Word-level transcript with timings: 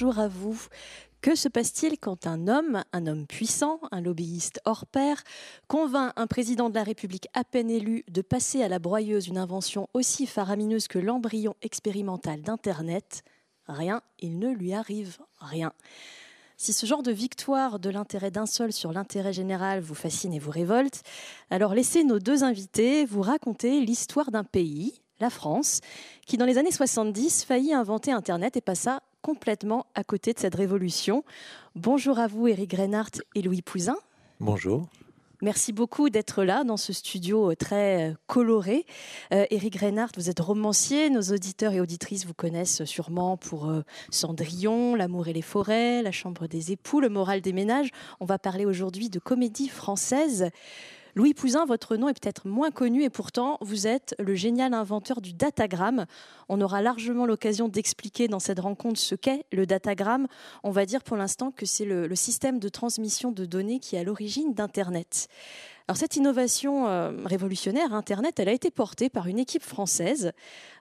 bonjour 0.00 0.20
à 0.20 0.28
vous. 0.28 0.56
Que 1.22 1.34
se 1.34 1.48
passe-t-il 1.48 1.98
quand 1.98 2.28
un 2.28 2.46
homme, 2.46 2.84
un 2.92 3.08
homme 3.08 3.26
puissant, 3.26 3.80
un 3.90 4.00
lobbyiste 4.00 4.60
hors 4.64 4.86
pair, 4.86 5.24
convainc 5.66 6.12
un 6.14 6.28
président 6.28 6.70
de 6.70 6.76
la 6.76 6.84
République 6.84 7.26
à 7.34 7.42
peine 7.42 7.68
élu 7.68 8.04
de 8.08 8.22
passer 8.22 8.62
à 8.62 8.68
la 8.68 8.78
broyeuse 8.78 9.26
une 9.26 9.38
invention 9.38 9.88
aussi 9.94 10.28
faramineuse 10.28 10.86
que 10.86 11.00
l'embryon 11.00 11.56
expérimental 11.62 12.42
d'Internet? 12.42 13.24
Rien, 13.66 14.00
il 14.20 14.38
ne 14.38 14.52
lui 14.52 14.72
arrive 14.72 15.18
rien. 15.40 15.72
Si 16.56 16.72
ce 16.72 16.86
genre 16.86 17.02
de 17.02 17.10
victoire 17.10 17.80
de 17.80 17.90
l'intérêt 17.90 18.30
d'un 18.30 18.46
seul 18.46 18.72
sur 18.72 18.92
l'intérêt 18.92 19.32
général 19.32 19.80
vous 19.80 19.96
fascine 19.96 20.32
et 20.32 20.38
vous 20.38 20.52
révolte, 20.52 21.02
alors 21.50 21.74
laissez 21.74 22.04
nos 22.04 22.20
deux 22.20 22.44
invités 22.44 23.04
vous 23.04 23.22
raconter 23.22 23.80
l'histoire 23.80 24.30
d'un 24.30 24.44
pays, 24.44 25.02
la 25.18 25.30
France, 25.30 25.80
qui 26.24 26.36
dans 26.36 26.46
les 26.46 26.56
années 26.56 26.70
70 26.70 27.42
faillit 27.42 27.74
inventer 27.74 28.12
Internet 28.12 28.56
et 28.56 28.60
passa 28.60 29.02
complètement 29.22 29.86
à 29.94 30.04
côté 30.04 30.32
de 30.32 30.38
cette 30.38 30.54
révolution. 30.54 31.24
Bonjour 31.74 32.18
à 32.18 32.26
vous, 32.26 32.48
Eric 32.48 32.74
Reinhardt 32.74 33.22
et 33.34 33.42
Louis 33.42 33.62
Pouzin. 33.62 33.96
Bonjour. 34.40 34.88
Merci 35.40 35.72
beaucoup 35.72 36.10
d'être 36.10 36.42
là 36.42 36.64
dans 36.64 36.76
ce 36.76 36.92
studio 36.92 37.52
euh, 37.52 37.54
très 37.54 38.10
euh, 38.10 38.14
coloré. 38.26 38.84
Eric 39.30 39.76
euh, 39.76 39.86
Reinhardt, 39.86 40.12
vous 40.16 40.30
êtes 40.30 40.40
romancier. 40.40 41.10
Nos 41.10 41.22
auditeurs 41.22 41.72
et 41.72 41.80
auditrices 41.80 42.26
vous 42.26 42.34
connaissent 42.34 42.84
sûrement 42.84 43.36
pour 43.36 43.72
Cendrillon, 44.10 44.96
L'amour 44.96 45.28
et 45.28 45.32
les 45.32 45.42
forêts, 45.42 46.02
La 46.02 46.10
chambre 46.10 46.48
des 46.48 46.72
époux, 46.72 47.00
Le 47.00 47.08
moral 47.08 47.40
des 47.40 47.52
ménages. 47.52 47.90
On 48.18 48.24
va 48.24 48.40
parler 48.40 48.66
aujourd'hui 48.66 49.10
de 49.10 49.20
comédie 49.20 49.68
française. 49.68 50.50
Louis 51.18 51.34
Pouzin, 51.34 51.64
votre 51.64 51.96
nom 51.96 52.08
est 52.08 52.14
peut-être 52.14 52.46
moins 52.46 52.70
connu 52.70 53.02
et 53.02 53.10
pourtant 53.10 53.58
vous 53.60 53.88
êtes 53.88 54.14
le 54.20 54.36
génial 54.36 54.72
inventeur 54.72 55.20
du 55.20 55.32
datagramme. 55.32 56.06
On 56.48 56.60
aura 56.60 56.80
largement 56.80 57.26
l'occasion 57.26 57.66
d'expliquer 57.66 58.28
dans 58.28 58.38
cette 58.38 58.60
rencontre 58.60 59.00
ce 59.00 59.16
qu'est 59.16 59.44
le 59.50 59.66
datagramme. 59.66 60.28
On 60.62 60.70
va 60.70 60.86
dire 60.86 61.02
pour 61.02 61.16
l'instant 61.16 61.50
que 61.50 61.66
c'est 61.66 61.84
le, 61.84 62.14
système 62.14 62.60
de 62.60 62.68
transmission 62.68 63.32
de 63.32 63.46
données 63.46 63.80
qui 63.80 63.96
est 63.96 63.98
à 63.98 64.04
l'origine 64.04 64.54
d'Internet. 64.54 65.26
Alors 65.88 65.96
cette 65.96 66.14
innovation 66.14 66.86
euh, 66.86 67.10
révolutionnaire, 67.24 67.94
Internet, 67.94 68.38
elle 68.38 68.48
a 68.48 68.52
été 68.52 68.70
portée 68.70 69.08
par 69.08 69.26
une 69.26 69.40
équipe 69.40 69.64
française 69.64 70.30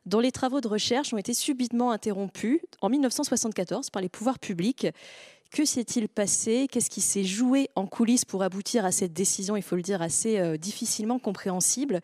dont 0.06 0.20
les 0.20 0.32
travaux 0.32 0.62
de 0.62 0.68
recherche 0.68 1.14
ont 1.14 1.18
été 1.18 1.34
subitement 1.34 1.90
interrompus 1.90 2.60
en 2.82 2.90
1974 2.90 3.90
par 3.90 4.04
les 4.04 4.10
pouvoirs 4.10 4.38
publics 4.38 4.86
que 5.52 5.66
s'est-il 5.66 6.08
passé? 6.10 6.68
Qu'est-ce 6.72 6.90
qui 6.90 7.02
s'est 7.02 7.24
joué 7.24 7.70
en 7.76 7.86
coulisses 7.86 8.26
pour 8.26 8.44
aboutir 8.44 8.86
à 8.86 8.92
cette 8.92 9.14
décision, 9.14 9.56
il 9.56 9.64
faut 9.64 9.76
le 9.76 9.82
dire, 9.82 10.02
assez 10.02 10.40
euh, 10.40 10.58
difficilement 10.58 11.20
compréhensible 11.20 12.02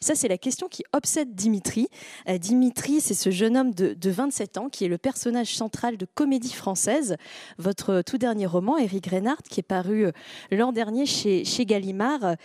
ça, 0.00 0.14
c'est 0.14 0.28
la 0.28 0.38
question 0.38 0.68
qui 0.68 0.84
obsède 0.92 1.34
Dimitri. 1.34 1.88
Euh, 2.28 2.38
Dimitri, 2.38 3.00
c'est 3.00 3.14
ce 3.14 3.30
jeune 3.30 3.56
homme 3.56 3.74
de, 3.74 4.10
27 4.10 4.58
ans 4.58 4.68
qui 4.68 4.84
est 4.84 4.88
le 4.88 4.98
personnage 4.98 5.56
central 5.56 5.96
de 5.96 6.06
Comédie 6.06 6.52
française, 6.52 7.16
votre 7.58 8.02
tout 8.02 8.18
dernier 8.18 8.46
roman, 8.46 8.78
Eric 8.78 9.06
Reinhardt, 9.06 9.42
qui 9.48 9.60
est 9.60 9.62
paru 9.62 10.06
euh, 10.06 10.12
l'an 10.50 10.72
dernier 10.72 11.06
chez, 11.06 11.44
chez 11.44 11.66
Gallimard. 11.66 12.36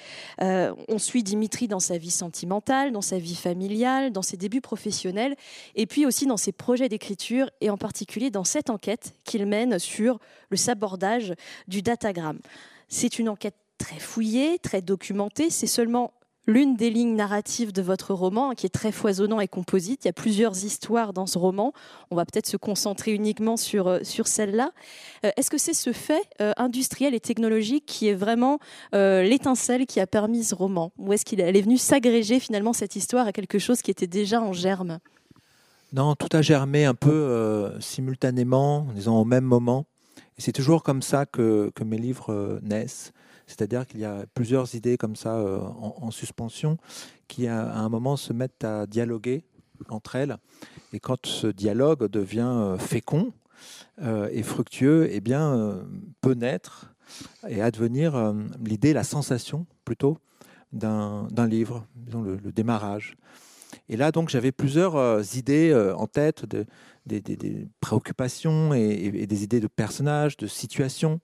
Euh, 0.41 0.73
on 0.88 0.97
suit 0.97 1.23
Dimitri 1.23 1.67
dans 1.67 1.80
sa 1.80 1.97
vie 1.97 2.11
sentimentale, 2.11 2.91
dans 2.91 3.02
sa 3.02 3.17
vie 3.17 3.35
familiale, 3.35 4.11
dans 4.11 4.21
ses 4.21 4.38
débuts 4.38 4.61
professionnels, 4.61 5.36
et 5.75 5.86
puis 5.86 6.05
aussi 6.05 6.25
dans 6.25 6.38
ses 6.38 6.52
projets 6.52 6.89
d'écriture, 6.89 7.49
et 7.61 7.69
en 7.69 7.77
particulier 7.77 8.31
dans 8.31 8.43
cette 8.43 8.69
enquête 8.69 9.13
qu'il 9.23 9.45
mène 9.45 9.80
sur 9.80 10.19
le 10.49 10.58
sabordage 10.58 11.33
du 11.67 11.81
datagramme. 11.81 12.39
C'est 12.88 13.19
une 13.19 13.30
enquête 13.30 13.55
très 13.77 13.99
fouillée, 13.99 14.59
très 14.59 14.81
documentée. 14.81 15.49
C'est 15.49 15.67
seulement 15.67 16.14
l'une 16.52 16.76
des 16.76 16.89
lignes 16.89 17.16
narratives 17.16 17.72
de 17.72 17.82
votre 17.82 18.14
roman, 18.14 18.54
qui 18.54 18.66
est 18.66 18.70
très 18.70 18.92
foisonnant 18.92 19.39
et 19.39 19.48
composite. 19.48 20.04
Il 20.04 20.08
y 20.08 20.10
a 20.10 20.14
plusieurs 20.14 20.64
histoires 20.64 21.14
dans 21.14 21.26
ce 21.26 21.38
roman. 21.38 21.73
On 22.12 22.16
va 22.16 22.26
peut-être 22.26 22.48
se 22.48 22.58
concentrer 22.58 23.14
uniquement 23.14 23.58
sur, 23.58 23.88
euh, 23.88 24.00
sur 24.04 24.28
celle-là. 24.28 24.72
Euh, 25.26 25.32
est-ce 25.38 25.50
que 25.50 25.58
c'est 25.58 25.73
ce 25.73 25.94
fait 25.94 26.22
euh, 26.42 26.52
industriel 26.58 27.16
et 27.16 27.20
technologique 27.20 27.86
qui 27.86 28.08
est 28.08 28.14
vraiment 28.14 28.60
l'étincelle 28.94 29.86
qui 29.86 30.00
a 30.00 30.08
permis 30.08 30.44
ce 30.44 30.56
roman? 30.56 30.92
Ou 30.98 31.14
est-ce 31.14 31.26
qu'il 31.26 31.39
est 31.39 31.62
venu 31.62 31.78
s'agréger 31.78 32.39
finalement 32.39 32.73
cette 32.73 32.95
histoire 32.95 33.28
à 33.28 33.32
quelque 33.32 33.60
chose 33.60 33.82
qui 33.82 33.92
était 33.92 34.08
déjà 34.08 34.42
en 34.42 34.54
germe? 34.54 35.00
Non, 35.94 36.16
tout 36.16 36.30
a 36.33 36.42
germé 36.42 36.86
un 36.86 36.94
peu 36.94 37.72
simultanément, 37.80 38.88
disons 38.94 39.18
au 39.18 39.26
même 39.26 39.44
moment. 39.44 39.86
Et 40.38 40.42
c'est 40.42 40.52
toujours 40.52 40.83
comme 40.83 41.02
ça 41.02 41.26
que, 41.26 41.72
que 41.73 41.83
mes 41.83 41.98
livres 41.98 42.60
naissent. 42.62 43.14
C'est-à-dire 43.52 43.86
qu'il 43.86 44.00
y 44.00 44.06
a 44.06 44.26
plusieurs 44.34 44.76
idées 44.76 44.98
comme 44.98 45.17
ça 45.17 45.36
euh, 45.36 45.60
en, 45.60 46.10
suspension 46.10 46.78
qui, 47.28 47.48
à, 47.48 47.76
un 47.76 47.89
moment, 47.89 48.16
se 48.16 48.32
mettent 48.32 48.64
à 48.64 48.88
dialoguer 48.88 49.44
entre 49.89 50.16
elles. 50.16 50.38
Et 50.94 51.02
quand 51.02 51.26
ce 51.26 51.48
dialogue 51.48 52.08
devient 52.08 52.50
euh, 52.50 52.78
fécond 52.78 53.34
euh, 54.02 54.30
et 54.32 54.42
fructueux, 54.42 55.10
eh 55.12 55.20
bien, 55.20 55.84
peut 56.22 56.34
naître 56.34 56.94
et 57.45 57.62
advenir 57.62 58.34
l'idée, 58.64 58.94
la 58.94 59.04
sensation 59.04 59.66
plutôt 59.83 60.18
d'un 60.72 61.28
livre, 61.45 61.86
le, 62.14 62.38
démarrage. 62.54 63.18
Et 63.89 63.98
là, 63.98 64.14
donc, 64.14 64.30
j'avais 64.30 64.54
plusieurs 64.54 65.36
idées 65.36 65.76
en 65.98 66.08
tête, 66.08 66.45
de, 66.45 66.66
des, 67.06 67.67
préoccupations 67.80 68.73
et, 68.73 69.26
des 69.26 69.44
idées 69.44 69.60
de 69.60 69.67
personnages, 69.67 70.38
de 70.38 70.48
situations 70.48 71.20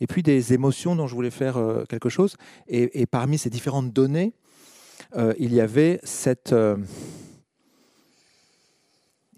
et 0.00 0.06
puis 0.06 0.22
des 0.22 0.52
émotions 0.52 0.96
dont 0.96 1.06
je 1.06 1.14
voulais 1.14 1.30
faire 1.30 1.56
euh, 1.56 1.84
quelque 1.84 2.08
chose. 2.08 2.36
Et, 2.68 3.06
parmi 3.06 3.38
ces 3.38 3.50
différentes 3.50 3.92
données, 3.92 4.34
euh, 5.16 5.34
il 5.38 5.52
y 5.52 5.60
avait 5.60 6.00
cette 6.02 6.52
euh, 6.52 6.76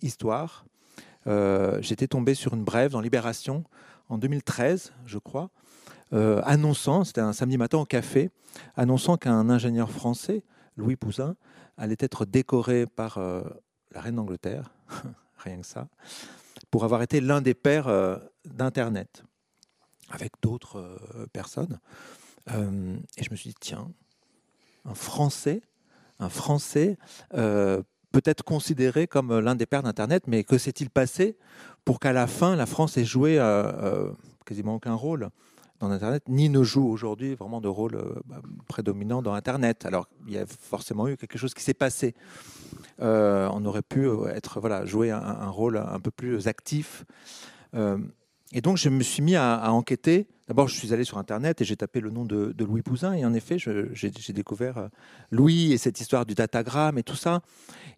histoire. 0.03 0.65
J'étais 1.81 2.06
tombé 2.06 2.32
sur 2.32 2.55
une 2.55 2.65
brève 2.65 2.93
dans 2.93 3.03
Libération 3.03 3.65
en 4.09 4.16
2013, 4.16 4.94
je 5.05 5.19
crois, 5.19 5.50
annonçant, 6.10 7.05
c'était 7.05 7.20
un 7.20 7.34
samedi 7.34 7.59
matin 7.59 7.76
au 7.76 7.84
café, 7.84 8.31
annonçant 8.76 9.19
qu'un 9.19 9.50
ingénieur 9.50 9.91
français, 9.91 10.43
Louis 10.78 10.97
Pouzin, 10.97 11.37
allait 11.76 11.99
être 11.99 12.25
décoré 12.25 12.87
par 12.87 13.19
la 13.19 14.00
reine 14.00 14.15
d'Angleterre, 14.15 14.72
rien 15.38 15.60
que 15.60 15.66
ça, 15.66 15.88
pour 16.71 16.84
avoir 16.84 17.03
été 17.03 17.21
l'un 17.21 17.41
des 17.41 17.54
pères 17.54 17.88
d'Internet 18.44 19.25
avec 20.10 20.32
d'autres 20.43 20.78
euh, 20.78 21.26
personnes. 21.32 21.78
Euh, 22.50 22.97
et 23.16 23.25
je 23.25 23.31
me 23.31 23.37
suis 23.37 23.50
dit, 23.50 23.56
tiens, 23.60 23.91
un 24.84 24.94
Français, 24.94 25.62
un 26.19 26.28
Français 26.28 26.99
euh, 27.34 27.82
peut 28.12 28.22
être 28.25 28.43
considéré 28.43 29.06
comme 29.06 29.38
l'un 29.38 29.54
des 29.54 29.66
pères 29.66 29.82
d'Internet, 29.82 30.25
mais 30.26 30.44
que 30.44 30.59
s'est-il 30.59 30.91
passé 30.91 31.37
pour 31.84 32.00
qu'à 32.00 32.12
la 32.12 32.26
fin, 32.26 32.56
la 32.56 32.66
France 32.66 32.97
ait 32.97 33.05
joué 33.05 33.38
quasiment 34.47 34.76
aucun 34.76 34.94
rôle? 34.94 35.28
Dans 35.80 35.90
Internet, 35.90 36.24
ni 36.28 36.48
ne 36.48 36.62
joue 36.62 36.88
aujourd'hui 36.88 37.34
vraiment 37.34 37.60
de 37.60 37.68
rôle 37.68 37.98
bah, 38.26 38.40
prédominant 38.66 39.22
dans 39.22 39.34
Internet. 39.34 39.86
Alors, 39.86 40.08
il 40.26 40.34
y 40.34 40.38
a 40.38 40.46
forcément 40.46 41.08
eu 41.08 41.16
quelque 41.16 41.38
chose 41.38 41.54
qui 41.54 41.62
s'est 41.62 41.74
passé. 41.74 42.14
on 42.98 43.64
aurait 43.64 43.82
pu 43.82 44.08
être 44.28 44.60
voilà 44.60 44.84
jouer 44.84 45.10
un, 45.10 45.50
rôle 45.50 45.76
un 45.76 46.00
peu 46.00 46.10
plus 46.10 46.48
actif. 46.48 47.04
Et 48.52 48.60
donc, 48.60 48.78
je 48.78 48.88
me 48.88 49.02
suis 49.02 49.22
mis 49.22 49.36
à, 49.36 49.70
enquêter. 49.72 50.26
D'abord, 50.48 50.66
je 50.66 50.75
suis 50.75 50.94
allé 50.94 51.04
sur 51.04 51.19
Internet 51.19 51.60
et 51.60 51.64
j'ai 51.66 51.76
tapé 51.76 52.00
le 52.00 52.10
nom 52.10 52.25
de, 52.25 52.54
Louis 52.59 52.81
Pouzin. 52.81 53.12
Et 53.12 53.25
en 53.26 53.34
effet, 53.34 53.59
j'ai 53.59 54.32
découvert 54.32 54.78
euh, 54.78 54.88
Louis 55.31 55.72
et 55.72 55.78
cette 55.78 56.00
histoire 56.00 56.25
du 56.25 56.34
datagramme 56.34 56.97
et 56.97 57.03
tout 57.03 57.16
ça. 57.16 57.42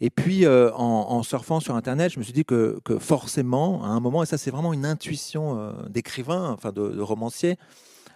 Et 0.00 0.10
puis, 0.10 0.44
euh, 0.44 0.72
en, 0.74 1.22
surfant 1.22 1.60
sur 1.60 1.76
Internet, 1.76 2.12
je 2.12 2.18
me 2.18 2.24
suis 2.24 2.32
dit 2.32 2.44
que, 2.44 2.80
forcément, 2.98 3.84
à 3.84 3.88
un 3.88 4.00
moment, 4.00 4.24
et 4.24 4.26
ça, 4.26 4.36
c'est 4.36 4.50
vraiment 4.50 4.72
une 4.72 4.84
intuition 4.84 5.58
euh, 5.58 5.72
d'écrivain, 5.88 6.50
enfin 6.50 6.72
de, 6.72 7.00
romancier, 7.00 7.56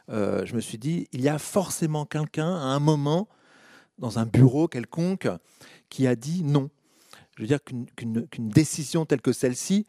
je 0.08 0.54
me 0.54 0.60
suis 0.60 0.78
dit, 0.78 1.06
il 1.12 1.22
y 1.22 1.28
a 1.28 1.38
forcément 1.38 2.04
quelqu'un, 2.04 2.56
à 2.56 2.74
un 2.74 2.80
moment, 2.80 3.28
dans 3.98 4.18
un 4.18 4.26
bureau 4.26 4.66
quelconque, 4.66 5.28
qui 5.88 6.08
a 6.08 6.16
dit 6.16 6.42
non. 6.42 6.70
Je 7.36 7.42
veux 7.42 7.48
dire 7.48 7.60
qu'une 7.62 8.48
décision 8.48 9.06
telle 9.06 9.20
que 9.20 9.32
celle-ci, 9.32 9.86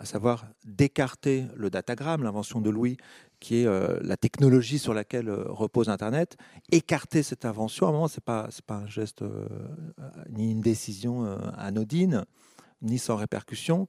à 0.00 0.06
savoir 0.06 0.46
d'écarter 0.64 1.44
le 1.54 1.68
datagramme, 1.68 2.22
l'invention 2.22 2.62
de 2.62 2.70
Louis, 2.70 2.96
qui 3.40 3.62
est 3.62 3.66
euh, 3.66 3.98
la 4.02 4.16
technologie 4.16 4.78
sur 4.78 4.94
laquelle 4.94 5.28
euh, 5.28 5.44
repose 5.48 5.88
Internet. 5.88 6.36
Écarter 6.70 7.22
cette 7.22 7.44
invention, 7.44 7.86
à 7.86 7.88
un 7.88 7.92
moment, 7.92 8.08
ce 8.08 8.18
n'est 8.18 8.24
pas, 8.24 8.48
pas 8.66 8.74
un 8.74 8.86
geste 8.86 9.22
euh, 9.22 9.48
ni 10.28 10.52
une 10.52 10.60
décision 10.60 11.24
anodine, 11.56 12.24
ni 12.82 12.98
sans 12.98 13.16
répercussion. 13.16 13.88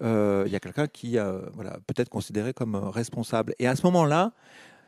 Il 0.00 0.48
y 0.48 0.56
a 0.56 0.60
quelqu'un 0.60 0.86
qui 0.86 1.16
voilà, 1.52 1.78
peut 1.86 1.94
être 1.96 2.08
considéré 2.08 2.54
comme 2.54 2.76
responsable. 2.76 3.54
Et 3.58 3.66
à 3.66 3.76
ce 3.76 3.84
moment-là, 3.86 4.32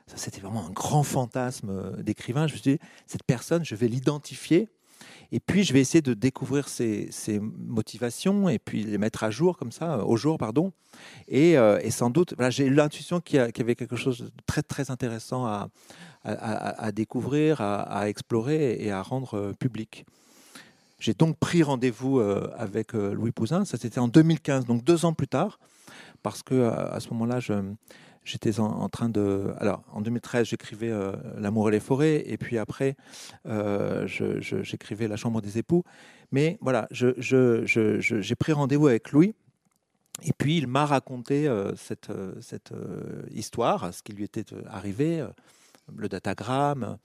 c'était 0.06 0.40
vraiment 0.40 0.64
un 0.66 0.70
grand 0.70 1.02
fantasme 1.02 2.02
d'écrivain. 2.02 2.46
Je 2.46 2.54
me 2.54 2.58
suis 2.58 2.76
dit, 2.76 2.78
cette 3.06 3.24
personne, 3.24 3.64
je 3.64 3.74
vais 3.74 3.88
l'identifier 3.88 4.68
et 5.32 5.40
puis, 5.40 5.64
je 5.64 5.72
vais 5.72 5.80
essayer 5.80 6.02
de 6.02 6.14
découvrir 6.14 6.68
ces, 6.68 7.10
motivations 7.40 8.48
et 8.48 8.58
puis 8.58 8.84
les 8.84 8.98
mettre 8.98 9.24
à 9.24 9.30
jour, 9.30 9.56
comme 9.56 9.72
ça, 9.72 10.04
au 10.04 10.16
jour, 10.16 10.38
pardon. 10.38 10.72
Et, 11.28 11.58
euh, 11.58 11.78
sans 11.90 12.10
doute, 12.10 12.34
j'ai 12.50 12.66
eu 12.66 12.74
l'intuition 12.74 13.20
qu'il 13.20 13.36
y, 13.36 13.60
avait 13.60 13.74
quelque 13.74 13.96
chose 13.96 14.18
de 14.18 14.30
très, 14.46 14.62
très 14.62 14.90
intéressant 14.90 15.46
à, 15.46 15.68
à, 16.24 16.92
découvrir, 16.92 17.60
à, 17.60 18.08
explorer 18.08 18.76
et 18.80 18.90
à 18.90 19.02
rendre 19.02 19.34
euh, 19.34 19.52
public. 19.52 20.06
J'ai 20.98 21.12
donc 21.12 21.36
pris 21.38 21.62
rendez-vous 21.62 22.18
euh, 22.18 22.50
avec 22.56 22.94
Louis 22.94 23.30
Pouzin, 23.30 23.64
ça 23.64 23.76
c'était 23.76 23.98
en 23.98 24.08
2015, 24.08 24.64
donc 24.64 24.82
deux 24.82 25.04
ans 25.04 25.12
plus 25.12 25.28
tard, 25.28 25.58
parce 26.22 26.42
que 26.42 26.68
à, 26.68 26.98
ce 27.00 27.10
moment-là, 27.10 27.38
j'étais 28.26 28.60
en, 28.60 28.88
train 28.88 29.08
de. 29.08 29.54
Alors, 29.58 29.82
en 29.92 30.02
2013, 30.02 30.48
j'écrivais 30.48 30.92
L'amour 31.38 31.68
et 31.68 31.72
les 31.72 31.80
forêts, 31.80 32.22
et 32.26 32.36
puis 32.36 32.58
après, 32.58 32.96
j'écrivais 34.06 35.08
La 35.08 35.16
chambre 35.16 35.40
des 35.40 35.58
époux. 35.58 35.84
Mais 36.32 36.58
voilà, 36.60 36.88
j'ai 36.90 38.34
pris 38.38 38.52
rendez-vous 38.52 38.88
avec 38.88 39.12
Louis. 39.12 39.34
Et 40.22 40.32
puis 40.32 40.56
il 40.56 40.66
m'a 40.66 40.86
raconté 40.86 41.46
cette, 41.76 42.10
cette 42.40 42.72
histoire, 43.30 43.92
ce 43.92 44.02
qui 44.02 44.12
lui 44.12 44.24
était 44.24 44.46
arrivé, 44.66 45.24
le 45.94 46.08
datagramme, 46.08 46.96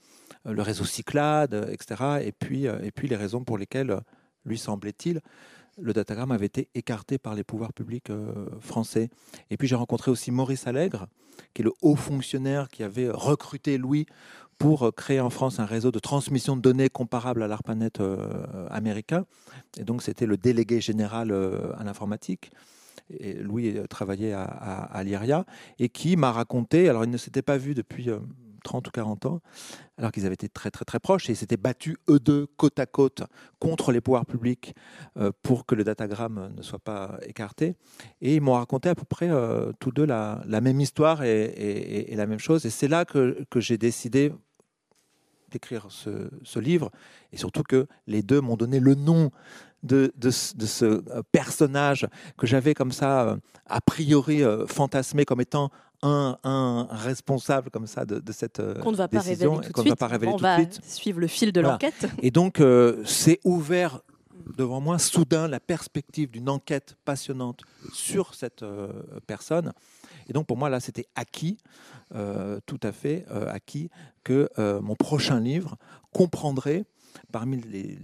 le 0.44 0.62
réseau 0.62 0.84
Cyclade, 0.84 1.68
etc. 1.70 2.22
Et 2.22 2.32
puis, 2.32 2.64
et 2.64 2.90
puis 2.90 3.08
les 3.08 3.16
raisons 3.16 3.44
pour 3.44 3.58
lesquelles, 3.58 4.00
lui 4.44 4.58
semblait-il, 4.58 5.20
le 5.80 5.92
datagramme 5.92 6.32
avait 6.32 6.46
été 6.46 6.68
écarté 6.74 7.18
par 7.18 7.34
les 7.34 7.44
pouvoirs 7.44 7.72
publics 7.72 8.10
français. 8.60 9.08
Et 9.50 9.56
puis 9.56 9.68
j'ai 9.68 9.74
rencontré 9.74 10.10
aussi 10.10 10.30
Maurice 10.30 10.66
Allègre, 10.66 11.06
qui 11.54 11.62
est 11.62 11.64
le 11.64 11.72
haut 11.82 11.96
fonctionnaire 11.96 12.68
qui 12.68 12.82
avait 12.82 13.08
recruté 13.08 13.78
Louis 13.78 14.06
pour 14.58 14.94
créer 14.94 15.20
en 15.20 15.30
France 15.30 15.58
un 15.58 15.64
réseau 15.64 15.90
de 15.90 15.98
transmission 15.98 16.56
de 16.56 16.60
données 16.60 16.88
comparable 16.88 17.42
à 17.42 17.48
l'ARPANET 17.48 17.92
américain. 18.70 19.24
Et 19.78 19.84
donc 19.84 20.02
c'était 20.02 20.26
le 20.26 20.36
délégué 20.36 20.80
général 20.80 21.32
à 21.78 21.84
l'informatique. 21.84 22.52
Louis 23.40 23.76
travaillait 23.88 24.32
à, 24.32 24.44
à, 24.44 25.04
l'IRIA, 25.04 25.44
et 25.78 25.88
qui 25.88 26.16
m'a 26.16 26.32
raconté, 26.32 26.88
alors 26.88 27.04
il 27.04 27.10
ne 27.10 27.16
s'était 27.16 27.42
pas 27.42 27.56
vu 27.56 27.74
depuis 27.74 28.08
30 28.62 28.88
ou 28.88 28.90
40 28.90 29.26
ans, 29.26 29.40
alors 29.98 30.12
qu'ils 30.12 30.26
avaient 30.26 30.34
été 30.34 30.48
très 30.48 30.70
très 30.70 30.84
très 30.84 30.98
proches 30.98 31.28
et 31.30 31.34
s'étaient 31.34 31.56
battus 31.56 31.96
eux 32.08 32.18
deux 32.18 32.46
côte 32.56 32.78
à 32.78 32.86
côte 32.86 33.22
contre 33.58 33.92
les 33.92 34.00
pouvoirs 34.00 34.26
publics 34.26 34.74
euh, 35.16 35.30
pour 35.42 35.66
que 35.66 35.74
le 35.74 35.84
datagramme 35.84 36.52
ne 36.56 36.62
soit 36.62 36.78
pas 36.78 37.18
écarté. 37.26 37.76
Et 38.20 38.36
ils 38.36 38.40
m'ont 38.40 38.54
raconté 38.54 38.88
à 38.88 38.94
peu 38.94 39.04
près 39.04 39.30
euh, 39.30 39.72
tous 39.78 39.90
deux 39.90 40.04
la, 40.04 40.42
même 40.46 40.80
histoire 40.80 41.22
et, 41.22 42.12
la 42.14 42.26
même 42.26 42.38
chose. 42.38 42.66
Et 42.66 42.70
c'est 42.70 42.88
là 42.88 43.04
que, 43.04 43.36
j'ai 43.56 43.78
décidé 43.78 44.32
d'écrire 45.50 45.86
ce, 45.90 46.58
livre 46.58 46.90
et 47.32 47.36
surtout 47.36 47.62
que 47.62 47.86
les 48.06 48.22
deux 48.22 48.40
m'ont 48.40 48.56
donné 48.56 48.80
le 48.80 48.94
nom 48.94 49.30
de, 49.82 50.12
de, 50.16 50.28
de 50.28 50.66
ce 50.66 50.84
euh, 50.84 51.22
personnage 51.30 52.06
que 52.38 52.46
j'avais 52.46 52.72
comme 52.72 52.92
ça 52.92 53.36
a 53.66 53.80
priori 53.80 54.42
fantasmé 54.66 55.24
comme 55.24 55.40
étant 55.40 55.70
un, 56.02 56.86
responsable 56.90 57.70
comme 57.70 57.86
ça 57.86 58.04
de, 58.04 58.32
cette 58.32 58.60
euh, 58.60 58.74
qu'on 58.80 58.92
ne 58.92 58.96
va 58.96 59.08
pas 59.08 59.20
révéler 59.20 59.50
tout 59.56 59.60
de 59.60 59.64
suite. 59.64 60.02
on 60.26 60.36
va 60.36 60.58
suivre 60.82 61.20
le 61.20 61.26
fil 61.26 61.52
de 61.52 61.60
l'enquête. 61.60 62.08
Et 62.22 62.30
donc, 62.30 62.60
euh, 62.60 63.02
c'est 63.04 63.40
ouvert 63.44 64.00
devant 64.56 64.80
moi 64.80 64.98
soudain 64.98 65.46
la 65.46 65.60
perspective 65.60 66.30
d'une 66.30 66.48
enquête 66.48 66.96
passionnante 67.04 67.62
sur 67.92 68.34
cette 68.34 68.62
euh, 68.62 68.88
personne. 69.26 69.72
Et 70.28 70.32
donc, 70.32 70.46
pour 70.46 70.56
moi, 70.56 70.68
là, 70.68 70.80
c'était 70.80 71.06
acquis, 71.14 71.58
tout 72.66 72.80
à 72.82 72.92
fait 72.92 73.26
acquis, 73.48 73.90
que 74.22 74.48
mon 74.80 74.94
prochain 74.94 75.40
livre 75.40 75.76
comprendrait, 76.12 76.84
parmi 77.32 77.60
les, 77.60 77.98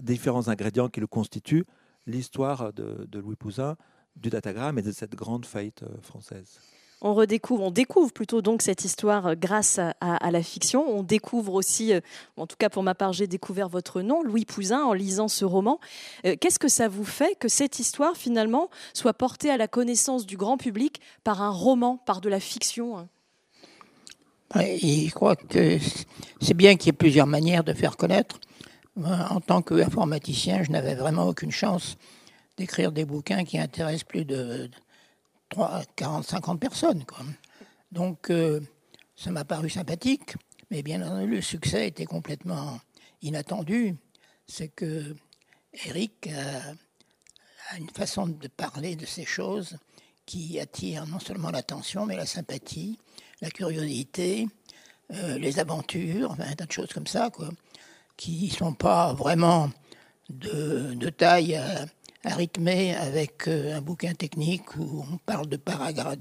différents 0.00 0.48
ingrédients 0.48 0.88
qui 0.88 1.00
le 1.00 1.08
constituent, 1.08 1.66
l'histoire 2.06 2.72
de, 2.72 3.08
de 3.10 3.18
Louis 3.18 3.34
Pouzin, 3.34 3.76
du 4.16 4.30
datagramme 4.30 4.78
et 4.78 4.82
de 4.82 4.92
cette 4.92 5.14
grande 5.14 5.46
faillite 5.46 5.82
euh, 5.82 6.00
française. 6.02 6.58
On 7.02 7.12
redécouvre, 7.14 7.62
on 7.62 7.70
découvre 7.70 8.10
plutôt 8.10 8.40
donc 8.40 8.62
cette 8.62 8.84
histoire 8.84 9.26
euh, 9.26 9.34
grâce 9.34 9.78
à, 9.78 10.30
la 10.30 10.42
fiction. 10.42 10.84
On 10.88 11.02
découvre 11.02 11.52
aussi, 11.54 11.92
euh, 11.92 12.00
en 12.36 12.46
tout 12.46 12.56
cas 12.58 12.70
pour 12.70 12.82
ma 12.82 12.94
part, 12.94 13.12
j'ai 13.12 13.26
découvert 13.26 13.68
votre 13.68 14.00
nom, 14.00 14.22
Louis 14.22 14.46
Pouzin, 14.46 14.82
en 14.82 14.94
lisant 14.94 15.28
ce 15.28 15.44
roman. 15.44 15.78
Qu'est-ce 16.22 16.58
que 16.58 16.68
ça 16.68 16.88
vous 16.88 17.04
fait 17.04 17.38
que 17.38 17.48
cette 17.48 17.78
histoire 17.78 18.16
finalement 18.16 18.70
soit 18.94 19.12
portée 19.14 19.50
à 19.50 19.56
la 19.56 19.68
connaissance 19.68 20.24
du 20.26 20.36
grand 20.36 20.56
public 20.56 21.00
par 21.22 21.42
un 21.42 21.50
roman, 21.50 21.98
par 21.98 22.20
de 22.20 22.28
la 22.28 22.40
fiction 22.40 22.98
hein? 22.98 23.08
Je 24.54 25.10
crois 25.12 25.36
que 25.36 25.78
c'est 26.40 26.54
bien 26.54 26.76
qu'il 26.76 26.86
y 26.86 26.90
ait 26.90 26.92
plusieurs 26.92 27.26
manières 27.26 27.64
de 27.64 27.72
faire 27.72 27.96
connaître. 27.96 28.38
En 29.04 29.40
tant 29.40 29.60
qu'informaticien, 29.60 30.62
je 30.62 30.70
n'avais 30.70 30.94
vraiment 30.94 31.28
aucune 31.28 31.50
chance 31.50 31.98
d'écrire 32.56 32.92
des 32.92 33.04
bouquins 33.04 33.44
qui 33.44 33.58
intéressent 33.58 34.04
plus 34.04 34.24
de 34.24 34.70
3, 35.50 35.82
40, 35.96 36.24
50 36.24 36.60
personnes. 36.60 37.04
Quoi. 37.04 37.24
Donc, 37.92 38.30
euh, 38.30 38.60
ça 39.14 39.30
m'a 39.30 39.44
paru 39.44 39.70
sympathique, 39.70 40.34
mais 40.70 40.82
bien 40.82 41.02
entendu, 41.02 41.26
le 41.36 41.40
succès 41.40 41.88
était 41.88 42.04
complètement 42.04 42.80
inattendu. 43.22 43.96
C'est 44.46 44.68
que 44.68 45.14
Eric 45.72 46.28
a, 46.28 47.76
une 47.76 47.90
façon 47.90 48.26
de 48.26 48.48
parler 48.48 48.96
de 48.96 49.06
ces 49.06 49.24
choses 49.24 49.76
qui 50.24 50.58
attire 50.60 51.06
non 51.06 51.18
seulement 51.18 51.50
l'attention, 51.50 52.06
mais 52.06 52.16
la 52.16 52.26
sympathie, 52.26 52.98
la 53.40 53.50
curiosité, 53.50 54.46
euh, 55.12 55.38
les 55.38 55.58
aventures, 55.58 56.36
un 56.38 56.54
tas 56.54 56.66
de 56.66 56.72
choses 56.72 56.92
comme 56.92 57.06
ça, 57.06 57.30
quoi, 57.30 57.50
qui 58.16 58.46
ne 58.46 58.50
sont 58.50 58.74
pas 58.74 59.12
vraiment 59.12 59.70
de 60.28 61.10
taille 61.10 61.60
rythmé 62.34 62.94
avec 62.94 63.48
euh, 63.48 63.76
un 63.76 63.80
bouquin 63.80 64.14
technique 64.14 64.76
où 64.76 65.04
on 65.12 65.18
parle 65.18 65.48
de 65.48 65.56
paragraphes, 65.56 66.18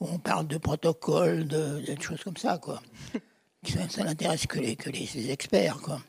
où 0.00 0.08
on 0.08 0.18
parle 0.18 0.46
de 0.46 0.58
protocoles, 0.58 1.46
de, 1.46 1.82
choses 2.00 2.22
comme 2.22 2.36
ça, 2.36 2.58
quoi. 2.58 2.82
ça, 3.64 4.04
n'intéresse 4.04 4.46
que 4.46 4.58
les, 4.58 4.76
que 4.76 4.90
les, 4.90 5.30
experts, 5.30 5.80
quoi. 5.82 6.00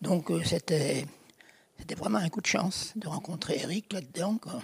Donc 0.00 0.30
euh, 0.30 0.42
c'était, 0.44 1.06
c'était 1.78 1.94
vraiment 1.94 2.18
un 2.18 2.28
coup 2.28 2.40
de 2.40 2.46
chance 2.46 2.92
de 2.96 3.06
rencontrer 3.08 3.58
Eric 3.60 3.92
là-dedans, 3.92 4.38
quoi. 4.38 4.60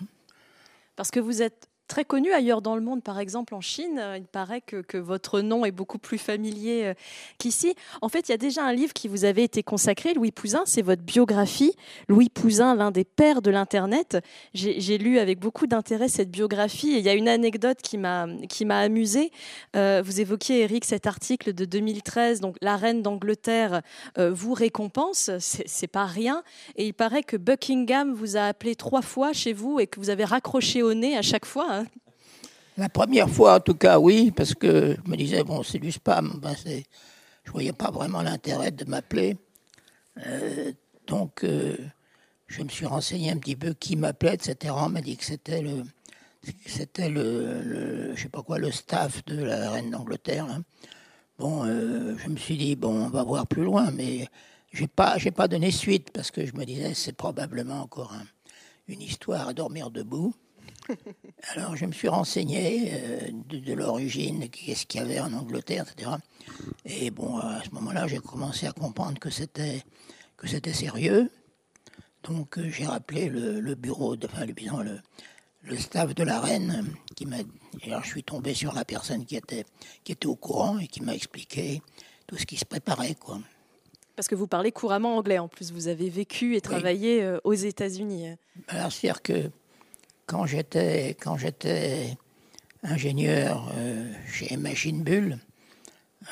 Parce 0.97 1.11
que 1.11 1.21
vous 1.21 1.43
êtes 1.43 1.69
très 1.87 2.05
connu 2.05 2.33
ailleurs 2.33 2.62
dans 2.62 2.75
le 2.75 2.83
monde, 2.83 3.03
par 3.03 3.19
exemple 3.19 3.55
en 3.55 3.61
Chine. 3.61 4.03
Il 4.17 4.27
paraît 4.27 4.61
que, 4.61 4.97
votre 4.97 5.41
nom 5.41 5.65
est 5.65 5.73
beaucoup 5.73 5.99
plus 5.99 6.19
familier 6.19 6.85
euh, 6.85 6.94
qu'ici. 7.38 7.75
En 8.00 8.09
fait, 8.09 8.29
il 8.29 8.33
y 8.33 8.35
a 8.35 8.38
déjà 8.38 8.65
un 8.65 8.73
livre 8.73 8.93
qui 8.93 9.09
vous 9.09 9.25
avait 9.25 9.44
été 9.44 9.62
consacré, 9.62 10.15
Louis 10.15 10.33
Pouzin, 10.33 10.62
c'est 10.65 10.83
votre 10.83 11.03
biographie. 11.03 11.75
Louis 12.09 12.29
Pouzin, 12.29 12.75
l'un 12.75 12.91
des 12.91 13.05
pères 13.05 13.43
de 13.43 13.50
l'Internet. 13.50 14.19
J'ai 14.55 14.99
lu 14.99 15.19
avec 15.19 15.38
beaucoup 15.38 15.67
d'intérêt 15.67 16.09
cette 16.09 16.31
biographie 16.31 16.95
et 16.95 16.99
il 16.99 17.05
y 17.05 17.09
a 17.09 17.14
une 17.14 17.28
anecdote 17.28 17.78
qui 17.83 17.99
m'a 17.99 18.26
amusée. 18.69 19.31
Euh, 19.76 20.02
vous 20.05 20.21
évoquiez, 20.21 20.62
Eric, 20.62 20.85
cet 20.85 21.07
article 21.07 21.52
de 21.52 21.64
2013, 21.64 22.40
donc 22.40 22.57
la 22.61 22.76
reine 22.76 23.02
d'Angleterre 23.02 23.83
euh, 24.19 24.33
vous 24.33 24.55
récompense, 24.55 25.31
c'est 25.38 25.87
pas 25.87 26.07
rien. 26.07 26.43
Et 26.76 26.87
il 26.87 26.95
paraît 26.95 27.23
que 27.23 27.37
Buckingham 27.37 28.14
vous 28.14 28.37
a 28.37 28.43
appelé 28.43 28.75
trois 28.75 29.02
fois 29.02 29.33
chez 29.33 29.52
vous 29.52 29.78
et 29.81 29.87
que 29.87 30.00
vous 30.00 30.11
avez 30.11 30.25
raccroché 30.25 30.83
au 30.83 30.95
nez 30.95 31.16
à 31.16 31.23
chaque 31.23 31.45
fois. 31.45 31.75
La 32.78 32.90
première 32.90 33.30
fois, 33.30 33.56
en 33.56 33.61
tout 33.61 33.75
cas, 33.75 33.99
oui, 33.99 34.30
parce 34.30 34.54
que 34.54 34.97
je 35.02 35.11
me 35.11 35.16
disais, 35.16 35.42
bon, 35.42 35.62
c'est 35.62 35.78
du 35.78 35.90
spam. 35.90 36.38
Ben, 36.42 36.54
je 36.64 36.71
ne 36.71 37.52
voyais 37.52 37.73
pas 37.73 37.90
vraiment 37.90 38.21
l'intérêt 38.21 38.71
de 38.71 38.85
m'appeler. 38.85 39.37
Euh, 40.26 40.73
donc, 41.06 41.42
euh, 41.45 41.76
je 42.49 42.62
me 42.62 42.68
suis 42.68 42.85
renseigné 42.85 43.30
un 43.30 43.38
petit 43.38 43.56
peu 43.56 43.73
qui 43.73 43.97
m'appelait, 43.97 44.35
etc. 44.35 44.75
On 44.76 44.90
m'a 44.90 45.00
dit 45.00 45.16
que 45.16 45.25
c'était 45.25 45.62
le, 45.62 45.85
c'était 46.66 47.09
le, 47.09 48.14
je 48.14 48.23
sais 48.23 48.28
pas 48.28 48.42
quoi, 48.42 48.59
le 48.59 48.71
staff 48.71 49.25
de 49.25 49.42
la 49.42 49.71
reine 49.71 49.90
d'Angleterre. 49.90 50.45
Hein. 50.45 50.62
Bon, 51.38 51.64
euh, 51.64 52.14
je 52.18 52.28
me 52.28 52.37
suis 52.37 52.59
dit, 52.59 52.76
bon, 52.76 53.06
on 53.06 53.09
va 53.09 53.23
voir 53.23 53.47
plus 53.47 53.64
loin, 53.64 53.90
mais 53.90 54.28
j'ai 54.73 54.87
pas, 54.87 55.16
pas 55.35 55.49
donné 55.49 55.71
suite 55.71 56.11
parce 56.12 56.30
que 56.30 56.45
je 56.45 56.54
me 56.54 56.64
disais, 56.64 56.92
c'est 56.92 57.14
probablement 57.16 57.80
encore 57.80 58.14
une 58.88 59.00
histoire 59.00 59.49
à 59.49 59.54
dormir 59.54 59.90
debout. 59.90 60.35
Alors 61.55 61.76
je 61.76 61.87
me 61.87 61.93
suis 61.93 62.09
renseigné 62.09 62.90
euh, 62.93 63.31
de, 63.49 63.73
l'origine, 63.73 64.49
qu'est-ce 64.49 64.87
qu'il 64.87 65.00
y 65.00 65.05
avait 65.05 65.21
en 65.21 65.33
Angleterre, 65.33 65.87
etc. 65.90 66.12
Et 66.85 67.11
bon, 67.11 67.38
à 67.38 67.62
ce 67.64 67.71
moment-là, 67.71 68.07
j'ai 68.07 68.19
commencé 68.19 68.66
à 68.66 68.73
comprendre 68.73 69.19
que 69.19 69.31
c'était 69.31 69.83
que 70.37 70.47
c'était 70.47 70.73
sérieux. 70.73 71.31
Donc 72.23 72.59
euh, 72.59 72.69
j'ai 72.69 72.87
rappelé 72.87 73.28
le, 73.28 73.75
bureau, 73.75 74.16
de, 74.16 74.26
enfin 74.26 74.45
le, 74.45 74.55
le, 74.85 75.00
le 75.62 75.76
staff 75.76 76.14
de 76.14 76.25
la 76.25 76.40
reine, 76.40 76.87
qui 77.14 77.26
m'a. 77.26 77.37
Alors 77.85 78.02
je 78.02 78.09
suis 78.09 78.25
tombé 78.25 78.55
sur 78.55 78.75
la 78.75 78.85
personne 78.85 79.25
qui 79.25 79.37
était 79.37 79.64
qui 80.05 80.12
était 80.12 80.26
au 80.26 80.37
courant 80.37 80.78
et 80.78 80.87
qui 80.87 81.02
m'a 81.02 81.14
expliqué 81.14 81.83
tout 82.26 82.37
ce 82.37 82.47
qui 82.47 82.57
se 82.57 82.64
préparait, 82.64 83.14
quoi. 83.14 83.38
Parce 84.16 84.28
que 84.28 84.35
vous 84.35 84.47
parlez 84.47 84.73
couramment 84.73 85.19
anglais 85.19 85.38
en 85.38 85.47
plus, 85.47 85.73
vous 85.73 85.88
avez 85.88 86.09
vécu 86.09 86.57
et 86.57 86.62
travaillé 86.62 87.23
euh, 87.23 87.38
aux 87.45 87.52
États-Unis. 87.52 88.37
Alors 88.69 88.90
c'est-à-dire 88.90 89.21
que 89.21 89.50
quand 90.26 90.47
j'étais 90.47 92.16
ingénieur 92.83 93.73
euh, 93.76 94.12
chez 94.26 94.56
Machine 94.56 95.02
Bull, 95.02 95.38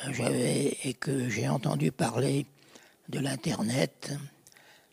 euh, 0.05 0.13
j'avais 0.13 0.77
et 0.83 0.93
que 0.93 1.29
j'ai 1.29 1.47
entendu 1.47 1.91
parler 1.91 2.45
de 3.09 3.19
l'internet, 3.19 4.11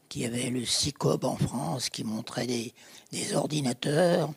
qui 0.08 0.24
avait 0.24 0.50
le 0.50 0.64
SICOB 0.64 1.24
en 1.24 1.36
France, 1.36 1.88
qui 1.88 2.04
montrait 2.04 2.46
des, 2.46 3.34
ordinateurs 3.34 4.32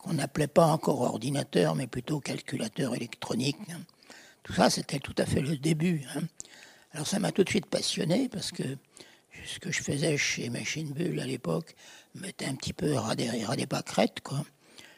qu'on 0.00 0.14
n'appelait 0.14 0.46
pas 0.46 0.66
encore 0.66 1.00
ordinateurs, 1.00 1.74
mais 1.74 1.86
plutôt 1.86 2.20
calculateurs 2.20 2.94
électroniques. 2.94 3.58
Tout 4.44 4.52
ça, 4.52 4.70
c'était 4.70 5.00
tout 5.00 5.14
à 5.18 5.26
fait 5.26 5.40
le 5.40 5.56
début. 5.56 6.02
Hein. 6.14 6.22
Alors 6.92 7.06
ça 7.06 7.18
m'a 7.18 7.32
tout 7.32 7.42
de 7.42 7.48
suite 7.48 7.66
passionné 7.66 8.28
parce 8.28 8.52
que 8.52 8.62
ce 9.44 9.58
que 9.58 9.70
je 9.70 9.82
faisais 9.82 10.16
chez 10.16 10.48
Machine 10.48 10.92
Bull 10.92 11.20
à 11.20 11.26
l'époque, 11.26 11.74
mettait 12.14 12.46
un 12.46 12.54
petit 12.54 12.72
peu 12.72 12.96
à 12.96 13.14
des, 13.14 13.26
quoi. 14.24 14.44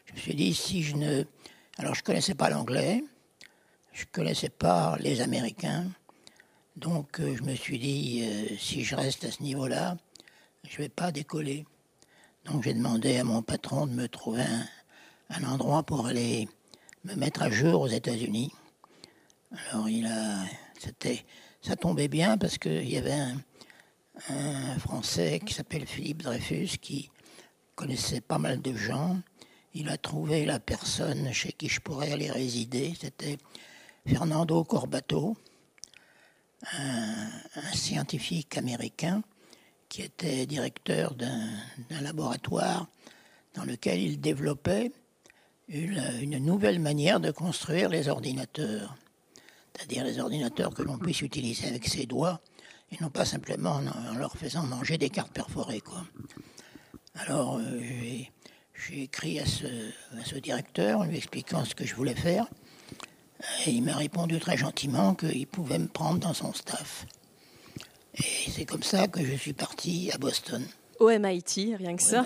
je 0.07 0.13
me 0.13 0.19
suis 0.19 0.35
dit, 0.35 0.55
si 0.55 0.83
je 0.83 0.97
ne... 0.97 1.25
Alors 1.79 1.95
je 1.95 2.01
ne 2.01 2.05
connaissais 2.05 2.35
pas 2.35 2.51
l'anglais, 2.51 3.05
je 3.93 4.03
ne 4.03 4.11
connaissais 4.13 4.49
pas 4.49 4.97
les 5.01 5.21
Américains, 5.21 5.87
donc 6.77 7.19
euh, 7.19 7.35
je 7.37 7.43
me 7.43 7.55
suis 7.55 7.79
dit, 7.79 8.23
euh, 8.23 8.57
si 8.59 8.85
je 8.85 8.95
reste 8.95 9.25
à 9.25 9.31
ce 9.33 9.43
niveau-là, 9.43 9.97
je 10.69 10.77
ne 10.77 10.83
vais 10.83 10.89
pas 10.89 11.11
décoller. 11.11 11.67
Donc 12.45 12.63
j'ai 12.63 12.73
demandé 12.73 13.17
à 13.17 13.25
mon 13.25 13.43
patron 13.43 13.87
de 13.87 13.93
me 13.93 14.09
trouver 14.09 14.45
un, 15.31 15.45
endroit 15.45 15.83
pour 15.83 16.07
aller 16.07 16.49
me 17.05 17.15
mettre 17.15 17.43
à 17.43 17.51
jour 17.51 17.83
aux 17.83 17.89
États-Unis. 17.89 18.53
Alors 19.71 19.89
il 19.89 20.07
a, 20.07 20.45
c'était, 20.79 21.25
ça 21.63 21.75
tombait 21.75 22.09
bien 22.09 22.39
parce 22.39 22.59
qu'il 22.59 22.89
y 22.89 22.97
avait 22.97 23.13
un, 23.13 23.37
un 24.29 24.79
Français 24.79 25.41
qui 25.45 25.55
s'appelle 25.55 25.87
Philippe 25.87 26.23
Dreyfus 26.23 26.79
qui 26.81 27.11
connaissait 27.75 28.21
pas 28.21 28.39
mal 28.39 28.61
de 28.61 28.75
gens. 28.75 29.19
Il 29.75 29.89
a 29.89 29.97
trouvé 29.97 30.45
la 30.45 30.59
personne 30.59 31.33
chez 31.33 31.53
qui 31.53 31.69
je 31.69 31.81
pourrais 31.81 32.13
aller 32.13 32.31
résider. 32.31 32.95
C'était 33.01 33.39
Fernando 34.07 34.65
Corbato, 34.65 35.37
un, 36.73 37.29
scientifique 37.73 38.57
américain 38.57 39.23
qui 39.89 40.03
était 40.03 40.47
directeur 40.47 41.15
d'un 41.15 42.01
laboratoire 42.03 42.89
dans 43.55 43.65
lequel 43.65 44.01
il 44.01 44.21
développait 44.21 44.93
une, 45.69 46.03
une, 46.21 46.39
nouvelle 46.39 46.81
manière 46.81 47.21
de 47.21 47.31
construire 47.31 47.89
les 47.89 48.09
ordinateurs, 48.09 48.97
c'est-à-dire 49.75 50.05
les 50.05 50.19
ordinateurs 50.19 50.75
que 50.75 50.83
l'on 50.83 50.99
puisse 50.99 51.21
utiliser 51.21 51.69
avec 51.69 51.87
ses 51.87 52.07
doigts 52.07 52.41
et 52.93 52.97
non 53.01 53.11
pas 53.11 53.25
simplement 53.25 53.81
en, 54.11 54.15
leur 54.15 54.37
faisant 54.37 54.63
manger 54.63 54.99
des 54.99 55.11
cartes 55.11 55.33
perforées. 55.33 55.81
Quoi. 55.81 56.05
Alors 57.15 57.59
euh, 57.59 57.81
j'ai 58.75 59.03
écrit 59.03 59.39
à 59.41 59.47
ce, 59.47 59.67
à 60.19 60.25
ce 60.25 60.37
directeur 60.37 61.01
en 61.01 61.05
lui 61.05 61.17
expliquant 61.17 61.65
ce 61.65 61.75
que 61.75 61.85
je 61.85 61.95
voulais 61.95 62.15
faire. 62.15 62.47
Et 63.67 63.71
il 63.71 63.83
m'a 63.83 63.95
répondu 63.95 64.41
très 64.41 64.57
gentiment 64.57 65.15
qu'il 65.15 65.47
pouvait 65.47 65.79
me 65.79 65.87
prendre 65.87 66.19
dans 66.19 66.35
son 66.35 66.53
staff. 66.53 67.07
Et 68.15 68.51
c'est 68.51 68.65
comme 68.65 68.83
ça 68.83 69.07
que 69.07 69.25
je 69.25 69.35
suis 69.35 69.53
parti 69.53 70.11
à 70.13 70.19
Boston. 70.19 70.65
Au 71.01 71.11
MIT, 71.11 71.77
rien 71.77 71.95
que 71.95 72.03
ça. 72.03 72.25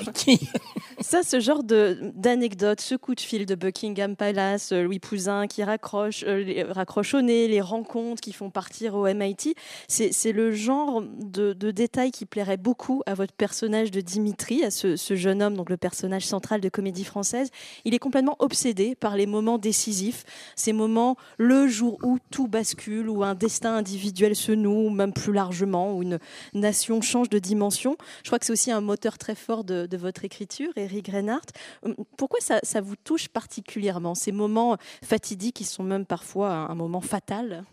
ça, 1.00 1.22
ce 1.22 1.40
genre 1.40 1.62
d'anecdote, 1.62 2.80
ce 2.80 2.94
coup 2.94 3.14
de 3.14 3.20
fil 3.20 3.44
de 3.44 3.54
Buckingham 3.54 4.16
Palace, 4.16 4.72
euh, 4.72 4.82
Louis 4.82 4.98
Pouzin 4.98 5.46
qui 5.46 5.62
raccroche, 5.62 6.24
euh, 6.26 6.64
raccroche 6.70 7.12
au 7.14 7.20
nez, 7.20 7.48
les 7.48 7.60
rencontres 7.60 8.22
qui 8.22 8.32
font 8.32 8.50
partir 8.50 8.94
au 8.94 9.06
MIT, 9.06 9.54
c'est 9.88 10.32
le 10.32 10.52
genre 10.52 11.02
de, 11.02 11.52
de 11.52 11.70
détail 11.70 12.12
qui 12.12 12.24
plairait 12.24 12.56
beaucoup 12.56 13.02
à 13.04 13.14
votre 13.14 13.34
personnage 13.34 13.90
de 13.90 14.00
Dimitri, 14.00 14.64
à 14.64 14.70
ce, 14.70 14.96
ce, 14.96 15.16
jeune 15.16 15.42
homme, 15.42 15.54
donc 15.54 15.68
le 15.68 15.76
personnage 15.76 16.26
central 16.26 16.60
de 16.60 16.68
Comédie 16.68 17.04
Française. 17.04 17.50
Il 17.84 17.94
est 17.94 17.98
complètement 17.98 18.36
obsédé 18.38 18.94
par 18.94 19.16
les 19.16 19.26
moments 19.26 19.58
décisifs, 19.58 20.24
ces 20.56 20.72
moments, 20.72 21.16
le 21.36 21.68
jour 21.68 21.98
où 22.02 22.18
tout 22.30 22.48
bascule, 22.48 23.10
où 23.10 23.22
un 23.22 23.34
destin 23.34 23.74
individuel 23.74 24.34
se 24.34 24.52
noue, 24.52 24.88
même 24.88 25.12
plus 25.12 25.32
largement, 25.32 25.94
où 25.94 26.02
une 26.02 26.18
nation 26.54 27.02
change 27.02 27.28
de 27.28 27.38
dimension. 27.38 27.96
Je 28.22 28.30
crois 28.30 28.38
que 28.38 28.46
c'est 28.46 28.52
aussi 28.52 28.61
un 28.70 28.80
moteur 28.80 29.18
très 29.18 29.34
fort 29.34 29.64
de, 29.64 29.96
votre 29.96 30.24
écriture, 30.24 30.72
Eric 30.76 31.08
Reinhardt. 31.08 31.52
Hum, 31.84 31.94
pourquoi 32.16 32.40
ça, 32.40 32.80
vous 32.80 32.96
touche 32.96 33.28
particulièrement, 33.28 34.14
ces 34.14 34.32
moments 34.32 34.76
fatidiques 35.04 35.56
qui 35.56 35.64
sont 35.64 35.82
même 35.82 36.06
parfois 36.06 36.50
un, 36.52 36.74
moment 36.74 37.00
fatal? 37.00 37.64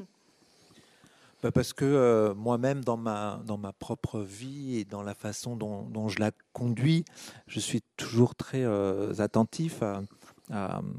Bah, 1.42 1.52
parce 1.52 1.72
que 1.72 1.86
euh, 1.86 2.34
moi-même, 2.34 2.84
dans 2.84 2.98
ma, 2.98 3.42
dans 3.46 3.58
ma 3.58 3.72
propre 3.72 4.20
vie 4.20 4.78
et 4.78 4.86
dans 4.86 5.04
la 5.04 5.14
façon 5.14 5.56
dont, 5.56 6.10
je 6.10 6.20
la 6.20 6.32
conduis, 6.52 7.06
je 7.48 7.60
suis 7.60 7.82
toujours 7.96 8.36
très 8.36 8.64
euh, 8.64 9.14
attentif 9.20 9.82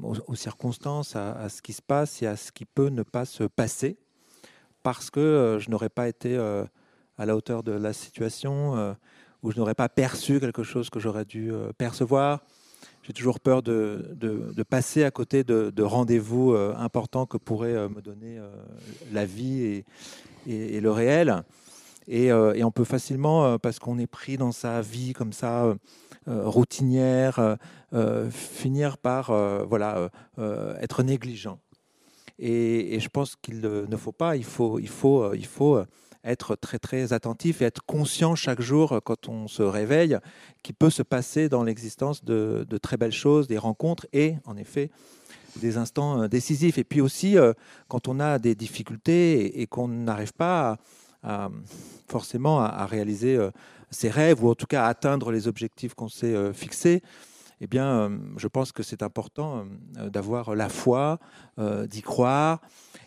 aux, 0.03 0.35
circonstances, 0.35 1.17
à, 1.17 1.49
ce 1.49 1.61
qui 1.61 1.73
se 1.73 1.83
passe 1.83 2.23
et 2.23 2.27
à 2.27 2.37
ce 2.37 2.53
qui 2.53 2.65
peut 2.65 2.89
ne 2.89 3.03
pas 3.03 3.25
se 3.27 3.45
passer, 3.45 3.99
parce 4.83 5.11
que 5.11 5.21
euh, 5.21 5.59
je 5.59 5.71
n'aurais 5.71 5.91
pas 5.91 6.09
été 6.09 6.37
à 6.37 7.27
la 7.27 7.37
hauteur 7.37 7.63
de 7.63 7.73
la 7.73 7.93
situation 7.93 8.97
où 9.43 9.51
je 9.51 9.59
n'aurais 9.59 9.75
pas 9.75 9.89
perçu 9.89 10.41
quelque 10.41 10.63
chose 10.63 10.91
que 10.91 11.01
j'aurais 11.01 11.25
dû 11.25 11.53
euh, 11.53 11.73
percevoir. 11.77 12.41
J'ai 13.03 13.13
toujours 13.13 13.41
peur 13.41 13.63
de, 13.63 14.11
de, 14.15 14.63
passer 14.63 15.05
à 15.05 15.11
côté 15.11 15.43
de, 15.43 15.83
rendez-vous 15.83 16.53
euh, 16.53 16.75
importants 16.77 17.27
que 17.27 17.39
pourrait 17.39 17.75
euh, 17.75 17.89
me 17.89 18.03
donner 18.03 18.39
la 19.13 19.25
vie 19.25 19.63
et, 19.63 19.85
et, 20.47 20.81
le 20.81 20.91
réel. 20.91 21.43
Et, 22.07 22.27
et, 22.27 22.65
on 22.65 22.71
peut 22.71 22.85
facilement, 22.85 23.59
parce 23.59 23.79
qu'on 23.79 23.99
est 23.99 24.07
pris 24.07 24.37
dans 24.37 24.53
sa 24.53 24.81
vie 24.83 25.13
comme 25.13 25.33
ça, 25.33 25.75
routinière, 26.27 27.57
finir 28.31 28.99
par 28.99 29.33
voilà, 29.67 30.11
être 30.81 31.03
négligent. 31.03 31.59
Et, 32.39 32.99
je 33.01 33.09
pense 33.09 33.37
qu'il 33.37 33.61
ne 33.61 33.97
faut 33.97 34.13
pas, 34.13 34.37
il 34.37 34.45
faut, 34.45 34.79
il 34.79 34.89
faut, 34.89 35.33
il 35.35 35.47
faut 35.47 35.83
être 36.25 36.57
très 36.57 36.79
très 36.79 37.13
attentif 37.13 37.63
et 37.63 37.65
être 37.65 37.83
conscient 37.85 38.35
chaque 38.35 38.61
jour 38.61 38.93
euh, 38.93 39.01
quand 39.01 39.29
on 39.29 39.49
se 39.49 39.63
réveille 39.63 40.19
qu'il 40.63 40.75
peut 40.75 40.91
se 40.91 41.03
passer 41.03 41.49
dans 41.49 41.65
l'existence 41.65 42.25
de, 42.25 42.67
très 42.83 42.97
belles 42.97 43.13
choses, 43.13 43.47
des 43.47 43.59
rencontres 43.59 44.07
et 44.13 44.37
en 44.45 44.57
effet 44.57 44.91
des 45.57 45.77
instants 45.79 46.23
euh, 46.23 46.29
décisifs. 46.29 46.79
Et 46.79 46.85
puis 46.85 47.01
aussi 47.01 47.39
euh, 47.39 47.53
quand 47.89 48.09
on 48.09 48.21
a 48.21 48.39
des 48.39 48.55
difficultés 48.55 49.61
et, 49.61 49.67
qu'on 49.67 49.89
n'arrive 49.89 50.33
pas 50.33 50.79
à, 51.23 51.51
forcément 52.09 52.61
à, 52.61 52.87
réaliser 52.87 53.39
ses 53.91 54.09
rêves 54.09 54.43
ou 54.43 54.49
en 54.49 54.55
tout 54.55 54.67
cas 54.67 54.85
à 54.85 54.89
atteindre 54.89 55.31
les 55.31 55.49
objectifs 55.49 55.95
qu'on 55.95 56.09
s'est 56.09 56.53
fixés. 56.55 57.03
Eh 57.61 57.67
bien, 57.67 58.11
je 58.39 58.49
pense 58.49 58.73
que 58.73 58.83
c'est 58.83 59.03
important 59.03 59.67
d'avoir 59.99 60.55
la 60.55 60.71
foi, 60.71 61.19
d'y 61.59 62.01
croire 62.01 62.63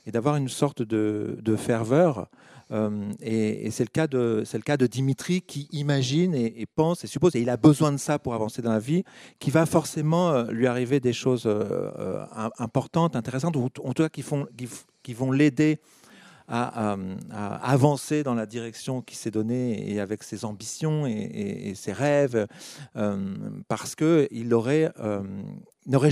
et 0.06 0.12
d'avoir 0.12 0.36
une 0.36 0.50
sorte 0.50 0.82
de, 0.82 1.38
de 1.42 1.56
ferveur 1.56 2.28
euh, 2.72 3.12
et, 3.22 3.70
c'est 3.72 3.84
le, 3.84 3.90
cas 3.90 4.08
de, 4.08 4.44
le 4.52 4.62
cas 4.62 4.78
de 4.78 4.88
Dimitri 4.88 5.42
qui 5.42 5.68
imagine 5.72 6.34
et, 6.34 6.66
pense 6.76 7.04
et 7.04 7.08
suppose, 7.08 7.36
et 7.36 7.42
il 7.42 7.50
a 7.50 7.58
besoin 7.58 7.92
de 7.92 7.98
ça 7.98 8.20
pour 8.20 8.34
avancer 8.34 8.62
dans 8.62 8.72
la 8.72 8.80
vie, 8.80 9.04
qui 9.40 9.52
va 9.52 9.66
forcément 9.66 10.32
euh, 10.32 10.46
lui 10.52 10.68
arriver 10.68 11.00
des 11.00 11.14
choses 11.14 11.44
euh, 11.46 12.26
importantes, 12.58 13.16
intéressantes, 13.16 13.56
ou 13.56 13.70
en 13.84 13.94
tout 13.94 14.04
cas 14.04 14.10
qui, 14.10 14.22
font, 14.22 14.48
qui, 15.04 15.14
vont 15.14 15.32
l'aider 15.32 15.80
à, 16.48 16.98
avancer 17.62 18.24
dans 18.24 18.34
la 18.34 18.46
direction 18.46 19.02
qu'il 19.02 19.18
s'est 19.18 19.32
donnée 19.32 19.92
et 19.92 20.00
avec 20.00 20.24
ses 20.24 20.44
ambitions 20.44 21.06
et, 21.08 21.74
ses 21.76 21.94
rêves, 21.94 22.48
parce 23.68 23.96
qu'il 23.96 24.48
n'aurait 24.50 24.92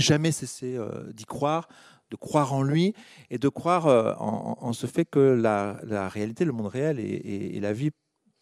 jamais 0.00 0.32
cessé 0.32 0.78
d'y 1.12 1.26
croire 1.26 1.68
de 2.12 2.16
croire 2.16 2.52
en 2.52 2.62
lui 2.62 2.94
et 3.30 3.38
de 3.38 3.48
croire 3.48 3.86
euh, 3.86 4.12
en, 4.18 4.72
ce 4.74 4.86
fait 4.86 5.06
que 5.06 5.18
la, 5.18 6.08
réalité, 6.08 6.44
le 6.44 6.52
monde 6.52 6.66
réel 6.66 7.00
et, 7.00 7.58
la 7.60 7.72
vie 7.72 7.90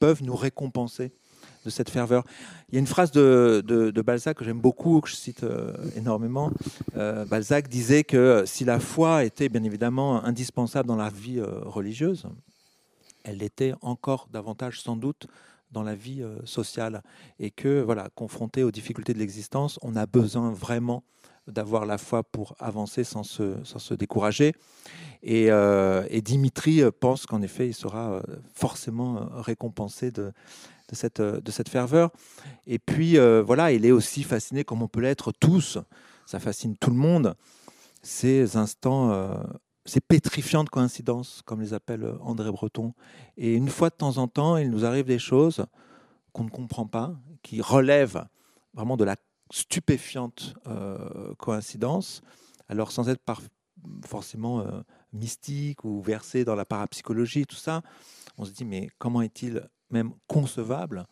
peuvent 0.01 0.23
nous 0.23 0.35
récompenser 0.35 1.13
de 1.65 1.71
cette 1.71 1.91
ferveur. 1.91 2.25
Il 2.69 2.75
y 2.75 2.79
a 2.79 2.81
une 2.81 2.87
phrase 2.87 3.13
de, 3.13 4.03
Balzac 4.05 4.39
que 4.39 4.45
j'aime 4.45 4.61
beaucoup, 4.61 5.01
que 5.01 5.09
je 5.09 5.15
cite 5.15 5.45
euh, 5.45 5.73
énormément. 5.95 6.51
Euh, 6.97 7.25
Balzac 7.27 7.69
disait 7.69 8.03
que 8.03 8.45
si 8.45 8.65
la 8.65 8.81
foi 8.81 9.25
était 9.25 9.49
bien 9.49 9.63
évidemment 9.63 10.25
indispensable 10.25 10.89
dans 10.89 10.97
la 10.97 11.11
vie 11.11 11.41
religieuse, 11.41 12.27
elle 13.23 13.39
l'était 13.39 13.75
encore 13.83 14.29
davantage 14.33 14.81
sans 14.81 14.97
doute 14.97 15.27
dans 15.71 15.85
la 15.85 15.95
vie 15.95 16.25
sociale 16.45 17.03
et 17.39 17.53
que 17.53 17.83
voilà, 17.83 18.09
confronté 18.17 18.65
aux 18.65 18.73
difficultés 18.73 19.15
de 19.15 19.21
l'existence, 19.21 19.79
on 19.83 19.95
a 19.95 20.07
besoin 20.07 20.51
vraiment 20.51 21.05
d'avoir 21.47 21.87
la 21.87 21.99
foi 21.99 22.23
pour 22.23 22.55
avancer 22.59 23.05
sans 23.05 23.23
se, 23.23 23.57
sans 23.65 23.79
se 23.79 23.95
décourager. 23.95 24.53
Et, 25.23 25.51
euh, 25.51 26.07
Dimitri 26.23 26.83
pense 27.01 27.27
qu'en 27.27 27.43
effet, 27.43 27.69
il 27.69 27.75
sera 27.75 28.13
euh, 28.13 28.23
forcément 28.55 29.29
récompensé 29.35 30.11
de, 30.11 30.33
de, 30.89 30.95
cette, 30.95 31.21
de 31.21 31.51
cette 31.51 31.69
ferveur. 31.69 32.11
Et 32.67 32.79
puis, 32.79 33.19
euh, 33.19 33.43
voilà, 33.45 33.73
il 33.73 33.85
est 33.85 33.91
aussi 33.91 34.23
fasciné, 34.23 34.65
comme 34.65 34.83
on 34.83 34.89
peut 34.89 35.01
l'être 35.01 35.33
tous, 35.33 35.79
ça 36.27 36.39
fascine 36.39 36.77
tout 36.77 36.91
le 36.91 36.97
monde, 36.97 37.35
ces 38.03 38.57
instants, 38.57 39.35
ces 39.85 40.01
pétrifiantes 40.01 40.71
coïncidences, 40.71 41.43
comme 41.45 41.61
les 41.61 41.75
appelle 41.75 42.15
André 42.21 42.51
Breton. 42.51 42.95
Et 43.37 43.55
une 43.55 43.69
fois 43.69 43.91
de 43.91 43.97
temps 43.97 44.17
en 44.19 44.29
temps, 44.29 44.57
il 44.57 44.71
nous 44.71 44.85
arrive 44.85 45.07
des 45.07 45.19
choses 45.19 45.67
qu'on 46.33 46.45
ne 46.45 46.51
comprend 46.51 46.87
pas, 46.87 47.13
qui 47.43 47.61
relèvent 47.61 48.25
vraiment 48.75 48.97
de 48.97 49.05
la 49.05 49.17
stupéfiante 49.51 50.55
euh, 50.67 51.35
coïncidence, 51.37 52.23
alors 52.69 52.93
sans 52.93 53.09
être 53.09 53.23
forcément 54.07 54.61
euh, 54.61 54.81
mystique 55.13 55.85
ou 55.85 56.01
versé 56.01 56.45
dans 56.45 56.55
la 56.55 56.65
parapsychologie, 56.65 57.47
tout 57.47 57.57
ça, 57.57 57.83
on 58.39 58.45
se 58.45 58.53
dit 58.53 58.65
mais 58.65 58.89
comment 58.99 59.23
est-il 59.23 59.69
même 59.91 60.13
concevable 60.29 61.07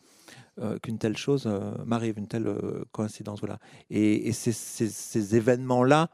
euh, 0.59 0.79
qu'une 0.79 0.97
telle 0.97 1.17
chose 1.17 1.49
m'arrive, 1.85 2.17
une 2.17 2.27
telle 2.27 2.55
coïncidence 2.91 3.39
voilà. 3.39 3.59
Et, 3.89 4.31
c'est 4.31 4.53
ces 4.53 5.35
événements-là 5.35 6.09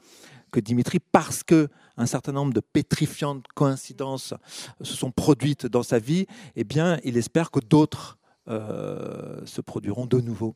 que 0.51 0.59
Dimitri, 0.59 0.99
parce 0.99 1.43
que 1.43 1.67
un 1.97 2.05
certain 2.05 2.31
nombre 2.31 2.53
de 2.53 2.59
pétrifiantes 2.59 3.45
coïncidences 3.53 4.33
se 4.81 4.93
sont 4.93 5.11
produites 5.11 5.67
dans 5.67 5.83
sa 5.83 5.99
vie, 5.99 6.25
eh 6.55 6.63
bien, 6.63 6.99
il 7.03 7.17
espère 7.17 7.51
que 7.51 7.59
d'autres 7.59 8.17
se 8.47 9.61
produiront 9.61 10.05
de 10.05 10.21
nouveau. 10.21 10.55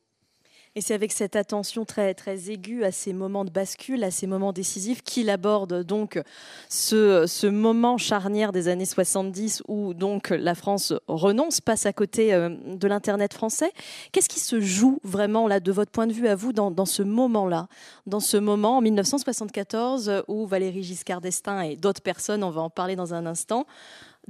Et 0.75 0.81
c'est 0.81 0.93
avec 0.93 1.11
cette 1.11 1.35
attention 1.35 1.83
très, 1.83 2.13
très 2.13 2.51
aiguë 2.51 2.83
à 2.83 2.91
ces 2.91 3.11
moments 3.11 3.43
de 3.43 3.49
bascule, 3.49 4.03
à 4.03 4.11
ces 4.11 4.27
moments 4.27 4.53
décisifs, 4.53 5.01
qu'il 5.01 5.31
aborde 5.31 5.83
donc 5.83 6.21
ce, 6.69 7.25
ce, 7.25 7.47
moment 7.47 7.97
charnière 7.97 8.51
des 8.51 8.67
années 8.67 8.85
70 8.85 9.63
où 9.67 9.95
donc 9.95 10.29
la 10.29 10.53
France 10.53 10.93
renonce, 11.07 11.59
passe 11.59 11.87
à 11.87 11.93
côté 11.93 12.33
euh, 12.33 12.49
de 12.65 12.87
l'Internet 12.87 13.33
français. 13.33 13.71
Qu'est-ce 14.11 14.29
qui 14.29 14.39
se 14.39 14.59
joue 14.59 14.99
vraiment 15.03 15.47
là, 15.47 15.59
de 15.59 15.71
votre 15.71 15.91
point 15.91 16.05
de 16.05 16.13
vue 16.13 16.27
à 16.27 16.35
vous, 16.35 16.53
dans, 16.53 16.69
dans 16.69 16.85
ce 16.85 17.01
moment-là? 17.01 17.67
Dans 18.05 18.19
ce 18.19 18.37
moment, 18.37 18.77
en 18.77 18.81
1974, 18.81 20.23
où 20.27 20.45
Valérie 20.45 20.83
Giscard 20.83 21.19
d'Estaing 21.19 21.61
et 21.61 21.75
d'autres 21.77 22.03
personnes, 22.03 22.43
on 22.43 22.51
va 22.51 22.61
en 22.61 22.69
parler 22.69 22.95
dans 22.95 23.15
un 23.15 23.25
instant, 23.25 23.65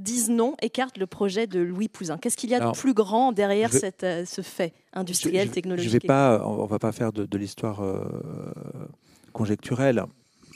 disent 0.00 0.30
non, 0.30 0.54
écartent 0.62 0.98
le 0.98 1.06
projet 1.06 1.46
de 1.46 1.60
Louis 1.60 1.88
Pouzin. 1.88 2.18
Qu'est-ce 2.18 2.36
qu'il 2.36 2.50
y 2.50 2.54
a 2.54 2.60
de 2.60 2.76
plus 2.76 2.94
grand 2.94 3.32
derrière 3.32 3.72
cette, 3.72 4.04
euh, 4.04 4.24
ce 4.24 4.42
fait 4.42 4.72
industriel, 4.92 5.50
technologique 5.50 5.88
je 5.88 5.92
vais 5.92 6.06
pas, 6.06 6.42
On 6.46 6.64
ne 6.64 6.68
va 6.68 6.78
pas 6.78 6.92
faire 6.92 7.12
de, 7.12 7.38
l'histoire 7.38 7.82
euh, 7.82 8.04
conjecturelle 9.32 10.04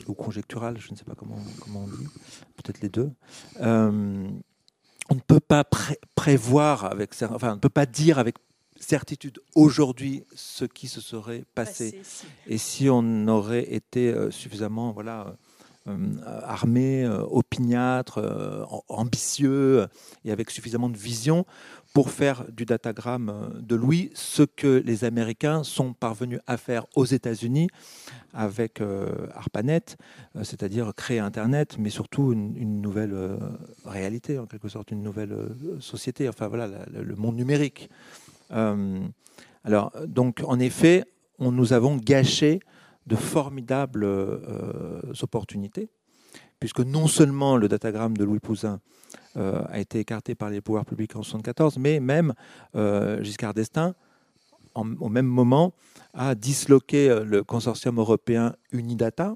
ou 0.07 0.13
conjecturale, 0.13 0.77
je 0.77 0.91
ne 0.91 0.97
sais 0.97 1.05
pas 1.05 1.15
comment, 1.15 1.37
comment 1.61 1.85
on 1.85 1.87
dit, 1.87 2.07
peut-être 2.57 2.81
les 2.81 2.89
deux. 2.89 3.11
Euh, 3.61 4.27
on 5.09 5.15
ne 5.15 5.19
peut 5.19 5.39
pas 5.39 5.63
prévoir 6.15 6.85
avec, 6.85 7.11
enfin, 7.21 7.51
on 7.51 7.55
ne 7.55 7.59
peut 7.59 7.69
pas 7.69 7.85
dire 7.85 8.19
avec 8.19 8.35
certitude 8.77 9.39
aujourd'hui 9.55 10.23
ce 10.35 10.65
qui 10.65 10.87
se 10.87 10.99
serait 10.99 11.45
passé. 11.55 12.01
Et 12.47 12.57
si 12.57 12.89
on 12.89 13.27
aurait 13.27 13.73
été 13.73 14.13
suffisamment, 14.31 14.91
voilà 14.91 15.27
euh, 15.27 15.31
armé, 15.85 17.03
euh, 17.03 17.21
opiniâtre, 17.29 18.17
euh, 18.17 18.65
ambitieux 18.89 19.85
et 20.23 20.31
avec 20.31 20.49
suffisamment 20.49 20.89
de 20.89 20.97
vision 20.97 21.45
pour 21.93 22.09
faire 22.09 22.45
du 22.51 22.65
datagramme 22.65 23.53
de 23.61 23.75
Louis 23.75 24.09
ce 24.15 24.43
que 24.43 24.81
les 24.83 25.03
Américains 25.03 25.63
sont 25.63 25.93
parvenus 25.93 26.39
à 26.47 26.57
faire 26.57 26.85
aux 26.95 27.05
États-Unis 27.05 27.67
avec 28.33 28.81
ARPANET, 29.33 29.95
c'est-à-dire 30.43 30.93
créer 30.93 31.19
Internet, 31.19 31.77
mais 31.79 31.89
surtout 31.89 32.33
une, 32.33 32.81
nouvelle 32.81 33.15
réalité, 33.85 34.37
en 34.39 34.45
quelque 34.45 34.67
sorte, 34.67 34.91
une 34.91 35.03
nouvelle 35.03 35.37
société, 35.79 36.27
enfin 36.27 36.49
voilà, 36.49 36.67
le 36.91 37.15
monde 37.15 37.37
numérique. 37.37 37.89
alors, 38.49 39.93
donc, 40.05 40.43
en 40.45 40.59
effet, 40.59 41.05
nous 41.39 41.71
avons 41.71 41.95
gâché 41.95 42.59
de 43.05 43.15
formidables 43.15 44.03
euh, 44.03 45.01
opportunités, 45.21 45.89
puisque 46.59 46.79
non 46.79 47.07
seulement 47.07 47.57
le 47.57 47.67
datagramme 47.67 48.17
de 48.17 48.23
Louis 48.23 48.39
Pouzin 48.39 48.79
euh, 49.37 49.61
a 49.69 49.79
été 49.79 49.99
écarté 49.99 50.33
par 50.35 50.49
les 50.49 50.61
pouvoirs 50.61 50.85
publics 50.85 51.15
en 51.15 51.19
1974, 51.19 51.77
mais 51.77 51.99
même 51.99 52.33
euh, 52.75 53.21
Giscard 53.23 53.53
d'Estaing, 53.53 53.93
au 54.75 55.07
même 55.07 55.25
moment, 55.25 55.73
a 56.13 56.35
disloqué 56.35 57.23
le 57.23 57.45
consortium 57.45 57.97
européen 57.97 58.57
Unidata, 58.73 59.35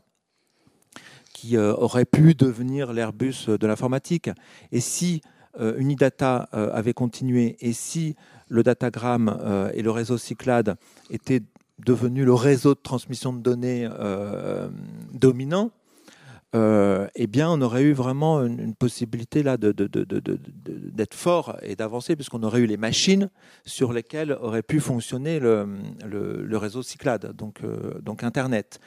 qui 1.33 1.57
aurait 1.57 2.03
pu 2.03 2.35
devenir 2.35 2.91
l'Airbus 2.91 3.47
de 3.47 3.65
l'informatique. 3.65 4.29
Et 4.73 4.81
si 4.81 5.21
Unidata 5.57 6.49
avait 6.51 6.91
continué, 6.91 7.55
et 7.61 7.71
si 7.71 8.17
le 8.49 8.63
datagramme 8.63 9.69
et 9.73 9.81
le 9.81 9.91
réseau 9.91 10.17
Cyclade 10.17 10.75
étaient 11.09 11.43
devenu 11.85 12.25
le 12.25 12.33
réseau 12.33 12.73
de 12.75 12.79
transmission 12.79 13.33
de 13.33 13.39
données 13.39 13.87
euh, 13.91 14.69
dominant, 15.13 15.71
euh, 16.55 17.07
eh 17.15 17.27
bien, 17.27 17.49
on 17.49 17.61
aurait 17.61 17.83
eu 17.83 17.93
vraiment 17.93 18.43
une, 18.43 18.73
possibilité 18.73 19.43
là 19.43 19.57
d'être 19.57 21.13
fort 21.13 21.57
et 21.61 21.75
d'avancer, 21.75 22.15
puisqu'on 22.15 22.41
aurait 22.41 22.61
eu 22.61 22.65
les 22.65 22.77
machines 22.77 23.29
sur 23.65 23.93
lesquelles 23.93 24.31
aurait 24.31 24.63
pu 24.63 24.79
fonctionner 24.79 25.39
le, 25.39 26.57
réseau 26.57 26.81
Cyclade, 26.81 27.33
donc, 27.35 27.63
euh, 27.63 27.99
donc 28.01 28.23
Internet. 28.23 28.79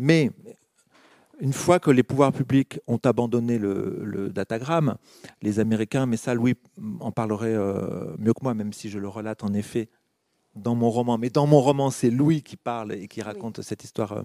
Mais 0.00 0.32
une 1.38 1.52
fois 1.52 1.78
que 1.78 1.92
les 1.92 2.02
pouvoirs 2.02 2.32
publics 2.32 2.80
ont 2.88 3.00
abandonné 3.04 3.58
le, 3.58 4.00
le 4.02 4.30
datagramme, 4.30 4.96
les 5.42 5.60
Américains, 5.60 6.06
mais 6.06 6.16
ça 6.16 6.34
Louis 6.34 6.56
en 6.98 7.12
parlerait 7.12 7.56
mieux 8.18 8.32
que 8.32 8.42
moi, 8.42 8.54
même 8.54 8.72
si 8.72 8.90
je 8.90 8.98
le 8.98 9.08
relate 9.08 9.44
en 9.44 9.54
effet 9.54 9.90
dans 10.56 10.74
mon 10.74 10.90
roman, 10.90 11.18
mais 11.18 11.30
dans 11.30 11.46
mon 11.46 11.60
roman, 11.60 11.90
c'est 11.90 12.10
Louis 12.10 12.42
qui 12.42 12.56
parle 12.56 12.92
et 12.92 13.08
qui 13.08 13.22
raconte 13.22 13.62
cette 13.62 13.84
histoire 13.84 14.12
euh, 14.12 14.22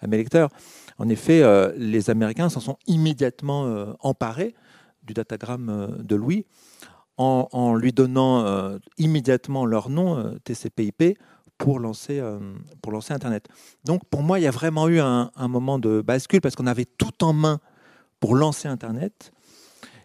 à 0.00 0.06
mes 0.06 0.16
lecteurs. 0.16 0.50
En 0.98 1.08
effet, 1.08 1.42
euh, 1.42 1.72
les 1.76 2.10
Américains 2.10 2.48
s'en 2.48 2.60
sont 2.60 2.76
immédiatement 2.86 3.66
euh, 3.66 3.92
emparés 4.00 4.54
du 5.02 5.14
datagramme 5.14 5.96
de 6.02 6.16
Louis 6.16 6.46
en, 7.16 7.74
lui 7.74 7.92
donnant 7.92 8.78
immédiatement 8.96 9.66
leur 9.66 9.90
nom, 9.90 10.38
TCP/IP, 10.44 11.18
pour 11.58 11.78
lancer, 11.78 12.22
pour 12.80 12.92
lancer 12.92 13.12
Internet. 13.12 13.46
Donc 13.84 14.06
pour 14.06 14.22
moi, 14.22 14.38
il 14.38 14.44
y 14.44 14.46
a 14.46 14.50
vraiment 14.50 14.88
eu 14.88 15.00
un 15.00 15.30
moment 15.48 15.78
de 15.78 16.00
bascule 16.00 16.40
parce 16.40 16.54
qu'on 16.54 16.66
avait 16.66 16.86
tout 16.86 17.22
en 17.22 17.34
main 17.34 17.60
pour 18.20 18.34
lancer 18.34 18.68
Internet. 18.68 19.32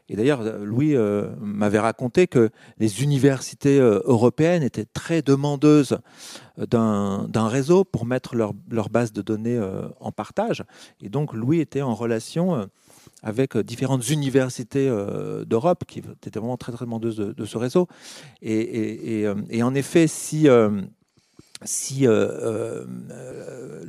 Et 0.07 0.15
d'ailleurs, 0.15 0.43
Louis 0.59 0.95
euh, 0.95 1.29
m'avait 1.39 1.79
raconté 1.79 2.27
que 2.27 2.51
les 2.77 3.01
universités 3.01 3.79
euh, 3.79 4.01
européennes 4.05 4.61
étaient 4.61 4.85
très 4.85 5.23
demandeuses 5.23 5.97
euh, 6.59 6.65
d'un 6.67 7.47
réseau 7.47 7.83
pour 7.83 8.05
mettre 8.05 8.35
leur, 8.35 8.53
leur, 8.69 8.89
base 8.89 9.13
de 9.13 9.23
données 9.23 9.59
en 9.99 10.11
partage. 10.11 10.63
Et 11.01 11.09
donc, 11.09 11.33
Louis 11.33 11.59
était 11.59 11.81
en 11.81 11.95
relation 11.95 12.69
avec 13.23 13.57
différentes 13.57 14.07
universités 14.09 14.87
d'Europe 15.45 15.83
qui 15.87 15.99
étaient 15.99 16.39
vraiment 16.39 16.57
très, 16.57 16.71
très 16.71 16.85
demandeuses 16.85 17.17
de, 17.17 17.45
ce 17.45 17.57
réseau. 17.57 17.87
Et, 18.41 19.21
et, 19.21 19.33
et, 19.49 19.63
en 19.63 19.73
effet, 19.73 20.07
si, 20.07 20.47
si 21.63 22.05
le 22.05 22.85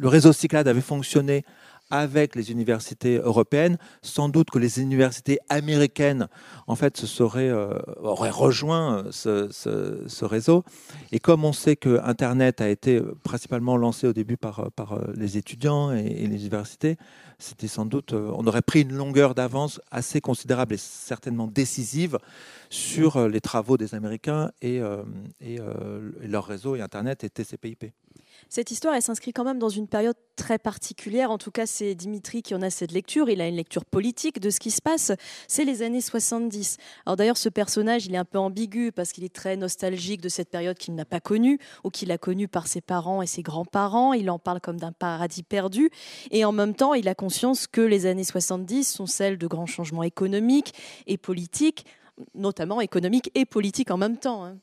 réseau 0.03 0.33
Cyclade 0.33 0.67
avait 0.67 0.81
fonctionné 0.81 1.45
avec 1.91 2.35
les 2.35 2.51
universités 2.51 3.17
européennes. 3.17 3.79
Sans 4.03 4.29
doute 4.29 4.51
que 4.51 4.59
les 4.59 4.81
universités 4.81 5.39
américaines, 5.49 6.29
en 6.67 6.77
fait, 6.77 6.97
se 6.97 7.07
seraient, 7.07 7.49
euh, 7.49 7.79
auraient 7.99 8.31
rejoint 8.31 9.05
euh, 9.27 9.49
ce, 9.51 10.25
réseau. 10.25 10.65
Et 11.13 11.19
comme 11.19 11.45
on 11.45 11.53
sait 11.53 11.77
que 11.77 12.01
Internet 12.03 12.61
a 12.61 12.69
été 12.69 13.01
principalement 13.23 13.77
lancé 13.77 14.07
au 14.07 14.13
début 14.13 14.37
par, 14.37 14.71
par 14.73 14.99
les 15.15 15.37
étudiants 15.37 15.93
et, 15.93 16.27
les 16.27 16.41
universités, 16.41 16.97
c'était 17.39 17.69
sans 17.69 17.85
doute, 17.85 18.13
euh, 18.15 18.33
on 18.35 18.47
aurait 18.47 18.63
pris 18.63 18.83
une 18.83 18.93
longueur 18.93 19.35
d'avance 19.35 19.81
assez 19.91 20.21
considérable 20.21 20.75
et 20.75 20.79
certainement 20.79 21.47
décisive 21.47 22.19
sur 22.71 23.29
les 23.29 23.41
travaux 23.41 23.77
des 23.77 23.95
Américains 23.95 24.51
et 24.61 24.81
leur 26.23 26.47
réseau 26.47 26.75
et 26.75 26.81
Internet 26.81 27.23
et 27.23 27.31
TCP/IP. 27.31 27.93
Cette 28.49 28.71
histoire, 28.71 28.95
elle 28.95 29.03
s'inscrit 29.03 29.33
quand 29.33 29.43
même 29.43 29.59
dans 29.59 29.69
une 29.69 29.89
période 29.89 30.17
très 30.37 30.59
particulière. 30.59 31.33
En 31.33 31.39
tout 31.39 31.51
cas, 31.51 31.67
c'est 31.67 31.97
Dimitri 31.97 32.43
qui 32.43 32.55
en 32.55 32.63
a 32.63 32.71
cette 32.71 32.93
lecture. 32.93 33.29
Il 33.29 33.41
a 33.41 33.49
une 33.49 33.57
lecture 33.57 33.85
politique 33.85 34.39
de 34.39 34.51
ce 34.51 34.61
qui 34.61 34.71
se 34.71 34.81
passe. 34.81 35.11
C'est 35.49 35.65
les 35.65 35.83
années 35.83 36.01
70. 36.01 36.77
Alors 37.05 37.17
d'ailleurs, 37.17 37.39
ce 37.39 37.49
personnage, 37.49 38.07
il 38.07 38.15
est 38.15 38.19
un 38.19 38.25
peu 38.25 38.39
ambigu 38.39 38.93
parce 38.93 39.11
qu'il 39.11 39.25
est 39.25 39.35
très 39.35 39.57
nostalgique 39.57 40.21
de 40.21 40.29
cette 40.29 40.49
période 40.49 40.79
qu'il 40.79 40.95
n'a 40.95 41.05
pas 41.05 41.19
connue 41.19 41.59
ou 41.83 41.91
qu'il 41.91 42.13
a 42.13 42.19
connue 42.19 42.47
par 42.47 42.69
ses 42.69 42.81
parents 42.81 43.21
et 43.21 43.27
ses 43.27 43.43
grands-parents. 43.43 44.13
Il 44.13 44.31
en 44.31 44.39
parle 44.39 44.61
comme 44.61 44.79
d'un 44.79 44.93
paradis 44.93 45.43
perdu. 45.43 45.91
Et 46.31 46.45
en 46.45 46.53
même 46.53 46.75
temps, 46.75 46.95
il 46.95 47.09
a 47.09 47.17
conscience 47.17 47.67
que 47.67 47.81
les 47.81 48.07
années 48.07 48.25
70 48.25 48.85
sont 48.85 49.07
celles 49.07 49.39
de 49.39 49.47
grands 49.49 49.67
changements 49.67 50.05
économiques 50.05 50.73
et 51.09 51.19
politiques, 51.19 51.85
notamment 52.35 52.81
économiques 52.81 53.31
et 53.35 53.45
politiques 53.45 53.91
en 53.91 53.97
même 53.97 54.19
temps. 54.19 54.55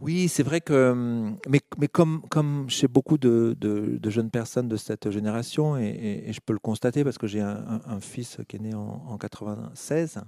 Oui, 0.00 0.28
c'est 0.28 0.42
vrai 0.42 0.60
que, 0.60 0.90
hum, 0.90 1.38
mais, 1.48 1.60
mais 1.78 1.88
comme, 1.88 2.20
comme 2.28 2.68
chez 2.68 2.86
beaucoup 2.86 3.16
de, 3.16 3.56
de, 3.58 4.10
jeunes 4.10 4.30
personnes 4.30 4.68
de 4.68 4.76
cette 4.76 5.10
génération, 5.10 5.78
et, 5.78 6.30
je 6.30 6.40
peux 6.40 6.52
le 6.52 6.58
constater 6.58 7.02
parce 7.02 7.16
que 7.16 7.26
j'ai 7.26 7.40
un, 7.40 8.00
fils 8.00 8.38
qui 8.46 8.56
est 8.56 8.60
né 8.60 8.74
en, 8.74 9.02
en 9.08 9.16
96, 9.16 10.20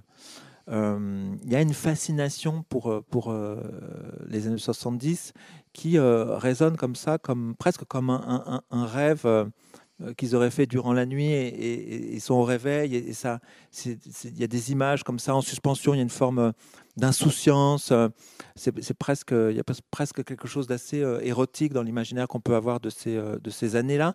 hum, 0.67 1.37
il 1.43 1.51
y 1.51 1.55
a 1.55 1.61
une 1.61 1.73
fascination 1.73 2.63
pour, 2.67 3.03
pour 3.11 3.31
euh, 3.31 3.57
les 4.27 4.47
années 4.47 4.57
70 4.57 5.33
qui 5.71 5.99
euh, 5.99 6.35
résonne 6.37 6.75
comme 6.75 6.95
ça, 6.95 7.19
comme, 7.19 7.55
presque 7.55 7.83
comme 7.85 8.09
un, 8.09 8.61
un, 8.71 8.85
rêve 8.87 9.27
qu'ils 10.17 10.35
auraient 10.35 10.51
fait 10.51 10.65
durant 10.65 10.93
la 10.93 11.05
nuit 11.05 11.31
et, 11.31 12.13
ils 12.13 12.21
sont 12.21 12.35
au 12.35 12.43
réveil 12.43 12.95
et, 12.95 13.13
ça, 13.13 13.39
il 13.85 14.39
y 14.39 14.43
a 14.43 14.47
des 14.47 14.71
images 14.71 15.03
comme 15.03 15.19
ça 15.19 15.35
en 15.35 15.41
suspension, 15.41 15.93
il 15.93 15.97
y 15.97 15.99
a 15.99 16.03
une 16.03 16.09
forme 16.09 16.53
d'insouciance. 16.99 17.91
Euh, 17.91 18.09
c'est 18.55 18.93
presque, 18.93 19.31
il 19.31 19.55
y 19.55 19.59
a 19.59 19.63
presque 19.89 20.23
quelque 20.23 20.47
chose 20.47 20.67
d'assez 20.67 21.01
euh, 21.01 21.19
érotique 21.23 21.73
dans 21.73 21.81
l'imaginaire 21.81 22.27
qu'on 22.27 22.41
peut 22.41 22.55
avoir 22.55 22.79
de 22.79 22.89
ces, 22.89 23.15
euh, 23.15 23.39
de 23.39 23.49
ces 23.49 23.75
années-là, 23.75 24.13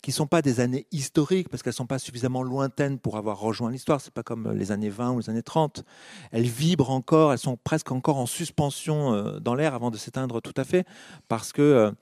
qui 0.00 0.10
ne 0.10 0.14
sont 0.14 0.26
pas 0.26 0.40
des 0.40 0.60
années 0.60 0.86
historiques 0.92 1.48
parce 1.48 1.62
qu'elles 1.62 1.72
sont 1.72 1.86
pas 1.86 1.98
suffisamment 1.98 2.42
lointaines 2.42 2.98
pour 2.98 3.16
avoir 3.16 3.38
rejoint 3.38 3.70
l'histoire. 3.70 4.00
C'est 4.00 4.14
pas 4.14 4.22
comme 4.22 4.52
les 4.52 4.72
années 4.72 4.88
20 4.88 5.12
ou 5.12 5.18
les 5.18 5.30
années 5.30 5.42
30. 5.42 5.84
Elles 6.30 6.44
vibrent 6.44 6.90
encore, 6.90 7.32
elles 7.32 7.38
sont 7.38 7.58
presque 7.62 7.92
encore 7.92 8.16
en 8.16 8.26
suspension 8.26 9.38
dans 9.40 9.54
l'air 9.54 9.74
avant 9.74 9.90
de 9.90 9.96
s'éteindre 9.96 10.40
tout 10.40 10.54
à 10.56 10.64
fait 10.64 10.86
parce 11.28 11.52
que 11.52 11.92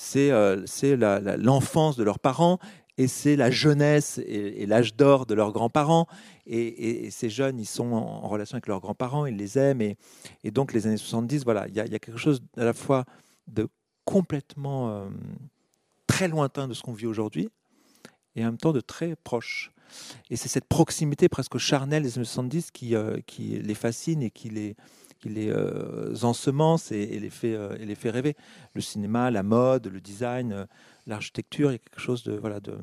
c'est 0.00 0.96
l'enfance 0.96 1.96
de 1.96 2.02
leurs 2.02 2.18
parents 2.18 2.58
et 2.96 3.06
c'est 3.06 3.36
la 3.36 3.50
jeunesse 3.50 4.18
et, 4.26 4.64
l'âge 4.64 4.96
d'or 4.96 5.26
de 5.26 5.34
leurs 5.34 5.52
grands-parents. 5.52 6.06
Et, 6.46 7.10
ces 7.10 7.28
jeunes, 7.28 7.58
ils 7.58 7.66
sont 7.66 7.92
en, 7.92 8.26
relation 8.26 8.56
avec 8.56 8.66
leurs 8.66 8.80
grands-parents, 8.80 9.26
ils 9.26 9.36
les 9.36 9.58
aiment. 9.58 9.82
Et, 9.82 9.96
donc, 10.44 10.72
les 10.72 10.86
années 10.86 10.96
70, 10.96 11.44
voilà, 11.44 11.68
il 11.68 11.74
y, 11.74 11.80
a 11.80 11.98
quelque 11.98 12.16
chose 12.16 12.40
à 12.56 12.64
la 12.64 12.72
fois 12.72 13.04
de 13.46 13.68
complètement 14.06 15.06
très 16.06 16.28
lointain 16.28 16.66
de 16.66 16.74
ce 16.74 16.82
qu'on 16.82 16.94
vit 16.94 17.06
aujourd'hui 17.06 17.50
et 18.36 18.42
en 18.42 18.46
même 18.46 18.58
temps 18.58 18.72
de 18.72 18.80
très 18.80 19.16
proche. 19.16 19.70
Et 20.30 20.36
c'est 20.36 20.48
cette 20.48 20.66
proximité 20.66 21.28
presque 21.28 21.58
charnelle 21.58 22.04
des 22.04 22.16
années 22.16 22.24
70 22.24 22.70
qui, 22.70 22.94
qui 23.26 23.58
les 23.58 23.74
fascine 23.74 24.22
et 24.22 24.30
qui 24.30 24.48
les, 24.48 24.76
qui 25.20 25.28
les 25.28 25.52
ensemence 26.22 26.92
et, 26.92 27.20
les 27.20 27.30
fait, 27.30 27.56
et 27.78 27.84
les 27.84 27.94
fait 27.94 28.10
rêver. 28.10 28.36
Le 28.74 28.80
cinéma, 28.80 29.30
la 29.30 29.42
mode, 29.42 29.86
le 29.88 30.00
design, 30.00 30.66
l'architecture, 31.06 31.70
il 31.70 31.74
y 31.74 31.76
a 31.76 31.78
quelque 31.78 32.00
chose 32.00 32.22
de... 32.24 32.32
Voilà, 32.32 32.60
de, 32.60 32.78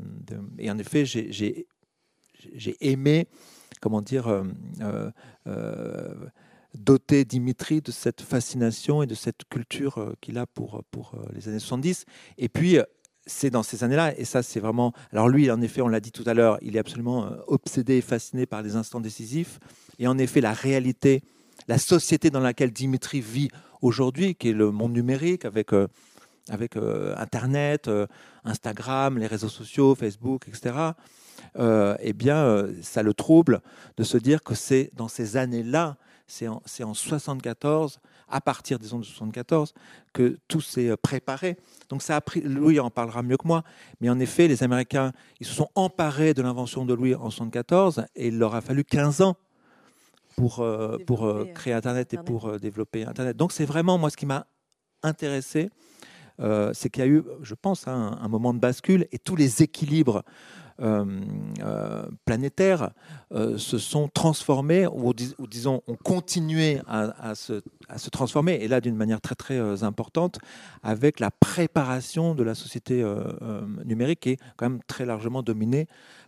et 0.59 0.69
en 0.69 0.77
effet, 0.77 1.05
j'ai 1.05 1.65
aimé, 2.81 3.27
comment 3.81 4.01
dire, 4.01 4.43
doter 6.77 7.25
Dimitri 7.25 7.81
de 7.81 7.91
cette 7.91 8.21
fascination 8.21 9.03
et 9.03 9.07
de 9.07 9.15
cette 9.15 9.43
culture 9.49 9.97
euh, 9.97 10.13
qu'il 10.21 10.37
a 10.37 10.45
pour, 10.45 10.83
pour 10.91 11.15
euh, 11.15 11.25
les 11.33 11.47
années 11.47 11.59
70. 11.59 12.05
Et 12.37 12.49
puis, 12.49 12.77
euh, 12.77 12.83
c'est 13.25 13.49
dans 13.49 13.63
ces 13.63 13.83
années-là, 13.83 14.17
et 14.17 14.23
ça 14.23 14.41
c'est 14.41 14.61
vraiment... 14.61 14.93
Alors 15.11 15.27
lui, 15.27 15.51
en 15.51 15.61
effet, 15.61 15.81
on 15.81 15.89
l'a 15.89 15.99
dit 15.99 16.13
tout 16.13 16.23
à 16.27 16.33
l'heure, 16.33 16.57
il 16.61 16.77
est 16.77 16.79
absolument 16.79 17.29
obsédé 17.47 17.97
et 17.97 18.01
fasciné 18.01 18.45
par 18.45 18.61
les 18.61 18.77
instants 18.77 19.01
décisifs. 19.01 19.59
Et 19.99 20.07
en 20.07 20.17
effet, 20.17 20.39
la 20.39 20.53
réalité, 20.53 21.23
la 21.67 21.77
société 21.77 22.29
dans 22.29 22.39
laquelle 22.39 22.71
Dimitri 22.71 23.21
vit 23.21 23.49
aujourd'hui, 23.81 24.35
qui 24.35 24.49
est 24.49 24.53
le 24.53 24.71
monde 24.71 24.93
numérique, 24.93 25.45
avec, 25.45 25.71
avec 26.49 26.77
Internet, 26.77 27.89
Instagram, 28.43 29.17
les 29.17 29.27
réseaux 29.27 29.49
sociaux, 29.49 29.95
Facebook, 29.95 30.47
etc., 30.47 30.75
eh 31.57 32.13
bien, 32.13 32.67
ça 32.81 33.03
le 33.03 33.13
trouble 33.13 33.61
de 33.97 34.03
se 34.03 34.17
dire 34.17 34.43
que 34.43 34.55
c'est 34.55 34.89
dans 34.93 35.07
ces 35.07 35.37
années-là 35.37 35.97
c'est 36.27 36.47
en, 36.47 36.61
en 36.83 36.93
74, 36.93 37.99
à 38.29 38.41
partir 38.41 38.77
des 38.77 38.93
ondes 38.93 39.01
de 39.01 39.05
74, 39.05 39.73
que 40.13 40.37
tout 40.47 40.59
s'est 40.59 40.89
euh, 40.89 40.97
préparé. 40.97 41.57
Donc 41.89 42.01
ça 42.01 42.17
a 42.17 42.21
pris, 42.21 42.41
Louis 42.41 42.79
en 42.79 42.89
parlera 42.89 43.23
mieux 43.23 43.37
que 43.37 43.47
moi, 43.47 43.63
mais 44.01 44.09
en 44.09 44.19
effet, 44.19 44.47
les 44.47 44.61
Américains, 44.63 45.13
ils 45.39 45.47
se 45.47 45.53
sont 45.53 45.69
emparés 45.75 46.33
de 46.33 46.41
l'invention 46.41 46.85
de 46.85 46.93
Louis 46.93 47.15
en 47.15 47.29
74 47.29 48.05
et 48.15 48.27
il 48.27 48.37
leur 48.37 48.53
a 48.53 48.61
fallu 48.61 48.83
15 48.83 49.21
ans 49.21 49.37
pour, 50.37 50.61
euh, 50.61 50.97
pour 51.05 51.25
euh, 51.25 51.43
créer 51.53 51.73
Internet, 51.73 52.13
et 52.13 52.17
pour 52.17 52.57
développer 52.59 53.03
Internet. 53.03 53.35
Donc 53.35 53.51
c'est 53.51 53.65
vraiment, 53.65 53.97
moi, 53.97 54.09
ce 54.09 54.15
qui 54.15 54.25
m'a 54.25 54.47
intéressé, 55.03 55.69
c'est 56.73 56.89
qu'il 56.89 57.03
y 57.03 57.07
a 57.07 57.09
eu, 57.09 57.23
je 57.41 57.55
pense, 57.55 57.87
un, 57.87 58.19
un, 58.21 58.27
moment 58.27 58.53
de 58.53 58.59
bascule 58.59 59.07
et 59.11 59.17
tous 59.17 59.35
les 59.35 59.63
équilibres 59.63 60.23
euh, 60.79 61.03
euh, 61.63 62.03
planétaires 62.25 62.91
euh, 63.31 63.57
se 63.57 63.79
sont 63.79 64.09
transformés, 64.09 64.85
ou, 64.85 65.11
disons, 65.47 65.81
ont 65.87 65.95
continué 65.95 66.79
à, 66.87 67.33
se, 67.33 67.63
à 67.89 67.97
se, 67.97 68.11
transformer, 68.11 68.59
et 68.61 68.67
là 68.67 68.79
d'une 68.79 68.95
manière 68.95 69.19
très 69.19 69.33
très 69.33 69.83
importante, 69.83 70.37
avec 70.83 71.19
la 71.19 71.31
préparation 71.31 72.35
de 72.35 72.43
la 72.43 72.53
société 72.53 73.03
numérique 73.85 74.19
qui 74.19 74.29
est 74.31 74.37
quand 74.55 74.69
même 74.69 74.81
très 74.85 75.05
largement 75.05 75.41
dominée 75.41 75.87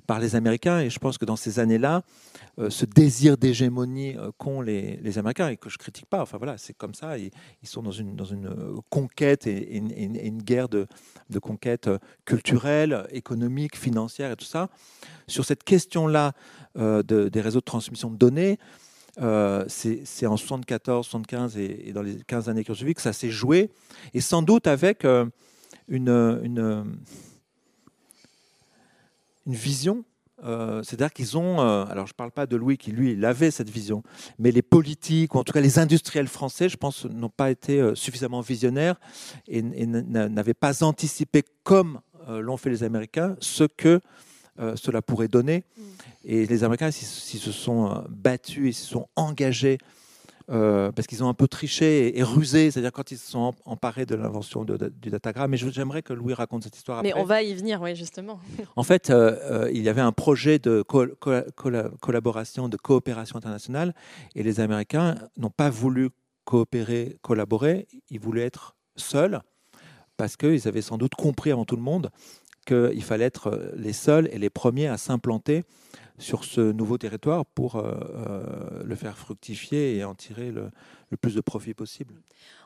par 0.09 0.17
les 0.17 0.35
Américains. 0.35 0.79
Et 0.79 0.89
je 0.89 0.97
pense 0.97 1.19
que 1.19 1.25
dans 1.25 1.35
ces 1.35 1.59
années-là, 1.59 2.01
euh, 2.57 2.71
ce 2.71 2.87
désir 2.87 3.37
d'hégémonie 3.37 4.17
euh, 4.17 4.31
qu'ont 4.39 4.59
les, 4.59 5.19
Américains, 5.19 5.49
et 5.49 5.55
que 5.55 5.69
je 5.69 5.77
critique 5.77 6.07
pas, 6.07 6.23
enfin 6.23 6.39
voilà, 6.39 6.57
c'est 6.57 6.73
comme 6.73 6.95
ça, 6.95 7.19
ils, 7.19 7.29
sont 7.61 7.83
dans 7.83 7.91
une, 7.91 8.17
euh, 8.19 8.75
conquête 8.89 9.45
et, 9.45 9.77
une, 9.77 10.41
guerre 10.41 10.67
de, 10.67 10.87
conquête 11.39 11.91
culturelle, 12.25 13.05
économique, 13.11 13.77
financière 13.77 14.31
et 14.31 14.35
tout 14.35 14.45
ça. 14.45 14.69
Sur 15.27 15.45
cette 15.45 15.63
question-là 15.63 16.33
des 16.75 17.41
réseaux 17.41 17.59
de 17.59 17.65
transmission 17.65 18.09
de 18.09 18.17
données, 18.17 18.57
c'est 19.67 20.25
en 20.25 20.37
74, 20.37 21.05
75 21.05 21.55
et, 21.57 21.91
dans 21.93 22.01
les 22.01 22.17
15 22.25 22.49
années 22.49 22.63
qui 22.63 22.71
ont 22.71 22.73
suivi 22.73 22.95
que 22.95 23.01
ça 23.03 23.13
s'est 23.13 23.29
joué, 23.29 23.69
et 24.15 24.21
sans 24.21 24.41
doute 24.41 24.65
avec 24.65 25.05
une 25.87 26.97
une 29.49 29.55
vision. 29.55 30.05
Euh, 30.45 30.81
c'est-à-dire 30.83 31.11
qu'ils 31.11 31.37
ont, 31.37 31.59
euh, 31.59 31.83
alors 31.89 32.07
je 32.07 32.13
ne 32.13 32.15
parle 32.15 32.31
pas 32.31 32.45
de 32.45 32.55
Louis 32.55 32.77
qui 32.77 32.91
lui, 32.91 33.11
il 33.11 33.25
avait 33.25 33.51
cette 33.51 33.69
vision, 33.69 34.03
mais 34.37 34.51
les 34.51 34.61
politiques, 34.61 35.35
ou 35.35 35.39
en 35.39 35.43
tout 35.43 35.51
cas 35.51 35.59
les 35.59 35.79
industriels 35.79 36.29
français, 36.29 36.69
je 36.69 36.77
pense, 36.77 37.03
n'ont 37.05 37.29
pas 37.29 37.51
été 37.51 37.81
euh, 37.81 37.93
suffisamment 37.93 38.39
visionnaires 38.39 38.95
et, 39.49 39.61
n'avaient 39.61 40.53
pas 40.53 40.83
anticipé, 40.83 41.43
comme 41.63 41.99
l'ont 42.29 42.57
fait 42.57 42.69
les 42.69 42.83
Américains, 42.83 43.35
ce 43.39 43.63
que 43.63 43.99
cela 44.75 45.01
pourrait 45.01 45.29
donner. 45.29 45.63
Mm. 45.75 45.81
Et 46.25 46.45
les 46.45 46.63
Américains, 46.63 46.91
s'ils 46.91 47.39
se 47.39 47.51
sont 47.51 48.03
battus 48.09 48.69
et 48.69 48.71
se 48.71 48.85
sont 48.85 49.07
engagés 49.15 49.79
euh, 50.51 50.91
parce 50.91 51.07
qu'ils 51.07 51.23
ont 51.23 51.29
un 51.29 51.33
peu 51.33 51.47
triché 51.47 52.17
et, 52.17 52.23
rusé, 52.23 52.71
c'est-à-dire 52.71 52.91
quand 52.91 53.11
ils 53.11 53.17
se 53.17 53.31
sont 53.31 53.53
emparés 53.65 54.05
de 54.05 54.15
l'invention 54.15 54.65
du 54.65 55.09
datagram. 55.09 55.51
Mais 55.51 55.57
j'aimerais 55.57 56.01
que 56.01 56.13
Louis 56.13 56.33
raconte 56.33 56.63
cette 56.63 56.75
histoire. 56.75 57.03
Mais 57.03 57.13
on 57.15 57.23
va 57.23 57.43
y 57.43 57.53
venir, 57.53 57.81
oui, 57.81 57.95
justement. 57.95 58.39
En 58.75 58.83
fait, 58.83 59.09
euh, 59.09 59.65
euh, 59.65 59.71
il 59.73 59.83
y 59.83 59.89
avait 59.89 60.01
un 60.01 60.11
projet 60.11 60.57
de 60.57 60.83
collaboration, 62.01 62.69
de 62.69 62.77
coopération 62.77 63.37
internationale, 63.37 63.93
et 64.35 64.43
les 64.43 64.59
Américains 64.59 65.15
n'ont 65.37 65.49
pas 65.49 65.69
voulu 65.69 66.09
coopérer, 66.45 67.17
collaborer, 67.21 67.87
ils 68.09 68.19
voulaient 68.19 68.45
être 68.45 68.75
seuls, 68.95 69.41
parce 70.17 70.35
qu'ils 70.37 70.67
avaient 70.67 70.81
sans 70.81 70.97
doute 70.97 71.15
compris 71.15 71.51
avant 71.51 71.65
tout 71.65 71.75
le 71.75 71.81
monde 71.81 72.09
qu'il 72.69 73.03
fallait 73.03 73.25
être 73.25 73.71
les 73.75 73.93
seuls 73.93 74.29
et 74.31 74.37
les 74.37 74.49
premiers 74.49 74.87
à 74.87 74.97
s'implanter 74.97 75.63
sur 76.19 76.43
ce 76.43 76.61
nouveau 76.71 76.97
territoire 76.97 77.45
pour 77.45 77.77
euh, 77.77 77.93
euh, 77.93 78.83
le 78.83 78.95
faire 78.95 79.17
fructifier 79.17 79.97
et 79.97 80.03
en 80.03 80.13
tirer 80.13 80.51
le, 80.51 80.69
plus 81.17 81.35
de 81.35 81.41
profit 81.41 81.73
possible. 81.73 82.13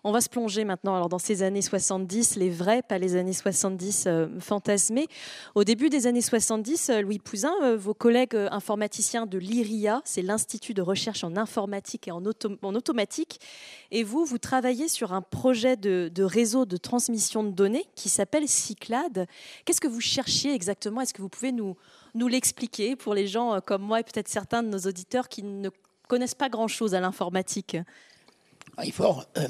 On 0.04 0.12
va 0.12 0.22
se 0.22 0.30
plonger 0.30 0.66
maintenant 0.66 0.96
alors 0.96 1.10
dans 1.10 1.20
ces 1.20 1.44
années 1.44 1.62
70, 1.62 2.36
les 2.36 2.50
vrais, 2.50 2.82
pas 2.82 2.98
les 2.98 3.16
années 3.16 3.34
70 3.34 4.06
euh, 4.06 4.28
fantasmés. 4.40 5.08
Au 5.56 5.64
début 5.64 5.90
des 5.90 6.08
années 6.08 6.22
70, 6.22 6.92
Louis 7.02 7.20
Pouzin, 7.20 7.76
vos 7.76 7.94
collègues 7.94 8.36
informaticiens 8.52 9.26
de 9.26 9.38
l'IRIA, 9.38 10.02
c'est 10.06 10.22
l'Institut 10.22 10.74
de 10.74 10.82
recherche 10.82 11.24
en 11.24 11.36
informatique 11.38 12.08
et 12.08 12.12
en, 12.12 12.24
automatique, 12.26 13.40
et 13.92 14.04
vous, 14.04 14.26
vous 14.26 14.38
travaillez 14.38 14.88
sur 14.88 15.14
un 15.14 15.22
projet 15.22 15.78
de, 15.78 16.24
réseau 16.24 16.66
de 16.66 16.78
transmission 16.78 17.44
de 17.44 17.52
données 17.52 17.86
qui 17.96 18.10
s'appelle 18.10 18.48
Cyclade. 18.48 19.28
Qu'est-ce 19.66 19.82
que 19.82 19.88
vous 19.88 20.02
cherchiez 20.02 20.54
exactement? 20.54 21.02
Est-ce 21.02 21.14
que 21.14 21.22
vous 21.22 21.30
pouvez 21.30 21.52
nous 21.52 21.76
l'expliquer 22.28 22.96
pour 22.96 23.14
les 23.14 23.28
gens 23.28 23.54
euh, 23.54 23.60
comme 23.60 23.82
moi 23.82 24.00
et 24.00 24.04
peut-être 24.04 24.28
certains 24.28 24.64
de 24.64 24.70
nos 24.70 24.80
auditeurs 24.80 25.30
qui 25.30 25.44
ne 25.44 25.70
connaissent 26.08 26.36
pas 26.36 26.50
grand-chose 26.50 26.96
à 26.96 27.00
l'informatique? 27.00 27.78
Il 28.84 28.92
faut, 28.92 29.16
euh, 29.38 29.48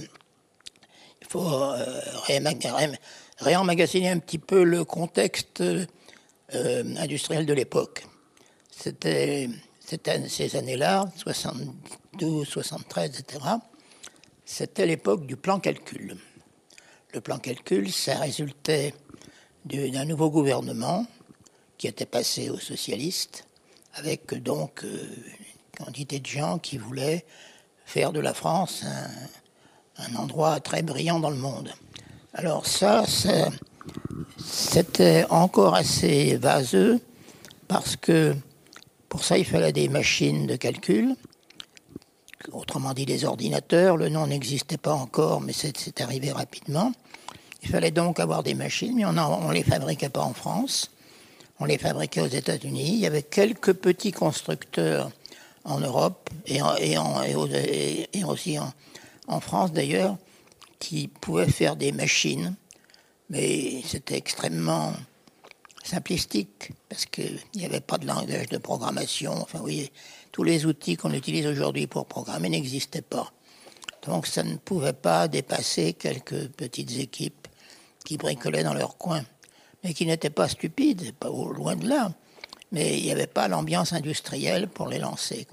euh, 1.35 2.01
réemmagasiner 3.39 4.09
un 4.09 4.19
petit 4.19 4.39
peu 4.39 4.63
le 4.63 4.83
contexte 4.83 5.63
industriel 6.51 7.45
de 7.45 7.53
l'époque. 7.53 8.05
C'était 8.69 9.49
ces 9.79 10.55
années-là, 10.55 11.05
72, 11.17 12.47
73, 12.47 13.19
etc. 13.19 13.45
C'était 14.45 14.85
l'époque 14.85 15.25
du 15.25 15.35
plan 15.35 15.59
calcul. 15.59 16.17
Le 17.13 17.21
plan 17.21 17.39
calcul, 17.39 17.91
ça 17.91 18.17
résultait 18.17 18.93
d'un 19.65 20.05
nouveau 20.05 20.29
gouvernement 20.29 21.05
qui 21.77 21.87
était 21.87 22.05
passé 22.05 22.49
aux 22.49 22.59
socialistes, 22.59 23.47
avec 23.93 24.33
donc 24.41 24.83
euh, 24.83 24.87
une 24.89 25.85
quantité 25.85 26.19
de 26.19 26.25
gens 26.25 26.57
qui 26.57 26.77
voulaient 26.77 27.25
faire 27.85 28.11
de 28.11 28.19
la 28.19 28.33
France 28.33 28.85
un, 29.97 30.15
endroit 30.15 30.59
très 30.59 30.81
brillant 30.81 31.19
dans 31.19 31.29
le 31.29 31.37
monde. 31.37 31.69
Alors 32.33 32.65
ça, 32.65 33.05
c'était 34.37 35.25
encore 35.29 35.75
assez 35.75 36.35
vaseux, 36.37 36.99
parce 37.67 37.95
que 37.95 38.35
pour 39.07 39.23
ça, 39.23 39.37
il 39.37 39.45
fallait 39.45 39.71
des 39.71 39.87
machines 39.87 40.47
de 40.47 40.55
calcul, 40.55 41.15
autrement 42.51 42.93
dit 42.93 43.05
des 43.05 43.23
ordinateurs. 43.23 43.97
Le 43.97 44.09
nom 44.09 44.27
n'existait 44.27 44.77
pas 44.77 44.93
encore, 44.93 45.41
mais 45.41 45.53
c'est 45.53 46.01
arrivé 46.01 46.31
rapidement. 46.31 46.91
Il 47.61 47.69
fallait 47.69 47.91
donc 47.91 48.19
avoir 48.19 48.43
des 48.43 48.55
machines, 48.55 48.95
mais 48.95 49.05
on 49.05 49.13
ne 49.13 49.53
les 49.53 49.63
fabriquait 49.63 50.09
pas 50.09 50.21
en 50.21 50.33
France 50.33 50.89
on 51.59 51.65
les 51.65 51.77
fabriquait 51.77 52.21
aux 52.21 52.27
États-Unis. 52.27 52.89
Il 52.95 52.99
y 52.99 53.05
avait 53.05 53.23
quelques 53.23 53.73
petits 53.73 54.11
constructeurs 54.11 55.11
en 55.63 55.79
Europe 55.79 56.29
et, 56.45 56.61
aussi 58.25 58.57
en, 58.59 59.39
France 59.39 59.71
d'ailleurs 59.71 60.17
qui 60.79 61.07
pouvaient 61.07 61.49
faire 61.49 61.75
des 61.75 61.91
machines, 61.91 62.55
mais 63.29 63.81
c'était 63.85 64.17
extrêmement 64.17 64.93
simplistique 65.83 66.71
parce 66.89 67.05
qu'il 67.05 67.39
n'y 67.55 67.65
avait 67.65 67.79
pas 67.79 67.97
de 67.97 68.05
langage 68.05 68.47
de 68.47 68.57
programmation. 68.57 69.31
Enfin, 69.33 69.59
vous 69.59 69.65
voyez, 69.65 69.91
tous 70.31 70.43
les 70.43 70.65
outils 70.65 70.97
qu'on 70.97 71.13
utilise 71.13 71.47
aujourd'hui 71.47 71.87
pour 71.87 72.05
programmer 72.05 72.49
n'existaient 72.49 73.01
pas. 73.01 73.31
Donc 74.05 74.27
ça 74.27 74.43
ne 74.43 74.57
pouvait 74.57 74.93
pas 74.93 75.29
dépasser 75.29 75.93
quelques 75.93 76.49
petites 76.49 76.99
équipes 76.99 77.47
qui 78.03 78.17
bricolaient 78.17 78.63
dans 78.63 78.73
leur 78.73 78.97
coin 78.97 79.23
mais 79.83 79.93
qui 79.93 80.05
n'étaient 80.05 80.29
pas 80.29 80.47
stupides, 80.47 81.13
pas 81.13 81.27
loin 81.27 81.75
de 81.75 81.87
là. 81.87 82.11
Mais 82.73 82.97
il 82.97 83.05
n'y 83.05 83.11
avait 83.11 83.27
pas 83.27 83.47
l'ambiance 83.47 83.93
industrielle 83.93 84.67
pour 84.67 84.89
les 84.89 84.99
lancer. 84.99 85.47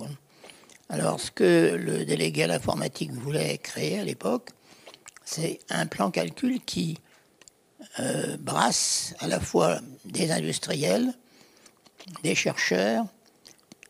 Alors, 0.89 1.21
ce 1.21 1.31
que 1.31 1.77
le 1.79 2.05
délégué 2.05 2.43
à 2.43 2.47
l'informatique 2.49 3.13
voulait 3.13 3.59
créer 3.59 4.01
à 4.01 4.05
l'époque, 4.05 4.51
c'est 5.25 5.61
un 5.69 5.87
plan 5.87 6.11
calcul 6.11 6.61
qui 6.65 6.99
euh, 8.01 8.37
brasse 8.39 9.15
à 9.21 9.29
la 9.29 9.39
fois 9.39 9.79
des 10.05 10.33
industriels, 10.33 11.15
des 12.25 12.35
chercheurs 12.35 13.05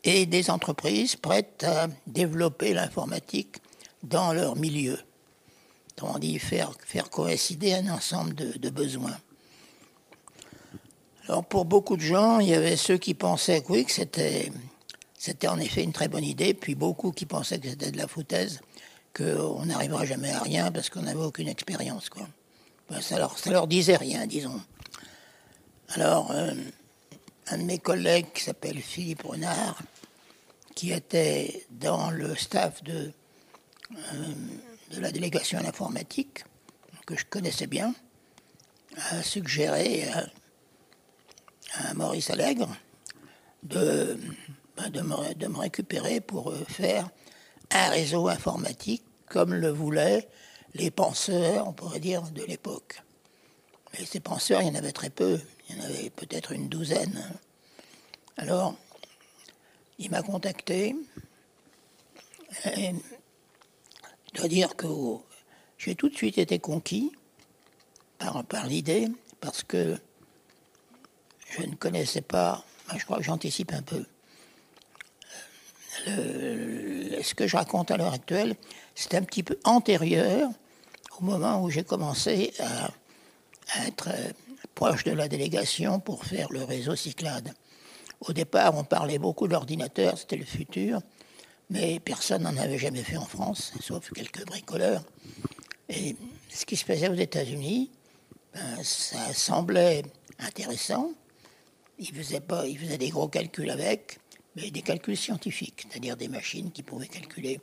et 0.05 0.27
des 0.27 0.51
entreprises 0.51 1.17
prêtes 1.17 1.65
à 1.65 1.89
développer 2.07 2.75
l'informatique 2.75 3.57
dans 4.03 4.35
leur 4.35 4.57
milieu. 4.57 4.99
On 6.03 6.19
dit, 6.19 6.39
faire 6.39 6.71
coïncider 7.11 7.75
un 7.75 7.91
ensemble 7.91 8.35
de, 8.35 8.71
besoins. 8.71 9.17
Alors 11.31 11.45
pour 11.45 11.65
beaucoup 11.65 11.97
de 11.97 12.03
gens, 12.03 12.41
il 12.41 12.49
y 12.49 12.55
avait 12.55 12.77
ceux 12.77 12.99
qui 12.99 13.15
pensaient 13.15 13.61
que 13.63 13.71
oui, 13.71 13.85
que 13.85 13.93
c'était, 13.93 14.51
c'était 15.17 15.47
en 15.47 15.61
effet 15.61 15.85
une 15.85 15.93
très 15.93 16.09
bonne 16.09 16.25
idée, 16.25 16.55
puis 16.55 16.75
beaucoup 16.75 17.13
qui 17.13 17.25
pensaient 17.25 17.61
que 17.61 17.69
c'était 17.69 17.93
de 17.93 17.97
la 17.97 18.09
foutaise, 18.09 18.61
qu'on 19.15 19.65
n'arrivera 19.65 20.05
jamais 20.05 20.33
à 20.33 20.41
rien 20.41 20.73
parce 20.73 20.91
qu'on 20.91 21.03
n'avait 21.03 21.23
aucune 21.23 21.47
expérience. 21.47 22.09
Quoi. 22.09 22.27
Ben, 22.91 23.01
ça, 23.01 23.17
leur, 23.17 23.37
leur 23.47 23.69
disait 23.69 23.95
rien, 23.95 24.27
disons. 24.27 24.61
Alors, 25.91 26.33
euh, 26.33 26.53
un 27.47 27.59
de 27.59 27.63
mes 27.63 27.79
collègues 27.79 28.33
qui 28.35 28.43
s'appelle 28.43 28.81
Philippe 28.81 29.23
Renard, 29.23 29.81
qui 30.75 30.91
était 30.91 31.65
dans 31.71 32.11
le 32.11 32.35
staff 32.35 32.83
de, 32.83 33.13
euh, 33.93 34.25
de 34.91 35.01
la 35.01 35.13
délégation 35.13 35.61
à 35.61 35.63
l'informatique, 35.63 36.43
que 37.07 37.17
je 37.17 37.25
connaissais 37.25 37.69
bien, 37.69 37.95
a 39.13 39.23
suggéré 39.23 40.09
à, 41.75 41.95
Maurice 41.95 42.31
Allègre 42.31 42.69
de, 43.63 44.19
ben, 44.77 44.91
de, 44.91 45.01
me, 45.47 45.59
récupérer 45.59 46.21
pour 46.21 46.51
euh, 46.51 46.65
faire 46.69 47.09
un 47.71 47.91
réseau 47.91 48.29
informatique 48.29 49.05
comme 49.27 49.55
le 49.55 49.69
voulaient 49.69 50.29
les 50.75 50.91
penseurs, 50.91 51.67
on 51.69 51.73
pourrait 51.73 52.01
dire, 52.01 52.23
de 52.31 52.45
l'époque. 52.45 53.03
Mais 53.93 54.05
ces 54.05 54.21
penseurs, 54.21 54.63
il 54.63 54.69
y 54.69 54.71
en 54.71 54.75
avait 54.75 54.93
très 54.93 55.11
peu, 55.11 55.41
il 55.69 55.77
y 55.77 55.81
en 55.81 55.85
avait 55.85 56.11
peut-être 56.11 56.53
une 56.53 56.69
douzaine. 56.69 57.25
Alors, 58.37 58.77
il 59.99 60.11
m'a 60.11 60.23
contacté. 60.23 60.95
Et 62.77 62.93
je 64.33 64.39
dois 64.39 64.49
dire 64.49 64.77
que 64.77 64.87
j'ai 65.79 65.95
tout 65.95 66.09
de 66.09 66.17
suite 66.17 66.39
été 66.39 66.59
conquis 66.59 67.13
par 68.19 68.67
l'idée, 68.67 69.09
parce 69.41 69.63
que 69.63 69.97
je 71.51 71.63
ne 71.63 71.75
connaissais 71.75 72.23
pas, 72.23 72.65
je 72.97 73.05
crois 73.05 73.19
que 73.19 73.25
j'anticipe 73.25 73.73
un 73.73 73.83
peu, 73.83 74.05
ce 76.07 77.35
que 77.35 77.47
je 77.47 77.57
raconte 77.57 77.91
à 77.91 77.97
l'heure 77.97 78.15
actuelle, 78.15 78.57
c'est 78.95 79.15
un 79.15 79.23
petit 79.23 79.43
peu 79.43 79.59
antérieur 79.65 80.49
au 81.19 81.25
moment 81.25 81.63
où 81.63 81.71
j'ai 81.71 81.83
commencé 81.85 82.53
à, 82.61 82.91
être 83.87 84.09
euh, 84.09 84.31
proche 84.75 85.05
de 85.05 85.13
la 85.13 85.29
délégation 85.29 86.01
pour 86.01 86.25
faire 86.25 86.51
le 86.51 86.65
réseau 86.65 86.97
Cyclade. 86.97 87.53
Au 88.21 88.33
départ, 88.33 88.77
on 88.77 88.85
parlait 88.85 89.19
beaucoup 89.19 89.47
d'ordinateurs, 89.47 90.19
c'était 90.19 90.37
le 90.37 90.45
futur, 90.45 91.01
mais 91.69 92.01
personne 92.01 92.43
n'en 92.43 92.57
avait 92.57 92.79
jamais 92.79 93.03
fait 93.03 93.17
en 93.17 93.27
France, 93.27 93.73
sauf 93.81 94.11
quelques 94.13 94.45
bricoleurs. 94.47 95.05
Et 95.89 96.17
ce 96.49 96.67
qui 96.67 96.77
se 96.77 96.85
faisait 96.85 97.09
aux 97.09 97.15
États-Unis, 97.15 97.91
ben, 98.55 98.83
ça 98.83 99.33
semblait 99.33 100.03
intéressant. 100.39 101.13
Ils 102.01 102.15
faisaient, 102.15 102.41
pas, 102.41 102.65
des 102.65 103.11
gros 103.11 103.29
calculs 103.29 103.71
avec, 103.71 104.19
mais 104.57 104.71
des 104.71 104.81
calculs 104.81 105.19
scientifiques, 105.19 105.87
c'est-à-dire 105.87 106.17
des 106.17 106.29
machines 106.29 106.73
qui 106.73 106.83
pouvaient 106.83 107.07
calculer 107.07 107.61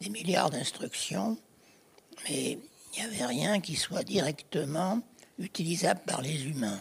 des 0.00 0.08
milliards 0.08 0.48
d'instructions, 0.48 1.36
mais 2.24 2.58
il 2.96 2.98
n'y 2.98 3.06
avait 3.06 3.26
rien 3.26 3.60
qui 3.60 3.76
soit 3.76 4.02
directement 4.02 5.02
utilisable 5.38 6.00
par 6.06 6.22
les 6.22 6.46
humains, 6.46 6.80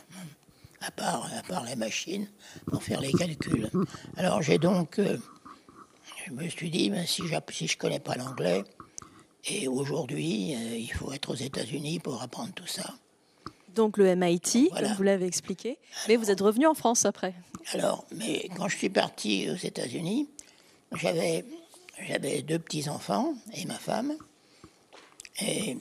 à 0.80 0.92
part, 0.92 1.30
à 1.34 1.44
part 1.44 1.66
les 1.66 1.76
machines 1.76 2.28
pour 2.68 2.82
faire 2.82 3.02
les 3.02 3.12
calculs. 3.12 3.70
Alors 4.16 4.42
j'ai 4.42 4.58
donc, 4.58 4.98
euh, 5.00 5.18
je 6.26 6.32
me 6.32 6.48
suis 6.48 6.70
dit, 6.70 6.90
ben, 6.90 7.06
si, 7.06 7.24
si 7.52 7.68
je 7.68 7.76
ne 7.76 7.80
connais 7.80 8.00
pas 8.00 8.16
l'anglais, 8.16 8.64
et 9.46 9.68
aujourd'hui, 9.68 10.56
euh, 10.56 10.78
il 10.78 10.92
faut 10.92 11.12
être 11.12 11.32
aux 11.32 11.36
États-Unis 11.36 12.00
pour 12.00 12.22
apprendre 12.22 12.54
tout 12.54 12.68
ça. 12.68 12.96
Donc 13.76 13.98
le 13.98 14.16
MIT, 14.16 14.70
comme 14.70 14.94
vous 14.94 15.04
l'avez 15.04 15.26
expliqué, 15.26 15.78
mais 16.08 16.16
vous 16.16 16.30
êtes 16.30 16.42
revenu 16.42 16.68
en 16.68 16.74
France 16.74 17.06
après. 17.06 17.34
Alors, 17.74 18.06
mais 18.12 18.50
quand 18.56 18.68
je 18.68 18.78
suis 18.78 18.90
parti 18.90 19.50
aux 19.50 19.56
États-Unis, 19.56 20.30
j'avais 20.94 21.46
j'avais 22.08 22.42
deux 22.42 22.60
petits-enfants 22.60 23.34
et 23.54 23.66
ma 23.66 23.78
femme, 23.78 24.14
et 25.42 25.78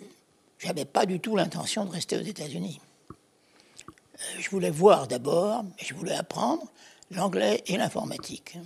j'avais 0.59 0.85
pas 0.85 1.07
du 1.07 1.21
tout 1.21 1.37
l'intention 1.37 1.85
de 1.85 1.91
rester 1.91 2.17
aux 2.17 2.23
États-Unis. 2.23 2.81
Euh, 3.11 4.41
je 4.41 4.51
voulais 4.51 4.71
voir 4.71 5.09
d'abord, 5.09 5.65
je 5.79 5.95
voulais 5.95 6.15
apprendre 6.15 6.65
l'anglais 7.11 7.63
et 7.67 7.77
l'informatique. 7.77 8.57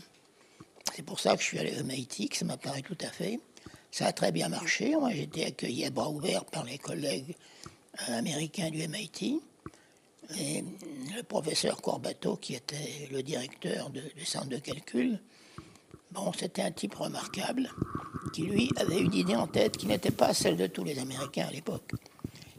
C'est 0.95 1.03
pour 1.03 1.21
ça 1.21 1.35
que 1.37 1.43
je 1.43 1.47
suis 1.47 1.59
allé 1.59 1.75
au 1.81 1.85
MIT, 1.85 2.29
que 2.29 2.37
ça 2.37 2.45
m'a 2.45 2.57
paru 2.57 2.83
tout 2.83 2.99
à 3.01 3.09
fait. 3.09 3.41
Ça 3.91 4.07
a 4.07 4.13
très 4.13 4.33
bien 4.33 4.49
marché. 4.49 4.95
Moi, 4.97 5.11
j'ai 5.13 5.23
été 5.23 5.47
accueilli 5.47 5.85
à 5.85 5.91
bras 5.91 6.11
ouverts 6.11 6.45
par 6.45 6.65
les 6.65 6.79
collègues 6.79 7.35
américain 8.09 8.71
du 8.71 8.87
MIT, 8.87 9.41
et 10.39 10.65
le 11.15 11.23
professeur 11.23 11.81
Corbato, 11.81 12.37
qui 12.37 12.55
était 12.55 13.09
le 13.13 13.23
directeur 13.23 13.91
du 13.91 14.25
centre 14.25 14.49
de 14.49 14.59
calcul. 14.59 15.21
C'était 16.39 16.63
un 16.63 16.71
type 16.73 16.95
remarquable, 16.95 17.71
qui 18.33 18.43
lui 18.43 18.71
avait 18.77 19.01
une 19.01 19.13
idée 19.13 19.37
en 19.37 19.47
tête 19.47 19.77
qui 19.77 19.87
n'était 19.87 20.11
pas 20.11 20.33
celle 20.33 20.57
de 20.57 20.67
tous 20.67 20.83
les 20.83 20.99
Américains 20.99 21.47
à 21.47 21.53
l'époque. 21.53 21.93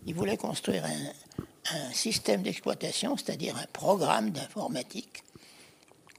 Il 0.05 0.13
voulait 0.15 0.37
construire 0.37 0.85
un 0.85 1.91
système 1.91 2.43
d'exploitation, 2.43 3.17
c'est-à-dire 3.17 3.57
un 3.57 3.65
programme 3.73 4.29
d'informatique 4.29 5.23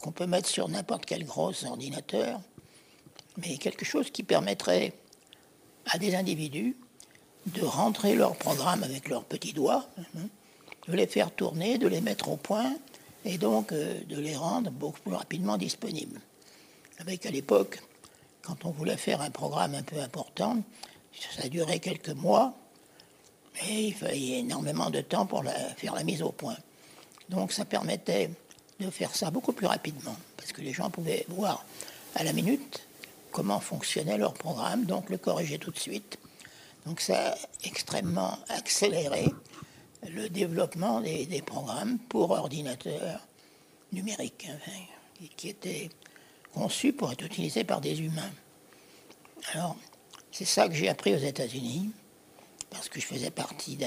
qu'on 0.00 0.12
peut 0.12 0.26
mettre 0.26 0.48
sur 0.48 0.68
n'importe 0.68 1.06
quel 1.06 1.24
gros 1.24 1.64
ordinateur, 1.64 2.40
mais 3.36 3.56
quelque 3.56 3.84
chose 3.84 4.10
qui 4.10 4.22
permettrait 4.22 4.92
à 5.86 5.98
des 5.98 6.14
individus 6.14 6.76
de 7.54 7.64
rentrer 7.64 8.14
leur 8.14 8.36
programme 8.36 8.82
avec 8.82 9.08
leurs 9.08 9.24
petits 9.24 9.52
doigts, 9.52 9.86
hein, 9.98 10.28
de 10.86 10.92
les 10.94 11.06
faire 11.06 11.30
tourner, 11.30 11.78
de 11.78 11.86
les 11.86 12.00
mettre 12.00 12.28
au 12.28 12.36
point 12.36 12.74
et 13.24 13.38
donc 13.38 13.72
euh, 13.72 14.00
de 14.04 14.18
les 14.18 14.36
rendre 14.36 14.70
beaucoup 14.70 15.00
plus 15.00 15.14
rapidement 15.14 15.56
disponibles. 15.56 16.20
Avec 16.98 17.26
à 17.26 17.30
l'époque, 17.30 17.80
quand 18.42 18.64
on 18.64 18.70
voulait 18.70 18.96
faire 18.96 19.20
un 19.20 19.30
programme 19.30 19.74
un 19.74 19.82
peu 19.82 20.00
important, 20.00 20.58
ça 21.36 21.48
durait 21.48 21.80
quelques 21.80 22.10
mois, 22.10 22.54
et 23.68 23.88
il 23.88 23.94
fallait 23.94 24.38
énormément 24.38 24.90
de 24.90 25.00
temps 25.00 25.26
pour 25.26 25.44
faire 25.76 25.94
la 25.94 26.04
mise 26.04 26.22
au 26.22 26.30
point. 26.30 26.56
Donc 27.28 27.52
ça 27.52 27.64
permettait 27.64 28.30
de 28.80 28.90
faire 28.90 29.14
ça 29.14 29.30
beaucoup 29.30 29.52
plus 29.52 29.66
rapidement, 29.66 30.16
parce 30.36 30.52
que 30.52 30.60
les 30.60 30.72
gens 30.72 30.90
pouvaient 30.90 31.26
voir 31.28 31.64
à 32.14 32.24
la 32.24 32.32
minute 32.32 32.86
comment 33.32 33.60
fonctionnait 33.60 34.16
leur 34.16 34.34
programme, 34.34 34.84
donc 34.84 35.10
le 35.10 35.18
corriger 35.18 35.58
tout 35.58 35.70
de 35.70 35.78
suite 35.78 36.18
donc 36.88 37.02
ça 37.02 37.32
a 37.32 37.36
extrêmement 37.64 38.38
accéléré 38.48 39.26
le 40.08 40.30
développement 40.30 41.02
des, 41.02 41.42
programmes 41.44 41.98
pour 42.08 42.30
ordinateurs 42.30 43.20
numériques, 43.92 44.48
qui 45.36 45.50
étaient 45.50 45.90
conçus 46.54 46.94
pour 46.94 47.12
être 47.12 47.24
utilisés 47.26 47.64
par 47.64 47.82
des 47.82 48.00
humains. 48.00 48.30
Alors, 49.52 49.76
c'est 50.32 50.46
ça 50.46 50.66
que 50.66 50.74
j'ai 50.74 50.88
appris 50.88 51.14
aux 51.14 51.18
États-Unis, 51.18 51.90
parce 52.70 52.88
que 52.88 53.00
je 53.00 53.06
faisais 53.06 53.30
partie 53.30 53.78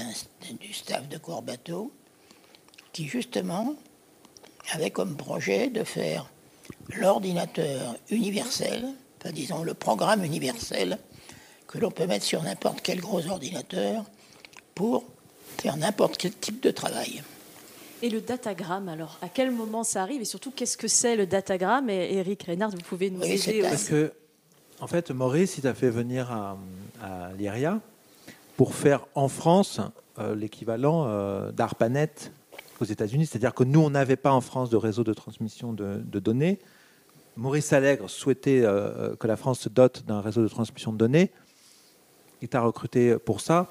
du 0.60 0.72
staff 0.72 1.10
de 1.10 1.18
Corbato, 1.18 1.92
qui 2.94 3.08
justement 3.08 3.74
avait 4.74 4.92
comme 4.92 5.18
projet 5.18 5.70
de 5.70 5.84
faire 5.84 6.30
l'ordinateur 6.90 7.96
universel, 8.12 8.94
enfin 9.18 9.32
disons 9.32 9.64
le 9.64 9.74
programme 9.74 10.24
universel 10.24 11.00
que 11.72 11.78
l'on 11.78 11.92
peut 11.92 12.06
mettre 12.06 12.26
sur 12.26 12.44
n'importe 12.44 12.82
quel 12.82 13.00
gros 13.00 13.26
ordinateur 13.28 14.04
pour 14.76 15.06
faire 15.58 15.78
n'importe 15.78 16.18
quel 16.18 16.34
type 16.34 16.62
de 16.62 16.72
travail. 16.72 17.24
Et 18.02 18.10
le 18.10 18.20
datagramme, 18.20 18.90
alors, 18.90 19.20
à 19.22 19.30
quel 19.30 19.52
moment 19.52 19.84
ça 19.84 20.02
arrive 20.02 20.22
Et 20.22 20.26
surtout, 20.26 20.52
qu'est-ce 20.52 20.76
que 20.76 20.88
c'est 20.88 21.16
le 21.16 21.26
datagramme 21.26 21.90
Et 21.90 22.16
Eric 22.16 22.44
Reynard, 22.44 22.72
vous 22.72 22.78
pouvez 22.78 23.10
nous 23.10 23.24
aider 23.24 23.62
Parce 23.62 23.88
que, 23.88 24.12
en 24.80 24.88
fait, 24.88 25.12
Maurice, 25.12 25.58
il 25.58 25.62
t'a 25.62 25.74
fait 25.74 25.90
venir 25.90 26.32
à, 26.32 26.58
l'IRIA 27.38 27.80
pour 28.58 28.76
faire 28.76 29.06
en 29.16 29.28
France 29.28 29.80
euh, 30.20 30.36
l'équivalent 30.36 31.06
euh, 31.08 31.52
d'ARPANET 31.52 32.32
aux 32.80 32.86
États-Unis. 32.86 33.28
C'est-à-dire 33.28 33.54
que 33.54 33.64
nous, 33.64 33.80
on 33.80 33.92
n'avait 33.92 34.16
pas 34.18 34.34
en 34.34 34.42
France 34.42 34.70
de 34.70 34.78
réseau 34.78 35.04
de 35.04 35.14
transmission 35.14 35.72
de, 35.72 36.20
données. 36.20 36.60
Maurice 37.38 37.72
Allègre 37.72 38.10
souhaitait 38.10 38.62
euh, 38.64 39.16
que 39.16 39.28
la 39.28 39.38
France 39.38 39.60
se 39.60 39.70
dote 39.70 40.04
d'un 40.06 40.22
réseau 40.22 40.42
de 40.42 40.48
transmission 40.48 40.92
de 40.92 40.98
données 40.98 41.32
il 42.42 42.48
t'a 42.48 42.62
recruté 42.62 43.18
pour 43.18 43.42
ça. 43.42 43.68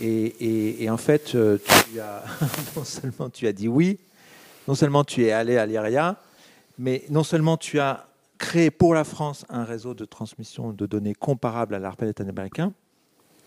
Et, 0.00 0.88
en 0.88 0.96
fait, 0.96 1.34
euh, 1.34 1.58
tu 1.90 2.00
as, 2.00 2.24
non 2.76 2.84
seulement 2.84 3.28
tu 3.28 3.46
as 3.46 3.52
dit 3.52 3.68
oui, 3.68 3.98
non 4.68 4.74
seulement 4.74 5.04
tu 5.04 5.24
es 5.24 5.32
allé 5.32 5.56
à 5.56 5.66
l'IRIA, 5.66 6.16
mais 6.78 7.04
non 7.10 7.22
seulement 7.22 7.56
tu 7.56 7.80
as 7.80 8.06
créé 8.38 8.70
pour 8.70 8.94
la 8.94 9.04
France 9.04 9.44
un 9.50 9.64
réseau 9.64 9.94
de 9.94 10.04
transmission 10.04 10.72
de 10.72 10.86
données 10.86 11.14
comparable 11.14 11.74
à 11.74 11.78
l'ARPANET 11.78 12.14
américain, 12.20 12.72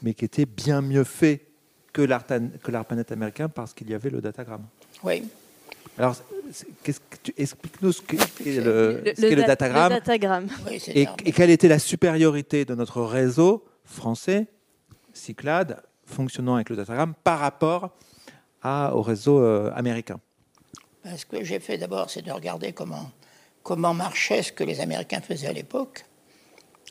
mais 0.01 0.13
qui 0.13 0.25
était 0.25 0.45
bien 0.45 0.81
mieux 0.81 1.03
fait 1.03 1.47
que 1.91 2.01
l'ARPANET 2.01 3.11
américain 3.11 3.49
parce 3.49 3.73
qu'il 3.73 3.89
y 3.89 3.93
avait 3.93 4.09
le 4.09 4.21
datagramme. 4.21 4.65
Oui. 5.03 5.23
Alors, 5.97 6.15
explique-nous 7.37 7.91
ce 7.91 8.01
qu'est 8.01 8.61
le, 8.61 9.03
le, 9.05 9.45
datagramme, 9.45 9.99
et, 10.87 11.07
quelle 11.31 11.51
était 11.51 11.67
la 11.67 11.77
supériorité 11.77 12.65
de 12.65 12.73
notre 12.73 13.01
réseau 13.01 13.63
français, 13.85 14.47
Cyclade, 15.13 15.81
fonctionnant 16.05 16.55
avec 16.55 16.69
le 16.69 16.75
datagramme, 16.75 17.13
par 17.23 17.39
rapport 17.39 17.91
à, 18.61 18.95
au 18.95 19.01
réseau 19.01 19.39
euh, 19.39 19.71
américain. 19.75 20.19
Ce 21.17 21.25
que 21.25 21.43
j'ai 21.43 21.59
fait 21.59 21.77
d'abord, 21.77 22.09
c'est 22.09 22.21
de 22.21 22.31
regarder 22.31 22.73
comment, 22.73 23.11
comment 23.61 23.93
marchait 23.93 24.41
ce 24.41 24.51
que 24.51 24.63
les 24.63 24.79
Américains 24.79 25.21
faisaient 25.21 25.47
à 25.47 25.53
l'époque. 25.53 26.05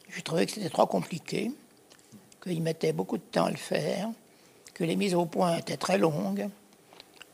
Je 0.08 0.20
trouvais 0.20 0.44
que 0.46 0.52
c'était 0.52 0.68
trop 0.68 0.86
compliqué, 0.86 1.50
qu'ils 2.42 2.62
mettaient 2.62 2.92
beaucoup 2.92 3.16
de 3.16 3.22
temps 3.22 3.46
à 3.46 3.50
le 3.50 3.56
faire, 3.56 4.10
que 4.74 4.84
les 4.84 4.96
mises 4.96 5.14
au 5.14 5.26
point 5.26 5.56
étaient 5.56 5.76
très 5.76 5.98
longues. 5.98 6.48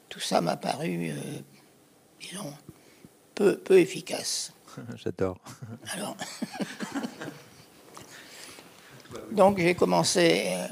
Tout 0.09 0.20
ça 0.20 0.40
m'a 0.40 0.57
paru, 0.57 1.11
euh, 1.11 1.14
disons, 2.20 2.53
peu, 3.35 3.57
peu 3.57 3.79
efficace. 3.79 4.53
J'adore. 4.96 5.38
Alors, 5.92 6.16
donc 9.33 9.59
j'ai 9.59 9.75
commencé, 9.75 10.44
euh, 10.49 10.66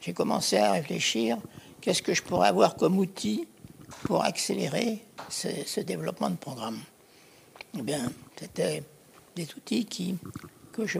j'ai 0.00 0.12
commencé 0.12 0.56
à 0.56 0.72
réfléchir 0.72 1.38
qu'est-ce 1.80 2.02
que 2.02 2.14
je 2.14 2.22
pourrais 2.22 2.48
avoir 2.48 2.76
comme 2.76 2.98
outil 2.98 3.46
pour 4.04 4.24
accélérer 4.24 5.04
ce, 5.28 5.80
développement 5.80 6.30
de 6.30 6.36
programme? 6.36 6.80
Eh 7.78 7.82
bien, 7.82 8.10
c'était 8.38 8.82
des 9.34 9.46
outils 9.56 9.84
qui, 9.84 10.16
que 10.72 10.86
je, 10.86 10.98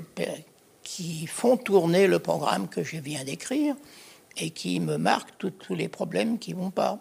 qui 0.83 1.27
font 1.27 1.57
tourner 1.57 2.07
le 2.07 2.19
programme 2.19 2.69
que 2.69 2.85
je 2.85 2.99
viens 2.99 3.25
d'écrire 3.25 3.75
et 4.37 4.51
qui 4.51 4.79
me 4.81 4.97
marquent 4.97 5.37
tous 5.39 5.75
les 5.75 5.89
problèmes 5.89 6.39
qui 6.39 6.55
ne 6.55 6.61
vont 6.61 6.71
pas. 6.71 6.99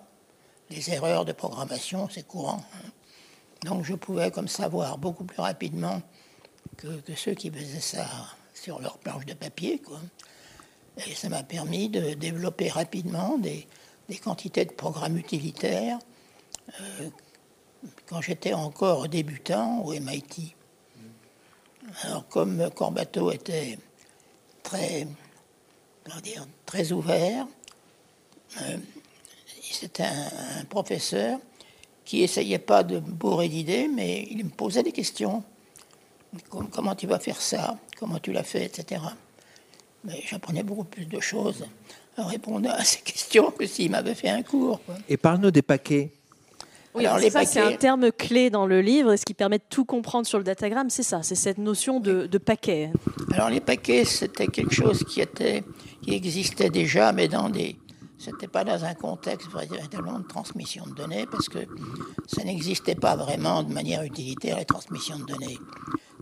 Les 0.69 0.89
erreurs 0.89 1.25
de 1.25 1.33
programmation, 1.33 2.09
c'est 2.09 2.25
courant. 2.25 2.63
Hein. 2.73 2.89
Donc 3.65 3.83
je 3.83 3.93
pouvais 3.93 4.31
comme 4.31 4.47
savoir 4.47 4.97
beaucoup 4.97 5.23
plus 5.23 5.41
rapidement 5.41 6.01
que, 6.77 6.87
ceux 7.15 7.33
qui 7.33 7.49
faisaient 7.49 7.79
ça 7.79 8.07
sur 8.65 8.81
leur 8.81 8.97
planche 8.97 9.27
de 9.27 9.35
papier. 9.35 9.77
Quoi. 9.77 9.99
Et 11.05 11.13
ça 11.13 11.29
m'a 11.29 11.43
permis 11.43 11.87
de 11.87 12.15
développer 12.15 12.69
rapidement 12.69 13.37
des, 13.37 13.67
quantités 14.23 14.65
de 14.65 14.71
programmes 14.71 15.17
utilitaires 15.17 15.99
euh, 16.81 17.09
quand 18.07 18.21
j'étais 18.21 18.53
encore 18.53 19.07
débutant 19.07 19.83
au 19.83 19.93
MIT. 19.93 20.55
Alors 22.01 22.27
comme 22.27 22.71
Corbato 22.71 23.31
était 23.31 23.77
très, 24.63 25.07
dire, 26.23 26.47
très 26.65 26.91
ouvert, 26.91 27.45
euh, 28.61 28.77
c'était 29.61 30.05
un, 30.05 30.65
professeur 30.65 31.37
qui 32.03 32.23
essayait 32.23 32.57
pas 32.57 32.83
de 32.83 32.97
bourrer 32.97 33.47
d'idées, 33.47 33.87
mais 33.87 34.27
il 34.31 34.43
me 34.43 34.49
posait 34.49 34.81
des 34.81 34.91
questions. 34.91 35.43
Comment 36.49 36.95
tu 36.95 37.07
vas 37.07 37.19
faire 37.19 37.41
ça? 37.41 37.77
Comment 37.99 38.19
tu 38.19 38.31
l'as 38.31 38.43
fait? 38.43 38.65
Etc. 38.65 39.01
Mais 40.03 40.21
j'apprenais 40.27 40.63
beaucoup 40.63 40.83
plus 40.83 41.05
de 41.05 41.19
choses 41.19 41.65
en 42.17 42.25
répondant 42.25 42.71
à 42.71 42.83
ces 42.83 43.01
questions 43.01 43.51
que 43.51 43.65
s'il 43.65 43.91
m'avait 43.91 44.15
fait 44.15 44.29
un 44.29 44.43
cours. 44.43 44.79
Et 45.09 45.17
parle-nous 45.17 45.51
des 45.51 45.61
paquets. 45.61 46.11
Oui, 46.93 47.05
Alors, 47.05 47.19
les 47.19 47.29
c'est 47.29 47.59
un 47.59 47.73
terme 47.73 48.09
clé 48.09 48.49
dans 48.49 48.65
le 48.65 48.79
livre, 48.79 49.11
et 49.11 49.17
ce 49.17 49.25
qui 49.25 49.33
permet 49.33 49.57
de 49.57 49.63
tout 49.69 49.83
comprendre 49.83 50.25
sur 50.25 50.37
le 50.37 50.45
datagramme, 50.45 50.89
c'est 50.89 51.03
ça, 51.03 51.23
c'est 51.23 51.35
cette 51.35 51.57
notion 51.57 51.99
de, 51.99 52.25
de, 52.25 52.37
paquet. 52.37 52.89
Alors 53.33 53.49
les 53.49 53.59
paquets, 53.59 54.05
c'était 54.05 54.47
quelque 54.47 54.73
chose 54.73 55.03
qui 55.03 55.19
était, 55.19 55.65
qui 56.01 56.13
existait 56.13 56.69
déjà, 56.69 57.11
mais 57.11 57.27
dans 57.27 57.49
des, 57.49 57.75
c'était 58.17 58.47
pas 58.47 58.63
dans 58.63 58.85
un 58.85 58.93
contexte 58.93 59.49
véritablement 59.51 60.19
de 60.19 60.27
transmission 60.27 60.85
de 60.87 60.93
données, 60.93 61.25
parce 61.25 61.49
que 61.49 61.59
ça 62.27 62.43
n'existait 62.43 62.95
pas 62.95 63.15
vraiment 63.15 63.63
de 63.63 63.73
manière 63.73 64.03
utilitaire, 64.03 64.57
les 64.57 64.65
transmissions 64.65 65.19
de 65.19 65.25
données. 65.25 65.59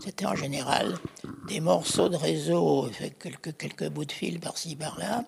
C'était 0.00 0.26
en 0.26 0.34
général 0.34 0.96
des 1.48 1.60
morceaux 1.60 2.08
de 2.08 2.16
réseau, 2.16 2.90
quelques, 3.20 3.56
quelques 3.56 3.88
bouts 3.88 4.04
de 4.04 4.12
fil 4.12 4.40
par-ci, 4.40 4.76
par-là, 4.76 5.24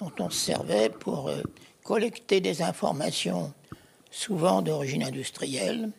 dont 0.00 0.12
on 0.18 0.30
se 0.30 0.38
servait 0.38 0.90
pour 0.90 1.28
euh, 1.28 1.42
collecter 1.82 2.40
des 2.40 2.62
informations, 2.62 3.52
souvent 4.10 4.62
d'origine 4.62 5.02
industrielle, 5.02 5.90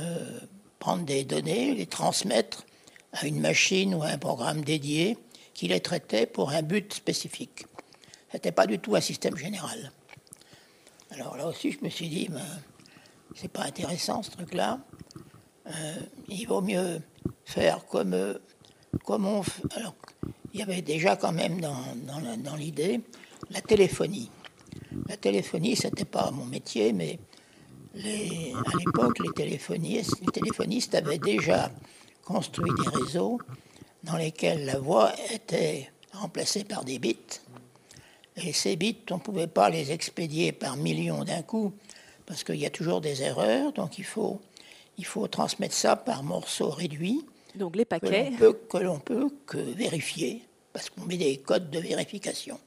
euh, 0.00 0.40
prendre 0.78 1.04
des 1.04 1.24
données, 1.24 1.74
les 1.74 1.86
transmettre 1.86 2.64
à 3.12 3.26
une 3.26 3.40
machine 3.40 3.94
ou 3.94 4.02
à 4.02 4.08
un 4.08 4.18
programme 4.18 4.62
dédié 4.62 5.18
qui 5.52 5.68
les 5.68 5.80
traitait 5.80 6.26
pour 6.26 6.50
un 6.50 6.62
but 6.62 6.94
spécifique. 6.94 7.66
Ce 8.30 8.36
n'était 8.36 8.52
pas 8.52 8.66
du 8.66 8.78
tout 8.78 8.94
un 8.94 9.00
système 9.00 9.36
général. 9.36 9.90
Alors 11.10 11.36
là 11.36 11.48
aussi, 11.48 11.72
je 11.72 11.84
me 11.84 11.88
suis 11.88 12.08
dit, 12.08 12.28
ben, 12.30 12.40
c'est 13.34 13.50
pas 13.50 13.64
intéressant 13.64 14.22
ce 14.22 14.30
truc-là. 14.30 14.78
Euh, 15.66 15.94
il 16.28 16.46
vaut 16.46 16.60
mieux 16.60 17.00
faire 17.44 17.84
comme, 17.86 18.14
euh, 18.14 18.34
comme 19.04 19.26
on 19.26 19.42
Alors, 19.74 19.94
il 20.52 20.60
y 20.60 20.62
avait 20.62 20.82
déjà 20.82 21.16
quand 21.16 21.32
même 21.32 21.60
dans, 21.60 21.82
dans, 22.38 22.56
l'idée 22.56 23.00
la 23.50 23.60
téléphonie. 23.60 24.30
La 25.08 25.16
téléphonie, 25.16 25.74
ce 25.74 25.88
n'était 25.88 26.04
pas 26.04 26.30
mon 26.30 26.46
métier, 26.46 26.92
mais 26.92 27.18
à 27.94 28.78
l'époque, 28.78 29.18
les 29.18 29.32
téléphonistes, 29.32 30.20
les 30.20 30.32
téléphonistes 30.32 30.94
avaient 30.94 31.18
déjà 31.18 31.70
construit 32.24 32.70
des 32.80 32.88
réseaux 32.88 33.40
dans 34.04 34.16
lesquels 34.16 34.64
la 34.64 34.78
voix 34.78 35.12
était 35.32 35.90
remplacée 36.12 36.62
par 36.64 36.84
des 36.84 37.00
bits 37.00 37.16
et 38.36 38.52
ces 38.52 38.76
bits, 38.76 38.96
on 39.10 39.16
ne 39.16 39.20
pouvait 39.20 39.46
pas 39.46 39.70
les 39.70 39.92
expédier 39.92 40.52
par 40.52 40.76
millions 40.76 41.24
d'un 41.24 41.42
coup, 41.42 41.72
parce 42.26 42.44
qu'il 42.44 42.56
y 42.56 42.66
a 42.66 42.70
toujours 42.70 43.00
des 43.00 43.22
erreurs, 43.22 43.72
donc 43.72 43.98
il 43.98 44.04
faut, 44.04 44.40
il 44.98 45.04
faut 45.04 45.26
transmettre 45.26 45.74
ça 45.74 45.96
par 45.96 46.22
morceaux 46.22 46.70
réduits. 46.70 47.24
Donc 47.54 47.76
les 47.76 47.84
paquets. 47.84 48.30
Que 48.68 48.78
l'on 48.78 48.98
peut, 48.98 49.28
peut, 49.28 49.34
que 49.46 49.58
vérifier, 49.58 50.42
parce 50.72 50.90
qu'on 50.90 51.04
met 51.06 51.16
des 51.16 51.38
codes 51.38 51.70
de 51.70 51.80
vérification. 51.80 52.58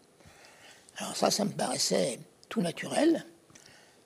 Alors 0.98 1.16
ça, 1.16 1.32
ça 1.32 1.46
me 1.46 1.52
paraissait 1.52 2.20
tout 2.50 2.62
naturel 2.62 3.26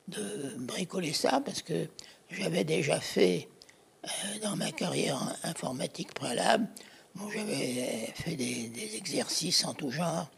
de 0.07 0.55
bricoler 0.57 1.13
ça, 1.13 1.41
parce 1.43 1.61
que 1.61 1.87
j'avais 2.29 2.63
déjà 2.63 2.99
fait 2.99 3.49
euh, 4.05 4.07
dans 4.43 4.55
ma 4.55 4.71
carrière 4.71 5.35
informatique 5.43 6.13
préalable, 6.13 6.67
bon, 7.15 7.29
j'avais 7.29 8.13
fait 8.15 8.35
des, 8.35 8.67
des, 8.67 8.95
exercices 8.95 9.65
en 9.65 9.73
tout 9.73 9.91
genre 9.91 10.29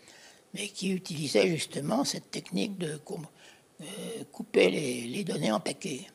mais 0.54 0.68
qui 0.68 0.92
utilisait 0.92 1.48
justement 1.48 2.04
cette 2.04 2.32
technique 2.32 2.78
de 2.78 3.00
euh, 3.82 3.86
couper 4.32 4.70
les, 4.70 5.24
données 5.24 5.52
en 5.52 5.60
paquets. 5.60 6.08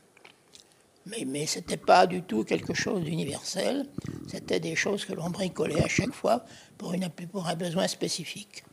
Mais, 1.07 1.47
ce 1.47 1.59
n'était 1.59 1.77
pas 1.77 2.07
du 2.07 2.23
tout 2.23 2.45
quelque 2.45 2.73
chose 2.73 3.05
d'universel, 3.05 3.87
c'était 4.27 4.61
des 4.61 4.75
choses 4.75 5.05
que 5.05 5.13
l'on 5.13 5.31
bricolait 5.31 5.83
à 5.83 5.89
chaque 5.89 6.13
fois 6.13 6.45
pour 6.79 6.95
un 6.95 7.55
besoin 7.57 7.87
spécifique. 7.89 8.65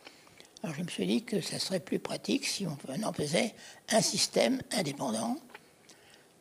Alors 0.63 0.76
je 0.76 0.84
me 0.84 0.88
suis 0.88 1.08
dit 1.08 1.24
que 1.24 1.41
ça 1.41 1.58
serait 1.58 1.80
plus 1.80 2.00
pratique 2.00 2.45
si 2.45 2.67
on 2.67 2.78
en 3.04 3.13
faisait 3.13 3.56
un 3.89 4.02
système 4.02 4.62
indépendant 4.71 5.38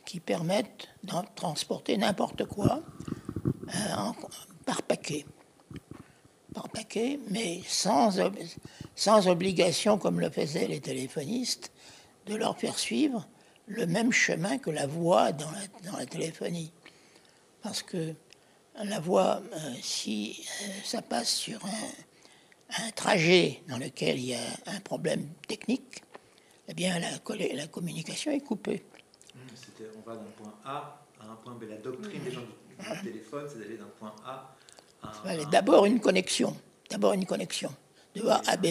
qui 0.05 0.21
permette 0.21 0.89
de 1.05 1.15
transporter 1.35 1.97
n'importe 1.97 2.45
quoi 2.45 2.83
euh, 3.69 4.13
par 4.67 4.83
paquet 4.83 5.25
par 6.55 6.69
paquet, 6.69 7.19
mais 7.29 7.61
sans, 7.67 8.19
sans 8.95 9.29
obligation, 9.29 9.99
comme 9.99 10.21
le 10.21 10.31
faisaient 10.31 10.67
les 10.67 10.81
téléphonistes, 10.81 11.73
de 12.27 12.35
leur 12.35 12.59
faire 12.59 12.79
suivre 12.79 13.27
le 13.67 13.87
même 13.87 14.13
chemin 14.13 14.59
que 14.59 14.71
la 14.71 14.87
voix 14.87 15.33
dans 15.33 15.51
la, 15.51 15.91
dans 15.91 15.97
la 15.97 16.07
téléphonie. 16.07 16.73
Parce 17.63 17.83
que 17.83 18.15
la 18.83 19.01
voix, 19.01 19.43
euh, 19.53 19.75
si 19.81 20.45
euh, 20.63 20.67
ça 20.85 21.03
passe 21.03 21.31
sur 21.31 21.65
un, 21.65 22.85
un, 22.85 22.91
trajet 22.91 23.63
dans 23.69 23.79
lequel 23.79 24.19
il 24.19 24.27
y 24.27 24.35
a 24.35 24.43
un 24.67 24.81
problème 24.81 25.29
technique, 25.47 26.03
eh 26.69 26.75
bien 26.75 26.99
la, 26.99 27.11
la 27.55 27.67
communication 27.67 28.33
est 28.33 28.41
coupée. 28.41 28.83
On 29.97 30.09
va 30.09 30.17
d'un 30.17 30.31
point 30.37 30.55
A 30.65 31.07
à 31.21 31.27
un 31.27 31.37
point 31.37 31.55
B. 31.55 31.65
La 31.69 31.77
doctrine 31.77 32.23
des 32.23 32.31
gens 32.31 32.43
du 32.43 33.01
téléphone, 33.03 33.47
c'est 33.51 33.59
d'aller 33.59 33.77
d'un 33.77 33.91
point 33.99 34.15
A 34.25 34.55
D'abord 35.51 35.87
une 35.87 36.01
connexion. 36.01 36.57
D'abord 36.91 37.13
une 37.13 37.27
connexion. 37.27 37.71
De 38.15 38.27
A 38.27 38.43
à 38.47 38.57
B. 38.57 38.67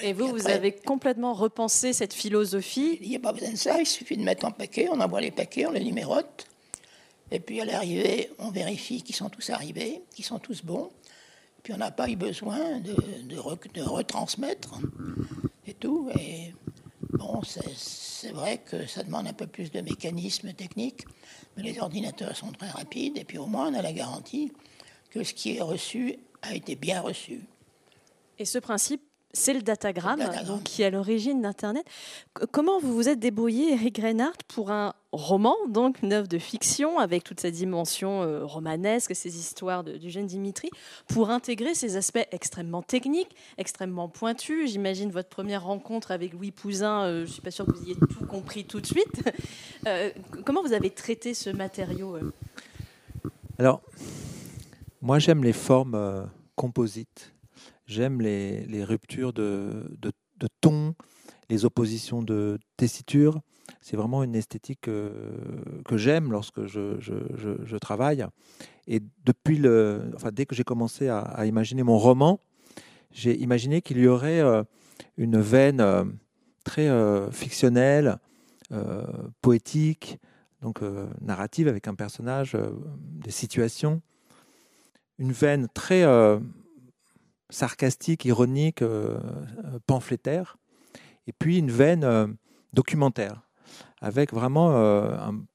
Et 0.00 0.12
vous, 0.12 0.28
vous 0.28 0.48
avez 0.48 0.72
complètement 0.72 1.34
repensé 1.34 1.92
cette 1.92 2.14
philosophie 2.14 2.98
Il 3.02 3.10
n'y 3.10 3.16
a 3.16 3.18
pas 3.18 3.32
besoin 3.32 3.50
de 3.50 3.56
ça, 3.56 3.78
il 3.78 3.86
suffit 3.86 4.16
de 4.16 4.22
mettre 4.22 4.46
un 4.46 4.50
paquet, 4.50 4.88
on 4.90 5.00
envoie 5.00 5.20
les 5.20 5.30
paquets, 5.30 5.66
on 5.66 5.72
les 5.72 5.84
numérote. 5.84 6.46
Et 7.30 7.40
puis 7.40 7.60
à 7.60 7.64
l'arrivée, 7.64 8.30
on 8.38 8.50
vérifie 8.50 9.02
qu'ils 9.02 9.16
sont 9.16 9.28
tous 9.28 9.50
arrivés, 9.50 10.02
qu'ils 10.14 10.24
sont 10.24 10.38
tous 10.38 10.62
bons. 10.64 10.90
Puis 11.62 11.72
on 11.72 11.76
n'a 11.76 11.90
pas 11.90 12.08
eu 12.08 12.16
besoin 12.16 12.80
de, 12.80 12.96
de, 13.24 13.82
retransmettre 13.82 14.80
et 15.66 15.74
tout. 15.74 16.10
Et 16.18 16.52
bon, 17.10 17.40
c'est 17.44 18.32
vrai 18.32 18.58
que 18.58 18.86
ça 18.86 19.02
demande 19.02 19.28
un 19.28 19.32
peu 19.32 19.46
plus 19.46 19.70
de 19.70 19.80
mécanisme 19.80 20.52
technique, 20.52 21.04
mais 21.56 21.62
les 21.62 21.78
ordinateurs 21.78 22.36
sont 22.36 22.50
très 22.52 22.68
rapides. 22.68 23.16
Et 23.18 23.24
puis 23.24 23.38
au 23.38 23.46
moins, 23.46 23.68
on 23.68 23.74
a 23.74 23.82
la 23.82 23.92
garantie 23.92 24.52
que 25.12 25.22
ce 25.22 25.34
qui 25.34 25.56
est 25.56 25.60
reçu 25.60 26.16
a 26.42 26.54
été 26.54 26.74
bien 26.74 27.00
reçu. 27.00 27.40
Et 28.38 28.44
ce 28.44 28.58
principe, 28.58 29.02
c'est 29.34 29.54
le 29.54 29.62
datagramme, 29.62 30.22
Donc, 30.46 30.64
qui 30.64 30.82
est 30.82 30.86
à 30.86 30.90
l'origine 30.90 31.40
d'Internet. 31.40 31.84
Comment 32.50 32.78
vous 32.80 32.94
vous 32.94 33.08
êtes 33.08 33.18
débrouillé, 33.18 33.72
Eric 33.72 33.98
Reinhardt, 33.98 34.38
pour 34.48 34.70
un 34.70 34.92
roman, 35.12 35.54
donc 35.68 36.02
une 36.02 36.12
œuvre 36.12 36.28
de 36.28 36.38
fiction, 36.38 36.98
avec 36.98 37.24
toute 37.24 37.40
sa 37.40 37.50
dimension 37.50 38.22
euh, 38.22 38.44
romanesque, 38.44 39.14
ces 39.14 39.38
histoires 39.38 39.84
du 39.84 40.10
jeune 40.10 40.26
Dimitri, 40.26 40.70
pour 41.08 41.30
intégrer 41.30 41.74
ces 41.74 41.96
aspects 41.96 42.26
extrêmement 42.30 42.82
techniques, 42.82 43.34
extrêmement 43.56 44.08
pointus? 44.08 44.70
J'imagine 44.70 45.10
votre 45.10 45.28
première 45.28 45.64
rencontre 45.64 46.10
avec 46.10 46.34
Louis 46.34 46.50
Pouzin, 46.50 47.04
euh, 47.04 47.16
je 47.20 47.28
ne 47.28 47.32
suis 47.32 47.42
pas 47.42 47.50
sûre 47.50 47.64
que 47.64 47.72
vous 47.72 47.84
ayez 47.84 47.96
tout 47.96 48.26
compris 48.26 48.64
tout 48.64 48.80
de 48.80 48.86
suite. 48.86 49.22
Euh, 49.86 50.10
comment 50.44 50.62
vous 50.62 50.74
avez 50.74 50.90
traité 50.90 51.34
ce 51.34 51.50
matériau 51.50 52.16
Alors, 53.58 53.80
moi 55.02 55.18
j'aime 55.18 55.44
les 55.44 55.52
formes 55.52 56.30
composites 56.56 57.34
J'aime 57.86 58.20
les, 58.22 58.84
ruptures 58.84 59.32
de, 59.32 59.84
de, 60.00 60.48
ton, 60.60 60.94
les 61.50 61.64
oppositions 61.64 62.22
de 62.22 62.58
tessiture. 62.76 63.40
C'est 63.80 63.96
vraiment 63.96 64.22
une 64.22 64.34
esthétique 64.34 64.88
euh, 64.88 65.10
que, 65.84 65.96
j'aime 65.96 66.32
lorsque 66.32 66.64
je, 66.66 67.76
travaille. 67.76 68.24
Et 68.86 69.00
depuis 69.24 69.58
le, 69.58 70.10
enfin, 70.14 70.30
dès 70.32 70.46
que 70.46 70.54
j'ai 70.54 70.64
commencé 70.64 71.08
à, 71.08 71.44
imaginer 71.44 71.82
mon 71.82 71.98
roman, 71.98 72.40
j'ai 73.10 73.36
imaginé 73.38 73.82
qu'il 73.82 73.98
y 73.98 74.06
aurait 74.06 74.40
euh, 74.40 74.62
une 75.18 75.38
veine 75.38 75.80
euh, 75.80 76.04
très 76.64 76.88
fictionnelle, 77.32 78.18
poétique, 79.42 80.18
donc 80.62 80.80
narrative 81.20 81.68
avec 81.68 81.88
un 81.88 81.94
personnage, 81.94 82.56
des 82.96 83.32
situations, 83.32 84.00
une 85.22 85.32
veine 85.32 85.68
très 85.72 86.04
sarcastique, 87.52 88.24
ironique, 88.24 88.82
euh, 88.82 89.18
euh, 89.64 89.78
pamphlétaire, 89.86 90.56
et 91.26 91.32
puis 91.32 91.58
une 91.58 91.70
veine 91.70 92.02
euh, 92.02 92.26
documentaire, 92.72 93.42
avec 94.00 94.32
vraiment 94.32 94.72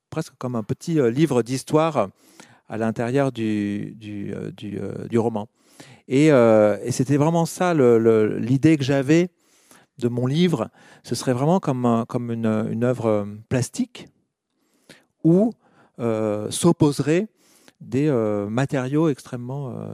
presque 0.10 0.34
comme 0.38 0.56
un 0.56 0.64
petit 0.64 1.00
livre 1.12 1.42
d'histoire 1.42 2.08
à 2.70 2.78
l'intérieur 2.78 3.32
du, 3.32 3.94
du, 3.96 4.34
du, 4.56 5.20
roman. 5.20 5.50
Et, 6.08 6.30
c'était 6.92 7.18
vraiment 7.18 7.46
ça 7.46 7.74
l'idée 7.74 8.78
que 8.78 8.84
j'avais 8.84 9.30
de 9.98 10.08
mon 10.08 10.28
livre. 10.28 10.70
Ce 11.04 11.16
serait 11.16 11.34
vraiment 11.34 11.60
comme, 11.60 12.06
comme 12.08 12.32
une 12.32 12.84
œuvre 12.84 13.28
plastique 13.50 14.08
où 15.24 15.52
s'opposerait 15.98 17.28
des 17.80 18.08
euh, 18.08 18.50
matériaux 18.50 19.10
extrêmement 19.10 19.70
euh, 19.70 19.94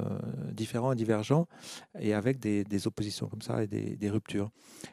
différents 0.51 0.93
et 0.93 0.95
divergents, 0.95 1.47
et 1.99 2.13
avec 2.13 2.39
des, 2.39 2.87
oppositions 2.87 3.27
comme 3.27 3.41
ça 3.41 3.63
et 3.63 3.67
des, 3.67 4.09
ruptures. 4.09 4.49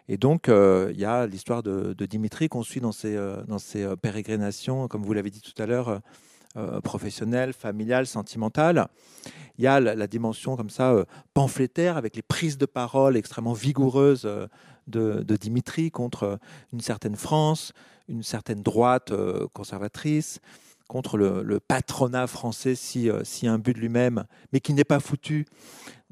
Et 0.08 0.16
donc, 0.16 0.48
euh, 0.48 0.90
il 0.92 1.00
y 1.00 1.04
a 1.04 1.26
l'histoire 1.26 1.62
de, 1.62 1.94
Dimitri 2.06 2.48
qu'on 2.48 2.62
suit 2.62 2.80
dans 2.80 2.92
ses, 2.92 3.16
dans 3.46 3.58
ses 3.58 3.96
pérégrinations, 3.96 4.88
comme 4.88 5.02
vous 5.02 5.12
l'avez 5.12 5.30
dit 5.30 5.40
tout 5.40 5.60
à 5.62 5.66
l'heure, 5.66 6.00
professionnelles, 6.82 7.52
familiales, 7.52 8.06
sentimentales. 8.06 8.88
Il 9.58 9.64
y 9.64 9.68
a 9.68 9.78
la, 9.78 10.06
dimension 10.08 10.56
comme 10.56 10.70
ça 10.70 11.04
pamphlétaire, 11.34 11.96
avec 11.96 12.16
les 12.16 12.22
prises 12.22 12.58
de 12.58 12.66
parole 12.66 13.16
extrêmement 13.16 13.52
vigoureuses 13.52 14.28
de 14.88 15.36
Dimitri 15.36 15.92
contre 15.92 16.40
une 16.72 16.80
certaine 16.80 17.14
France, 17.14 17.72
une 18.08 18.24
certaine 18.24 18.62
droite 18.62 19.12
conservatrice 19.52 20.40
contre 20.90 21.16
le, 21.16 21.60
patronat 21.60 22.26
français 22.26 22.74
si, 22.74 23.08
euh, 23.08 23.20
si 23.22 23.48
but 23.58 23.74
de 23.74 23.78
lui-même, 23.78 24.24
mais 24.52 24.58
qui 24.58 24.74
n'est 24.74 24.84
pas 24.84 24.98
foutu 24.98 25.46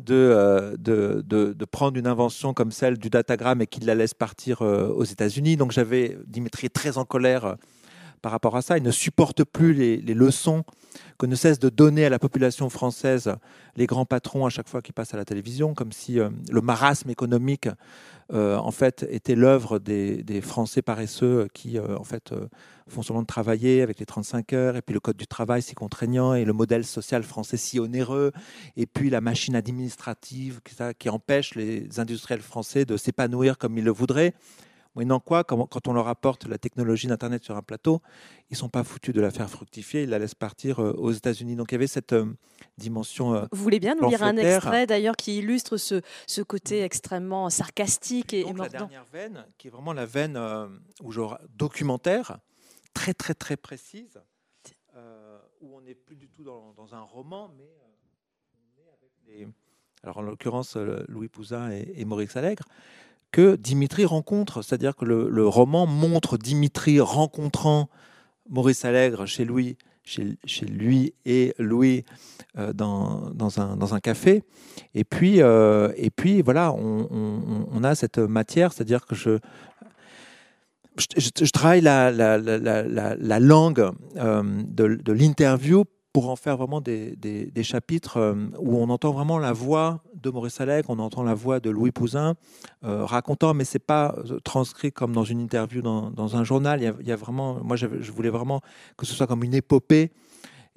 euh, 0.08 0.76
de, 0.78 1.64
prendre 1.64 1.98
une 1.98 2.06
invention 2.06 2.54
comme 2.54 2.70
celle 2.70 2.96
du 2.96 3.10
datagramme 3.10 3.60
et 3.60 3.66
qu'il 3.66 3.86
la 3.86 3.96
laisse 3.96 4.14
partir 4.14 4.62
euh, 4.62 4.86
aux 4.86 5.02
États-Unis. 5.02 5.56
Donc 5.56 5.72
j'avais 5.72 6.16
Dimitri 6.28 6.70
très 6.70 6.96
en 6.96 7.04
colère 7.04 7.56
par 8.22 8.30
rapport 8.30 8.54
à 8.56 8.62
ça. 8.62 8.78
Il 8.78 8.84
ne 8.84 8.92
supporte 8.92 9.42
plus 9.42 9.74
les, 9.74 10.14
leçons 10.14 10.62
que 11.18 11.26
ne 11.26 11.34
cessent 11.34 11.58
de 11.58 11.68
donner 11.68 12.04
à 12.04 12.10
la 12.10 12.18
population 12.18 12.68
française 12.70 13.34
les 13.76 13.86
grands 13.86 14.04
patrons 14.06 14.46
à 14.46 14.50
chaque 14.50 14.68
fois 14.68 14.82
qu'ils 14.82 14.94
passent 14.94 15.14
à 15.14 15.16
la 15.16 15.24
télévision, 15.24 15.74
comme 15.74 15.92
si 15.92 16.14
le 16.16 16.60
marasme 16.60 17.10
économique 17.10 17.68
en 18.32 18.70
fait 18.70 19.06
était 19.10 19.34
l'œuvre 19.34 19.78
des, 19.78 20.40
Français 20.42 20.82
paresseux 20.82 21.48
qui 21.54 21.78
en 21.78 22.04
fait 22.04 22.32
font 22.88 23.02
seulement 23.02 23.24
travailler 23.24 23.82
avec 23.82 23.98
les 24.00 24.06
35 24.06 24.52
heures, 24.52 24.76
et 24.76 24.82
puis 24.82 24.94
le 24.94 25.00
code 25.00 25.16
du 25.16 25.26
travail 25.26 25.62
si 25.62 25.74
contraignant, 25.74 26.34
et 26.34 26.44
le 26.44 26.52
modèle 26.52 26.84
social 26.84 27.22
français 27.22 27.56
si 27.56 27.78
onéreux, 27.78 28.32
et 28.76 28.86
puis 28.86 29.10
la 29.10 29.20
machine 29.20 29.54
administrative 29.54 30.60
qui 30.98 31.08
empêche 31.08 31.54
les 31.54 32.00
industriels 32.00 32.40
français 32.40 32.84
de 32.84 32.96
s'épanouir 32.96 33.58
comme 33.58 33.78
ils 33.78 33.84
le 33.84 33.92
voudraient. 33.92 34.34
Moyennant 34.98 35.20
quoi, 35.20 35.44
quand 35.44 35.86
on 35.86 35.92
leur 35.92 36.08
apporte 36.08 36.48
la 36.48 36.58
technologie 36.58 37.06
d'Internet 37.06 37.44
sur 37.44 37.56
un 37.56 37.62
plateau, 37.62 38.02
ils 38.50 38.54
ne 38.54 38.56
sont 38.56 38.68
pas 38.68 38.82
foutus 38.82 39.14
de 39.14 39.20
la 39.20 39.30
faire 39.30 39.48
fructifier, 39.48 40.02
ils 40.02 40.08
la 40.08 40.18
laissent 40.18 40.34
partir 40.34 40.80
euh, 40.80 40.92
aux 40.92 41.12
États-Unis. 41.12 41.54
Donc 41.54 41.70
il 41.70 41.74
y 41.74 41.76
avait 41.76 41.86
cette 41.86 42.14
euh, 42.14 42.26
dimension. 42.78 43.32
Euh, 43.32 43.44
Vous 43.52 43.62
voulez 43.62 43.78
bien 43.78 43.94
nous 43.94 44.08
lire 44.08 44.24
un 44.24 44.36
extrait 44.36 44.88
d'ailleurs 44.88 45.14
qui 45.14 45.38
illustre 45.38 45.76
ce, 45.76 46.00
ce, 46.26 46.42
côté 46.42 46.82
extrêmement 46.82 47.48
sarcastique 47.48 48.34
et, 48.34 48.42
Donc, 48.42 48.58
La 48.58 48.68
dernière 48.68 49.04
veine, 49.04 49.46
qui 49.56 49.68
est 49.68 49.70
vraiment 49.70 49.92
la 49.92 50.04
veine 50.04 50.36
où 51.00 51.12
documentaire, 51.56 52.38
très 52.92 53.14
très 53.14 53.34
très 53.34 53.56
précise, 53.56 54.20
euh, 54.96 55.38
où 55.60 55.76
on 55.76 55.80
n'est 55.80 55.94
plus 55.94 56.16
du 56.16 56.28
tout 56.28 56.42
dans, 56.42 56.74
un 56.92 57.02
roman, 57.02 57.52
mais 57.56 57.62
euh, 57.62 57.86
on 58.52 58.80
est 58.80 58.88
avec 58.88 59.12
les... 59.28 59.48
Alors 60.02 60.18
en 60.18 60.22
l'occurrence 60.22 60.76
Louis 60.76 61.28
Pouzin 61.28 61.70
et, 61.70 62.04
Maurice 62.04 62.36
Allègre, 62.36 62.64
que 63.30 63.56
Dimitri 63.56 64.04
rencontre, 64.04 64.62
c'est-à-dire 64.62 64.96
que 64.96 65.04
le, 65.04 65.46
roman 65.46 65.86
montre 65.86 66.38
Dimitri 66.38 67.00
rencontrant 67.00 67.88
Maurice 68.48 68.84
Allègre 68.84 69.26
chez 69.26 69.44
Louis, 69.44 69.76
chez, 70.02 70.66
lui 70.66 71.14
et 71.26 71.54
Louis 71.58 72.04
dans, 72.74 73.30
dans, 73.34 73.60
un, 73.94 74.00
café. 74.00 74.42
Et 74.94 75.04
puis, 75.04 75.40
et 75.40 76.10
puis 76.16 76.40
voilà, 76.40 76.72
on, 76.72 77.84
a 77.84 77.94
cette 77.94 78.18
matière, 78.18 78.72
c'est-à-dire 78.72 79.04
que 79.04 79.14
je, 79.14 79.38
je, 81.16 81.50
travaille 81.50 81.80
la, 81.80 82.10
la, 82.10 82.38
la, 82.38 83.14
la 83.16 83.40
langue 83.40 83.90
euh, 84.16 84.42
de, 84.66 84.96
de 84.96 85.12
l'interview 85.12 85.84
pour 86.18 86.30
en 86.30 86.34
faire 86.34 86.56
vraiment 86.56 86.80
des, 86.80 87.62
chapitres 87.62 88.16
euh, 88.16 88.34
où 88.58 88.76
on 88.76 88.90
entend 88.90 89.12
vraiment 89.12 89.38
la 89.38 89.52
voix 89.52 90.02
de 90.14 90.30
Maurice 90.30 90.60
Allègre, 90.60 90.90
on 90.90 90.98
entend 90.98 91.22
la 91.22 91.34
voix 91.34 91.60
de 91.60 91.70
Louis 91.70 91.92
Pouzin 91.92 92.34
euh, 92.82 93.04
racontant, 93.04 93.54
mais 93.54 93.64
c'est 93.64 93.78
pas 93.78 94.16
transcrit 94.42 94.90
comme 94.90 95.12
dans 95.12 95.22
une 95.22 95.38
interview 95.38 95.80
dans, 95.80 96.36
un 96.36 96.42
journal. 96.42 96.82
Il 96.82 97.06
y, 97.06 97.12
a, 97.12 97.16
vraiment, 97.16 97.62
moi, 97.62 97.76
je 97.76 97.86
voulais 98.10 98.30
vraiment 98.30 98.62
que 98.96 99.06
ce 99.06 99.14
soit 99.14 99.28
comme 99.28 99.44
une 99.44 99.54
épopée 99.54 100.10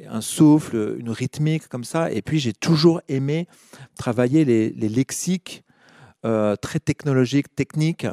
un 0.08 0.22
souffle, 0.22 0.98
une 1.00 1.10
rythmique 1.10 1.68
comme 1.68 1.86
ça. 1.86 2.12
Et 2.12 2.22
puis 2.22 2.38
j'ai 2.38 2.54
toujours 2.54 3.02
aimé 3.08 3.48
travailler 3.98 4.46
les, 4.46 4.70
les 4.70 4.90
lexiques 4.90 5.64
très 6.22 6.80
technologiques, 6.80 7.56
techniques 7.56 8.06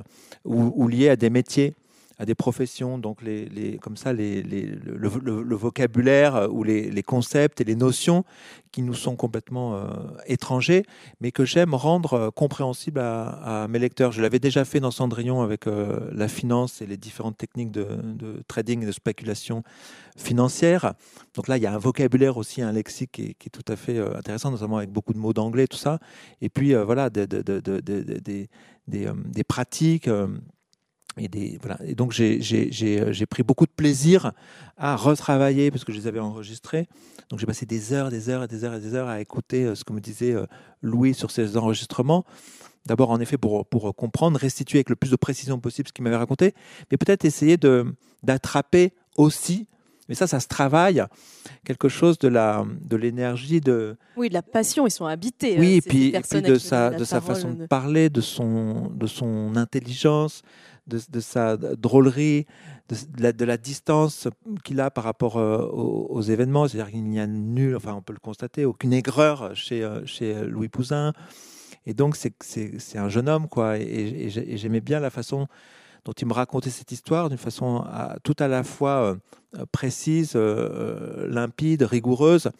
ou, 0.47 0.73
ou, 0.75 0.89
liés 0.89 1.11
à 1.11 1.17
des 1.17 1.29
métiers 1.29 1.75
à 2.19 2.27
des 2.27 2.35
professions, 2.35 2.99
donc 2.99 3.23
les, 3.23 3.47
les 3.47 3.79
comme 3.79 3.97
ça, 3.97 4.13
les, 4.13 4.43
les, 4.43 4.63
le, 4.67 5.55
vocabulaire 5.55 6.49
ou 6.51 6.65
les, 6.65 7.03
concepts 7.03 7.61
et 7.61 7.65
les 7.65 7.77
notions 7.77 8.25
qui 8.73 8.83
nous 8.83 8.95
sont 8.95 9.15
complètement 9.15 9.77
euh, 9.77 9.87
étrangers, 10.27 10.85
mais 11.21 11.31
que 11.31 11.45
j'aime 11.45 11.75
rendre 11.75 12.15
euh, 12.15 12.31
compréhensibles 12.31 12.99
à, 13.01 13.67
mes 13.71 13.79
lecteurs. 13.79 14.11
Je 14.11 14.21
l'avais 14.21 14.41
déjà 14.41 14.65
fait 14.65 14.81
dans 14.81 14.91
Cendrillon 14.91 15.43
avec 15.43 15.67
euh, 15.67 16.11
la 16.13 16.27
finance 16.27 16.83
et 16.83 16.87
les 16.87 16.97
différentes 16.97 17.39
techniques 17.39 17.71
de, 17.71 17.87
trading 18.49 18.83
et 18.83 18.87
de 18.87 18.93
spéculation 18.93 19.63
financière. 20.17 20.95
Donc 21.35 21.47
là, 21.47 21.57
il 21.57 21.63
y 21.63 21.67
a 21.67 21.73
un 21.73 21.79
vocabulaire 21.79 22.37
aussi, 22.37 22.63
un 22.63 22.73
lexique 22.73 23.13
qui 23.13 23.47
est, 23.47 23.51
tout 23.51 23.73
à 23.73 23.77
fait 23.77 23.99
intéressant, 24.17 24.51
notamment 24.51 24.79
avec 24.79 24.91
beaucoup 24.91 25.13
de 25.13 25.19
mots 25.19 25.33
d'anglais, 25.33 25.69
tout 25.69 25.77
ça. 25.77 26.01
Et 26.41 26.49
puis 26.49 26.75
voilà, 26.75 27.11
des, 27.11 27.27
des, 27.27 28.49
des 28.89 29.45
pratiques 29.45 30.11
et, 31.19 31.29
des, 31.29 31.59
voilà. 31.61 31.79
et 31.85 31.95
donc 31.95 32.19
euh, 32.21 32.39
j'ai 32.41 33.27
pris 33.27 33.43
beaucoup 33.43 33.67
de 33.67 33.71
plaisir 33.71 34.33
à 34.77 34.97
retravailler 34.97 35.71
parce 35.71 35.85
que 35.85 35.93
je 35.93 35.99
les 35.99 36.07
avais 36.07 36.21
enregistrés. 36.21 36.89
Donc 37.31 37.39
j'ai 37.39 37.47
passé 37.47 37.67
des 37.67 37.93
heures, 37.93 38.11
des 38.11 38.29
heures 38.29 38.45
et 38.45 38.49
des 38.49 38.65
heures 38.65 38.75
et 38.75 38.81
des 38.81 38.95
heures 38.95 39.09
à 39.09 39.21
écouter 39.21 39.65
euh, 39.65 39.75
ce 39.75 39.85
que 39.85 39.93
me 39.93 40.01
disait 40.01 40.33
euh, 40.33 40.47
Louis 40.83 41.15
sur 41.15 41.31
ces 41.31 41.57
enregistrements. 41.57 42.25
D'abord, 42.87 43.11
en 43.11 43.21
effet, 43.21 43.37
pour, 43.37 43.67
pour 43.67 43.95
comprendre, 43.95 44.39
restituer 44.39 44.79
avec 44.79 44.89
le 44.89 44.97
plus 44.97 45.11
de 45.11 45.17
précision 45.17 45.59
possible 45.59 45.89
ce 45.89 45.93
qu'il 45.93 46.05
m'avait 46.05 46.17
raconté, 46.17 46.55
mais 46.91 46.97
peut-être 46.97 47.27
essayer 47.27 47.59
d'attraper 48.23 48.95
aussi, 49.17 49.67
mais 50.09 50.15
ça, 50.15 50.27
ça 50.27 50.41
se 50.41 50.49
travaille, 50.49 51.05
quelque 51.65 51.89
chose 51.89 52.19
de 52.19 52.29
la 52.29 52.65
de 52.81 52.97
l'énergie 52.97 53.61
de 53.61 53.97
oui 54.17 54.29
de 54.29 54.35
la 54.35 54.43
passion 54.43 54.87
ils 54.87 54.91
sont 54.91 55.05
habités 55.05 55.57
oui 55.59 55.75
et 55.75 55.81
puis, 55.83 56.09
et 56.09 56.21
puis 56.21 56.43
de 56.43 56.57
sa 56.57 56.91
de 56.91 57.05
sa 57.05 57.21
façon 57.21 57.53
de 57.53 57.67
parler 57.67 58.09
de 58.09 58.21
son 58.21 58.91
de 58.95 59.07
son 59.07 59.57
intelligence 59.57 60.43
de, 60.89 61.21
sa 61.21 61.57
drôlerie, 61.57 62.47
de, 62.89 63.45
la, 63.45 63.57
distance 63.57 64.29
qu'il 64.65 64.81
a 64.81 64.91
par 64.91 65.05
rapport 65.05 65.37
euh, 65.37 65.59
aux, 65.59 66.23
événements. 66.23 66.67
C'est-à-dire 66.67 66.91
qu'il 66.91 67.05
n'y 67.05 67.21
a 67.21 67.27
nul, 67.27 67.77
enfin 67.77 67.95
on 67.95 68.03
peut 68.03 68.13
le 68.13 68.19
constater, 68.19 68.65
aucune 68.65 68.93
aigreur 68.93 69.55
chez, 69.55 69.85
euh, 69.85 70.05
chez 70.07 70.45
Louis 70.45 70.69
Pouzin. 70.69 71.13
Et 71.87 71.95
donc, 71.95 72.17
c'est 72.17 72.99
un 72.99 73.09
jeune 73.09 73.29
homme, 73.29 73.49
quoi. 73.49 73.79
Et, 73.79 74.29
j'aimais 74.29 74.81
bien 74.81 75.01
la 75.01 75.11
façon 75.11 75.47
dont 76.05 76.13
il 76.13 76.27
me 76.27 76.33
racontait 76.33 76.71
cette 76.71 76.93
histoire 76.93 77.29
d'une 77.29 77.39
façon 77.39 77.85
tout 78.23 78.37
à 78.39 78.49
la 78.49 78.63
fois 78.63 79.19
euh, 79.57 79.65
précise, 79.73 80.33
euh, 80.37 81.27
limpide, 81.29 81.83
rigoureuse, 81.83 82.51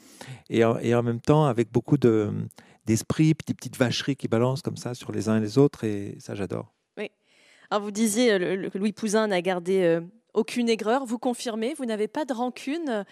et 0.49 0.65
en, 0.65 1.03
même 1.03 1.21
temps 1.21 1.45
avec 1.45 1.71
beaucoup 1.71 1.99
d'esprit, 1.99 3.35
des 3.47 3.55
petites 3.55 3.77
vacheries 3.77 4.17
qui 4.17 4.27
balancent 4.27 4.63
comme 4.63 4.79
ça 4.79 4.95
sur 4.95 5.13
les 5.13 5.29
uns 5.29 5.37
et 5.37 5.41
les 5.41 5.59
autres, 5.59 5.85
et 5.85 6.17
ça 6.19 6.35
j'adore. 6.35 6.78
Alors 7.71 7.83
vous 7.83 7.91
disiez, 7.91 8.29
que 8.39 8.79
Louis 8.79 8.93
Pouzin 8.93 9.27
n'a 9.27 9.43
gardé 9.43 9.83
euh, 9.83 10.01
aucune 10.35 10.69
aigreur, 10.69 11.05
vous 11.05 11.19
confirmez, 11.19 11.75
vous 11.75 11.85
n'avez 11.85 12.09
pas 12.09 12.25
de 12.25 12.33
rancune 12.33 13.05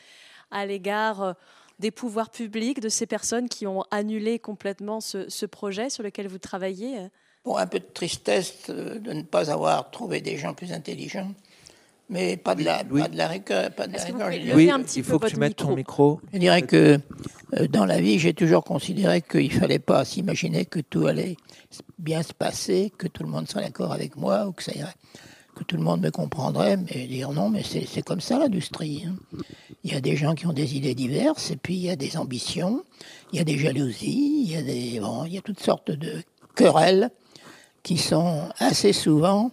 à 0.50 0.66
l'égard 0.66 1.34
des 1.78 1.90
pouvoirs 1.90 2.30
publics, 2.30 2.80
de 2.80 2.88
ces 2.88 3.06
personnes 3.06 3.48
qui 3.48 3.66
ont 3.66 3.82
annulé 3.90 4.38
complètement 4.38 5.00
ce, 5.00 5.46
projet 5.46 5.90
sur 5.90 6.02
lequel 6.02 6.28
vous 6.28 6.38
travaillez 6.38 7.08
Bon, 7.44 7.56
un 7.56 7.66
peu 7.66 7.78
de 7.78 7.84
tristesse 7.84 8.70
de 8.70 9.12
ne 9.12 9.22
pas 9.22 9.50
avoir 9.50 9.90
trouvé 9.90 10.20
des 10.20 10.38
gens 10.38 10.54
plus 10.54 10.72
intelligents, 10.72 11.32
mais 12.08 12.36
pas 12.36 12.54
de 12.54 12.64
la, 12.64 12.84
pas 12.84 13.08
de 13.08 13.16
la 13.16 13.28
rigueur. 13.28 13.70
Pas 13.72 13.86
de 13.86 13.94
la 13.94 14.54
Oui, 14.54 14.70
il 14.96 15.04
faut 15.04 15.18
que 15.18 15.28
tu 15.28 15.36
mettes 15.36 15.56
ton 15.56 15.74
micro. 15.74 16.20
Je 16.32 16.38
dirais 16.38 16.62
que 16.62 16.98
euh, 17.54 17.66
dans 17.68 17.84
la 17.84 18.00
vie, 18.00 18.18
j'ai 18.18 18.34
toujours 18.34 18.64
considéré 18.64 19.22
qu'il 19.22 19.52
ne 19.52 19.58
fallait 19.58 19.78
pas 19.78 20.04
s'imaginer 20.04 20.66
que 20.66 20.80
tout 20.80 21.06
allait 21.06 21.36
bien 21.98 22.22
se 22.22 22.32
passer, 22.32 22.92
que 22.96 23.08
tout 23.08 23.22
le 23.22 23.28
monde 23.28 23.48
serait 23.48 23.64
d'accord 23.64 23.92
avec 23.92 24.16
moi, 24.16 24.46
ou 24.46 24.52
que 24.52 24.62
ça 24.62 24.72
irait 24.74 24.94
que 25.56 25.64
tout 25.64 25.76
le 25.76 25.82
monde 25.82 26.02
me 26.02 26.10
comprendrait, 26.10 26.76
mais 26.76 27.06
dire 27.06 27.32
non, 27.32 27.48
mais 27.48 27.62
c'est 27.62 28.02
comme 28.02 28.20
ça 28.20 28.38
l'industrie. 28.38 29.04
Hein. 29.06 29.16
Il 29.84 29.92
y 29.92 29.96
a 29.96 30.02
des 30.02 30.14
gens 30.14 30.34
qui 30.34 30.46
ont 30.46 30.52
des 30.52 30.76
idées 30.76 30.94
diverses, 30.94 31.50
et 31.50 31.56
puis 31.56 31.74
il 31.74 31.82
y 31.82 31.90
a 31.90 31.96
des 31.96 32.18
ambitions, 32.18 32.84
il 33.32 33.38
y 33.38 33.40
a 33.40 33.44
des 33.44 33.56
jalousies, 33.56 34.42
il 34.44 34.52
y 34.52 34.56
a, 34.56 34.62
des, 34.62 35.00
bon, 35.00 35.24
il 35.24 35.32
y 35.32 35.38
a 35.38 35.40
toutes 35.40 35.60
sortes 35.60 35.90
de 35.90 36.22
querelles 36.54 37.10
qui 37.82 37.96
sont 37.96 38.48
assez 38.58 38.92
souvent 38.92 39.50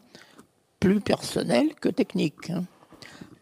plus 0.84 1.00
personnelles 1.00 1.74
que 1.76 1.88
techniques. 1.88 2.50
Hein. 2.50 2.66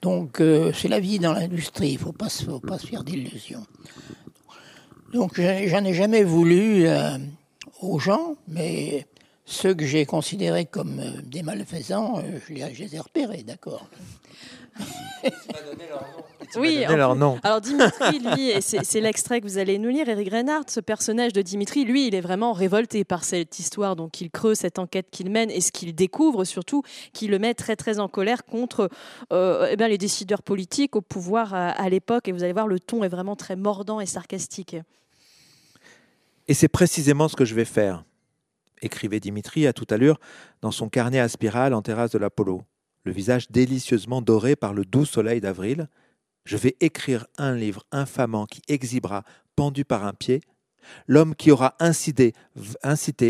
Donc 0.03 0.39
euh, 0.39 0.71
c'est 0.73 0.87
la 0.87 0.99
vie 0.99 1.17
dans 1.17 1.33
l'industrie, 1.33 1.93
il 1.93 1.97
faut 1.97 2.11
pas, 2.11 2.29
faut 2.29 2.59
pas 2.59 2.77
se 2.77 2.85
faire 2.85 3.03
d'illusions. 3.03 3.65
Donc 5.11 5.41
j'en 5.41 5.83
ai 5.83 5.93
jamais 5.93 6.23
voulu 6.23 6.87
euh, 6.87 7.17
aux 7.81 7.97
gens, 7.97 8.35
mais 8.47 9.07
ceux 9.45 9.73
que 9.73 9.87
j'ai 9.87 10.05
considérés 10.05 10.65
comme 10.65 10.99
euh, 10.99 11.21
des 11.23 11.41
malfaisants, 11.41 12.21
je 12.47 12.53
les, 12.53 12.95
ai 12.95 12.99
repérés, 12.99 13.41
d'accord. 13.41 13.87
Oui, 16.55 16.83
leur 16.87 17.15
nom. 17.15 17.39
alors 17.43 17.61
Dimitri, 17.61 18.19
lui, 18.35 18.53
c'est 18.61 19.01
l'extrait 19.01 19.41
que 19.41 19.47
vous 19.47 19.57
allez 19.57 19.77
nous 19.77 19.89
lire, 19.89 20.07
Eric 20.09 20.29
Reinhardt, 20.29 20.65
ce 20.69 20.79
personnage 20.79 21.33
de 21.33 21.41
Dimitri, 21.41 21.85
lui, 21.85 22.07
il 22.07 22.15
est 22.15 22.21
vraiment 22.21 22.53
révolté 22.53 23.03
par 23.03 23.23
cette 23.23 23.59
histoire, 23.59 23.95
donc 23.95 24.21
il 24.21 24.29
creuse 24.29 24.57
cette 24.57 24.79
enquête 24.79 25.07
qu'il 25.11 25.29
mène 25.29 25.51
et 25.51 25.61
ce 25.61 25.71
qu'il 25.71 25.93
découvre 25.95 26.43
surtout, 26.43 26.83
qui 27.13 27.27
le 27.27 27.39
met 27.39 27.53
très 27.53 27.75
très 27.75 27.99
en 27.99 28.07
colère 28.07 28.45
contre 28.45 28.89
euh, 29.31 29.67
eh 29.71 29.75
bien, 29.75 29.87
les 29.87 29.97
décideurs 29.97 30.41
politiques 30.41 30.95
au 30.95 31.01
pouvoir 31.01 31.53
à 31.53 31.89
l'époque, 31.89 32.27
et 32.27 32.31
vous 32.31 32.43
allez 32.43 32.53
voir, 32.53 32.67
le 32.67 32.79
ton 32.79 33.03
est 33.03 33.09
vraiment 33.09 33.35
très 33.35 33.55
mordant 33.55 33.99
et 33.99 34.05
sarcastique. 34.05 34.75
Et 36.47 36.53
c'est 36.53 36.67
précisément 36.67 37.27
ce 37.27 37.35
que 37.35 37.45
je 37.45 37.55
vais 37.55 37.65
faire 37.65 38.03
écrivait 38.81 39.19
Dimitri 39.19 39.67
à 39.67 39.73
toute 39.73 39.91
allure 39.91 40.19
dans 40.61 40.71
son 40.71 40.89
carnet 40.89 41.19
à 41.19 41.29
spirale 41.29 41.73
en 41.73 41.81
terrasse 41.81 42.11
de 42.11 42.17
l'Apollo, 42.17 42.63
le 43.03 43.11
visage 43.11 43.49
délicieusement 43.49 44.21
doré 44.21 44.55
par 44.55 44.73
le 44.73 44.85
doux 44.85 45.05
soleil 45.05 45.41
d'avril. 45.41 45.87
Je 46.45 46.57
vais 46.57 46.75
écrire 46.79 47.25
un 47.37 47.55
livre 47.55 47.83
infamant 47.91 48.45
qui 48.45 48.61
exhibera, 48.67 49.23
pendu 49.55 49.85
par 49.85 50.05
un 50.05 50.13
pied, 50.13 50.41
L'homme 51.07 51.35
qui 51.35 51.51
aura 51.51 51.75
incité, 51.79 52.33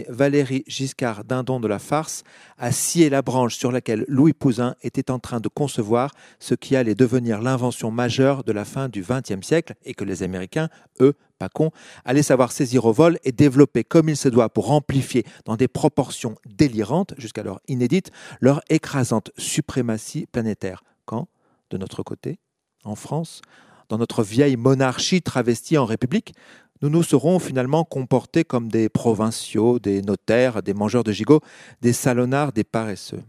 Valérie 0.10 0.64
Giscard 0.68 1.24
Dindon 1.24 1.60
de 1.60 1.68
la 1.68 1.80
farce 1.80 2.24
à 2.58 2.72
scier 2.72 3.10
la 3.10 3.22
branche 3.22 3.56
sur 3.56 3.72
laquelle 3.72 4.06
Louis 4.08 4.34
Pouzin 4.34 4.76
était 4.82 5.12
en 5.12 5.20
train 5.20 5.40
de 5.40 5.48
concevoir 5.48 6.12
ce 6.40 6.56
qui 6.56 6.76
allait 6.76 6.96
devenir 6.96 7.42
l'invention 7.42 7.92
majeure 7.92 8.44
de 8.44 8.52
la 8.52 8.66
fin 8.66 8.90
du 8.90 9.04
XXe 9.04 9.46
siècle 9.46 9.74
et 9.84 9.94
que 9.94 10.04
les 10.04 10.24
Américains, 10.24 10.70
eux, 11.00 11.14
pas 11.40 11.50
cons, 11.50 11.72
allaient 12.06 12.24
savoir 12.24 12.52
saisir 12.52 12.86
au 12.86 12.94
vol 12.94 13.18
et 13.24 13.32
développer 13.32 13.84
comme 13.84 14.10
il 14.10 14.18
se 14.18 14.30
doit 14.30 14.50
pour 14.50 14.72
amplifier 14.72 15.26
dans 15.46 15.56
des 15.56 15.68
proportions 15.68 16.36
délirantes, 16.46 17.14
jusqu'alors 17.18 17.62
inédites, 17.68 18.12
leur 18.40 18.62
écrasante 18.70 19.32
suprématie 19.38 20.28
planétaire. 20.28 20.84
Quand, 21.06 21.28
de 21.72 21.78
notre 21.78 22.04
côté, 22.04 22.40
en 22.84 22.96
France, 22.96 23.42
dans 23.90 23.98
notre 23.98 24.24
vieille 24.24 24.58
monarchie 24.58 25.22
travestie 25.22 25.78
en 25.78 25.86
république, 25.86 26.34
nous 26.82 26.90
nous 26.90 27.04
serons 27.04 27.40
finalement 27.40 27.84
comportés 27.84 28.44
comme 28.44 28.70
des 28.70 28.90
provinciaux, 28.90 29.80
des 29.80 30.02
notaires, 30.02 30.64
des 30.64 30.74
mangeurs 30.74 31.04
de 31.04 31.12
gigots, 31.12 31.42
des 31.82 31.94
salonnards, 31.94 32.54
des 32.54 32.64
paresseux. 32.64 33.24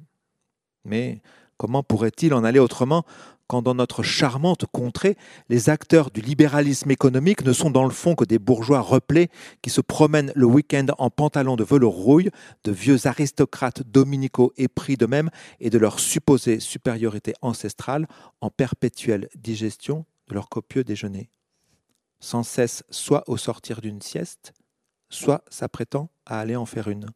Mais 0.84 1.20
comment 1.58 1.82
pourrait-il 1.82 2.32
en 2.32 2.44
aller 2.44 2.58
autrement 2.58 3.04
quand 3.46 3.62
dans 3.62 3.74
notre 3.74 4.02
charmante 4.02 4.66
contrée, 4.66 5.16
les 5.48 5.70
acteurs 5.70 6.10
du 6.10 6.20
libéralisme 6.20 6.90
économique 6.90 7.44
ne 7.44 7.52
sont 7.52 7.70
dans 7.70 7.84
le 7.84 7.90
fond 7.90 8.14
que 8.14 8.24
des 8.24 8.38
bourgeois 8.38 8.80
replés 8.80 9.28
qui 9.62 9.70
se 9.70 9.80
promènent 9.80 10.32
le 10.34 10.46
week-end 10.46 10.86
en 10.98 11.10
pantalon 11.10 11.56
de 11.56 11.64
velours 11.64 11.96
rouille, 11.96 12.30
de 12.64 12.72
vieux 12.72 13.06
aristocrates 13.06 13.82
dominicaux 13.82 14.52
épris 14.56 14.96
d'eux-mêmes 14.96 15.30
et 15.60 15.70
de 15.70 15.78
leur 15.78 16.00
supposée 16.00 16.60
supériorité 16.60 17.34
ancestrale 17.42 18.06
en 18.40 18.50
perpétuelle 18.50 19.28
digestion 19.34 20.04
de 20.28 20.34
leur 20.34 20.48
copieux 20.48 20.84
déjeuner 20.84 21.30
sans 22.22 22.44
cesse 22.44 22.84
soit 22.88 23.24
au 23.28 23.36
sortir 23.36 23.80
d'une 23.80 24.00
sieste, 24.00 24.54
soit 25.10 25.44
s'apprêtant 25.50 26.08
à 26.24 26.38
aller 26.38 26.56
en 26.56 26.64
faire 26.64 26.88
une. 26.88 27.10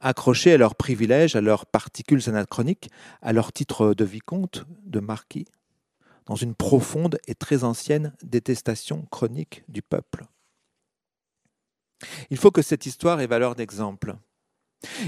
Accrochés 0.00 0.52
à 0.52 0.58
leurs 0.58 0.74
privilèges, 0.74 1.36
à 1.36 1.40
leurs 1.40 1.66
particules 1.66 2.28
anachroniques, 2.28 2.90
à 3.22 3.32
leur 3.32 3.52
titre 3.52 3.94
de 3.94 4.04
vicomte, 4.04 4.64
de 4.84 5.00
marquis, 5.00 5.46
dans 6.26 6.36
une 6.36 6.54
profonde 6.54 7.18
et 7.26 7.34
très 7.34 7.64
ancienne 7.64 8.12
détestation 8.22 9.06
chronique 9.10 9.64
du 9.68 9.82
peuple. 9.82 10.24
Il 12.30 12.36
faut 12.36 12.50
que 12.50 12.62
cette 12.62 12.86
histoire 12.86 13.20
ait 13.20 13.26
valeur 13.26 13.54
d'exemple. 13.54 14.16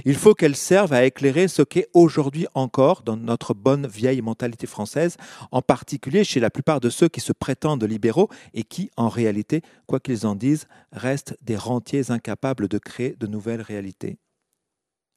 Il 0.05 0.15
faut 0.15 0.35
qu'elle 0.35 0.57
serve 0.57 0.93
à 0.93 1.05
éclairer 1.05 1.49
ce 1.49 1.63
qu'est 1.63 1.89
aujourd'hui 1.93 2.47
encore 2.55 3.03
dans 3.03 3.17
notre 3.17 3.55
bonne 3.55 3.87
vieille 3.87 4.23
mentalité 4.23 4.67
française, 4.67 5.17
en 5.51 5.61
particulier 5.61 6.25
chez 6.25 6.41
la 6.41 6.51
plupart 6.51 6.81
de 6.81 6.91
ceux 6.91 7.09
qui 7.09 7.21
se 7.21 7.33
prétendent 7.33 7.85
libéraux 7.85 8.31
et 8.55 8.63
qui, 8.63 8.91
en 8.97 9.09
réalité, 9.09 9.63
quoi 9.87 10.01
qu'ils 10.01 10.27
en 10.27 10.35
disent, 10.35 10.67
restent 10.93 11.37
des 11.43 11.57
rentiers 11.57 12.11
incapables 12.11 12.69
de 12.69 12.79
créer 12.79 13.17
de 13.19 13.27
nouvelles 13.27 13.63
réalités. 13.63 14.19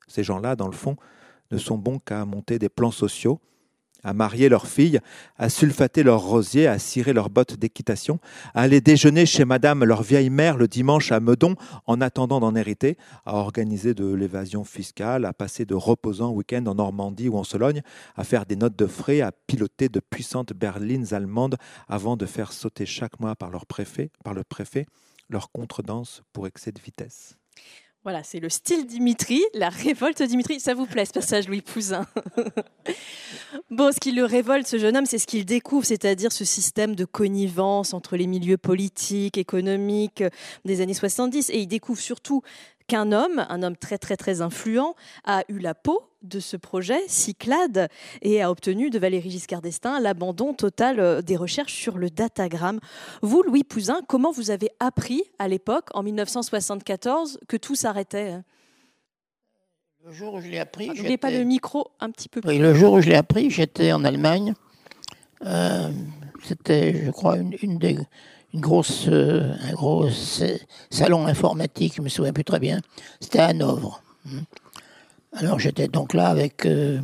Ces 0.10 0.24
gens-là, 0.24 0.58
dans 0.58 0.68
le 0.68 0.74
fond, 0.74 0.98
ne 1.52 1.58
sont 1.58 1.78
bons 1.78 2.00
qu'à 2.00 2.26
monter 2.26 2.60
des 2.60 2.68
plans 2.68 2.92
sociaux, 2.92 3.40
à 4.04 4.14
marier 4.14 4.50
leurs 4.50 4.68
filles, 4.68 5.00
à 5.38 5.50
sulfater 5.50 6.04
leurs 6.04 6.22
rosiers, 6.22 6.68
à 6.68 6.80
cirer 6.80 7.14
leurs 7.14 7.30
bottes 7.30 7.56
d'équitation, 7.56 8.20
à 8.54 8.62
aller 8.62 8.82
déjeuner 8.82 9.26
chez 9.26 9.46
madame 9.46 9.84
leur 9.84 10.04
vieille 10.04 10.30
mère 10.30 10.58
le 10.58 10.68
dimanche 10.68 11.12
à 11.12 11.20
Meudon 11.20 11.56
en 11.86 12.00
attendant 12.00 12.40
d'en 12.40 12.56
hériter, 12.56 12.98
à 13.26 13.36
organiser 13.36 13.94
de 13.94 14.14
l'évasion 14.14 14.64
fiscale, 14.64 15.26
à 15.26 15.34
passer 15.34 15.66
de 15.66 15.76
reposants 15.76 16.32
week-ends 16.32 16.66
en 16.68 16.76
Normandie 16.76 17.30
ou 17.30 17.38
en 17.38 17.44
Sologne, 17.44 17.82
à 18.16 18.24
faire 18.24 18.46
des 18.46 18.56
notes 18.56 18.78
de 18.78 18.88
frais, 18.88 19.22
à 19.22 19.32
piloter 19.32 19.90
de 19.90 20.00
puissantes 20.00 20.54
berlines 20.54 21.14
allemandes 21.14 21.58
avant 21.88 22.16
de 22.16 22.26
faire 22.26 22.54
sauter 22.54 22.86
chaque 22.86 23.20
mois 23.20 23.36
par 23.36 23.50
leur 23.50 23.66
préfet, 23.66 24.12
par 24.24 24.34
le 24.34 24.44
préfet 24.44 24.86
leur 25.30 25.52
contredanse 25.52 26.24
pour 26.34 26.48
excès 26.48 26.72
de 26.72 26.82
vitesse. 26.82 27.38
Voilà, 28.10 28.24
c'est 28.24 28.40
le 28.40 28.50
style 28.50 28.88
Dimitri, 28.88 29.44
la 29.54 29.70
révolte 29.70 30.24
Dimitri. 30.24 30.60
Ça 30.60 30.74
vous 30.74 30.88
plaît 30.88 31.06
ce 31.06 31.12
passage, 31.12 31.48
Louis 31.48 31.62
Pouzin? 31.62 32.08
Bon, 33.70 33.92
ce 33.92 34.00
qui 34.00 34.12
le 34.12 34.26
révolte, 34.26 34.66
ce 34.66 34.80
jeune 34.80 34.98
homme, 34.98 35.06
c'est 35.06 35.20
ce 35.20 35.28
qu'il 35.28 35.46
découvre, 35.46 35.86
c'est-à-dire 35.86 36.32
ce 36.32 36.44
système 36.44 36.96
de 36.96 37.06
connivence 37.06 37.94
entre 37.94 38.18
les 38.18 38.26
milieux 38.26 38.58
politiques, 38.58 39.38
économiques 39.38 40.24
des 40.66 40.82
années 40.82 40.96
70. 40.96 41.52
Et 41.52 41.60
il 41.60 41.68
découvre 41.68 42.00
surtout 42.00 42.42
qu'un 42.90 43.12
homme, 43.12 43.46
un 43.48 43.64
homme 43.64 43.78
très 43.78 43.98
très 43.98 44.18
très 44.18 44.42
influent, 44.42 44.96
a 45.24 45.44
eu 45.48 45.60
la 45.60 45.76
peau 45.76 46.10
de 46.24 46.40
ce 46.40 46.58
projet, 46.58 47.00
Cyclade, 47.08 47.88
et 48.22 48.42
a 48.42 48.52
obtenu 48.52 48.90
de 48.90 49.00
Valérie 49.00 49.30
Giscard 49.30 49.62
d'Estaing 49.62 50.00
l'abandon 50.02 50.54
total 50.54 51.00
euh, 51.00 51.22
des 51.22 51.38
recherches 51.38 51.74
sur 51.74 51.98
le 51.98 52.10
datagramme. 52.10 52.80
Vous, 53.22 53.42
Louis 53.44 53.64
Pouzin, 53.64 54.02
comment 54.08 54.32
vous 54.32 54.52
avez 54.52 54.72
appris 54.80 55.24
à 55.38 55.48
l'époque, 55.48 55.88
en 55.94 56.04
1974, 56.04 57.40
que 57.48 57.56
tout 57.56 57.76
s'arrêtait? 57.76 58.40
Le 60.06 60.12
jour 60.12 60.34
où 60.34 60.42
je 60.42 60.50
l'ai 60.50 60.60
appris... 60.60 60.90
Je 60.96 61.04
n'ai 61.04 61.18
pas 61.18 61.32
le 61.32 61.44
micro 61.44 61.92
un 62.00 62.10
petit 62.10 62.28
peu 62.28 62.42
plus. 62.42 62.50
Oui, 62.50 62.58
le 62.58 62.74
jour 62.74 62.94
où 62.94 63.02
je 63.02 63.10
l'ai 63.10 63.16
appris, 63.16 63.50
j'étais 63.50 63.94
en 63.94 64.04
Allemagne. 64.04 64.54
Euh, 65.46 65.90
c'était, 66.44 67.06
je 67.06 67.12
crois, 67.12 67.38
une, 67.38 67.78
des 67.78 67.98
une 68.54 68.62
grosse, 68.62 69.08
euh, 69.08 69.54
un 69.62 69.74
gros 69.74 70.08
salon 70.90 71.28
informatique, 71.28 71.94
je 71.98 72.02
me 72.02 72.10
souviens 72.10 72.34
plus 72.34 72.44
très 72.44 72.60
bien. 72.60 72.82
C'était 73.20 73.40
à 73.40 73.48
Hanovre. 73.48 74.02
Hmm. 74.26 74.42
Alors 75.34 75.60
j'étais 75.60 75.88
donc 75.88 76.14
là 76.14 76.28
avec 76.28 76.66
euh, 76.66 77.00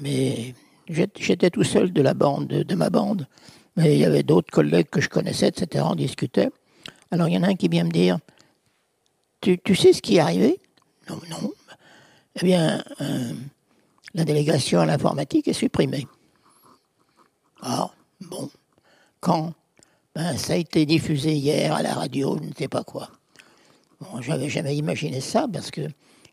mais 0.00 0.54
j'étais 0.88 1.50
tout 1.50 1.64
seul 1.64 1.92
de 1.92 2.02
la 2.02 2.14
bande, 2.14 2.46
de, 2.46 2.74
ma 2.74 2.90
bande, 2.90 3.26
mais 3.76 3.94
il 3.94 4.00
y 4.00 4.04
avait 4.04 4.22
d'autres 4.22 4.50
collègues 4.50 4.90
que 4.90 5.00
je 5.00 5.08
connaissais, 5.08 5.48
etc. 5.48 5.84
On 5.88 5.94
discutait. 5.94 6.50
Alors 7.10 7.28
il 7.28 7.34
y 7.34 7.38
en 7.38 7.42
a 7.42 7.48
un 7.48 7.54
qui 7.54 7.68
vient 7.68 7.84
me 7.84 7.90
dire 7.90 8.18
tu, 9.40 9.58
tu, 9.58 9.74
sais 9.74 9.92
ce 9.92 10.02
qui 10.02 10.16
est 10.16 10.20
arrivé? 10.20 10.58
Non, 11.08 11.20
non. 11.30 11.52
Eh 12.40 12.44
bien, 12.44 12.82
euh, 13.00 13.32
la 14.14 14.24
délégation 14.24 14.80
à 14.80 14.86
l'informatique 14.86 15.48
est 15.48 15.52
supprimée. 15.52 16.06
Ah, 17.62 17.90
bon. 18.20 18.50
Quand 19.20 19.54
ben, 20.18 20.36
Ça 20.36 20.54
a 20.54 20.56
été 20.56 20.84
diffusé 20.84 21.32
hier 21.32 21.74
à 21.74 21.82
la 21.82 21.94
radio, 21.94 22.36
je 22.42 22.48
ne 22.48 22.54
sais 22.54 22.68
pas 22.68 22.82
quoi. 22.82 23.08
Bon, 24.00 24.20
j'avais 24.20 24.48
jamais 24.48 24.76
imaginé 24.76 25.20
ça 25.20 25.46
parce 25.52 25.70
que 25.70 25.82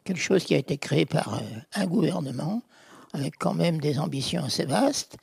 quelque 0.03 0.19
chose 0.19 0.43
qui 0.43 0.55
a 0.55 0.57
été 0.57 0.77
créé 0.77 1.05
par 1.05 1.35
euh, 1.35 1.39
un 1.75 1.85
gouvernement 1.85 2.63
avec 3.13 3.35
quand 3.37 3.53
même 3.53 3.79
des 3.79 3.99
ambitions 3.99 4.43
assez 4.43 4.65
vastes, 4.65 5.17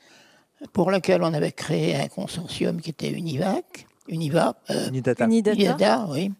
pour 0.71 0.91
lequel 0.91 1.21
on 1.23 1.33
avait 1.33 1.51
créé 1.51 1.95
un 1.95 2.07
consortium 2.07 2.79
qui 2.79 2.91
était 2.91 3.11
Univac, 3.11 3.85
Univa, 4.07 4.55
euh, 4.69 4.87
Unidata. 4.87 5.25
Unidata, 5.25 6.07
oui. 6.09 6.31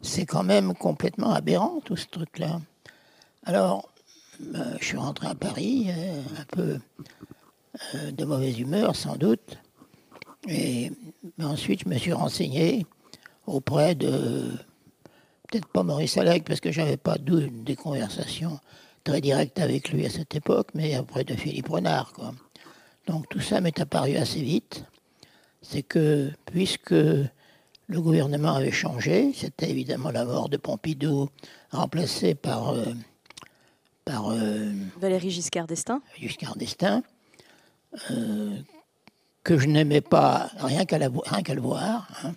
C'est 0.00 0.24
quand 0.24 0.44
même 0.44 0.72
complètement 0.74 1.32
aberrant 1.34 1.80
tout 1.84 1.96
ce 1.96 2.06
truc-là. 2.06 2.60
Alors, 3.44 3.90
je 4.40 4.84
suis 4.84 4.96
rentré 4.96 5.26
à 5.26 5.34
Paris, 5.34 5.88
un 5.90 6.44
peu 6.44 6.78
euh, 7.94 8.10
de 8.12 8.24
mauvaise 8.24 8.58
humeur 8.58 8.94
sans 8.94 9.16
doute. 9.16 9.58
Et 10.48 10.92
ensuite, 11.42 11.82
je 11.84 11.88
me 11.88 11.98
suis 11.98 12.12
renseigné 12.12 12.86
auprès 13.46 13.94
de, 13.94 14.50
peut-être 15.48 15.68
pas 15.68 15.82
Maurice 15.82 16.16
Alec, 16.16 16.44
parce 16.44 16.60
que 16.60 16.72
j'avais 16.72 16.96
pas 16.96 17.16
des 17.18 17.76
conversations 17.76 18.58
très 19.04 19.20
directes 19.20 19.60
avec 19.60 19.90
lui 19.90 20.04
à 20.04 20.10
cette 20.10 20.34
époque, 20.34 20.68
mais 20.74 20.98
auprès 20.98 21.24
de 21.24 21.34
Philippe 21.34 21.68
Renard. 21.68 22.12
Quoi. 22.12 22.34
Donc 23.06 23.28
tout 23.28 23.40
ça 23.40 23.60
m'est 23.60 23.78
apparu 23.80 24.16
assez 24.16 24.42
vite. 24.42 24.84
C'est 25.62 25.82
que 25.82 26.30
puisque 26.46 26.90
le 26.90 28.00
gouvernement 28.00 28.54
avait 28.54 28.72
changé, 28.72 29.32
c'était 29.32 29.70
évidemment 29.70 30.10
la 30.10 30.24
mort 30.24 30.48
de 30.48 30.56
Pompidou, 30.56 31.28
remplacé 31.70 32.34
par, 32.34 32.70
euh, 32.70 32.84
par 34.04 34.30
euh, 34.30 34.72
Valérie 34.98 35.30
Giscard 35.30 35.66
d'Estaing. 35.66 36.02
Giscard 36.18 36.56
d'Estaing. 36.56 37.02
Euh, 38.10 38.58
que 39.46 39.58
je 39.58 39.68
n'aimais 39.68 40.00
pas 40.00 40.50
rien 40.58 40.84
qu'à 40.84 40.98
le 40.98 41.60
voir. 41.60 42.08
Hein. 42.24 42.34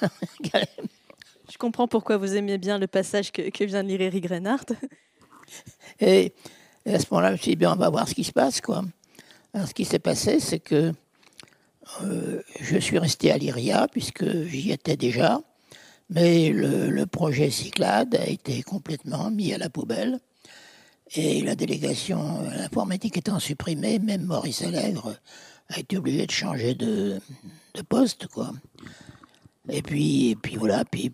je 1.50 1.58
comprends 1.58 1.86
pourquoi 1.86 2.16
vous 2.16 2.36
aimiez 2.36 2.56
bien 2.56 2.78
le 2.78 2.86
passage 2.86 3.30
que, 3.32 3.64
vient 3.64 3.84
de 3.84 3.88
lire 3.88 4.00
Eric 4.00 4.26
Reinhardt. 4.26 4.72
Et, 6.00 6.32
à 6.86 6.98
ce 6.98 7.04
moment-là, 7.10 7.28
je 7.28 7.32
me 7.32 7.36
suis 7.36 7.50
dit, 7.50 7.56
bien, 7.56 7.74
on 7.74 7.76
va 7.76 7.90
voir 7.90 8.08
ce 8.08 8.14
qui 8.14 8.24
se 8.24 8.32
passe. 8.32 8.62
Quoi. 8.62 8.82
Alors, 9.52 9.68
ce 9.68 9.74
qui 9.74 9.84
s'est 9.84 9.98
passé, 9.98 10.40
c'est 10.40 10.58
que 10.58 10.94
euh, 12.02 12.40
je 12.58 12.78
suis 12.78 12.98
resté 12.98 13.30
à 13.30 13.36
l'IRIA, 13.36 13.86
puisque 13.92 14.24
j'y 14.46 14.72
étais 14.72 14.96
déjà, 14.96 15.38
mais 16.08 16.48
le, 16.48 16.88
le 16.88 17.06
projet 17.06 17.50
Cyclade 17.50 18.14
a 18.14 18.26
été 18.26 18.62
complètement 18.62 19.30
mis 19.30 19.52
à 19.52 19.58
la 19.58 19.68
poubelle. 19.68 20.18
Et 21.14 21.42
la 21.42 21.56
délégation 21.56 22.40
informatique 22.58 23.18
étant 23.18 23.38
supprimée, 23.38 23.98
même 23.98 24.24
Maurice 24.24 24.62
Allègre 24.62 25.14
a 25.72 25.78
été 25.78 25.96
obligé 25.96 26.26
de 26.26 26.30
changer 26.30 26.74
de, 26.74 27.20
poste. 27.88 28.26
Quoi. 28.28 28.52
Et 29.68 29.82
puis, 29.82 30.30
et 30.30 30.36
puis 30.36 30.56
voilà, 30.56 30.84
puis 30.84 31.12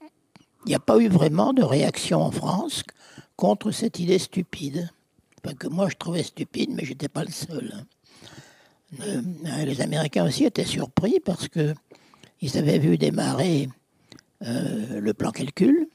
il 0.66 0.68
n'y 0.68 0.74
a 0.74 0.80
pas 0.80 0.98
eu 0.98 1.08
vraiment 1.08 1.52
de 1.52 1.62
réaction 1.62 2.20
en 2.20 2.30
France 2.30 2.82
contre 3.36 3.70
cette 3.70 3.98
idée 3.98 4.18
stupide. 4.18 4.90
Pas 5.42 5.54
que 5.54 5.68
moi 5.68 5.88
je 5.88 5.96
trouvais 5.96 6.22
stupide, 6.22 6.70
mais 6.74 6.84
j'étais 6.84 7.08
pas 7.08 7.24
le 7.24 7.30
seul. 7.30 7.84
Euh, 9.00 9.22
les 9.64 9.80
Américains 9.80 10.26
aussi 10.26 10.44
étaient 10.44 10.64
surpris 10.64 11.20
parce 11.20 11.48
que 11.48 11.74
ils 12.40 12.56
avaient 12.56 12.78
vu 12.78 12.98
démarrer 12.98 13.68
euh, 14.44 15.00
le 15.00 15.14
plan 15.14 15.30
calcul, 15.30 15.88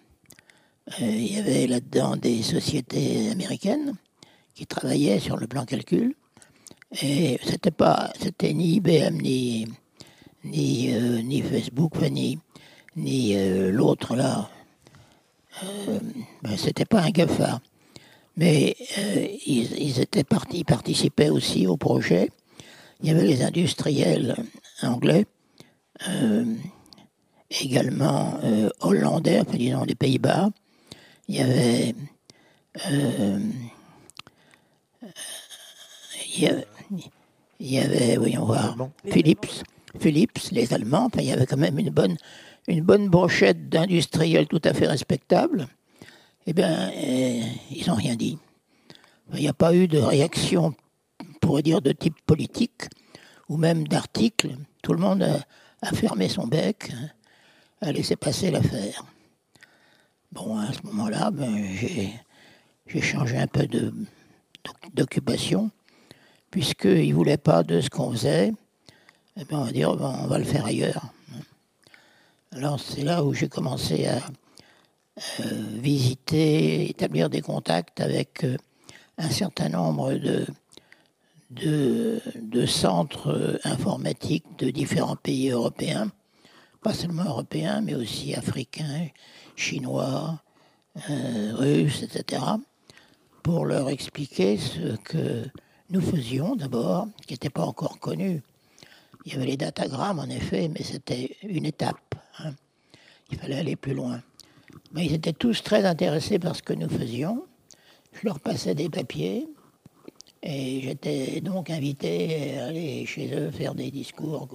euh, 1.01 1.05
il 1.05 1.33
y 1.33 1.39
avait 1.39 1.67
là-dedans 1.67 2.17
des 2.17 2.43
sociétés 2.43 3.29
américaines 3.29 3.93
qui 4.53 4.67
travaillaient 4.67 5.19
sur 5.19 5.37
le 5.37 5.47
plan 5.47 5.65
calcul. 5.65 6.15
Et 7.01 7.39
c'était 7.43 7.71
pas, 7.71 8.11
c'était 8.19 8.53
ni 8.53 8.75
IBM, 8.75 9.19
euh, 10.45 11.21
ni 11.21 11.41
Facebook, 11.41 11.93
ni, 12.95 13.35
euh, 13.35 13.71
l'autre 13.71 14.15
là. 14.15 14.49
Ben, 16.41 16.57
c'était 16.57 16.85
pas 16.85 17.01
un 17.01 17.09
GAFA. 17.09 17.61
Mais 18.35 18.75
ils, 19.45 19.99
étaient 19.99 20.23
partis, 20.23 20.63
participaient 20.63 21.29
aussi 21.29 21.67
au 21.67 21.77
projet. 21.77 22.31
Il 23.01 23.09
y 23.09 23.11
avait 23.11 23.25
les 23.25 23.43
industriels 23.43 24.35
anglais, 24.81 25.25
également 27.51 28.39
hollandais, 28.79 29.43
disons 29.51 29.85
des 29.85 29.93
Pays-Bas, 29.93 30.49
il 31.27 31.35
y 31.35 31.41
avait, 31.41 31.95
euh, 32.91 33.39
il 37.59 37.71
y 37.71 37.79
avait, 37.79 38.17
voyons 38.17 38.45
voir, 38.45 38.75
Philips, 39.05 39.63
Philips, 39.99 40.49
les 40.51 40.73
Allemands, 40.73 41.09
il 41.17 41.25
y 41.25 41.31
avait 41.31 41.45
quand 41.45 41.57
même 41.57 41.79
une 41.79 41.89
bonne, 41.89 42.17
une 42.67 42.81
bonne 42.81 43.09
brochette 43.09 43.69
d'industriels 43.69 44.47
tout 44.47 44.61
à 44.63 44.73
fait 44.73 44.87
respectables. 44.87 45.67
Eh 46.45 46.53
bien, 46.53 46.91
euh, 46.91 47.41
ils 47.71 47.85
n'ont 47.87 47.95
rien 47.95 48.15
dit. 48.15 48.37
Il 49.33 49.39
n'y 49.39 49.47
a 49.47 49.53
pas 49.53 49.73
eu 49.73 49.87
de 49.87 49.99
réaction, 49.99 50.73
on 51.21 51.33
pourrait 51.39 51.61
dire, 51.61 51.81
de 51.81 51.91
type 51.91 52.19
politique, 52.25 52.83
ou 53.47 53.57
même 53.57 53.87
d'article. 53.87 54.57
Tout 54.81 54.93
le 54.93 54.99
monde 54.99 55.23
a, 55.23 55.39
a 55.81 55.93
fermé 55.93 56.27
son 56.27 56.47
bec, 56.47 56.91
a 57.81 57.91
laissé 57.91 58.15
passer 58.15 58.51
l'affaire. 58.51 59.05
Bon, 60.31 60.57
à 60.57 60.73
ce 60.73 60.81
moment-là, 60.87 61.31
ben, 61.31 61.63
j'ai 62.87 63.01
changé 63.01 63.37
un 63.37 63.47
peu 63.47 63.67
d'occupation, 64.93 65.69
puisqu'ils 66.53 67.09
ne 67.09 67.15
voulaient 67.15 67.37
pas 67.37 67.63
de 67.63 67.81
ce 67.81 67.89
qu'on 67.89 68.11
faisait. 68.11 68.53
Eh 69.37 69.43
ben, 69.45 69.57
on 69.57 69.63
va 69.63 69.71
dire, 69.71 69.95
ben, 69.95 70.15
on 70.21 70.27
va 70.27 70.37
le 70.37 70.43
faire 70.43 70.67
ailleurs. 70.67 71.11
Alors 72.51 72.79
c'est 72.79 73.01
là 73.01 73.23
où 73.23 73.33
j'ai 73.33 73.49
commencé 73.49 74.05
à 74.05 74.17
euh, 74.17 75.63
visiter, 75.81 76.91
établir 76.91 77.31
des 77.31 77.41
contacts 77.41 77.99
avec 78.01 78.43
euh, 78.43 78.55
un 79.17 79.31
certain 79.31 79.69
nombre 79.69 80.13
de, 80.13 80.45
centres 82.67 83.59
informatiques 83.63 84.45
de 84.59 84.69
différents 84.69 85.15
pays 85.15 85.49
européens, 85.49 86.11
pas 86.83 86.93
seulement 86.93 87.23
européens, 87.23 87.81
mais 87.81 87.95
aussi 87.95 88.35
africains, 88.35 89.07
chinois, 89.55 90.39
euh, 91.09 91.53
russes, 91.55 92.03
etc., 92.03 92.43
pour 93.41 93.65
leur 93.65 93.89
expliquer 93.89 94.57
ce 94.57 94.97
que 94.97 95.47
nous 95.93 96.01
faisions 96.01 96.55
d'abord, 96.55 97.07
qui 97.27 97.33
n'était 97.33 97.51
pas 97.51 97.63
encore 97.63 97.99
connu. 97.99 98.41
Il 99.25 99.33
y 99.33 99.35
avait 99.35 99.45
les 99.45 99.57
datagrammes, 99.57 100.19
en 100.19 100.27
effet, 100.27 100.67
mais 100.67 100.83
c'était 100.83 101.37
une 101.43 101.65
étape. 101.65 102.15
Hein. 102.39 102.53
Il 103.31 103.37
fallait 103.37 103.59
aller 103.59 103.75
plus 103.75 103.93
loin. 103.93 104.21
Mais 104.91 105.05
ils 105.05 105.13
étaient 105.13 105.33
tous 105.33 105.61
très 105.63 105.85
intéressés 105.85 106.39
par 106.39 106.55
ce 106.55 106.63
que 106.63 106.73
nous 106.73 106.89
faisions. 106.89 107.45
Je 108.11 108.25
leur 108.25 108.39
passais 108.39 108.73
des 108.73 108.89
papiers 108.89 109.47
et 110.41 110.81
j'étais 110.81 111.41
donc 111.41 111.69
invité 111.69 112.57
à 112.57 112.65
aller 112.65 113.05
chez 113.05 113.33
eux 113.33 113.51
faire 113.51 113.75
des 113.75 113.91
discours. 113.91 114.47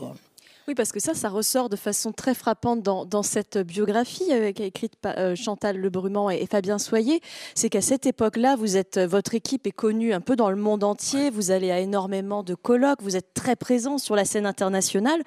Oui, 0.68 0.74
parce 0.74 0.92
que 0.92 1.00
ça, 1.00 1.14
ça 1.14 1.30
ressort 1.30 1.70
de 1.70 1.76
façon 1.76 2.12
très 2.12 2.34
frappante 2.34 2.82
dans, 2.82 3.22
cette 3.22 3.56
biographie 3.56 4.30
euh, 4.30 4.52
écrite 4.54 4.96
par 4.96 5.14
euh, 5.16 5.34
Chantal 5.34 5.78
Lebrumant 5.78 6.28
et, 6.28 6.44
Fabien 6.44 6.78
Soyer. 6.78 7.22
C'est 7.54 7.70
qu'à 7.70 7.80
cette 7.80 8.04
époque-là, 8.04 8.54
vous 8.54 8.76
êtes, 8.76 8.98
euh, 8.98 9.06
votre 9.06 9.34
équipe 9.34 9.66
est 9.66 9.72
connue 9.72 10.12
un 10.12 10.20
peu 10.20 10.36
dans 10.36 10.50
le 10.50 10.56
monde 10.56 10.84
entier. 10.84 11.30
Vous 11.30 11.50
allez 11.50 11.70
à 11.70 11.78
énormément 11.78 12.42
de 12.42 12.54
colloques. 12.54 13.00
Vous 13.00 13.16
êtes 13.16 13.32
très 13.32 13.56
présent 13.56 13.96
sur 13.96 14.14
la 14.14 14.26
scène 14.26 14.44
internationale. 14.44 15.22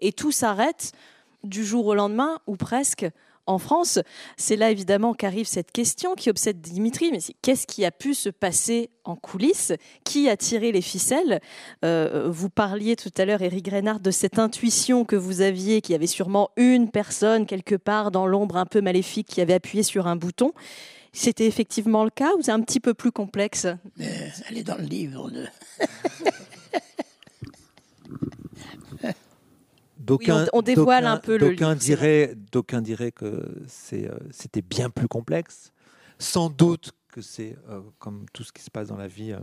Et 0.00 0.10
tout 0.10 0.32
s'arrête 0.32 0.92
du 1.44 1.66
jour 1.66 1.84
au 1.84 1.94
lendemain, 1.94 2.38
ou 2.46 2.56
presque, 2.56 3.06
en 3.48 3.58
France. 3.58 3.98
C'est 4.36 4.56
là 4.56 4.70
évidemment 4.70 5.14
qu'arrive 5.14 5.46
cette 5.46 5.72
question 5.72 6.14
qui 6.14 6.30
obsède 6.30 6.60
Dimitri, 6.60 7.10
mais 7.10 7.18
qu'est-ce 7.42 7.66
qui 7.66 7.84
a 7.84 7.90
pu 7.90 8.14
se 8.14 8.28
passer 8.28 8.90
en 9.04 9.16
coulisses? 9.16 9.72
Qui 10.04 10.28
a 10.28 10.36
tiré 10.36 10.70
les 10.70 10.82
ficelles? 10.82 11.40
Euh, 11.84 12.28
Vous 12.30 12.50
parliez 12.50 12.94
tout 12.94 13.10
à 13.16 13.24
l'heure, 13.24 13.42
Eric 13.42 13.68
Reinhardt, 13.68 14.00
de 14.02 14.10
cette 14.10 14.38
intuition 14.38 15.04
que 15.04 15.16
vous 15.16 15.40
aviez, 15.40 15.80
qu'il 15.80 15.94
y 15.94 15.96
avait 15.96 16.06
sûrement 16.06 16.50
une 16.56 16.90
personne 16.90 17.46
quelque 17.46 17.74
part 17.74 18.10
dans 18.10 18.26
l'ombre 18.26 18.56
un 18.56 18.66
peu 18.66 18.80
maléfique 18.80 19.28
qui 19.28 19.40
avait 19.40 19.54
appuyé 19.54 19.82
sur 19.82 20.06
un 20.06 20.16
bouton. 20.16 20.52
C'était 21.12 21.46
effectivement 21.46 22.04
le 22.04 22.10
cas 22.10 22.30
ou 22.38 22.42
c'est 22.42 22.52
un 22.52 22.60
petit 22.60 22.80
peu 22.80 22.92
plus 22.92 23.12
complexe? 23.12 23.66
Elle 23.98 24.58
est 24.58 24.62
dans 24.62 24.76
le 24.76 24.84
livre. 24.84 25.30
De... 25.30 25.46
on, 30.52 30.62
dévoile 30.62 31.06
un 31.06 31.16
peu 31.18 31.36
le 31.36 31.50
D'aucuns 31.50 31.74
diraient, 32.82 33.12
que 33.12 33.26
euh, 33.26 34.18
c'était 34.30 34.62
bien 34.62 34.90
plus 34.90 35.08
complexe. 35.08 35.72
Sans 36.18 36.50
doute 36.50 36.92
que 37.12 37.20
c'est, 37.20 37.56
euh, 37.70 37.80
comme 37.98 38.26
tout 38.32 38.44
ce 38.44 38.52
qui 38.52 38.62
se 38.62 38.70
passe 38.70 38.88
dans 38.88 38.96
la 38.96 39.08
vie, 39.08 39.32
euh, 39.32 39.38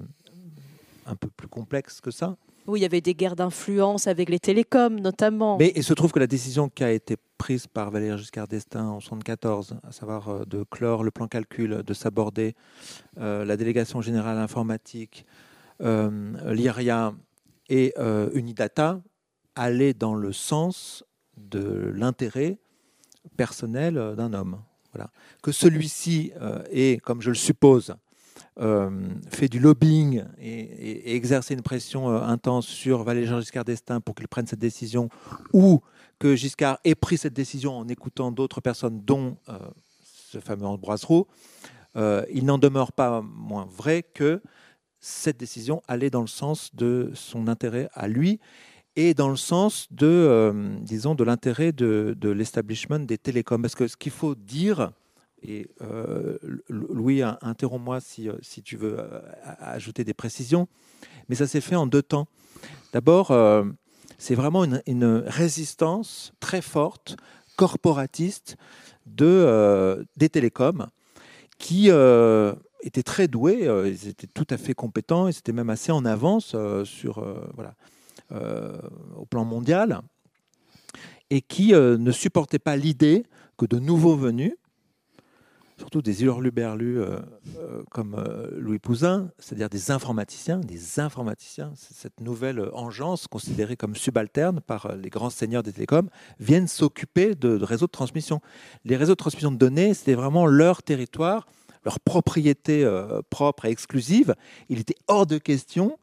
un 1.05 1.15
peu 1.15 1.29
plus 1.29 1.47
complexe 1.47 2.01
que 2.01 2.11
ça. 2.11 2.37
Oui, 2.67 2.79
il 2.79 2.81
y 2.83 2.85
avait 2.85 3.01
des 3.01 3.13
guerres 3.13 3.35
d'influence 3.35 4.07
avec 4.07 4.29
les 4.29 4.39
télécoms, 4.39 4.99
notamment. 4.99 5.57
Mais 5.57 5.71
il 5.75 5.83
se 5.83 5.93
trouve 5.93 6.11
que 6.11 6.19
la 6.19 6.27
décision 6.27 6.67
qui 6.67 6.83
a 6.83 6.91
été 6.91 7.15
prise 7.37 7.67
par 7.67 7.91
Valéry 7.91 8.17
Giscard 8.17 8.47
d'Estaing 8.47 8.81
en 8.81 8.97
1974, 8.97 9.75
à 9.87 9.91
savoir 9.91 10.47
de 10.47 10.63
clore 10.63 11.03
le 11.03 11.11
plan 11.11 11.27
calcul, 11.27 11.83
de 11.83 11.93
s'aborder 11.93 12.55
euh, 13.19 13.45
la 13.45 13.55
délégation 13.55 14.01
générale 14.01 14.39
informatique, 14.39 15.27
euh, 15.81 16.33
l'IRIA 16.53 17.13
et 17.69 17.93
Unidata, 18.33 19.01
allait 19.55 19.93
dans 19.93 20.15
le 20.15 20.31
sens 20.33 21.03
de 21.37 21.91
l'intérêt 21.95 22.57
personnel 23.37 24.13
d'un 24.15 24.33
homme. 24.33 24.61
Voilà. 24.93 25.09
Que 25.41 25.51
celui-ci 25.51 26.31
est, 26.71 27.01
comme 27.01 27.21
je 27.21 27.29
le 27.29 27.35
suppose, 27.35 27.95
euh, 28.61 28.89
fait 29.31 29.49
du 29.49 29.59
lobbying 29.59 30.23
et, 30.39 31.13
exercé 31.13 31.53
une 31.53 31.61
pression 31.61 32.09
euh, 32.09 32.21
intense 32.21 32.65
sur 32.65 33.03
Valéry 33.03 33.27
Giscard 33.27 33.65
d'Estaing 33.65 33.99
pour 33.99 34.15
qu'il 34.15 34.29
prenne 34.29 34.47
cette 34.47 34.59
décision, 34.59 35.09
ou 35.51 35.81
que 36.19 36.37
Giscard 36.37 36.79
ait 36.85 36.95
pris 36.95 37.17
cette 37.17 37.33
décision 37.33 37.77
en 37.77 37.89
écoutant 37.89 38.31
d'autres 38.31 38.61
personnes, 38.61 39.01
dont 39.01 39.35
euh, 39.49 39.59
ce 40.01 40.39
fameux 40.39 40.65
Ambroise 40.65 41.03
Roux, 41.03 41.27
il 41.97 42.43
n'en 42.43 42.57
demeure 42.57 42.91
pas 42.91 43.21
moins 43.21 43.67
vrai 43.73 44.03
que 44.03 44.41
cette 44.99 45.37
décision 45.37 45.81
allait 45.87 46.09
dans 46.09 46.21
le 46.21 46.27
sens 46.27 46.75
de 46.75 47.11
son 47.13 47.47
intérêt 47.47 47.87
à 47.93 48.09
lui 48.09 48.39
et 48.95 49.13
dans 49.13 49.29
le 49.29 49.35
sens 49.35 49.87
de, 49.91 50.53
disons, 50.81 51.15
de 51.15 51.23
l'intérêt 51.23 51.71
de, 51.71 52.29
l'establishment 52.29 52.99
des 52.99 53.17
télécoms. 53.17 53.61
Parce 53.61 53.75
que 53.75 53.87
ce 53.87 53.97
qu'il 53.97 54.11
faut 54.11 54.35
dire, 54.35 54.91
et 55.47 55.67
euh, 55.81 56.37
Louis, 56.69 57.21
interromps-moi 57.21 57.99
si, 57.99 58.29
euh, 58.29 58.33
si, 58.41 58.63
tu 58.63 58.77
veux 58.77 58.97
euh, 58.99 59.21
ajouter 59.59 60.03
des 60.03 60.13
précisions. 60.13 60.67
Mais 61.29 61.35
ça 61.35 61.47
s'est 61.47 61.61
fait 61.61 61.75
en 61.75 61.87
deux 61.87 62.01
temps. 62.01 62.27
D'abord, 62.93 63.33
c'est 64.17 64.35
vraiment 64.35 64.63
une, 64.63 65.23
résistance 65.27 66.33
très 66.39 66.61
forte, 66.61 67.17
corporatiste, 67.57 68.57
de, 69.05 70.05
des 70.15 70.29
télécoms, 70.29 70.87
qui 71.57 71.89
étaient 72.81 73.03
très 73.03 73.27
doués, 73.27 73.67
ils 73.85 74.07
étaient 74.07 74.27
tout 74.27 74.47
à 74.49 74.57
fait 74.57 74.73
compétents, 74.73 75.27
ils 75.27 75.37
étaient 75.37 75.51
même 75.51 75.69
assez 75.69 75.91
en 75.91 76.05
avance 76.05 76.55
sur, 76.85 77.25
voilà, 77.53 77.75
au 78.31 79.25
plan 79.25 79.45
mondial, 79.45 80.01
et 81.29 81.41
qui 81.41 81.73
ne 81.73 82.11
supportaient 82.11 82.59
pas 82.59 82.75
l'idée 82.75 83.23
que 83.57 83.65
de 83.65 83.79
nouveaux 83.79 84.15
venus, 84.15 84.53
surtout 85.77 86.01
des 86.01 86.23
hurluberlus 86.23 87.01
euh, 87.01 87.19
euh, 87.57 87.83
comme 87.91 88.15
euh, 88.15 88.47
Louis 88.57 88.79
Pouzin, 88.79 89.29
c'est-à-dire 89.39 89.69
des 89.69 89.91
informaticiens, 89.91 90.59
des 90.59 90.99
informaticiens, 90.99 91.73
cette 91.75 92.21
nouvelle 92.21 92.69
engeance 92.73 93.27
considérée 93.27 93.75
comme 93.75 93.95
subalterne 93.95 94.61
par 94.61 94.95
les 94.95 95.09
grands 95.09 95.29
seigneurs 95.29 95.63
des 95.63 95.73
télécoms, 95.73 96.09
viennent 96.39 96.67
s'occuper 96.67 97.35
de, 97.35 97.61
réseaux 97.61 97.87
de 97.87 97.91
transmission. 97.91 98.41
Les 98.85 98.95
réseaux 98.95 99.13
de 99.13 99.17
transmission 99.17 99.51
de 99.51 99.57
données, 99.57 99.93
c'était 99.93 100.13
vraiment 100.13 100.45
leur 100.45 100.81
territoire, 100.81 101.45
leur 101.83 101.99
propriété 101.99 102.89
propre 103.29 103.65
et 103.65 103.69
exclusive. 103.69 104.33
Il 104.69 104.79
était 104.79 104.95
hors 105.07 105.27
de 105.27 105.37
question 105.37 105.99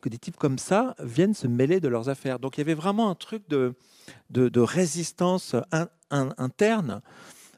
que 0.00 0.08
des 0.08 0.18
types 0.18 0.36
comme 0.36 0.58
ça 0.58 0.94
viennent 1.00 1.34
se 1.34 1.46
mêler 1.46 1.80
de 1.80 1.88
leurs 1.88 2.08
affaires. 2.08 2.38
Donc 2.38 2.56
il 2.56 2.60
y 2.60 2.62
avait 2.62 2.74
vraiment 2.74 3.10
un 3.10 3.14
truc 3.14 3.48
de, 3.48 3.74
de, 4.30 4.60
résistance 4.60 5.56
interne 6.10 7.02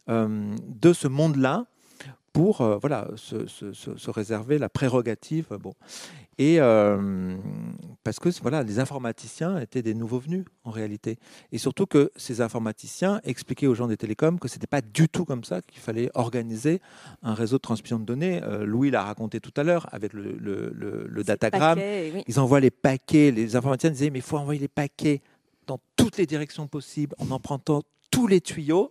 euh, 0.08 0.54
de 0.62 0.92
ce 0.92 1.08
monde-là 1.08 1.66
pour 2.34 2.60
euh, 2.62 2.78
voilà, 2.78 3.08
se, 3.14 4.10
réserver 4.10 4.58
la 4.58 4.68
prérogative. 4.68 5.46
Bon. 5.60 5.72
Et 6.36 6.56
euh, 6.58 7.36
parce 8.02 8.18
que 8.18 8.28
voilà, 8.42 8.64
les 8.64 8.80
informaticiens 8.80 9.60
étaient 9.60 9.82
des 9.82 9.94
nouveaux 9.94 10.18
venus 10.18 10.44
en 10.64 10.72
réalité. 10.72 11.16
Et 11.52 11.58
surtout 11.58 11.86
que 11.86 12.10
ces 12.16 12.40
informaticiens 12.40 13.20
expliquaient 13.22 13.68
aux 13.68 13.76
gens 13.76 13.86
des 13.86 13.96
télécoms 13.96 14.40
que 14.40 14.48
ce 14.48 14.56
n'était 14.56 14.66
pas 14.66 14.80
du 14.80 15.08
tout 15.08 15.24
comme 15.24 15.44
ça 15.44 15.62
qu'il 15.62 15.80
fallait 15.80 16.10
organiser 16.14 16.82
un 17.22 17.34
réseau 17.34 17.58
de 17.58 17.62
transmission 17.62 18.00
de 18.00 18.04
données. 18.04 18.40
Louis 18.64 18.90
l'a 18.90 19.04
raconté 19.04 19.38
tout 19.38 19.54
à 19.56 19.62
l'heure 19.62 19.86
avec 19.92 20.12
le, 20.12 20.36
le, 20.36 21.22
datagramme. 21.22 21.78
Ils 22.26 22.40
envoient 22.40 22.58
les 22.58 22.72
paquets. 22.72 23.30
Les 23.30 23.54
informaticiens 23.54 23.90
disaient 23.90 24.10
mais 24.10 24.18
il 24.18 24.22
faut 24.22 24.38
envoyer 24.38 24.60
les 24.60 24.68
paquets 24.68 25.22
dans 25.68 25.78
toutes 25.94 26.16
les 26.16 26.26
directions 26.26 26.66
possibles 26.66 27.14
en 27.20 27.30
empruntant 27.30 27.82
tous 28.10 28.26
les 28.26 28.40
tuyaux 28.40 28.90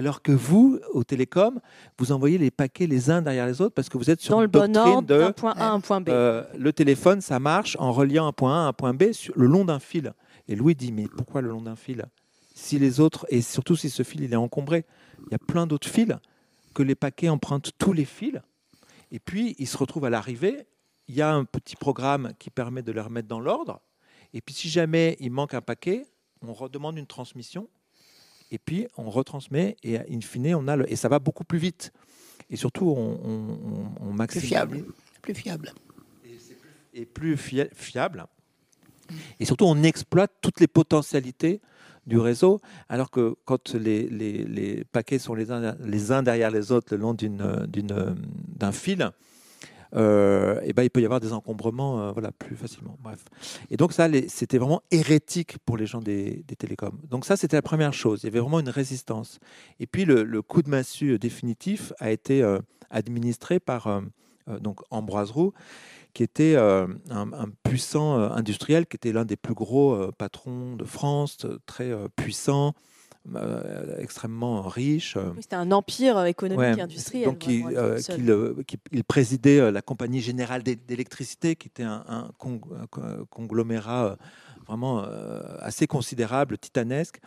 alors 0.00 0.22
que 0.22 0.32
vous, 0.32 0.80
au 0.94 1.04
télécom, 1.04 1.60
vous 1.98 2.10
envoyez 2.10 2.38
les 2.38 2.50
paquets 2.50 2.86
les 2.86 3.10
uns 3.10 3.20
derrière 3.20 3.46
les 3.46 3.60
autres 3.60 3.74
parce 3.74 3.90
que 3.90 3.98
vous 3.98 4.08
êtes 4.08 4.22
sur 4.22 4.34
Dans 4.34 4.40
le 4.40 4.46
bon 4.46 4.74
ordre, 4.74 5.06
de 5.06 5.18
d'un 5.18 5.32
point 5.32 5.52
A 5.58 5.72
un 5.72 5.80
point 5.80 6.00
B. 6.00 6.08
Euh, 6.08 6.42
le 6.56 6.72
téléphone, 6.72 7.20
ça 7.20 7.38
marche 7.38 7.76
en 7.78 7.92
reliant 7.92 8.26
un 8.26 8.32
point 8.32 8.62
A 8.62 8.64
à 8.64 8.68
un 8.68 8.72
point 8.72 8.94
B 8.94 9.12
sur, 9.12 9.34
le 9.36 9.44
long 9.44 9.66
d'un 9.66 9.78
fil. 9.78 10.14
Et 10.48 10.56
Louis 10.56 10.74
dit 10.74 10.90
mais 10.90 11.06
pourquoi 11.06 11.42
le 11.42 11.50
long 11.50 11.60
d'un 11.60 11.76
fil? 11.76 12.06
Si 12.54 12.78
les 12.78 12.98
autres 12.98 13.26
et 13.28 13.42
surtout 13.42 13.76
si 13.76 13.90
ce 13.90 14.02
fil 14.02 14.22
il 14.22 14.32
est 14.32 14.36
encombré, 14.36 14.86
il 15.26 15.32
y 15.32 15.34
a 15.34 15.38
plein 15.38 15.66
d'autres 15.66 15.88
fils 15.88 16.16
que 16.72 16.82
les 16.82 16.94
paquets 16.94 17.28
empruntent 17.28 17.72
tous 17.76 17.92
les 17.92 18.06
fils. 18.06 18.40
Et 19.12 19.18
puis 19.18 19.54
ils 19.58 19.68
se 19.68 19.76
retrouvent 19.76 20.06
à 20.06 20.10
l'arrivée. 20.10 20.66
Il 21.08 21.14
y 21.14 21.20
a 21.20 21.30
un 21.30 21.44
petit 21.44 21.76
programme 21.76 22.32
qui 22.38 22.48
permet 22.48 22.82
de 22.82 22.90
les 22.90 23.02
remettre 23.02 23.28
dans 23.28 23.40
l'ordre. 23.40 23.82
Et 24.32 24.40
puis 24.40 24.54
si 24.54 24.70
jamais 24.70 25.18
il 25.20 25.30
manque 25.30 25.52
un 25.52 25.60
paquet, 25.60 26.06
on 26.40 26.54
redemande 26.54 26.96
une 26.96 27.06
transmission 27.06 27.68
et 28.50 28.58
puis 28.58 28.86
on 28.96 29.10
retransmet, 29.10 29.76
et 29.82 29.98
in 29.98 30.20
fine, 30.20 30.54
on 30.54 30.68
a 30.68 30.76
le, 30.76 30.90
et 30.90 30.96
ça 30.96 31.08
va 31.08 31.18
beaucoup 31.18 31.44
plus 31.44 31.58
vite. 31.58 31.92
Et 32.50 32.56
surtout, 32.56 32.88
on, 32.96 33.96
on, 34.00 34.26
Plus 34.26 34.40
fiable. 34.40 34.84
Plus 35.22 35.34
fiable. 35.34 35.72
Et, 36.92 37.06
plus, 37.06 37.36
fiable. 37.36 38.26
Et 39.38 39.44
surtout, 39.44 39.64
on 39.66 39.82
exploite 39.84 40.32
toutes 40.40 40.58
les 40.58 40.66
potentialités 40.66 41.60
du 42.06 42.18
réseau, 42.18 42.60
alors 42.88 43.10
que 43.10 43.36
quand 43.44 43.74
les, 43.74 44.08
les, 44.08 44.44
les 44.44 44.84
paquets 44.84 45.20
sont 45.20 45.34
les 45.34 45.52
uns, 45.52 45.76
les 45.80 46.10
uns 46.10 46.22
derrière 46.22 46.50
les 46.50 46.72
autres 46.72 46.94
le 46.94 47.00
long 47.00 47.14
d'un 47.14 48.72
fil, 48.72 49.10
euh, 49.96 50.60
eh 50.62 50.72
ben, 50.72 50.82
il 50.82 50.90
peut 50.90 51.00
y 51.00 51.04
avoir 51.04 51.20
des 51.20 51.32
encombrements 51.32 52.00
euh, 52.00 52.12
voilà, 52.12 52.30
plus 52.32 52.56
facilement. 52.56 52.96
Bref. 53.02 53.24
Et 53.70 53.76
donc 53.76 53.92
ça, 53.92 54.08
c'était 54.28 54.58
vraiment 54.58 54.82
hérétique 54.90 55.58
pour 55.64 55.76
les 55.76 55.86
gens 55.86 56.00
des, 56.00 56.44
télécoms. 56.58 56.98
Donc 57.08 57.24
ça, 57.24 57.36
c'était 57.36 57.56
la 57.56 57.62
première 57.62 57.92
chose. 57.92 58.20
Il 58.22 58.26
y 58.26 58.28
avait 58.28 58.40
vraiment 58.40 58.60
une 58.60 58.68
résistance. 58.68 59.38
Et 59.78 59.86
puis 59.86 60.04
le, 60.04 60.42
coup 60.42 60.62
de 60.62 60.70
massue 60.70 61.18
définitif 61.18 61.92
a 61.98 62.10
été 62.10 62.42
euh, 62.42 62.58
administré 62.90 63.60
par 63.60 64.02
donc 64.60 64.80
Ambroise 64.90 65.30
Roux, 65.30 65.52
qui 66.12 66.24
était 66.24 66.56
un, 66.56 66.88
puissant 67.62 68.18
industriel, 68.18 68.86
qui 68.86 68.96
était 68.96 69.12
l'un 69.12 69.24
des 69.24 69.36
plus 69.36 69.54
gros 69.54 70.10
patrons 70.18 70.74
de 70.74 70.84
France, 70.84 71.46
très 71.66 71.92
puissant, 72.16 72.74
euh, 73.36 73.98
extrêmement 73.98 74.62
riche. 74.62 75.16
C'était 75.40 75.54
un 75.54 75.70
empire 75.72 76.24
économique 76.24 76.78
et 76.78 76.80
industriel. 76.80 77.26
Donc, 77.26 77.46
euh, 77.46 78.00
il, 78.92 79.04
présidait 79.04 79.60
euh, 79.60 79.70
la 79.70 79.82
Compagnie 79.82 80.22
Générale 80.22 80.62
d'électricité, 80.62 81.54
qui 81.54 81.68
était 81.68 81.82
un, 81.82 82.30
conglomérat 83.28 84.16
vraiment 84.66 85.04
assez 85.58 85.86
considérable, 85.86 86.56
titanesque. 86.56 87.20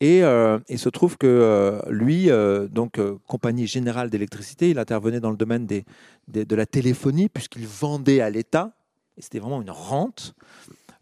Et 0.00 0.20
il 0.20 0.78
se 0.78 0.88
trouve 0.90 1.16
que 1.16 1.80
lui, 1.88 2.28
donc 2.70 3.00
Compagnie 3.26 3.66
Générale 3.66 4.10
d'électricité, 4.10 4.70
il 4.70 4.78
intervenait 4.78 5.20
dans 5.20 5.30
le 5.30 5.36
domaine 5.36 5.66
des, 5.66 5.84
de 6.28 6.54
la 6.54 6.66
téléphonie, 6.66 7.28
puisqu'il 7.30 7.66
vendait 7.66 8.20
à 8.20 8.28
l'État. 8.28 8.72
Et 9.16 9.22
c'était 9.22 9.38
vraiment 9.38 9.62
une 9.62 9.70
rente. 9.70 10.34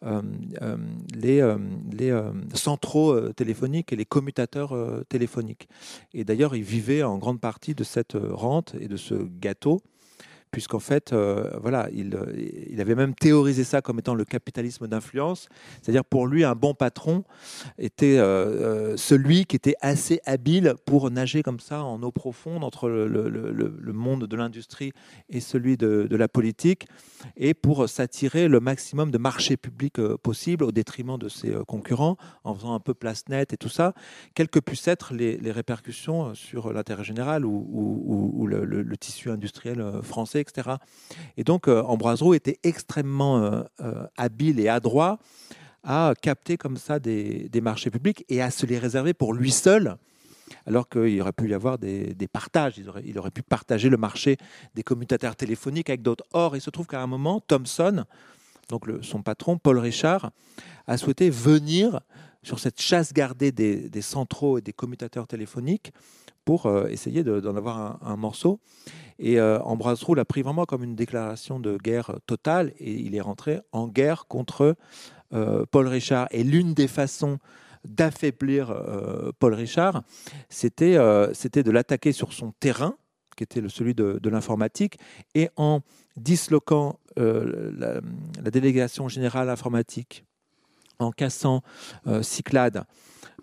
Euh, 0.04 0.20
euh, 0.62 0.76
les, 1.14 1.40
euh, 2.10 2.32
centraux 2.54 3.32
téléphoniques 3.32 3.92
et 3.92 3.96
les 3.96 4.04
commutateurs 4.04 4.74
téléphoniques. 5.08 5.68
Et 6.12 6.24
d'ailleurs, 6.24 6.56
il 6.56 6.62
vivait 6.62 7.02
en 7.02 7.18
grande 7.18 7.40
partie 7.40 7.74
de 7.74 7.84
cette 7.84 8.16
rente 8.16 8.74
et 8.80 8.88
de 8.88 8.96
ce 8.96 9.14
gâteau 9.14 9.80
puisqu'en 10.52 10.78
fait, 10.78 11.12
euh, 11.12 11.50
voilà, 11.60 11.88
il, 11.92 12.14
avait 12.80 12.94
même 12.94 13.14
théorisé 13.14 13.64
ça 13.64 13.80
comme 13.80 13.98
étant 13.98 14.14
le 14.14 14.24
capitalisme 14.24 14.86
d'influence. 14.86 15.48
C'est-à-dire 15.80 16.04
pour 16.04 16.26
lui, 16.26 16.44
un 16.44 16.54
bon 16.54 16.74
patron 16.74 17.24
était 17.78 18.18
euh, 18.18 18.92
euh, 18.92 18.96
celui 18.96 19.46
qui 19.46 19.56
était 19.56 19.74
assez 19.80 20.20
habile 20.26 20.74
pour 20.84 21.10
nager 21.10 21.42
comme 21.42 21.58
ça 21.58 21.82
en 21.82 22.02
eau 22.02 22.10
profonde 22.12 22.64
entre 22.64 22.88
le, 22.90 23.92
monde 23.92 24.26
de 24.26 24.36
l'industrie 24.36 24.92
et 25.30 25.40
celui 25.40 25.76
de, 25.76 26.06
la 26.10 26.28
politique, 26.28 26.86
et 27.36 27.54
pour 27.54 27.88
s'attirer 27.88 28.48
le 28.48 28.60
maximum 28.60 29.10
de 29.10 29.18
marchés 29.18 29.56
publics 29.56 30.00
possible 30.22 30.64
au 30.64 30.72
détriment 30.72 31.16
de 31.16 31.30
ses 31.30 31.54
concurrents, 31.66 32.18
en 32.44 32.54
faisant 32.54 32.74
un 32.74 32.80
peu 32.80 32.92
place 32.92 33.24
nette 33.28 33.54
et 33.54 33.56
tout 33.56 33.70
ça, 33.70 33.94
quelles 34.34 34.48
que 34.48 34.58
puissent 34.58 34.88
être 34.88 35.14
les, 35.14 35.38
répercussions 35.50 36.34
sur 36.34 36.72
l'intérêt 36.72 37.04
général 37.04 37.46
ou 37.46 38.46
le, 38.46 38.96
tissu 38.96 39.30
industriel 39.30 39.82
français 40.02 40.41
etc. 40.42 40.76
Et 41.36 41.44
donc, 41.44 41.68
euh, 41.68 41.82
Ambroise 41.82 42.22
Roux 42.22 42.34
était 42.34 42.58
extrêmement 42.62 43.38
euh, 43.38 43.62
euh, 43.80 44.06
habile 44.16 44.60
et 44.60 44.68
adroit 44.68 45.18
à 45.84 46.12
capter 46.20 46.56
comme 46.56 46.76
ça 46.76 47.00
des, 47.00 47.50
marchés 47.60 47.90
publics 47.90 48.24
et 48.28 48.40
à 48.40 48.50
se 48.50 48.66
les 48.66 48.78
réserver 48.78 49.14
pour 49.14 49.34
lui 49.34 49.50
seul, 49.50 49.96
alors 50.66 50.88
qu'il 50.88 51.20
aurait 51.20 51.32
pu 51.32 51.48
y 51.48 51.54
avoir 51.54 51.78
des, 51.78 52.14
partages. 52.32 52.78
Il 52.78 53.18
aurait, 53.18 53.30
pu 53.32 53.42
partager 53.42 53.88
le 53.88 53.96
marché 53.96 54.36
des 54.74 54.84
commutateurs 54.84 55.34
téléphoniques 55.34 55.90
avec 55.90 56.02
d'autres. 56.02 56.24
Or, 56.32 56.56
il 56.56 56.60
se 56.60 56.70
trouve 56.70 56.86
qu'à 56.86 57.02
un 57.02 57.08
moment, 57.08 57.40
Thomson, 57.40 58.04
donc 58.68 58.84
son 59.02 59.22
patron, 59.22 59.58
Paul 59.58 59.78
Richard, 59.78 60.30
a 60.86 60.96
souhaité 60.96 61.30
venir 61.30 62.00
sur 62.42 62.58
cette 62.58 62.80
chasse 62.80 63.12
gardée 63.12 63.52
des, 63.52 64.02
centraux 64.02 64.58
et 64.58 64.60
des 64.60 64.72
commutateurs 64.72 65.26
téléphoniques 65.26 65.92
pour 66.44 66.66
euh, 66.66 66.86
essayer 66.88 67.22
d'en 67.24 67.56
avoir 67.56 67.98
un, 68.02 68.16
morceau. 68.16 68.60
Et 69.18 69.38
euh, 69.38 69.60
Ambroise 69.60 70.02
Roux 70.02 70.14
l'a 70.14 70.24
pris 70.24 70.42
vraiment 70.42 70.64
comme 70.64 70.82
une 70.82 70.96
déclaration 70.96 71.60
de 71.60 71.76
guerre 71.76 72.12
totale 72.26 72.72
et 72.78 72.92
il 72.92 73.14
est 73.14 73.20
rentré 73.20 73.60
en 73.72 73.88
guerre 73.88 74.26
contre 74.26 74.76
euh, 75.32 75.64
Paul 75.70 75.86
Richard. 75.86 76.28
Et 76.30 76.44
l'une 76.44 76.74
des 76.74 76.88
façons 76.88 77.38
d'affaiblir 77.84 78.72
Paul 79.40 79.54
Richard, 79.54 80.02
c'était 80.48 80.92
de 80.94 81.70
l'attaquer 81.72 82.12
sur 82.12 82.32
son 82.32 82.52
terrain, 82.52 82.94
qui 83.36 83.42
était 83.42 83.60
celui 83.68 83.92
de, 83.92 84.28
l'informatique, 84.28 84.98
et 85.34 85.50
en 85.56 85.80
disloquant 86.16 87.00
la, 87.16 88.00
la, 88.40 88.50
délégation 88.52 89.08
générale 89.08 89.50
informatique 89.50 90.24
en 91.02 91.12
cassant 91.12 91.62
euh, 92.06 92.22
Cyclade 92.22 92.84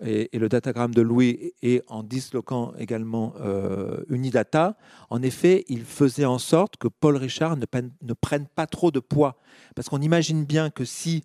et, 0.02 0.30
le 0.38 0.50
datagramme 0.50 0.94
de 0.94 1.02
Louis 1.02 1.54
et 1.62 1.82
en 1.88 2.04
disloquant 2.04 2.74
également 2.78 3.34
euh, 3.40 4.04
Unidata, 4.10 4.78
en 5.10 5.22
effet, 5.22 5.66
il 5.68 5.84
faisait 5.84 6.26
en 6.26 6.40
sorte 6.40 6.78
que 6.78 6.88
Paul 6.88 7.18
Richard 7.18 7.58
ne, 7.58 7.66
ne 8.02 8.14
prenne 8.14 8.48
pas 8.48 8.68
trop 8.68 8.92
de 8.92 9.00
poids. 9.00 9.38
Parce 9.76 9.90
qu'on 9.90 10.02
imagine 10.02 10.46
bien 10.46 10.70
que 10.70 10.86
si 10.86 11.24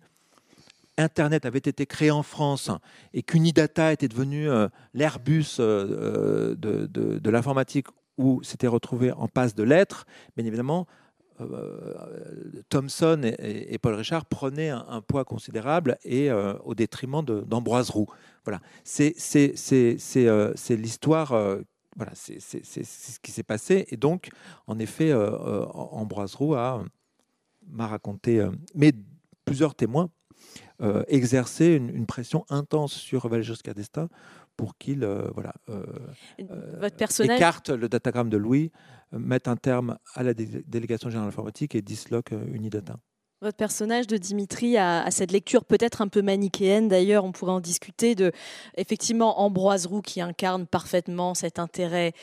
Internet 0.97 1.45
avait 1.45 1.59
été 1.59 1.85
créé 1.85 2.11
en 2.11 2.23
France 2.23 2.71
et 3.13 3.23
qu'Unidata 3.23 3.93
était 3.93 4.07
devenu 4.07 4.49
euh, 4.49 4.67
l'Airbus 4.93 5.57
de, 5.57 6.55
de 6.55 7.29
l'informatique 7.29 7.87
où 8.17 8.41
s'était 8.43 8.67
retrouvé 8.67 9.11
en 9.11 9.27
passe 9.27 9.55
de 9.55 9.63
lettres, 9.63 10.05
bien 10.37 10.45
évidemment, 10.45 10.87
euh, 10.89 11.04
Thomson 12.69 13.21
et, 13.39 13.77
Paul 13.77 13.95
Richard 13.95 14.25
prenaient 14.25 14.69
un, 14.69 15.01
poids 15.01 15.25
considérable 15.25 15.97
et 16.03 16.31
euh, 16.31 16.53
au 16.63 16.75
détriment 16.75 17.23
d'Ambroise 17.23 17.89
Roux. 17.89 18.07
Voilà, 18.43 18.61
c'est 18.83 19.15
euh, 20.15 20.53
l'histoire. 20.69 21.29
voilà, 21.95 22.11
c'est 22.13 22.39
ce 22.39 23.19
qui 23.19 23.31
s'est 23.31 23.43
passé. 23.43 23.85
Et 23.89 23.97
donc, 23.97 24.29
en 24.67 24.79
effet, 24.79 25.13
Ambroise 25.13 26.35
Roux 26.35 26.55
m'a 26.55 27.87
raconté, 27.87 28.45
mais 28.73 28.93
plusieurs 29.45 29.75
témoins 29.75 30.09
une, 30.79 31.89
une, 31.89 32.05
pression 32.05 32.45
intense 32.49 32.93
sur 32.93 33.27
Valéry 33.27 33.47
Giscard 33.47 33.75
d'Estaing 33.75 34.09
pour 34.57 34.77
qu'il 34.77 35.03
euh, 35.03 35.29
voilà, 35.33 35.53
euh, 35.69 35.83
Votre 36.79 36.95
personnage... 36.95 37.37
écarte 37.37 37.69
le 37.69 37.89
datagramme 37.89 38.29
de 38.29 38.37
Louis, 38.37 38.71
mette 39.11 39.47
un 39.47 39.55
terme 39.55 39.97
à 40.13 40.23
la 40.23 40.33
délégation 40.33 41.09
générale 41.09 41.29
informatique 41.29 41.75
et 41.75 41.81
disloque 41.81 42.31
Unidata. 42.31 42.97
Votre 43.41 43.57
personnage 43.57 44.07
de 44.07 44.17
Dimitri 44.17 44.77
a, 44.77 45.09
cette 45.11 45.31
lecture 45.31 45.65
peut-être 45.65 46.01
un 46.01 46.07
peu 46.07 46.21
manichéenne, 46.21 46.87
d'ailleurs, 46.87 47.25
on 47.25 47.31
pourrait 47.31 47.51
en 47.51 47.59
discuter, 47.59 48.15
de 48.15 48.31
effectivement 48.77 49.41
Ambroise 49.41 49.85
Roux 49.85 50.01
qui 50.01 50.21
incarne 50.21 50.65
parfaitement 50.65 51.33
cet 51.33 51.59
intérêt 51.59 52.13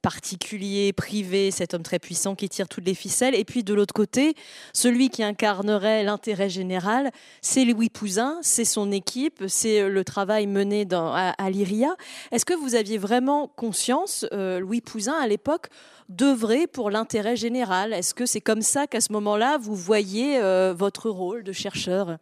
particulier, 0.00 0.92
privé, 0.92 1.50
cet 1.50 1.74
homme 1.74 1.82
très 1.82 1.98
puissant 1.98 2.34
qui 2.34 2.48
tire 2.48 2.68
toutes 2.68 2.86
les 2.86 2.94
ficelles. 2.94 3.34
Et 3.34 3.44
puis 3.44 3.62
de 3.64 3.74
l'autre 3.74 3.94
côté, 3.94 4.34
celui 4.72 5.10
qui 5.10 5.22
incarnerait 5.22 6.02
l'intérêt 6.02 6.48
général, 6.48 7.10
c'est 7.42 7.64
Louis 7.64 7.90
Pouzin, 7.90 8.38
c'est 8.42 8.64
son 8.64 8.90
équipe, 8.92 9.44
c'est 9.48 9.88
le 9.88 10.04
travail 10.04 10.46
mené 10.46 10.84
dans, 10.84 11.12
à, 11.12 11.50
l'IRIA. 11.50 11.94
Est-ce 12.32 12.44
que 12.44 12.54
vous 12.54 12.74
aviez 12.74 12.98
vraiment 12.98 13.48
conscience, 13.48 14.26
euh, 14.32 14.60
Louis 14.60 14.80
Pouzin, 14.80 15.14
à 15.14 15.26
l'époque, 15.26 15.68
d'œuvrer 16.08 16.66
pour 16.66 16.90
l'intérêt 16.90 17.36
général? 17.36 17.92
Est-ce 17.92 18.14
que 18.14 18.26
c'est 18.26 18.40
comme 18.40 18.62
ça 18.62 18.86
qu'à 18.86 19.00
ce 19.00 19.12
moment-là, 19.12 19.58
vous 19.58 19.74
voyez 19.74 20.38
euh, 20.38 20.74
votre 20.76 21.10
rôle 21.10 21.42
de 21.42 21.52
chercheur? 21.52 22.18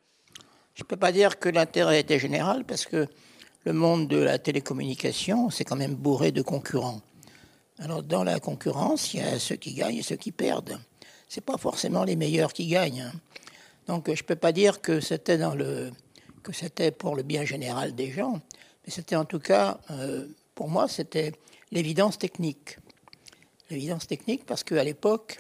Je 0.75 0.83
ne 0.83 0.87
peux 0.87 0.97
pas 0.97 1.11
dire 1.11 1.39
que 1.39 1.49
l'intérêt 1.49 2.01
était 2.01 2.19
général 2.19 2.65
parce 2.65 2.85
que 2.85 3.09
le 3.65 3.73
monde 3.73 4.07
de 4.07 4.19
la 4.19 4.39
télécommunication, 4.39 5.51
c'est 5.51 5.65
quand 5.65 5.77
même 5.77 5.95
bourré 5.95 6.31
de 6.31 6.43
concurrents. 6.43 7.01
Alors 7.81 8.03
dans 8.03 8.25
la 8.25 8.41
concurrence, 8.41 9.15
il 9.15 9.21
y 9.21 9.23
a 9.23 9.39
ceux 9.39 9.55
qui 9.57 9.73
gagnent 9.73 9.97
et 9.97 10.03
ceux 10.03 10.17
qui 10.17 10.33
perdent. 10.33 10.81
C'est 11.29 11.45
pas 11.45 11.59
forcément 11.59 12.03
les 12.05 12.17
meilleurs 12.17 12.53
qui 12.53 12.67
gagnent. 12.67 13.03
Hein. 13.03 13.13
Donc 13.87 14.13
je 14.13 14.25
peux 14.25 14.37
pas 14.37 14.53
dire 14.53 14.81
que 14.81 15.01
c'était 15.01 15.39
pour 16.91 17.15
le 17.15 17.23
bien 17.23 17.45
général 17.45 17.95
des 17.95 18.11
gens, 18.11 18.41
mais 18.85 18.91
c'était 18.91 19.17
en 19.17 19.25
tout 19.25 19.39
cas 19.39 19.79
euh, 19.91 20.27
pour 20.55 20.69
moi 20.69 20.89
c'était 20.89 21.33
l'évidence 21.71 22.19
technique. 22.19 22.79
L'évidence 23.71 24.07
technique 24.07 24.45
parce 24.45 24.65
qu'à 24.65 24.83
l'époque 24.83 25.39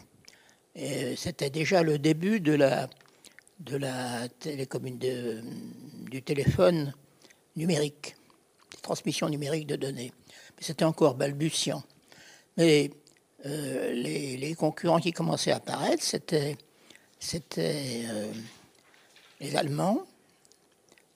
euh, 0.79 1.15
c'était 1.17 1.51
déjà 1.51 1.83
le 1.83 1.99
début 1.99 2.39
de 2.41 2.53
la 2.53 2.89
de 3.59 3.77
la 3.77 4.29
du 6.11 6.23
téléphone 6.23 6.95
numérique, 7.57 8.15
transmission 8.83 9.29
numérique 9.29 9.67
de 9.67 9.75
données. 9.75 10.13
Mais 10.57 10.63
c'était 10.63 10.85
encore 10.85 11.17
balbutiant. 11.17 11.83
Euh, 12.59 12.89
les, 13.93 14.55
concurrents 14.57 14.99
qui 14.99 15.13
commençaient 15.13 15.53
à 15.53 15.57
apparaître, 15.57 16.03
c'était, 16.03 16.57
euh, 17.59 18.33
les 19.41 19.57
Allemands, 19.57 20.03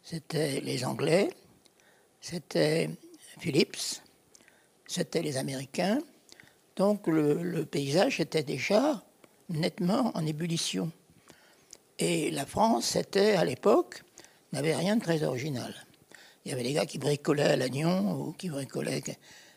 c'était 0.05 0.61
les 0.61 0.85
Anglais, 0.85 1.31
c'était 2.21 2.91
Philips, 3.41 4.03
c'était 4.87 5.23
les 5.23 5.37
Américains. 5.37 5.99
Donc 6.77 7.09
le, 7.09 7.65
paysage 7.65 8.21
était 8.21 8.45
déjà 8.45 9.03
nettement 9.49 10.13
en 10.15 10.25
ébullition. 10.25 10.93
Et 11.99 12.31
la 12.31 12.47
France, 12.47 12.95
était 12.95 13.33
à 13.33 13.45
l'époque, 13.45 14.03
n'avait 14.53 14.77
rien 14.77 14.97
de 14.97 15.03
très 15.03 15.25
original. 15.25 15.75
Il 16.45 16.51
y 16.51 16.55
avait 16.55 16.63
des 16.63 16.73
gars 16.73 16.87
qui 16.87 16.99
bricolaient 16.99 17.43
à 17.43 17.57
Lannion 17.57 18.13
ou 18.13 18.33
qui 18.33 18.49
bricolaient 18.49 19.03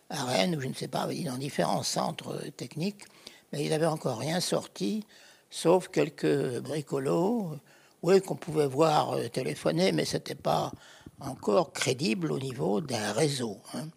à 0.10 0.24
Rennes, 0.26 0.56
ou 0.56 0.62
je 0.62 0.68
ne 0.68 0.74
sais 0.74 0.88
pas, 0.88 1.08
dans 1.08 1.38
différents 1.38 1.84
centres 1.84 2.38
techniques, 2.58 3.04
mais 3.52 3.64
ils 3.64 3.70
n'avaient 3.70 3.86
encore 3.86 4.20
rien 4.20 4.40
sorti, 4.40 5.06
sauf 5.50 5.88
quelques 5.90 6.60
bricolos, 6.60 7.58
oui, 8.04 8.22
qu'on 8.22 8.36
pouvait 8.36 8.68
voir 8.68 9.14
euh, 9.14 9.28
téléphoner, 9.30 9.92
mais 9.92 10.06
ce 10.06 10.18
n'était 10.18 10.36
pas 10.36 10.72
encore 11.20 11.74
crédible 11.74 12.32
au 12.32 12.38
niveau 12.38 12.82
d'un 12.82 13.14
réseau. 13.14 13.60
Hein. 13.74 13.88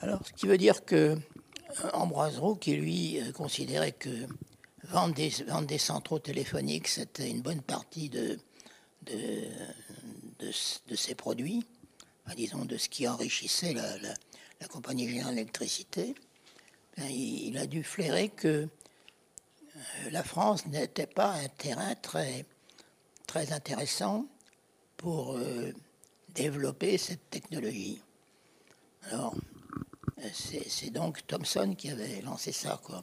Alors, 0.00 0.20
ce 0.26 0.32
qui 0.32 0.46
veut 0.46 0.58
dire 0.58 0.84
que 0.84 1.16
euh, 1.84 1.90
Ambroise 1.94 2.38
Roux, 2.38 2.56
qui 2.56 2.74
lui 2.74 3.18
euh, 3.18 3.32
considérait 3.32 3.92
que 3.92 4.10
vendre 4.84 5.14
des, 5.14 5.30
vendre 5.46 5.78
centraux 5.78 6.18
téléphoniques, 6.18 6.88
c'était 6.88 7.30
une 7.30 7.40
bonne 7.40 7.62
partie 7.62 8.10
de, 8.10 8.38
de, 9.06 9.44
de, 10.40 10.96
ses 10.96 11.14
produits, 11.14 11.64
disons 12.36 12.64
de 12.66 12.76
ce 12.76 12.88
qui 12.90 13.08
enrichissait 13.08 13.72
la 13.72 14.14
Compagnie 14.68 15.08
générale 15.08 15.34
d'électricité, 15.34 16.14
ben, 16.96 17.08
il 17.10 17.56
a 17.58 17.66
dû 17.66 17.82
flairer 17.82 18.28
que 18.28 18.68
euh, 19.76 20.10
la 20.10 20.22
France 20.22 20.66
n'était 20.66 21.06
pas 21.06 21.32
un 21.32 21.48
terrain 21.48 21.94
très, 21.94 22.44
très 23.26 23.52
intéressant 23.52 24.26
pour 24.96 25.36
euh, 25.36 25.72
développer 26.34 26.98
cette 26.98 27.30
technologie. 27.30 28.00
Alors, 29.10 29.34
euh, 30.18 30.28
c'est 30.32 30.90
donc 30.90 31.26
Thomson 31.26 31.74
qui 31.76 31.90
avait 31.90 32.20
lancé 32.20 32.52
ça. 32.52 32.80
Quoi. 32.84 33.00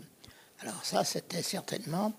Alors 0.59 0.85
ça, 0.85 1.03
c'était 1.03 1.41
certainement 1.41 2.13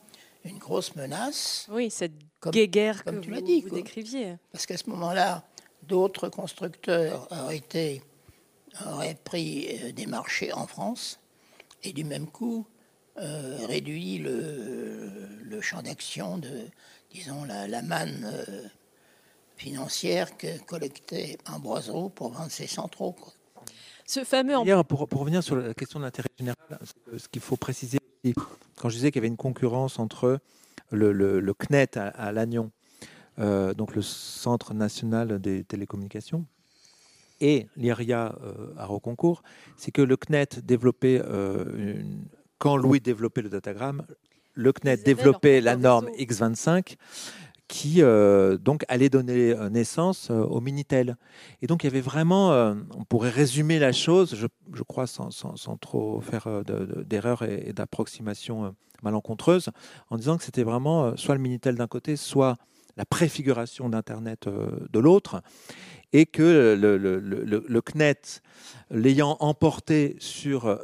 une 0.45 0.59
grosse 0.59 0.95
menace. 0.97 1.67
Oui, 1.71 1.91
cette 1.91 2.13
guerre 2.45 3.05
comme 3.05 3.21
que 3.21 3.27
tu 3.27 3.33
vous, 3.33 3.41
dit, 3.41 3.61
vous 3.63 3.71
décriviez. 3.71 4.37
Parce 4.53 4.67
qu'à 4.67 4.77
ce 4.77 4.89
moment-là, 4.91 5.45
d'autres 5.83 6.29
constructeurs 6.29 7.29
auraient 7.31 7.59
été 7.59 8.03
aurait 8.87 9.17
pris 9.25 9.67
euh, 9.83 9.93
des 9.93 10.07
marchés 10.07 10.53
en 10.53 10.67
France 10.67 11.21
et 11.83 11.93
du 11.93 12.05
même 12.05 12.27
coup 12.27 12.67
euh, 13.19 13.59
réduit 13.67 14.19
le, 14.19 15.61
champ 15.61 15.83
d'action 15.83 16.39
de, 16.39 16.67
disons, 17.11 17.45
la, 17.45 17.83
manne 17.83 18.25
euh, 18.33 18.63
financière 19.57 20.37
que 20.37 20.59
collectait 20.65 21.37
Ambroise 21.51 21.91
Roux 21.91 22.11
pour 22.11 22.31
vendre 22.31 22.51
ses 22.51 22.69
centraux. 22.69 23.17
Ce 24.07 24.23
fameux. 24.23 24.55
Pour, 24.85 25.09
pour, 25.09 25.21
revenir 25.21 25.43
sur 25.43 25.57
la 25.57 25.75
question 25.75 25.99
de 25.99 26.05
l'intérêt 26.05 26.29
général, 26.39 26.79
ce 27.17 27.27
qu'il 27.29 27.43
faut 27.43 27.57
préciser, 27.57 27.99
quand 28.77 28.89
je 28.89 28.95
disais 28.95 29.11
qu'il 29.11 29.19
y 29.19 29.23
avait 29.23 29.29
une 29.29 29.37
concurrence 29.37 29.99
entre 29.99 30.39
le, 30.93 31.53
CNET 31.59 31.99
à, 31.99 32.31
Lannion, 32.31 32.71
donc 33.37 33.97
le 33.97 34.03
Centre 34.03 34.75
national 34.75 35.41
des 35.41 35.65
télécommunications, 35.65 36.47
et 37.41 37.67
l'IRIA 37.77 38.35
euh, 38.43 38.73
à 38.77 38.87
Roconcourt, 38.87 39.43
c'est 39.77 39.91
que 39.91 40.03
le 40.03 40.17
CNET 40.17 40.61
développait, 40.63 41.21
euh, 41.25 42.03
quand 42.59 42.77
Louis 42.77 43.01
développait 43.01 43.43
le 43.43 43.49
datagramme, 43.49 44.03
le 44.55 44.73
CNET 44.73 44.99
développait 44.99 45.61
la 45.61 45.77
norme 45.77 46.09
X25 46.19 46.97
qui 47.69 48.01
donc 48.63 48.87
allait 48.89 49.11
donner 49.11 49.55
naissance 49.71 50.31
au 50.31 50.59
Minitel. 50.63 51.19
Et 51.61 51.67
donc 51.67 51.85
il 51.85 51.87
y 51.87 51.91
avait 51.91 52.01
vraiment, 52.01 52.51
on 52.97 53.05
pourrait 53.05 53.29
résumer 53.29 53.79
la 53.79 53.93
chose, 53.93 54.35
je, 54.35 54.83
crois 54.85 55.07
sans, 55.07 55.31
sans, 55.31 55.77
trop 55.77 56.23
faire 56.23 56.49
d'erreurs 57.05 57.43
et, 57.43 57.75
d'approximations 57.75 58.75
malencontreuses, 59.03 59.69
en 60.09 60.17
disant 60.17 60.39
que 60.39 60.45
c'était 60.45 60.63
vraiment 60.63 61.15
soit 61.19 61.35
le 61.35 61.43
Minitel 61.43 61.75
d'un 61.75 61.87
côté, 61.87 62.17
soit 62.17 62.57
la 62.97 63.05
préfiguration 63.05 63.91
d'Internet 63.91 64.49
de 64.49 64.99
l'autre, 64.99 65.43
et 66.13 66.27
que 66.27 66.77
le, 66.79 67.81
CNET, 67.81 68.41
l'ayant 68.91 69.37
emporté 69.41 70.17
sur 70.19 70.79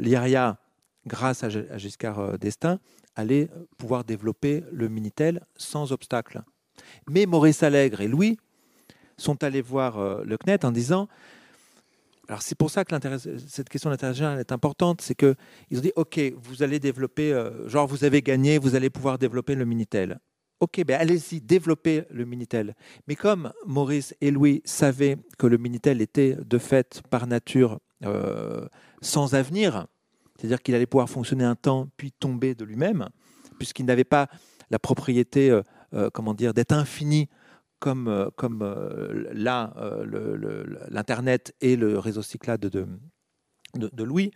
l'IRIA 0.00 0.58
grâce 1.06 1.44
à 1.44 1.48
Giscard 1.78 2.38
d'Estaing, 2.38 2.78
allait 3.18 3.50
pouvoir 3.76 4.04
développer 4.04 4.62
le 4.72 4.88
Minitel 4.88 5.44
sans 5.56 5.90
obstacle. 5.90 6.42
Mais 7.10 7.26
Maurice 7.26 7.62
Allègre 7.64 8.00
et 8.00 8.08
Louis 8.08 8.38
sont 9.16 9.42
allés 9.42 9.60
voir 9.60 9.98
euh, 9.98 10.22
le 10.24 10.38
CNET 10.38 10.64
en 10.64 10.70
disant 10.70 11.08
alors 12.28 12.42
c'est 12.42 12.54
pour 12.54 12.70
ça 12.70 12.84
que 12.84 12.94
cette 13.48 13.70
question 13.70 13.88
d'intérêt 13.88 14.38
est 14.38 14.52
importante, 14.52 15.00
c'est 15.00 15.14
qu'ils 15.14 15.34
ont 15.78 15.80
dit, 15.80 15.92
OK, 15.96 16.20
vous 16.36 16.62
allez 16.62 16.78
développer, 16.78 17.32
euh, 17.32 17.66
genre 17.68 17.86
vous 17.86 18.04
avez 18.04 18.20
gagné, 18.20 18.58
vous 18.58 18.74
allez 18.74 18.90
pouvoir 18.90 19.16
développer 19.16 19.54
le 19.54 19.64
Minitel. 19.64 20.20
OK, 20.60 20.82
ben 20.84 21.00
allez-y, 21.00 21.40
développez 21.40 22.04
le 22.10 22.24
Minitel. 22.24 22.74
Mais 23.06 23.14
comme 23.14 23.52
Maurice 23.64 24.14
et 24.20 24.32
Louis 24.32 24.60
savaient 24.64 25.16
que 25.38 25.46
le 25.46 25.56
Minitel 25.56 26.00
était 26.00 26.34
de 26.34 26.58
fait, 26.58 27.00
par 27.10 27.28
nature, 27.28 27.78
euh, 28.04 28.66
sans 29.00 29.36
avenir, 29.36 29.86
c'est-à-dire 30.36 30.60
qu'il 30.60 30.74
allait 30.74 30.86
pouvoir 30.86 31.08
fonctionner 31.08 31.44
un 31.44 31.54
temps 31.54 31.88
puis 31.96 32.10
tomber 32.10 32.56
de 32.56 32.64
lui-même, 32.64 33.08
puisqu'il 33.58 33.86
n'avait 33.86 34.02
pas 34.02 34.28
la 34.70 34.80
propriété, 34.80 35.48
euh, 35.48 35.62
euh, 35.94 36.10
comment 36.10 36.34
dire, 36.34 36.52
d'être 36.54 36.72
infini 36.72 37.28
comme, 37.78 38.28
comme 38.34 38.64
là 39.32 39.72
l'Internet 40.90 41.54
et 41.60 41.76
le 41.76 42.00
réseau 42.00 42.22
Cyclade 42.22 42.62
de, 42.62 42.88
de, 43.76 44.02
Louis. 44.02 44.32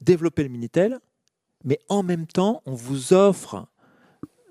Développer 0.00 0.42
le 0.42 0.48
Minitel, 0.48 0.98
mais 1.64 1.78
en 1.90 2.02
même 2.02 2.26
temps, 2.26 2.62
on 2.64 2.72
vous 2.72 3.12
offre 3.12 3.68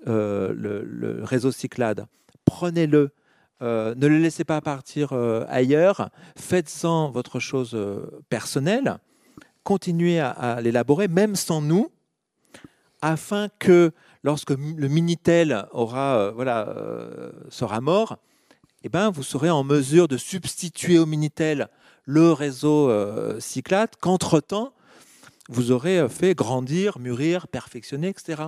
le, 0.06 1.20
réseau 1.22 1.52
Cyclade. 1.52 2.06
Prenez-le, 2.44 3.10
ne 3.60 4.06
le 4.06 4.18
laissez 4.18 4.44
pas 4.44 4.60
partir 4.60 5.12
ailleurs, 5.48 6.10
faites-en 6.36 7.10
votre 7.10 7.40
chose 7.40 7.76
personnelle 8.28 8.98
continuer 9.66 10.20
à, 10.20 10.60
l'élaborer, 10.62 11.08
même 11.08 11.34
sans 11.34 11.60
nous, 11.60 11.90
afin 13.02 13.48
que 13.58 13.90
lorsque 14.22 14.50
le 14.50 14.88
Minitel 14.88 15.66
aura, 15.72 16.18
euh, 16.18 16.30
voilà, 16.30 16.68
euh, 16.68 17.32
sera 17.50 17.80
mort, 17.80 18.18
eh 18.84 18.88
ben, 18.88 19.10
vous 19.10 19.24
serez 19.24 19.50
en 19.50 19.64
mesure 19.64 20.06
de 20.06 20.16
substituer 20.16 20.98
au 20.98 21.04
Minitel 21.04 21.68
le 22.04 22.32
réseau 22.32 22.88
euh, 22.88 23.40
Cyclade, 23.40 23.90
qu'entre-temps, 24.00 24.72
vous 25.48 25.72
aurez 25.72 26.08
fait 26.08 26.36
grandir, 26.36 27.00
mûrir, 27.00 27.48
perfectionner, 27.48 28.08
etc. 28.08 28.42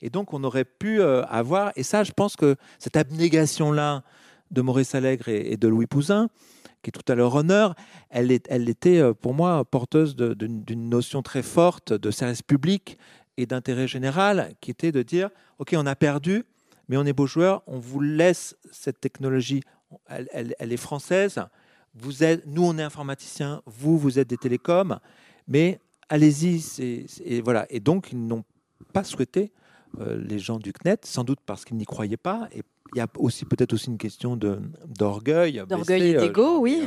Et 0.00 0.10
donc, 0.10 0.32
on 0.32 0.44
aurait 0.44 0.64
pu 0.64 1.02
avoir, 1.02 1.72
et 1.76 1.82
ça, 1.82 2.04
je 2.04 2.12
pense 2.12 2.36
que 2.36 2.56
cette 2.78 2.96
abnégation-là 2.96 4.02
de 4.50 4.62
Maurice 4.62 4.94
Allègre 4.94 5.28
et 5.28 5.56
de 5.56 5.68
Louis 5.68 5.86
Pouzin, 5.86 6.28
qui 6.84 6.90
est 6.90 6.92
tout 6.92 7.12
à 7.12 7.16
leur 7.16 7.34
honneur, 7.34 7.74
elle, 8.10 8.30
était 8.30 8.98
euh, 8.98 9.14
pour 9.14 9.34
moi 9.34 9.64
porteuse 9.64 10.14
d'une 10.14 10.88
notion 10.88 11.22
très 11.22 11.42
forte 11.42 11.92
de 11.92 12.10
service 12.12 12.42
public 12.42 12.98
et 13.36 13.46
d'intérêt 13.46 13.88
général, 13.88 14.54
qui 14.60 14.70
était 14.70 14.92
de 14.92 15.02
dire, 15.02 15.30
OK, 15.58 15.74
on 15.76 15.86
a 15.86 15.96
perdu, 15.96 16.44
mais 16.88 16.96
on 16.96 17.04
est 17.04 17.12
beaux 17.12 17.26
joueurs, 17.26 17.62
on 17.66 17.78
vous 17.78 18.00
laisse 18.00 18.56
cette 18.70 19.00
technologie, 19.00 19.62
elle, 20.06 20.54
est 20.60 20.76
française, 20.76 21.40
nous 22.46 22.64
on 22.64 22.78
est 22.78 22.82
informaticiens, 22.82 23.62
vous, 23.66 23.98
vous 23.98 24.18
êtes 24.18 24.28
des 24.28 24.36
télécoms, 24.36 24.98
mais 25.48 25.80
allez-y, 26.08 26.62
et 27.24 27.40
voilà. 27.40 27.66
Et 27.70 27.80
donc, 27.80 28.12
ils 28.12 28.24
n'ont 28.24 28.44
pas 28.92 29.02
souhaité, 29.02 29.52
euh, 29.52 29.63
les 29.98 30.38
gens 30.38 30.58
du 30.58 30.72
CNET, 30.72 30.98
sans 31.04 31.24
doute 31.24 31.40
parce 31.44 31.64
qu'ils 31.64 31.76
n'y 31.76 31.86
croyaient 31.86 32.16
pas, 32.16 32.48
et 32.52 32.62
il 32.94 32.98
y 32.98 33.00
a 33.00 33.08
aussi 33.18 33.44
peut-être 33.44 33.72
aussi 33.72 33.88
une 33.88 33.98
question 33.98 34.36
d'orgueil. 34.36 35.62
D'orgueil 35.68 36.10
et 36.10 36.16
euh, 36.16 36.20
d'ego, 36.20 36.58
oui. 36.58 36.84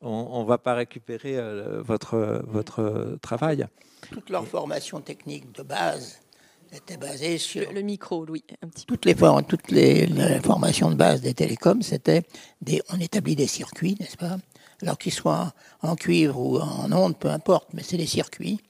on 0.00 0.42
ne 0.42 0.48
va 0.48 0.58
pas 0.58 0.74
récupérer 0.74 1.38
euh, 1.38 1.80
votre, 1.82 2.42
votre 2.48 3.18
travail. 3.22 3.66
Toute 4.10 4.30
leur 4.30 4.46
formation 4.46 5.00
technique 5.00 5.52
de 5.52 5.62
base 5.62 6.18
était 6.72 6.96
basée 6.96 7.38
sur... 7.38 7.70
Le, 7.72 7.82
micro, 7.82 8.26
oui, 8.28 8.42
un 8.62 8.68
petit 8.68 8.84
toutes 8.84 9.04
Les, 9.04 9.14
toutes 9.14 9.70
les, 9.70 10.08
formations 10.42 10.90
de 10.90 10.96
base 10.96 11.20
des 11.20 11.34
télécoms, 11.34 11.82
c'était 11.82 12.22
des, 12.60 12.82
on 12.92 12.98
établit 12.98 13.36
des 13.36 13.46
circuits, 13.46 13.96
n'est-ce 14.00 14.16
pas? 14.16 14.38
Alors 14.82 14.98
qu'ils 14.98 15.12
soient 15.12 15.54
en 15.82 15.94
cuivre 15.94 16.36
ou 16.36 16.58
en 16.58 16.90
onde, 16.90 17.16
peu 17.16 17.28
importe, 17.28 17.68
mais 17.74 17.84
c'est 17.84 17.96
des 17.96 18.06
circuits. 18.06 18.60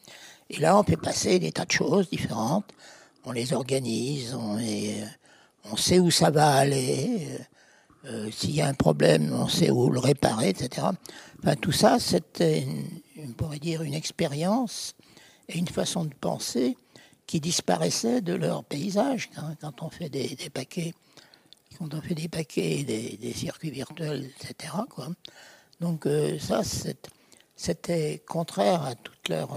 Et 0.50 0.58
là, 0.58 0.78
on 0.78 0.82
fait 0.82 0.98
passer 0.98 1.38
des 1.38 1.50
tas 1.50 1.64
de 1.64 1.72
choses 1.72 2.10
différentes. 2.10 2.70
On 3.24 3.32
les 3.32 3.52
organise, 3.52 4.34
on 4.34 4.56
les 4.56 5.04
on 5.70 5.76
sait 5.76 5.98
où 5.98 6.10
ça 6.10 6.30
va 6.30 6.52
aller. 6.52 7.26
Euh, 7.30 7.38
euh, 8.06 8.30
s'il 8.30 8.54
y 8.54 8.60
a 8.60 8.66
un 8.66 8.74
problème, 8.74 9.32
on 9.32 9.48
sait 9.48 9.70
où 9.70 9.88
le 9.88 9.98
réparer, 9.98 10.50
etc. 10.50 10.88
Enfin, 11.38 11.56
tout 11.56 11.72
ça, 11.72 11.98
c'était, 11.98 12.66
on 13.18 13.32
pourrait 13.32 13.58
dire, 13.58 13.82
une 13.82 13.94
expérience 13.94 14.94
et 15.48 15.56
une 15.58 15.68
façon 15.68 16.04
de 16.04 16.14
penser 16.14 16.76
qui 17.26 17.40
disparaissait 17.40 18.20
de 18.20 18.34
leur 18.34 18.62
paysage 18.64 19.30
quand, 19.62 19.82
on 19.82 19.88
fait 19.88 20.10
des, 20.10 20.36
paquets, 20.52 20.92
quand 21.78 21.94
on 21.94 22.02
fait 22.02 22.14
des 22.14 22.28
paquets, 22.28 22.84
des, 22.84 23.32
circuits 23.32 23.70
virtuels, 23.70 24.30
etc. 24.38 24.74
Donc 25.80 26.04
euh, 26.04 26.38
ça, 26.38 26.60
c'était 27.56 28.22
contraire 28.26 28.82
à 28.82 28.94
toute 28.94 29.30
leur 29.30 29.56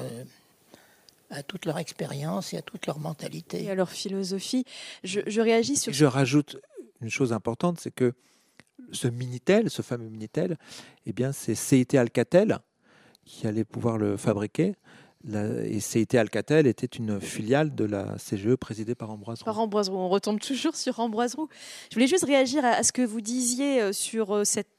à 1.30 1.44
toute 1.44 1.66
leur 1.66 1.78
expérience 1.78 2.54
et 2.54 2.58
à 2.58 2.62
toute 2.62 2.88
leur 2.88 3.00
mentalité. 3.00 3.64
Et 3.64 3.72
à 3.72 3.76
leur 3.76 3.90
philosophie. 3.90 4.66
Je, 5.04 5.42
réagis 5.42 5.76
sur... 5.76 5.94
Je 5.94 6.06
rajoute 6.06 6.58
une 7.02 7.10
chose 7.10 7.34
importante, 7.34 7.80
c'est 7.80 7.94
que 7.94 8.14
ce 8.92 9.08
Minitel, 9.08 9.70
ce 9.70 9.82
fameux 9.82 10.10
Minitel, 10.10 10.58
eh 11.06 11.14
bien, 11.14 11.32
c'est 11.32 11.56
CIT 11.56 11.98
Alcatel 11.98 12.60
qui 13.26 13.46
allait 13.46 13.66
pouvoir 13.66 13.98
le 13.98 14.16
fabriquer. 14.16 14.76
Et 15.26 15.80
CIT 15.80 16.16
Alcatel 16.18 16.68
était 16.68 16.86
une 16.86 17.20
filiale 17.20 17.76
de 17.76 17.86
la 17.86 18.16
CGE 18.18 18.56
présidée 18.56 18.96
par 18.96 19.10
Ambroise 19.10 19.40
Roux. 19.40 19.46
Par 19.46 19.60
Ambroise 19.60 19.90
Roux. 19.90 19.98
On 19.98 20.10
retombe 20.10 20.40
toujours 20.40 20.76
sur 20.76 21.00
Ambroise 21.00 21.36
Roux. 21.36 21.50
Je 21.90 21.96
voulais 21.96 22.08
juste 22.08 22.26
réagir 22.26 22.64
à 22.64 22.84
ce 22.84 22.92
que 22.92 23.02
vous 23.02 23.22
disiez 23.22 23.82
euh, 23.82 23.94
sur 23.94 24.36
euh, 24.36 24.44
cette 24.44 24.70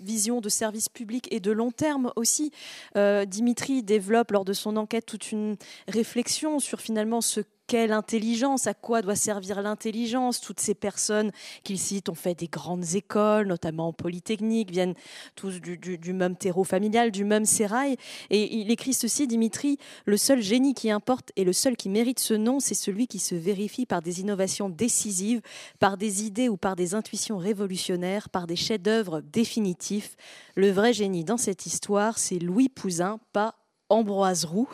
vision 0.00 0.40
de 0.40 0.48
service 0.48 0.88
public 0.88 1.26
et 1.32 1.40
de 1.40 1.50
long 1.50 1.70
terme 1.70 2.12
aussi. 2.16 2.52
Euh, 2.96 3.24
Dimitri 3.24 3.82
développe 3.82 4.30
lors 4.30 4.44
de 4.44 4.52
son 4.52 4.76
enquête 4.76 5.06
toute 5.06 5.32
une 5.32 5.56
réflexion 5.88 6.60
sur 6.60 6.80
finalement 6.80 7.20
ce 7.20 7.40
quelle 7.68 7.92
intelligence, 7.92 8.66
à 8.66 8.74
quoi 8.74 9.02
doit 9.02 9.14
servir 9.14 9.62
l'intelligence. 9.62 10.40
Toutes 10.40 10.58
ces 10.58 10.74
personnes 10.74 11.30
qu'il 11.62 11.78
cite 11.78 12.08
ont 12.08 12.14
fait 12.14 12.34
des 12.34 12.48
grandes 12.48 12.94
écoles, 12.94 13.46
notamment 13.46 13.88
en 13.88 13.92
Polytechnique, 13.92 14.70
viennent 14.70 14.94
tous 15.36 15.60
du, 15.60 16.12
même 16.14 16.34
terreau 16.34 16.64
familial, 16.64 17.12
du 17.12 17.24
même 17.24 17.44
sérail. 17.44 17.96
Et 18.30 18.56
il 18.56 18.70
écrit 18.70 18.94
ceci, 18.94 19.26
Dimitri, 19.26 19.78
le 20.06 20.16
seul 20.16 20.40
génie 20.40 20.72
qui 20.74 20.90
importe 20.90 21.30
et 21.36 21.44
le 21.44 21.52
seul 21.52 21.76
qui 21.76 21.90
mérite 21.90 22.18
ce 22.18 22.34
nom, 22.34 22.58
c'est 22.58 22.74
celui 22.74 23.06
qui 23.06 23.18
se 23.18 23.34
vérifie 23.34 23.84
par 23.84 24.00
des 24.00 24.20
innovations 24.20 24.70
décisives, 24.70 25.42
par 25.78 25.98
des 25.98 26.24
idées 26.24 26.48
ou 26.48 26.56
par 26.56 26.74
des 26.74 26.94
intuitions 26.94 27.36
révolutionnaires, 27.36 28.30
par 28.30 28.46
des 28.46 28.56
chefs-d'œuvre 28.56 29.20
définitifs. 29.20 30.16
Le 30.56 30.70
vrai 30.70 30.94
génie 30.94 31.22
dans 31.22 31.36
cette 31.36 31.66
histoire, 31.66 32.18
c'est 32.18 32.38
Louis 32.38 32.70
Pouzin, 32.70 33.20
pas 33.34 33.56
Ambroise 33.90 34.46
Roux. 34.46 34.70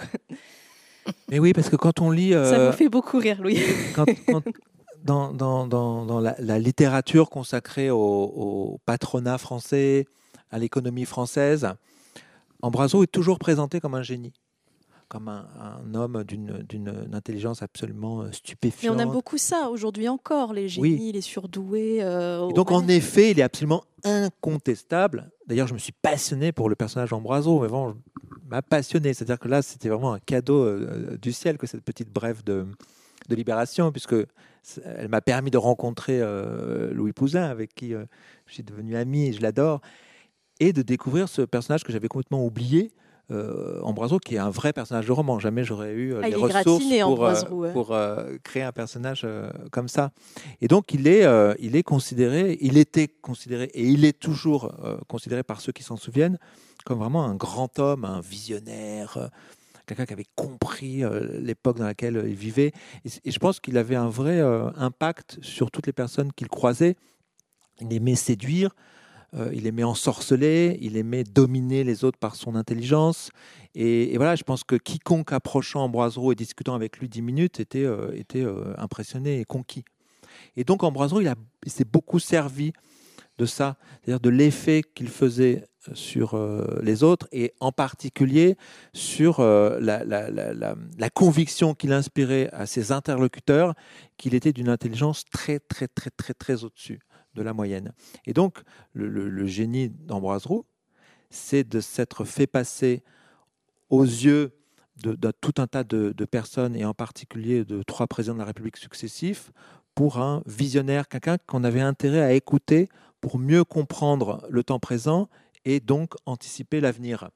Mais 1.31 1.39
oui, 1.39 1.53
parce 1.53 1.69
que 1.69 1.77
quand 1.77 2.01
on 2.01 2.11
lit. 2.11 2.33
Ça 2.33 2.39
vous 2.39 2.61
euh, 2.61 2.73
fait 2.73 2.89
beaucoup 2.89 3.19
rire, 3.19 3.41
Louis. 3.41 3.59
dans, 5.05 5.33
dans, 5.33 5.67
dans, 5.67 6.21
la, 6.21 6.59
littérature 6.59 7.31
consacrée 7.31 7.91
au, 7.91 8.81
patronat 8.87 9.39
français, 9.39 10.07
à 10.51 10.59
l'économie 10.59 11.05
française, 11.05 11.69
Ambroiseau 12.63 13.03
est 13.03 13.13
toujours 13.13 13.39
présenté 13.39 13.81
comme 13.81 13.95
un 13.95 14.03
génie 14.03 14.33
comme 15.09 15.29
un, 15.29 15.95
homme 15.95 16.25
d'une 16.25 17.11
intelligence 17.13 17.63
absolument 17.63 18.23
euh, 18.23 18.33
stupéfiante. 18.33 18.97
Mais 18.97 19.05
on 19.05 19.09
a 19.09 19.11
beaucoup 19.11 19.39
ça 19.39 19.69
aujourd'hui 19.71 20.09
encore, 20.09 20.53
les 20.53 20.69
génies, 20.69 21.13
les 21.13 21.21
surdoués. 21.21 21.99
Euh, 22.03 22.51
donc 22.53 22.71
en 22.71 22.87
effet, 22.89 23.31
il 23.31 23.41
est 23.41 23.43
absolument 23.43 23.85
incontestable. 24.05 25.31
D'ailleurs, 25.47 25.67
je 25.67 25.75
me 25.75 25.79
suis 25.79 25.93
passionné 25.93 26.53
pour 26.53 26.69
le 26.69 26.75
personnage 26.75 27.13
Ambroiseau, 27.13 27.61
mais 27.61 27.69
bon, 27.69 27.97
m'a 28.49 28.63
passionné. 28.63 29.15
C'est-à-dire 29.15 29.39
que 29.39 29.49
là, 29.49 29.63
c'était 29.63 29.89
vraiment 29.89 30.13
un 30.13 30.19
cadeau 30.19 30.63
euh, 30.63 31.17
du 31.21 31.33
ciel 31.33 31.59
que 31.59 31.67
cette 31.67 31.83
petite 31.83 32.11
brève 32.11 32.43
de, 32.45 32.67
de 33.29 33.35
Libération, 33.35 33.93
puisque 33.93 34.15
elle 34.85 35.09
m'a 35.09 35.21
permis 35.21 35.51
de 35.51 35.59
rencontrer 35.59 36.21
euh, 36.21 36.93
Louis 36.93 37.13
Pouzin, 37.13 37.45
avec 37.45 37.75
qui 37.75 37.95
euh, 37.95 38.05
je 38.47 38.55
suis 38.55 38.63
devenu 38.63 38.97
ami 38.97 39.27
et 39.27 39.33
je 39.33 39.43
l'adore, 39.43 39.81
et 40.61 40.73
de 40.73 40.83
découvrir 40.83 41.29
ce 41.29 41.43
personnage 41.43 41.85
que 41.85 41.93
j'avais 41.93 42.09
complètement 42.09 42.45
oublié, 42.45 42.93
euh, 43.31 43.81
Ambroiseau, 43.83 44.19
qui 44.19 44.35
est 44.35 44.39
un 44.39 44.51
vrai 44.51 44.73
personnage 44.73 45.07
de 45.07 45.13
roman. 45.13 45.39
Jamais 45.39 45.65
j'aurais 45.65 45.93
eu 45.93 46.15
euh, 46.15 46.21
Ah, 46.23 46.29
les 46.29 46.37
ressources 46.37 46.85
pour, 47.03 47.25
euh, 47.25 47.35
ouais. 47.51 47.73
pour, 47.73 47.93
euh, 47.93 48.37
créer 48.43 48.63
un 48.63 48.73
personnage 48.73 49.27
comme 49.71 49.89
ça. 49.89 50.11
Et 50.61 50.69
donc, 50.69 50.93
il 50.93 51.07
est, 51.07 51.27
il 51.59 51.77
est 51.77 51.83
considéré, 51.83 52.59
il 52.61 52.77
était 52.79 53.09
considéré, 53.09 53.65
et 53.75 53.85
il 53.85 54.05
est 54.05 54.19
toujours 54.19 54.73
considéré 55.09 55.43
par 55.43 55.61
ceux 55.61 55.73
qui 55.73 55.83
s'en 55.83 55.97
souviennent, 55.97 56.39
comme 56.85 56.99
vraiment 56.99 57.25
un 57.25 57.35
grand 57.35 57.79
homme, 57.79 58.05
un 58.05 58.21
visionnaire, 58.21 59.31
quelqu'un 59.87 60.07
qui 60.07 60.13
avait 60.13 60.27
compris 60.35 61.03
l'époque 61.41 61.79
dans 61.79 61.87
laquelle 61.87 62.25
il 62.27 62.35
vivait. 62.35 62.73
Et, 63.05 63.31
je 63.31 63.39
pense 63.39 63.61
qu'il 63.61 63.79
avait 63.79 63.97
un 63.97 64.09
vrai 64.09 64.41
impact 64.77 65.39
sur 65.43 65.71
toutes 65.71 65.87
les 65.87 65.93
personnes 65.93 66.33
qu'il 66.33 66.49
croisait. 66.49 66.97
Il 67.81 67.93
aimait 67.93 68.15
séduire, 68.15 68.75
euh, 69.37 69.51
il 69.53 69.67
aimait 69.67 69.85
ensorceler, 69.85 70.79
il 70.81 70.97
aimait 70.97 71.25
dominer 71.25 71.83
les 71.83 72.05
autres 72.05 72.19
par 72.19 72.37
son 72.37 72.55
intelligence. 72.55 73.31
Et, 73.75 74.17
voilà, 74.17 74.37
je 74.37 74.45
pense 74.45 74.63
que 74.63 74.77
quiconque 74.77 75.33
approchant 75.33 75.83
Ambroise 75.83 76.17
Roux 76.17 76.33
et 76.33 76.37
discutant 76.37 76.75
avec 76.75 76.99
lui 76.99 77.09
dix 77.09 77.23
minutes 77.23 77.59
était, 77.59 77.85
euh, 77.85 78.13
était 78.15 78.45
euh, 78.45 78.75
impressionné 78.79 79.41
et 79.41 79.45
conquis. 79.45 79.85
Et 80.57 80.65
donc 80.65 80.85
Ambroise 80.85 81.13
Roux, 81.13 81.21
il, 81.21 81.35
s'est 81.67 81.85
beaucoup 81.85 82.19
servi 82.19 82.73
de 83.39 83.47
ça, 83.47 83.77
c'est-à-dire 84.03 84.21
de 84.21 84.31
l'effet 84.31 84.83
qu'il 84.95 85.09
faisait 85.09 85.65
sur 85.93 86.41
les 86.83 87.03
autres 87.03 87.29
et 87.31 87.53
en 87.61 87.73
particulier 87.73 88.57
sur 88.95 89.41
la- 89.41 90.05
la 90.05 91.11
conviction 91.11 91.75
qu'il 91.75 91.93
inspirait 91.93 92.49
à 92.53 92.67
ses 92.67 92.91
interlocuteurs 92.91 93.75
qu'il 94.17 94.35
était 94.35 94.53
d'une 94.53 94.69
intelligence 94.69 95.25
très 95.31 95.59
très 95.59 95.89
très 95.89 96.11
très 96.11 96.33
très 96.33 96.65
au-dessus 96.65 97.01
de 97.35 97.43
la 97.43 97.53
moyenne. 97.53 97.93
Et 98.27 98.33
donc 98.33 98.63
le, 98.93 99.47
génie 99.47 99.89
d'Ambroise 99.89 100.47
Roux, 100.47 100.65
c'est 101.31 101.69
de 101.69 101.81
s'être 101.81 102.25
fait 102.25 102.47
passer 102.47 103.03
aux 103.91 104.05
yeux 104.05 104.53
de, 105.03 105.17
tout 105.41 105.55
un 105.59 105.67
tas 105.67 105.85
de, 105.85 106.15
de 106.17 106.25
personnes 106.25 106.77
et 106.77 106.85
en 106.85 106.95
particulier 106.95 107.65
de 107.65 107.83
trois 107.83 108.07
présidents 108.07 108.35
de 108.35 108.41
la 108.41 108.45
République 108.45 108.77
successifs 108.77 109.51
pour 109.95 110.19
un 110.19 110.43
visionnaire, 110.47 111.09
quelqu'un 111.09 111.39
qu'on 111.47 111.65
avait 111.65 111.81
intérêt 111.81 112.23
à 112.23 112.33
écouter 112.33 112.89
pour 113.21 113.39
mieux 113.39 113.65
comprendre 113.65 114.47
le 114.51 114.63
temps 114.63 114.81
présent 114.81 115.29
et 115.65 115.81
donc 115.81 116.15
anticiper 116.27 116.81
l'avenir. 116.81 117.31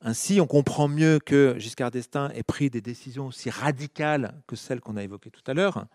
Ainsi, 0.00 0.38
on 0.40 0.46
comprend 0.46 0.86
mieux 0.86 1.18
que 1.18 1.54
Giscard 1.58 1.90
d'Estaing 1.90 2.30
ait 2.34 2.42
pris 2.42 2.68
des 2.68 2.82
décisions 2.82 3.28
aussi 3.28 3.48
radicales 3.48 4.34
que 4.46 4.54
celles 4.54 4.80
qu'on 4.80 4.96
a 4.96 5.02
évoquées 5.02 5.30
tout 5.30 5.42
à 5.46 5.54
l'heure. 5.54 5.86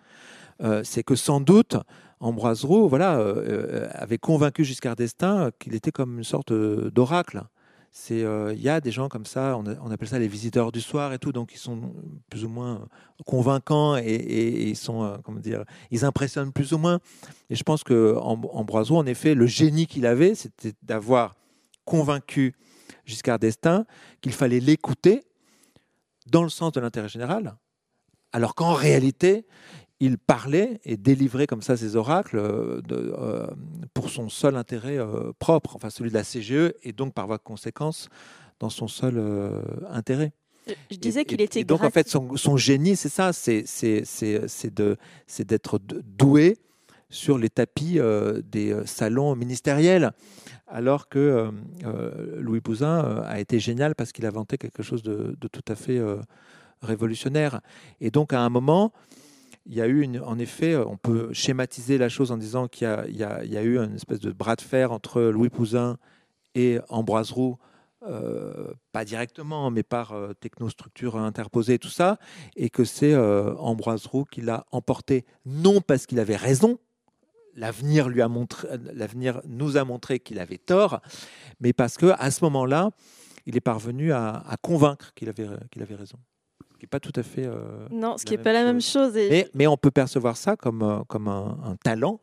Euh, 0.61 0.83
c'est 0.83 1.03
que 1.03 1.15
sans 1.15 1.39
doute 1.39 1.77
Ambroise 2.19 2.65
Roux 2.65 2.89
voilà, 2.89 3.17
euh, 3.19 3.35
euh, 3.47 3.89
avait 3.93 4.17
convaincu 4.17 4.65
Giscard 4.65 4.95
d'Estaing 4.95 5.51
qu'il 5.59 5.73
était 5.73 5.91
comme 5.91 6.17
une 6.17 6.23
sorte 6.23 6.51
euh, 6.51 6.91
d'oracle. 6.91 7.43
Il 8.09 8.61
y 8.61 8.69
a 8.69 8.81
des 8.81 8.91
gens 8.91 9.09
comme 9.09 9.25
ça, 9.25 9.57
on, 9.57 9.91
appelle 9.91 10.07
ça 10.07 10.19
les 10.19 10.27
visiteurs 10.27 10.71
du 10.71 10.79
soir 10.79 11.11
et 11.11 11.17
tout, 11.17 11.31
donc 11.31 11.53
ils 11.55 11.57
sont 11.57 11.91
plus 12.29 12.45
ou 12.45 12.47
moins 12.47 12.87
convaincants 13.25 13.97
et, 13.97 14.69
ils, 14.69 14.75
sont, 14.75 15.19
comment 15.23 15.39
dire, 15.39 15.63
ils 15.89 16.05
impressionnent 16.05 16.53
plus 16.53 16.71
ou 16.71 16.77
moins. 16.77 16.99
Et 17.49 17.55
je 17.55 17.63
pense 17.63 17.83
que 17.83 18.15
Am- 18.17 18.45
Ambroise 18.51 18.91
Roux, 18.91 18.97
en 18.97 19.07
effet, 19.07 19.33
le 19.33 19.47
génie 19.47 19.87
qu'il 19.87 20.05
avait, 20.05 20.35
c'était 20.35 20.73
d'avoir 20.83 21.35
convaincu 21.83 22.53
Giscard 23.05 23.39
d'Estaing 23.39 23.85
qu'il 24.21 24.33
fallait 24.33 24.59
l'écouter 24.59 25.23
dans 26.27 26.43
le 26.43 26.49
sens 26.49 26.71
de 26.73 26.79
l'intérêt 26.79 27.09
général, 27.09 27.57
alors 28.31 28.53
qu'en 28.53 28.73
réalité, 28.73 29.47
il 29.99 30.17
parlait 30.17 30.79
et 30.85 30.97
délivrait 30.97 31.47
comme 31.47 31.61
ça 31.61 31.75
ses 31.77 31.95
oracles 31.95 32.37
euh, 32.37 32.81
de, 32.81 33.13
euh, 33.17 33.47
pour 33.93 34.09
son 34.09 34.29
seul 34.29 34.55
intérêt 34.55 34.97
euh, 34.97 35.31
propre, 35.39 35.75
enfin 35.75 35.89
celui 35.89 36.09
de 36.09 36.15
la 36.15 36.23
CGE, 36.23 36.73
et 36.83 36.93
donc 36.93 37.13
par 37.13 37.27
voie 37.27 37.37
de 37.37 37.43
conséquence 37.43 38.09
dans 38.59 38.69
son 38.69 38.87
seul 38.87 39.15
euh, 39.17 39.61
intérêt. 39.89 40.31
Je 40.91 40.97
disais 40.97 41.25
qu'il 41.25 41.41
était 41.41 41.61
et 41.61 41.63
donc 41.63 41.83
en 41.83 41.89
fait, 41.89 42.07
son, 42.07 42.35
son 42.37 42.55
génie, 42.55 42.95
c'est 42.95 43.09
ça, 43.09 43.33
c'est 43.33 43.63
d'être 45.45 45.79
doué 45.79 46.57
sur 47.09 47.39
les 47.39 47.49
tapis 47.49 47.97
euh, 47.97 48.41
des 48.43 48.75
salons 48.85 49.35
ministériels, 49.35 50.11
alors 50.67 51.09
que 51.09 51.19
euh, 51.19 51.51
euh, 51.85 52.39
Louis 52.39 52.61
Pouzin 52.61 53.03
euh, 53.03 53.21
a 53.25 53.39
été 53.39 53.59
génial 53.59 53.95
parce 53.95 54.11
qu'il 54.11 54.25
inventait 54.25 54.57
quelque 54.57 54.83
chose 54.83 55.01
de, 55.01 55.35
de 55.39 55.47
tout 55.47 55.63
à 55.67 55.75
fait 55.75 55.99
révolutionnaire. 56.81 57.61
Et 57.99 58.11
donc 58.11 58.33
à 58.33 58.41
un 58.41 58.49
moment, 58.49 58.93
il 59.65 59.75
y 59.75 59.81
a 59.81 59.87
eu, 59.87 60.01
une, 60.01 60.19
en 60.21 60.39
effet, 60.39 60.75
on 60.75 60.97
peut 60.97 61.31
schématiser 61.33 61.97
la 61.97 62.09
chose 62.09 62.31
en 62.31 62.37
disant 62.37 62.67
qu'il 62.67 62.87
y, 62.87 63.23
a- 63.23 63.63
eu 63.63 63.77
une 63.77 63.95
espèce 63.95 64.19
de 64.19 64.31
bras 64.31 64.55
de 64.55 64.61
fer 64.61 64.91
entre 64.91 65.21
Louis 65.21 65.49
Pouzin 65.49 65.97
et 66.55 66.79
Ambroise 66.89 67.31
Roux, 67.31 67.57
euh, 68.07 68.73
pas 68.91 69.05
directement, 69.05 69.69
mais 69.71 69.83
par 69.83 70.13
euh, 70.13 70.33
technostructure 70.33 71.17
interposée, 71.17 71.77
tout 71.77 71.89
ça, 71.89 72.17
et 72.55 72.69
que 72.69 72.85
c'est 72.85 73.13
euh, 73.13 73.53
Ambroise 73.55 74.05
Roux 74.05 74.23
qui 74.23 74.41
l'a 74.41 74.65
emporté, 74.71 75.25
non 75.45 75.81
parce 75.81 76.05
qu'il 76.05 76.19
avait 76.19 76.37
raison, 76.37 76.79
l'avenir 77.55 78.09
lui 78.09 78.21
a 78.21 78.27
montré, 78.29 78.67
l'avenir 78.93 79.41
nous 79.45 79.77
a 79.77 79.83
montré 79.83 80.19
qu'il 80.19 80.39
avait 80.39 80.57
tort, 80.57 81.01
mais 81.59 81.73
parce 81.73 81.97
que 81.97 82.13
à 82.17 82.31
ce 82.31 82.43
moment-là, 82.45 82.91
il 83.45 83.57
est 83.57 83.61
parvenu 83.61 84.13
à, 84.13 84.43
convaincre 84.61 85.13
qu'il 85.13 85.27
avait 85.29 85.95
raison. 85.95 86.17
Ce 86.79 86.81
qui 86.81 86.85
n'est 86.85 86.89
pas 86.89 87.01
tout 87.01 87.11
à 87.19 87.23
fait. 87.23 87.45
euh, 87.45 87.87
Non, 87.91 88.17
ce 88.17 88.23
la 88.23 88.27
qui 88.27 88.31
n'est 88.31 88.37
même 88.37 88.43
pas 88.45 88.53
la 88.53 88.63
même 88.63 88.79
chose. 88.81 89.17
Et 89.17 89.29
mais, 89.29 89.49
mais 89.53 89.67
on 89.67 89.75
peut 89.75 89.91
percevoir 89.91 90.37
ça 90.37 90.55
comme, 90.55 90.81
euh, 90.81 90.99
comme 91.09 91.27
un, 91.27 91.57
un 91.65 91.75
talent, 91.75 92.21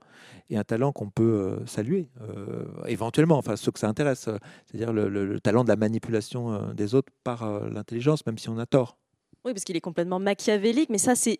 et 0.48 0.56
un 0.56 0.64
talent 0.64 0.92
qu'on 0.92 1.10
peut 1.10 1.22
euh, 1.60 1.66
saluer, 1.66 2.08
euh, 2.22 2.64
éventuellement, 2.86 3.36
enfin 3.36 3.56
ceux 3.56 3.70
que 3.70 3.78
ça 3.78 3.86
intéresse, 3.88 4.28
euh, 4.28 4.38
c'est-à-dire 4.66 4.94
le, 4.94 5.10
le- 5.10 5.26
le 5.26 5.40
talent 5.40 5.62
de 5.62 5.68
la 5.68 5.76
manipulation 5.76 6.54
euh, 6.54 6.72
des 6.72 6.94
autres 6.94 7.12
par 7.22 7.42
euh, 7.42 7.68
l'intelligence, 7.68 8.24
même 8.24 8.38
si 8.38 8.48
on 8.48 8.56
a 8.56 8.64
tort. 8.64 8.96
Oui, 9.44 9.52
parce 9.52 9.64
qu'il 9.64 9.76
est 9.76 9.80
complètement 9.82 10.18
machiavélique, 10.20 10.88
mais 10.88 10.96
ça, 10.98 11.14
c'est 11.14 11.38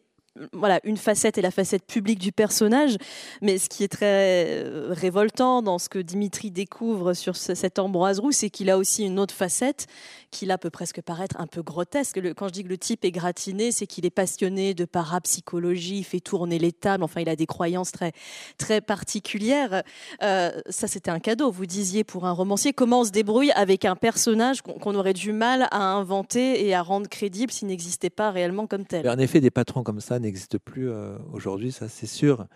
voilà, 0.53 0.81
une 0.85 0.97
facette 0.97 1.39
et 1.39 1.43
la 1.43 1.51
facette 1.51 1.85
publique 1.87 2.19
du 2.19 2.33
personnage. 2.33 2.97
Mais 3.43 3.59
ce 3.59 3.69
qui 3.69 3.85
est 3.85 3.89
très 3.89 4.47
euh, 4.65 4.89
révoltant 4.91 5.63
dans 5.63 5.79
ce 5.79 5.89
que 5.89 5.99
Dimitri 5.99 6.51
découvre 6.51 7.15
sur 7.15 7.37
ce- 7.37 7.55
cet 7.55 7.79
Ambroise 7.79 8.21
Roux, 8.21 8.33
c'est 8.33 8.51
qu'il 8.51 8.71
a 8.71 8.79
aussi 8.79 9.05
une 9.05 9.19
autre 9.19 9.35
facette 9.35 9.87
qui 10.31 10.45
là 10.45 10.59
peut 10.59 10.71
presque 10.71 11.01
paraître 11.01 11.37
un 11.39 11.47
peu 11.47 11.63
grotesque. 11.63 12.17
Le- 12.19 12.35
quand 12.35 12.49
je 12.49 12.53
dis 12.53 12.65
que 12.65 12.69
le 12.69 12.79
type 12.79 13.05
est 13.05 13.11
gratiné, 13.11 13.73
c'est 13.73 13.87
qu'il 13.87 14.05
est 14.05 14.11
passionné 14.11 14.75
de 14.75 14.85
parapsychologie, 14.85 15.99
il 15.99 16.05
fait 16.05 16.21
tourner 16.21 16.59
les 16.59 16.73
tables, 16.73 17.05
enfin, 17.05 17.21
il 17.21 17.29
a 17.29 17.37
des 17.37 17.47
croyances 17.47 17.93
très, 17.93 18.13
très 18.59 18.81
particulières. 18.81 19.83
Euh, 20.23 20.51
ça, 20.69 20.89
c'était 20.89 21.11
un 21.11 21.21
cadeau. 21.21 21.51
Vous 21.51 21.67
disiez 21.67 22.05
pour 22.05 22.27
un 22.27 22.33
romancier, 22.33 22.73
comment 22.73 23.01
on 23.01 23.05
se 23.05 23.11
débrouille 23.11 23.51
avec 23.53 23.85
un 23.85 23.97
personnage 23.97 24.63
qu'on 24.63 24.95
aurait 24.95 25.15
du 25.15 25.33
mal 25.33 25.69
à 25.71 25.83
inventer 25.83 26.67
et 26.67 26.75
à 26.75 26.83
rendre 26.83 27.09
crédible 27.09 27.53
s'il 27.53 27.69
n'existait 27.69 28.11
pas 28.11 28.31
réellement 28.31 28.67
comme 28.67 28.85
tel? 28.85 29.09
En 29.09 29.19
effet, 29.19 29.41
des 29.41 29.51
patrons 29.51 29.83
comme 29.83 30.01
ça 30.01 30.19
n'existent 30.27 30.59
plus 30.65 30.91
euh, 30.91 31.17
aujourd'hui, 31.33 31.73
ça 31.73 31.89
c'est 31.89 32.07
sûr. 32.07 32.47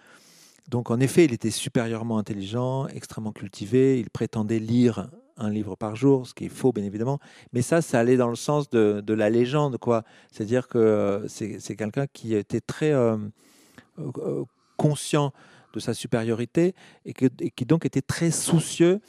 Donc 0.68 0.90
en 0.90 1.00
effet, 1.00 1.24
il 1.24 1.32
était 1.32 1.50
supérieurement 1.50 2.18
intelligent, 2.18 2.86
extrêmement 2.88 3.32
cultivé, 3.32 3.98
il 3.98 4.10
prétendait 4.10 4.58
lire 4.58 5.08
un 5.36 5.50
livre 5.50 5.74
par 5.74 5.96
jour, 5.96 6.26
ce 6.26 6.34
qui 6.34 6.44
est 6.44 6.50
faux 6.50 6.72
bien 6.72 6.84
évidemment, 6.84 7.18
mais 7.52 7.62
ça, 7.62 7.80
ça 7.80 7.98
allait 7.98 8.16
dans 8.16 8.28
le 8.28 8.36
sens 8.36 8.68
de, 8.68 9.12
la 9.12 9.30
légende, 9.30 9.78
quoi. 9.78 10.04
C'est-à-dire 10.30 10.68
que 10.68 10.78
euh, 10.78 11.26
c'est 11.28 11.76
quelqu'un 11.76 12.06
qui 12.06 12.34
était 12.34 12.60
très 12.60 12.92
euh, 12.92 13.16
conscient 14.76 15.32
de 15.72 15.80
sa 15.80 15.94
supériorité 15.94 16.74
et 17.04 17.12
qui 17.12 17.64
donc 17.64 17.86
était 17.86 18.02
très 18.02 18.30
soucieux 18.30 19.00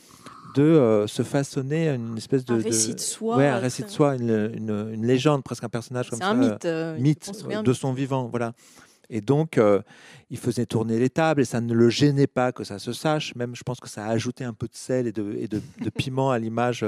de 0.56 0.62
euh, 0.64 1.08
se 1.08 1.24
façonner 1.24 1.90
une 1.90 2.18
espèce 2.18 2.44
de... 2.46 2.54
un 2.56 2.58
récit 2.58 2.94
de 2.96 3.00
soi. 3.00 3.38
ouais, 3.38 3.48
un 3.48 3.58
euh, 3.58 3.60
récit 3.60 3.84
de 3.84 3.90
soi, 3.90 4.16
une, 4.16 4.52
une- 4.56 4.90
une 4.94 5.06
légende, 5.06 5.44
presque 5.44 5.64
un 5.64 5.70
personnage 5.70 6.10
comme 6.10 6.20
C'est 6.20 6.26
ça. 6.26 6.32
un 6.32 6.36
mythe. 6.36 6.66
euh, 6.66 6.98
mythe 7.00 7.32
de 7.64 7.74
son 7.74 7.94
vivant, 7.94 8.28
voilà. 8.28 8.54
Et 9.10 9.20
donc, 9.22 9.58
euh, 9.58 9.82
il 10.30 10.38
faisait 10.38 10.66
tourner 10.66 10.98
les 10.98 11.10
tables 11.10 11.42
et 11.42 11.46
ça 11.46 11.60
ne 11.60 11.74
le 11.74 11.90
gênait 11.90 12.28
pas 12.28 12.52
que 12.54 12.64
ça 12.64 12.80
se 12.80 12.94
sache. 12.94 13.36
Même, 13.36 13.56
je 13.56 13.64
pense 13.64 13.80
que 13.82 13.90
ça 13.90 14.06
a 14.06 14.10
ajouté 14.10 14.44
un 14.46 14.54
peu 14.54 14.68
de 14.68 14.76
sel 14.76 15.06
et 15.08 15.12
de, 15.12 15.36
et 15.38 15.48
de, 15.50 15.62
de 15.82 15.90
piment 15.96 16.32
à 16.32 16.40
l'image 16.40 16.86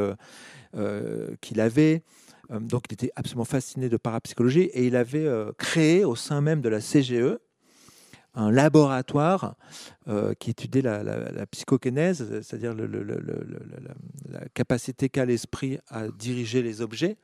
qu'il 1.41 1.59
avait. 1.59 2.01
Donc, 2.49 2.83
il 2.89 2.93
était 2.93 3.11
absolument 3.15 3.45
fasciné 3.45 3.89
de 3.89 3.97
parapsychologie 3.97 4.63
et 4.73 4.85
il 4.85 4.95
avait 4.95 5.27
créé 5.57 6.05
au 6.05 6.15
sein 6.15 6.41
même 6.41 6.61
de 6.61 6.69
la 6.69 6.79
CGE 6.79 7.37
un 8.35 8.51
laboratoire 8.51 9.55
euh, 10.07 10.33
qui 10.33 10.49
étudiait 10.49 10.81
la, 10.81 11.03
la, 11.03 11.45
psychokinèse, 11.45 12.41
c'est-à-dire 12.41 12.73
la 12.75 14.39
capacité 14.53 15.09
qu'a 15.09 15.25
l'esprit 15.25 15.79
à 15.89 16.07
diriger 16.07 16.61
les 16.61 16.81
objets. 16.81 17.17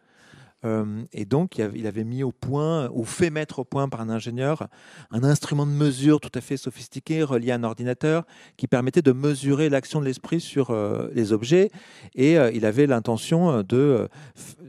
Euh, 0.66 1.04
et 1.14 1.26
donc, 1.26 1.58
il 1.58 1.88
avait- 1.88 2.00
mis 2.00 2.24
au 2.24 2.32
point, 2.32 2.90
ou 2.94 3.04
fait 3.04 3.30
mettre 3.30 3.60
au 3.60 3.66
point 3.66 3.90
par 3.90 4.00
un 4.00 4.10
ingénieur, 4.10 4.68
un 5.12 5.24
instrument 5.24 5.66
de 5.66 5.72
mesure 5.72 6.22
tout 6.22 6.32
à 6.34 6.40
fait 6.42 6.56
sophistiqué, 6.56 7.24
relié 7.24 7.52
à 7.52 7.56
un 7.56 7.64
ordinateur, 7.64 8.26
qui 8.56 8.68
permettait 8.68 9.02
de 9.02 9.12
mesurer 9.12 9.70
l'action 9.70 10.00
de 10.00 10.06
l'esprit 10.06 10.40
sur 10.40 10.70
euh, 10.72 11.10
les 11.14 11.34
objets. 11.34 11.72
Et 12.16 12.38
euh, 12.38 12.52
il 12.54 12.66
avait 12.66 12.88
l'intention 12.88 13.64
de, 13.64 14.08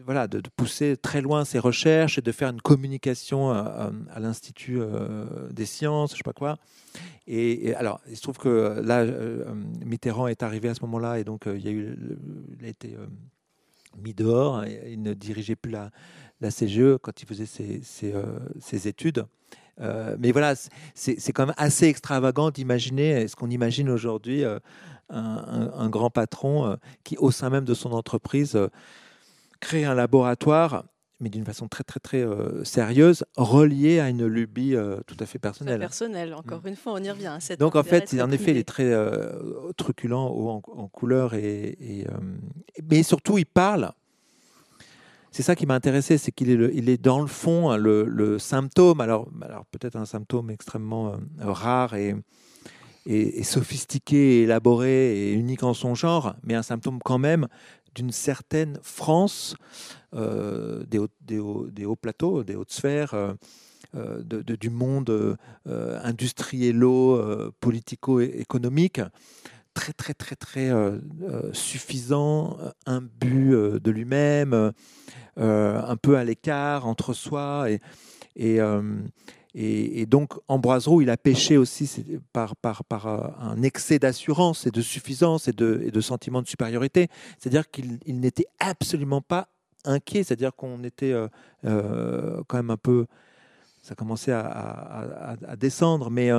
voilà, 0.04 0.26
de, 0.26 0.42
pousser 0.56 0.96
très 0.96 1.20
loin 1.20 1.44
ses 1.44 1.60
recherches 1.60 2.18
et 2.18 2.22
de 2.22 2.32
faire 2.32 2.50
une 2.50 2.60
communication 2.60 3.50
à 3.50 4.20
l'Institut 4.20 4.80
des 5.50 5.66
sciences, 5.66 6.12
je 6.12 6.16
sais 6.16 6.22
pas 6.24 6.32
quoi. 6.32 6.58
Et, 7.26 7.74
alors, 7.74 8.00
il 8.08 8.16
se 8.16 8.22
trouve 8.22 8.38
que 8.38 8.80
là, 8.82 9.04
Mitterrand 9.84 10.26
est 10.26 10.42
arrivé 10.42 10.68
à 10.68 10.74
ce 10.74 10.80
moment-là, 10.82 11.20
et 11.20 11.24
donc 11.24 11.46
il 11.46 12.64
a 12.64 12.68
été 12.68 12.96
mis 13.98 14.14
dehors. 14.14 14.64
Il 14.66 15.02
ne 15.02 15.14
dirigeait 15.14 15.56
plus 15.56 15.72
la, 15.72 15.90
la 16.40 16.50
CGE 16.50 16.98
quand 17.00 17.22
il 17.22 17.26
faisait 17.26 17.46
ses, 17.46 17.80
ses, 17.82 18.14
ses 18.60 18.88
études. 18.88 19.24
Euh, 19.80 20.16
mais 20.18 20.32
voilà, 20.32 20.54
c'est 20.94 21.32
quand 21.32 21.46
même 21.46 21.54
assez 21.56 21.86
extravagant 21.86 22.50
d'imaginer 22.50 23.26
ce 23.28 23.34
qu'on 23.36 23.50
imagine 23.50 23.88
aujourd'hui 23.88 24.44
un, 24.44 24.60
un, 25.08 25.72
un, 25.74 25.88
grand 25.88 26.10
patron 26.10 26.76
qui, 27.02 27.16
au 27.16 27.30
sein 27.30 27.48
même 27.48 27.64
de 27.64 27.72
son 27.74 27.92
entreprise, 27.92 28.58
crée 29.60 29.84
un 29.84 29.94
laboratoire 29.94 30.84
mais 31.20 31.28
d'une 31.28 31.44
façon 31.44 31.68
très 31.68 31.84
très 31.84 32.00
très 32.00 32.22
euh, 32.22 32.64
sérieuse, 32.64 33.24
reliée 33.36 34.00
à 34.00 34.08
une 34.08 34.26
lubie 34.26 34.74
euh, 34.74 35.00
tout 35.06 35.16
à 35.20 35.26
fait 35.26 35.38
personnelle. 35.38 35.74
Très 35.74 35.86
personnelle, 35.86 36.34
encore 36.34 36.62
mm. 36.64 36.68
une 36.68 36.76
fois, 36.76 36.94
on 36.94 37.02
y 37.02 37.10
revient. 37.10 37.36
Cette 37.40 37.60
Donc 37.60 37.76
en 37.76 37.82
fait, 37.82 38.14
en 38.20 38.30
effet, 38.30 38.52
il 38.52 38.56
est 38.56 38.68
très 38.68 38.90
euh, 38.90 39.72
truculent 39.76 40.18
en, 40.18 40.62
en, 40.66 40.88
couleur, 40.88 41.34
et, 41.34 41.76
et 41.80 42.06
mais 42.88 43.02
surtout, 43.02 43.38
il 43.38 43.46
parle. 43.46 43.92
C'est 45.32 45.42
ça 45.44 45.54
qui 45.54 45.64
m'a 45.64 45.74
intéressé, 45.74 46.18
c'est 46.18 46.32
qu'il 46.32 46.50
est, 46.50 46.70
il 46.74 46.88
est 46.88 47.00
dans 47.00 47.20
le 47.20 47.28
fond 47.28 47.70
hein, 47.70 47.76
le, 47.76 48.04
le 48.04 48.40
symptôme, 48.40 49.00
alors, 49.00 49.28
alors 49.42 49.64
peut-être 49.66 49.94
un 49.94 50.04
symptôme 50.04 50.50
extrêmement 50.50 51.14
rare 51.38 51.94
et, 51.94 52.16
et, 53.06 53.38
et, 53.38 53.42
sophistiqué, 53.44 54.42
élaboré 54.42 55.16
et 55.16 55.32
unique 55.32 55.62
en 55.62 55.72
son 55.72 55.94
genre, 55.94 56.34
mais 56.42 56.54
un 56.54 56.62
symptôme 56.62 56.98
quand 57.04 57.18
même 57.18 57.46
d'une 57.94 58.12
certaine 58.12 58.78
France 58.82 59.56
euh, 60.14 60.84
des, 60.86 60.98
hauts, 60.98 61.08
des, 61.20 61.40
des, 61.72 61.84
hauts, 61.84 61.96
plateaux, 61.96 62.42
des 62.42 62.56
hautes 62.56 62.72
sphères, 62.72 63.14
euh, 63.14 63.32
euh, 63.94 64.22
de, 64.22 64.56
du 64.56 64.70
monde 64.70 65.36
industriello, 65.66 67.52
politico-économique, 67.60 69.00
très 69.74 69.92
très 69.92 70.14
très 70.14 70.36
très 70.36 70.70
suffisant, 71.52 72.56
imbu 72.86 73.50
de 73.50 73.90
lui-même, 73.90 74.72
un 75.36 75.96
peu 75.96 76.16
à 76.16 76.24
l'écart 76.24 76.86
entre 76.86 77.12
soi 77.12 77.68
et 78.36 78.60
et, 79.54 80.06
donc, 80.06 80.34
Ambroise 80.48 80.86
Roux, 80.86 81.02
il 81.02 81.10
a 81.10 81.16
péché 81.16 81.56
aussi 81.56 81.90
par, 82.32 82.54
euh, 83.06 83.18
un 83.40 83.62
excès 83.62 83.98
d'assurance 83.98 84.66
et 84.66 84.70
de 84.70 84.80
suffisance 84.80 85.48
et 85.48 85.52
de, 85.52 85.90
et 85.92 86.00
sentiment 86.00 86.40
de 86.40 86.46
supériorité. 86.46 87.08
C'est-à-dire 87.38 87.68
qu'il 87.70 87.98
n'était 88.06 88.46
absolument 88.60 89.20
pas 89.20 89.48
inquiet. 89.84 90.22
C'est-à-dire 90.22 90.54
qu'on 90.54 90.84
était 90.84 91.12
euh, 91.12 91.26
euh, 91.64 92.42
quand 92.46 92.58
même 92.58 92.70
un 92.70 92.76
peu. 92.76 93.06
Ça 93.82 93.94
commençait 93.94 94.32
à 94.32 95.56
descendre, 95.58 96.10
mais. 96.10 96.30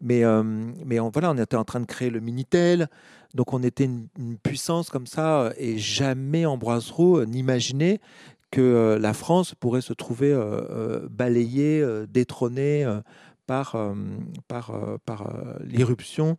mais, 0.00 0.22
mais 0.84 0.98
on, 0.98 1.10
voilà, 1.10 1.30
on 1.30 1.36
était 1.36 1.56
en 1.56 1.64
train 1.64 1.80
de 1.80 1.86
créer 1.86 2.08
le 2.08 2.18
Minitel, 2.18 2.88
donc 3.34 3.52
on 3.52 3.62
était 3.62 3.84
une, 3.84 4.08
une 4.18 4.38
puissance 4.38 4.88
comme 4.88 5.06
ça, 5.06 5.52
et 5.58 5.76
jamais 5.76 6.46
Ambroise 6.46 6.90
Roux 6.90 7.24
n'imaginait 7.26 8.00
que 8.52 8.60
euh, 8.60 8.98
la 9.00 9.14
France 9.14 9.56
pourrait 9.56 9.80
se 9.80 9.94
trouver 9.94 10.30
euh, 10.30 10.60
euh, 10.70 11.08
balayée, 11.10 11.84
détrônée 12.06 12.86
par, 13.46 13.76
par, 14.46 14.72
par 15.04 15.28
l'irruption 15.64 16.36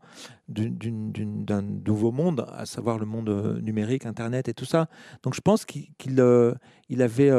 d'un 0.48 1.61
nouveau 1.61 2.11
monde, 2.11 2.45
à 2.53 2.65
savoir 2.65 2.98
le 2.98 3.06
monde 3.06 3.60
numérique, 3.61 4.06
Internet 4.06 4.48
et 4.48 4.53
tout 4.53 4.65
ça. 4.65 4.88
Donc 5.23 5.34
je 5.34 5.41
pense 5.41 5.65
qu'il 5.65 5.90
il 6.90 7.02
avait 7.02 7.31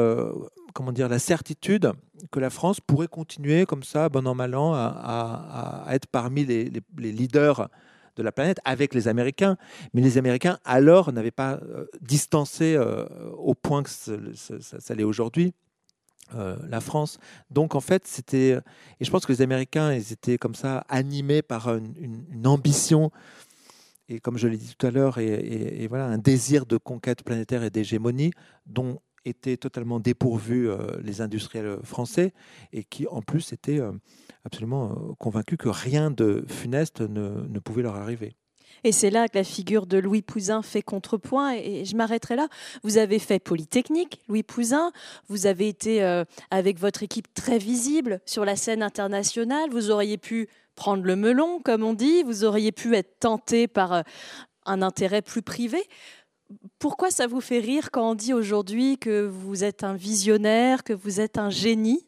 comment 0.73 0.91
dire, 0.91 1.09
la 1.09 1.19
certitude 1.19 1.91
que 2.31 2.39
la 2.39 2.49
France 2.49 2.79
pourrait 2.79 3.07
continuer 3.07 3.65
comme 3.65 3.83
ça, 3.83 4.09
bon 4.09 4.27
an, 4.27 4.35
mal 4.35 4.55
an, 4.55 4.73
à, 4.73 5.85
à, 5.87 5.95
être 5.95 6.07
parmi 6.07 6.45
les, 6.45 6.69
les 6.97 7.11
leaders 7.11 7.69
de 8.15 8.23
la 8.23 8.31
planète 8.31 8.59
avec 8.65 8.93
les 8.93 9.07
Américains. 9.07 9.57
Mais 9.93 10.01
les 10.01 10.17
Américains, 10.17 10.59
alors, 10.65 11.11
n'avaient 11.11 11.31
pas 11.31 11.59
euh, 11.63 11.85
distancé 12.01 12.75
euh, 12.75 13.05
au 13.37 13.53
point 13.53 13.83
que 13.83 13.89
ça, 13.89 14.95
l'est 14.95 15.03
aujourd'hui. 15.03 15.53
Euh, 16.33 16.57
la 16.67 16.81
France. 16.81 17.19
Donc 17.51 17.75
en 17.75 17.81
fait, 17.81 18.07
c'était, 18.07 18.57
et 18.99 19.05
je 19.05 19.11
pense 19.11 19.27
que 19.27 19.31
les 19.31 19.43
Américains, 19.43 19.93
ils 19.93 20.11
étaient 20.11 20.39
comme 20.39 20.55
ça 20.55 20.79
animés 20.89 21.43
par 21.43 21.69
une, 21.69 22.47
ambition 22.47 23.11
et 24.09 24.19
comme 24.19 24.35
je 24.35 24.47
l'ai 24.47 24.57
dit 24.57 24.73
tout 24.75 24.87
à 24.87 24.89
l'heure, 24.89 25.19
et, 25.19 25.85
voilà 25.87 26.07
un 26.07 26.17
désir 26.17 26.65
de 26.65 26.77
conquête 26.77 27.21
planétaire 27.21 27.63
et 27.63 27.69
d'hégémonie 27.69 28.31
dont 28.65 29.01
étaient 29.23 29.57
totalement 29.57 29.99
dépourvus 29.99 30.67
les 31.03 31.21
industriels 31.21 31.77
français 31.83 32.33
et 32.73 32.83
qui 32.83 33.05
en 33.05 33.21
plus 33.21 33.53
étaient 33.53 33.81
absolument 34.45 34.91
euh, 34.91 35.13
convaincus 35.17 35.57
que 35.57 35.69
rien 35.69 36.11
de 36.11 36.45
funeste 36.47 37.01
ne, 37.01 37.45
ne 37.47 37.59
pouvait 37.59 37.81
leur 37.81 37.95
arriver. 37.95 38.35
Et 38.83 38.91
c'est 38.91 39.09
là 39.09 39.27
que 39.27 39.37
la 39.37 39.43
figure 39.43 39.87
de 39.87 39.97
Louis 39.97 40.21
Pouzin 40.21 40.61
fait 40.61 40.83
contrepoint. 40.83 41.55
Et 41.55 41.85
je 41.85 41.95
m'arrêterai 41.95 42.35
là. 42.35 42.47
Vous 42.83 42.97
avez 42.97 43.17
fait 43.19 43.39
Polytechnique, 43.39 44.21
Louis 44.27 44.43
Pouzin. 44.43 44.91
Vous 45.27 45.47
avez 45.47 45.67
été 45.67 46.03
euh, 46.03 46.23
avec 46.51 46.79
votre 46.79 47.01
équipe 47.01 47.33
très 47.33 47.57
visible 47.57 48.21
sur 48.25 48.45
la 48.45 48.55
scène 48.55 48.83
internationale. 48.83 49.69
Vous 49.71 49.89
auriez 49.89 50.17
pu 50.17 50.49
prendre 50.75 51.03
le 51.03 51.15
melon, 51.15 51.59
comme 51.61 51.83
on 51.83 51.93
dit. 51.93 52.21
Vous 52.23 52.43
auriez 52.43 52.71
pu 52.71 52.95
être 52.95 53.19
tenté 53.19 53.67
par 53.67 53.93
euh, 53.93 54.01
un 54.65 54.81
intérêt 54.81 55.21
plus 55.21 55.41
privé. 55.41 55.81
Pourquoi 56.77 57.09
ça 57.09 57.25
vous 57.25 57.41
fait 57.41 57.59
rire 57.59 57.89
quand 57.89 58.11
on 58.11 58.15
dit 58.15 58.33
aujourd'hui 58.33 58.99
que 58.99 59.25
vous 59.25 59.63
êtes 59.63 59.83
un 59.83 59.95
visionnaire, 59.95 60.83
que 60.83 60.93
vous 60.93 61.19
êtes 61.19 61.39
un 61.39 61.49
génie? 61.49 62.05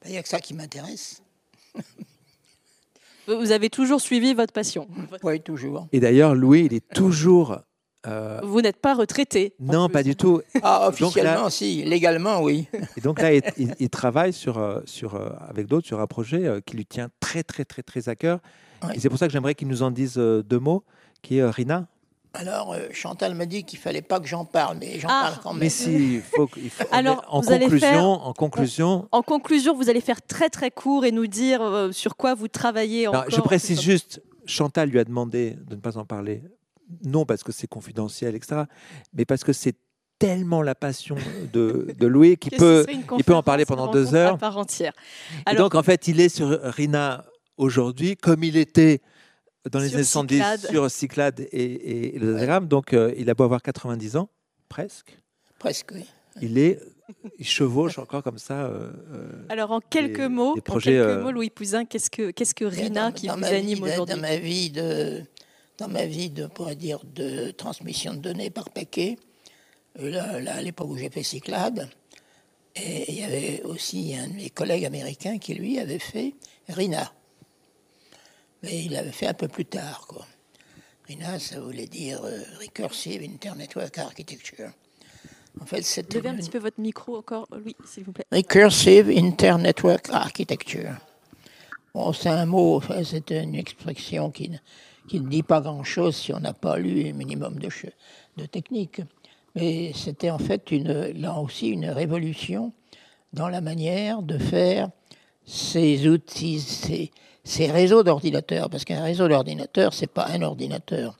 Ben, 0.00 0.10
Il 0.10 0.12
n'y 0.12 0.18
a 0.18 0.22
que 0.22 0.28
ça 0.28 0.38
qui 0.38 0.54
m'intéresse. 0.54 1.21
Vous 3.28 3.52
avez 3.52 3.70
toujours 3.70 4.00
suivi 4.00 4.34
votre 4.34 4.52
passion. 4.52 4.88
Oui, 5.22 5.40
toujours. 5.40 5.86
Et 5.92 6.00
d'ailleurs, 6.00 6.34
Louis, 6.34 6.64
il 6.66 6.74
est 6.74 6.88
toujours. 6.92 7.58
Euh... 8.06 8.40
Vous 8.42 8.60
n'êtes 8.60 8.80
pas 8.80 8.94
retraité 8.94 9.54
Non, 9.60 9.88
pas 9.88 10.02
du 10.02 10.16
tout. 10.16 10.42
Ah, 10.62 10.88
officiellement, 10.88 11.44
là... 11.44 11.50
si. 11.50 11.84
Légalement, 11.84 12.42
oui. 12.42 12.66
Et 12.96 13.00
donc 13.00 13.20
là, 13.20 13.32
il, 13.32 13.42
il 13.78 13.90
travaille 13.90 14.32
sur, 14.32 14.58
euh, 14.58 14.80
sur, 14.86 15.14
euh, 15.14 15.30
avec 15.48 15.66
d'autres 15.68 15.86
sur 15.86 16.00
un 16.00 16.06
projet 16.08 16.60
qui 16.66 16.76
lui 16.76 16.86
tient 16.86 17.08
très, 17.20 17.44
très, 17.44 17.64
très, 17.64 17.82
très 17.82 18.08
à 18.08 18.16
cœur. 18.16 18.40
Oui. 18.82 18.94
Et 18.96 19.00
c'est 19.00 19.08
pour 19.08 19.18
ça 19.18 19.28
que 19.28 19.32
j'aimerais 19.32 19.54
qu'il 19.54 19.68
nous 19.68 19.82
en 19.84 19.92
dise 19.92 20.14
deux 20.16 20.58
mots, 20.58 20.82
qui 21.22 21.38
est 21.38 21.48
Rina. 21.48 21.86
Alors, 22.34 22.72
euh, 22.72 22.88
Chantal 22.92 23.34
m'a 23.34 23.44
dit 23.44 23.64
qu'il 23.64 23.78
fallait 23.78 24.02
pas 24.02 24.18
que 24.18 24.26
j'en 24.26 24.44
parle, 24.44 24.78
mais 24.80 24.98
j'en 24.98 25.08
ah. 25.10 25.20
parle 25.24 25.42
quand 25.42 25.52
même. 25.52 25.60
Mais 25.60 25.68
si, 25.68 26.14
il 26.14 26.22
faut, 26.22 26.48
il 26.56 26.70
faut 26.70 26.84
Alors, 26.90 27.24
en, 27.28 27.42
conclusion, 27.42 27.78
faire, 27.78 28.04
en 28.04 28.32
conclusion, 28.32 29.08
en 29.12 29.22
conclusion, 29.22 29.76
vous 29.76 29.90
allez 29.90 30.00
faire 30.00 30.22
très 30.22 30.48
très 30.48 30.70
court 30.70 31.04
et 31.04 31.12
nous 31.12 31.26
dire 31.26 31.60
euh, 31.60 31.92
sur 31.92 32.16
quoi 32.16 32.34
vous 32.34 32.48
travaillez. 32.48 33.06
Alors, 33.06 33.24
je 33.28 33.40
précise 33.40 33.80
juste, 33.80 34.22
Chantal 34.46 34.88
lui 34.88 34.98
a 34.98 35.04
demandé 35.04 35.56
de 35.66 35.74
ne 35.74 35.80
pas 35.80 35.98
en 35.98 36.06
parler, 36.06 36.42
non 37.04 37.26
parce 37.26 37.42
que 37.42 37.52
c'est 37.52 37.66
confidentiel, 37.66 38.34
etc., 38.34 38.62
mais 39.12 39.26
parce 39.26 39.44
que 39.44 39.52
c'est 39.52 39.76
tellement 40.18 40.62
la 40.62 40.74
passion 40.74 41.16
de, 41.52 41.94
de 41.98 42.06
Louis 42.06 42.36
qu'il 42.38 42.56
peut, 42.56 42.86
il 43.18 43.24
peut 43.24 43.34
en 43.34 43.42
parler 43.42 43.66
pendant 43.66 43.90
deux 43.90 44.14
heures. 44.14 44.34
À 44.34 44.38
part 44.38 44.56
entière. 44.56 44.94
Alors, 45.44 45.60
et 45.60 45.62
donc, 45.62 45.74
en 45.74 45.82
fait, 45.82 46.08
il 46.08 46.18
est 46.20 46.30
sur 46.30 46.48
Rina 46.48 47.26
aujourd'hui, 47.58 48.16
comme 48.16 48.42
il 48.42 48.56
était 48.56 49.02
dans 49.70 49.78
les 49.78 49.94
années 49.94 50.04
70 50.04 50.66
sur 50.70 50.90
Cyclade 50.90 51.40
et, 51.52 52.14
et, 52.14 52.18
le 52.18 52.60
Donc, 52.66 52.92
euh, 52.92 53.14
il 53.16 53.30
a 53.30 53.34
beau 53.34 53.44
avoir 53.44 53.62
90 53.62 54.16
ans, 54.16 54.28
presque. 54.68 55.16
Presque, 55.58 55.92
oui. 55.94 56.04
Il 56.40 56.58
est, 56.58 56.80
il 57.38 57.46
chevauche 57.46 57.98
encore 57.98 58.22
comme 58.22 58.38
ça. 58.38 58.64
Euh, 58.64 58.90
euh 59.12 59.46
Alors, 59.48 59.70
en 59.70 59.80
quelques 59.80 60.16
des, 60.16 60.28
mots, 60.28 60.54
des 60.54 60.60
projets, 60.60 61.00
en 61.00 61.04
quelques 61.04 61.18
euh, 61.18 61.22
mots, 61.22 61.30
Louis 61.30 61.50
Pouzin, 61.50 61.84
qu'est-ce 61.84 62.10
que, 62.10 62.30
qu'est-ce 62.30 62.54
que 62.54 62.64
Rina 62.64 63.10
dans, 63.10 63.12
qui 63.12 63.26
dans 63.26 63.36
vous 63.36 63.44
anime 63.44 63.82
aujourd'hui 63.82 64.14
Dans 64.14 64.20
ma 64.20 64.36
vie 64.36 64.70
de, 64.70 65.22
dans 65.78 65.88
ma 65.88 66.06
vie 66.06 66.30
de, 66.30 66.46
pourrait 66.46 66.74
dire, 66.74 67.00
de 67.14 67.50
transmission 67.50 68.14
de 68.14 68.18
données 68.18 68.50
par 68.50 68.70
paquet, 68.70 69.16
là, 69.96 70.40
là 70.40 70.56
à 70.56 70.62
l'époque 70.62 70.88
où 70.90 70.96
j'ai 70.96 71.10
fait 71.10 71.22
Cyclade, 71.22 71.88
et 72.74 73.12
il 73.12 73.20
y 73.20 73.22
avait 73.22 73.62
aussi 73.64 74.16
un 74.16 74.28
de 74.28 74.34
mes 74.34 74.50
collègues 74.50 74.86
américains 74.86 75.38
qui 75.38 75.54
lui 75.54 75.78
avait 75.78 75.98
fait 75.98 76.34
Rina 76.68 77.12
mais 78.62 78.84
il 78.84 78.92
l'avait 78.92 79.12
fait 79.12 79.26
un 79.26 79.34
peu 79.34 79.48
plus 79.48 79.64
tard. 79.64 80.06
Quoi. 80.08 80.26
RINA, 81.08 81.38
ça 81.38 81.60
voulait 81.60 81.86
dire 81.86 82.22
euh, 82.24 82.38
Recursive 82.60 83.22
Internetwork 83.22 83.98
Architecture. 83.98 84.70
En 85.60 85.66
fait, 85.66 85.82
c'était. 85.82 86.18
Levez 86.18 86.28
un 86.30 86.36
petit 86.36 86.50
peu 86.50 86.58
votre 86.58 86.80
micro 86.80 87.16
encore, 87.16 87.46
oui, 87.64 87.76
s'il 87.84 88.04
vous 88.04 88.12
plaît. 88.12 88.24
Recursive 88.32 89.10
Internetwork 89.10 90.08
Architecture. 90.10 90.94
Bon, 91.94 92.12
c'est 92.12 92.30
un 92.30 92.46
mot, 92.46 92.80
c'est 93.04 93.30
une 93.30 93.54
expression 93.54 94.30
qui 94.30 94.48
ne, 94.48 94.56
qui 95.08 95.20
ne 95.20 95.28
dit 95.28 95.42
pas 95.42 95.60
grand-chose 95.60 96.16
si 96.16 96.32
on 96.32 96.40
n'a 96.40 96.54
pas 96.54 96.78
lu 96.78 97.10
un 97.10 97.12
minimum 97.12 97.58
de, 97.58 97.68
de 98.38 98.46
technique. 98.46 99.02
Mais 99.54 99.92
c'était 99.94 100.30
en 100.30 100.38
fait 100.38 100.70
une, 100.70 101.12
là 101.12 101.38
aussi 101.38 101.68
une 101.68 101.90
révolution 101.90 102.72
dans 103.34 103.48
la 103.48 103.60
manière 103.60 104.22
de 104.22 104.38
faire 104.38 104.88
ces 105.44 106.08
outils, 106.08 106.60
ces, 106.60 107.10
ces 107.44 107.70
réseaux 107.70 108.02
d'ordinateurs, 108.02 108.70
parce 108.70 108.84
qu'un 108.84 109.02
réseau 109.02 109.28
d'ordinateurs, 109.28 109.94
c'est 109.94 110.06
pas 110.06 110.28
un 110.28 110.42
ordinateur, 110.42 111.18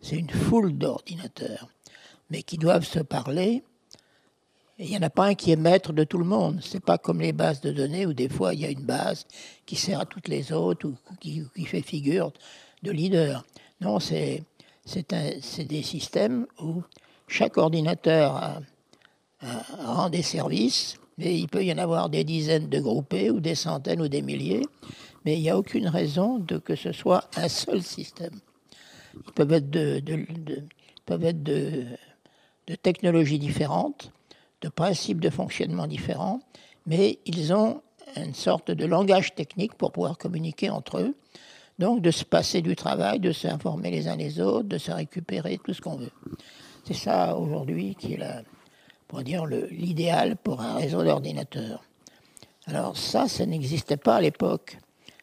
c'est 0.00 0.16
une 0.16 0.30
foule 0.30 0.76
d'ordinateurs, 0.76 1.68
mais 2.30 2.42
qui 2.42 2.58
doivent 2.58 2.86
se 2.86 3.00
parler. 3.00 3.62
Il 4.78 4.88
n'y 4.88 4.96
en 4.96 5.02
a 5.02 5.10
pas 5.10 5.26
un 5.26 5.34
qui 5.34 5.52
est 5.52 5.56
maître 5.56 5.92
de 5.92 6.04
tout 6.04 6.16
le 6.16 6.24
monde. 6.24 6.60
C'est 6.62 6.82
pas 6.82 6.96
comme 6.96 7.20
les 7.20 7.34
bases 7.34 7.60
de 7.60 7.70
données 7.70 8.06
où 8.06 8.14
des 8.14 8.30
fois 8.30 8.54
il 8.54 8.60
y 8.60 8.64
a 8.64 8.70
une 8.70 8.84
base 8.84 9.26
qui 9.66 9.76
sert 9.76 10.00
à 10.00 10.06
toutes 10.06 10.28
les 10.28 10.52
autres 10.52 10.86
ou 10.86 10.96
qui, 11.20 11.44
fait 11.66 11.82
figure 11.82 12.32
de 12.82 12.90
leader. 12.90 13.44
Non, 13.82 14.00
c'est 14.00 14.42
des 15.58 15.82
systèmes 15.82 16.46
où 16.58 16.82
chaque 17.28 17.58
ordinateur 17.58 18.62
rend 19.84 20.08
des 20.08 20.22
services, 20.22 20.96
mais 21.18 21.38
il 21.38 21.48
peut 21.48 21.62
y 21.62 21.72
en 21.72 21.78
avoir 21.78 22.08
des 22.08 22.24
dizaines 22.24 22.68
de 22.68 22.80
groupés, 22.80 23.30
ou 23.30 23.40
des 23.40 23.54
centaines, 23.54 24.00
ou 24.00 24.08
des 24.08 24.22
milliers, 24.22 24.62
mais 25.24 25.36
il 25.36 25.42
n'y 25.42 25.50
a 25.50 25.58
aucune 25.58 25.88
raison 25.88 26.38
de 26.38 26.58
que 26.58 26.76
ce 26.76 26.92
soit 26.92 27.28
un 27.36 27.48
seul 27.48 27.82
système. 27.82 28.40
Ils 29.14 29.32
peuvent 29.32 29.52
être 29.52 29.70
de, 31.42 31.86
technologies 32.82 33.38
différentes, 33.38 34.12
de 34.60 34.68
principes 34.68 35.20
de 35.20 35.30
fonctionnement 35.30 35.86
différents, 35.86 36.40
mais 36.86 37.18
ils 37.26 37.52
ont 37.52 37.82
une 38.16 38.34
sorte 38.34 38.70
de 38.70 38.86
langage 38.86 39.34
technique 39.34 39.74
pour 39.74 39.92
pouvoir 39.92 40.18
communiquer 40.18 40.70
entre 40.70 40.98
eux. 40.98 41.14
Donc 41.78 42.02
de 42.02 42.10
se 42.10 42.24
passer 42.24 42.60
du 42.60 42.76
travail, 42.76 43.20
de 43.20 43.32
s'informer 43.32 43.90
les 43.90 44.06
uns 44.06 44.16
les 44.16 44.40
autres, 44.40 44.68
de 44.68 44.78
se 44.78 44.90
récupérer, 44.90 45.58
tout 45.64 45.72
ce 45.72 45.80
qu'on 45.80 45.96
veut. 45.96 46.12
C'est 46.84 46.94
ça 46.94 47.36
aujourd'hui 47.36 47.94
qui 47.94 48.14
est 48.14 48.44
pour 49.08 49.22
dire 49.22 49.44
l'idéal 49.46 50.36
pour 50.36 50.60
un 50.60 50.74
réseau 50.74 51.02
d'ordinateurs. 51.02 51.82
Alors 52.66 52.96
ça, 52.96 53.26
ça 53.26 53.44
n'existait 53.46 53.96
pas 53.96 54.16
à 54.16 54.20
l'époque. 54.20 54.78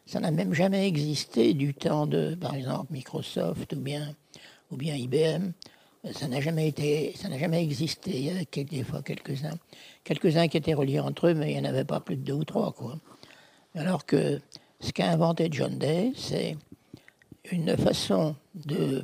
Ça 0.08 0.20
n'a 0.20 0.30
même 0.30 0.54
jamais 0.54 0.88
existé 0.88 1.52
du 1.52 1.74
temps 1.74 2.06
de, 2.06 2.34
par 2.34 2.54
exemple, 2.54 2.90
Microsoft 2.94 3.74
ou 3.74 3.80
bien, 3.80 4.14
ou 4.70 4.76
bien 4.78 4.94
IBM. 4.94 5.52
Ça 6.14 6.28
n'a 6.28 6.40
jamais 6.40 6.66
été, 6.66 7.12
ça 7.14 7.28
n'a 7.28 7.36
jamais 7.36 7.62
existé. 7.62 8.12
Il 8.12 8.24
y 8.24 8.30
avait 8.30 8.46
des 8.46 8.84
fois 8.84 9.02
quelques-uns, 9.02 9.58
quelques-uns 10.04 10.48
qui 10.48 10.56
étaient 10.56 10.72
reliés 10.72 10.98
entre 10.98 11.26
eux, 11.26 11.34
mais 11.34 11.52
il 11.52 11.60
n'y 11.60 11.66
en 11.66 11.68
avait 11.68 11.84
pas 11.84 12.00
plus 12.00 12.16
de 12.16 12.22
deux 12.22 12.32
ou 12.32 12.44
trois, 12.44 12.72
quoi. 12.72 12.96
Alors 13.74 14.06
que 14.06 14.40
ce 14.80 14.92
qu'a 14.92 15.10
inventé 15.10 15.50
John 15.52 15.78
Day, 15.78 16.12
c'est 16.16 16.56
une 17.52 17.76
façon 17.76 18.34
de 18.54 19.02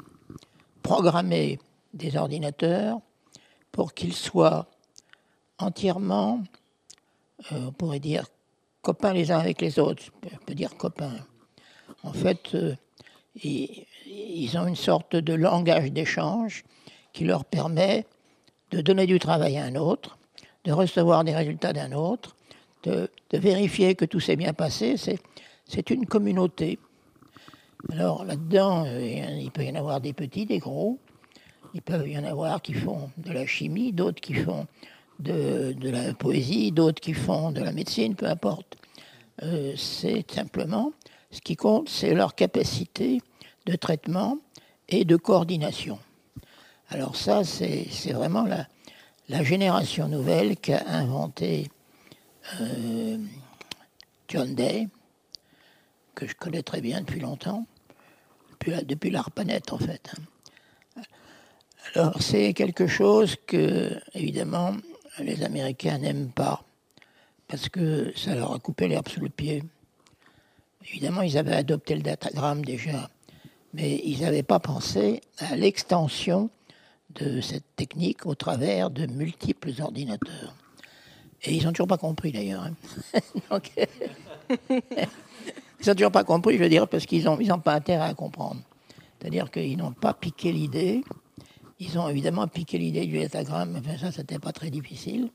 programmer 0.82 1.58
des 1.92 2.16
ordinateurs 2.16 2.98
pour 3.72 3.92
qu'ils 3.92 4.14
soient 4.14 4.70
entièrement, 5.58 6.42
euh, 7.52 7.66
on 7.66 7.72
pourrait 7.72 8.00
dire, 8.00 8.24
copains 8.84 9.14
les 9.14 9.32
uns 9.32 9.38
avec 9.38 9.60
les 9.60 9.78
autres, 9.78 10.04
on 10.22 10.44
peut 10.44 10.54
dire 10.54 10.76
copains. 10.76 11.16
En 12.04 12.12
fait, 12.12 12.54
euh, 12.54 12.74
ils, 13.42 14.56
ont 14.56 14.66
une 14.66 14.76
sorte 14.76 15.16
de 15.16 15.32
langage 15.32 15.90
d'échange 15.90 16.64
qui 17.12 17.24
leur 17.24 17.44
permet 17.46 18.06
de 18.70 18.82
donner 18.82 19.06
du 19.06 19.18
travail 19.18 19.56
à 19.56 19.64
un 19.64 19.74
autre, 19.74 20.18
de 20.64 20.72
recevoir 20.72 21.24
des 21.24 21.34
résultats 21.34 21.72
d'un 21.72 21.92
autre, 21.92 22.36
de, 22.84 23.08
vérifier 23.32 23.94
que 23.94 24.04
tout 24.04 24.20
s'est 24.20 24.36
bien 24.36 24.52
passé. 24.52 24.96
C'est 25.66 25.90
une 25.90 26.06
communauté. 26.06 26.78
Alors 27.90 28.24
là-dedans, 28.24 28.84
euh, 28.86 29.38
il 29.40 29.50
peut 29.50 29.64
y 29.64 29.70
en 29.70 29.74
avoir 29.74 30.00
des 30.00 30.12
petits, 30.12 30.46
des 30.46 30.58
gros. 30.58 30.98
Il 31.72 31.82
peut 31.82 32.06
y 32.06 32.16
en 32.18 32.24
avoir 32.24 32.62
qui 32.62 32.74
font 32.74 33.10
de 33.16 33.32
la 33.32 33.46
chimie, 33.46 33.92
d'autres 33.92 34.20
qui 34.20 34.34
font 34.34 34.66
de, 35.20 35.74
la 35.82 36.14
poésie, 36.14 36.72
d'autres 36.72 37.00
qui 37.00 37.14
font 37.14 37.52
de 37.52 37.60
la 37.60 37.72
médecine, 37.72 38.14
peu 38.14 38.26
importe. 38.26 38.76
Euh, 39.42 39.74
c'est 39.76 40.24
simplement, 40.30 40.92
ce 41.30 41.40
qui 41.40 41.56
compte, 41.56 41.88
c'est 41.88 42.14
leur 42.14 42.34
capacité 42.34 43.20
de 43.66 43.76
traitement 43.76 44.38
et 44.88 45.04
de 45.04 45.16
coordination. 45.16 45.98
Alors 46.88 47.16
ça, 47.16 47.42
c'est 47.44 48.12
vraiment 48.12 48.44
la, 48.44 48.68
la, 49.28 49.42
génération 49.42 50.06
nouvelle 50.06 50.56
qu'a 50.56 50.82
inventé 50.86 51.70
euh, 52.60 53.18
John 54.28 54.54
Day, 54.54 54.88
que 56.14 56.26
je 56.26 56.34
connais 56.34 56.62
très 56.62 56.80
bien 56.80 57.00
depuis 57.00 57.20
longtemps, 57.20 57.66
depuis, 58.52 58.84
depuis 58.84 59.10
l'ARPANET 59.10 59.72
en 59.72 59.78
fait. 59.78 60.14
Alors 61.94 62.20
c'est 62.20 62.52
quelque 62.54 62.86
chose 62.86 63.36
que, 63.46 63.98
évidemment, 64.14 64.74
les 65.20 65.42
Américains 65.42 65.98
n'aiment 65.98 66.30
pas, 66.30 66.64
parce 67.48 67.68
que 67.68 68.12
ça 68.16 68.34
leur 68.34 68.52
a 68.52 68.58
coupé 68.58 68.88
l'herbe 68.88 69.08
sous 69.08 69.20
le 69.20 69.28
pied. 69.28 69.62
Évidemment, 70.88 71.22
ils 71.22 71.38
avaient 71.38 71.54
adopté 71.54 71.94
le 71.94 72.02
datagramme 72.02 72.64
déjà, 72.64 73.10
mais 73.72 74.00
ils 74.04 74.20
n'avaient 74.20 74.42
pas 74.42 74.60
pensé 74.60 75.20
à 75.38 75.56
l'extension 75.56 76.50
de 77.10 77.40
cette 77.40 77.64
technique 77.76 78.26
au 78.26 78.34
travers 78.34 78.90
de 78.90 79.06
multiples 79.06 79.70
ordinateurs. 79.80 80.54
Et 81.44 81.54
ils 81.54 81.64
n'ont 81.64 81.72
toujours 81.72 81.88
pas 81.88 81.98
compris 81.98 82.32
d'ailleurs. 82.32 82.64
Hein. 82.64 82.74
ils 84.70 85.88
n'ont 85.88 85.94
toujours 85.94 86.12
pas 86.12 86.24
compris, 86.24 86.56
je 86.56 86.62
veux 86.62 86.68
dire, 86.68 86.88
parce 86.88 87.06
qu'ils 87.06 87.24
n'ont 87.24 87.58
pas 87.58 87.74
intérêt 87.74 88.08
à 88.08 88.14
comprendre. 88.14 88.60
C'est-à-dire 89.18 89.50
qu'ils 89.50 89.76
n'ont 89.78 89.92
pas 89.92 90.12
piqué 90.12 90.52
l'idée, 90.52 91.02
ils 91.78 91.98
ont 91.98 92.08
évidemment 92.08 92.46
piqué 92.46 92.78
l'idée 92.78 93.06
du 93.06 93.18
datagramme, 93.18 93.76
enfin 93.78 93.98
ça, 93.98 94.12
c'était 94.12 94.38
pas 94.38 94.52
très 94.52 94.70
difficile, 94.70 95.30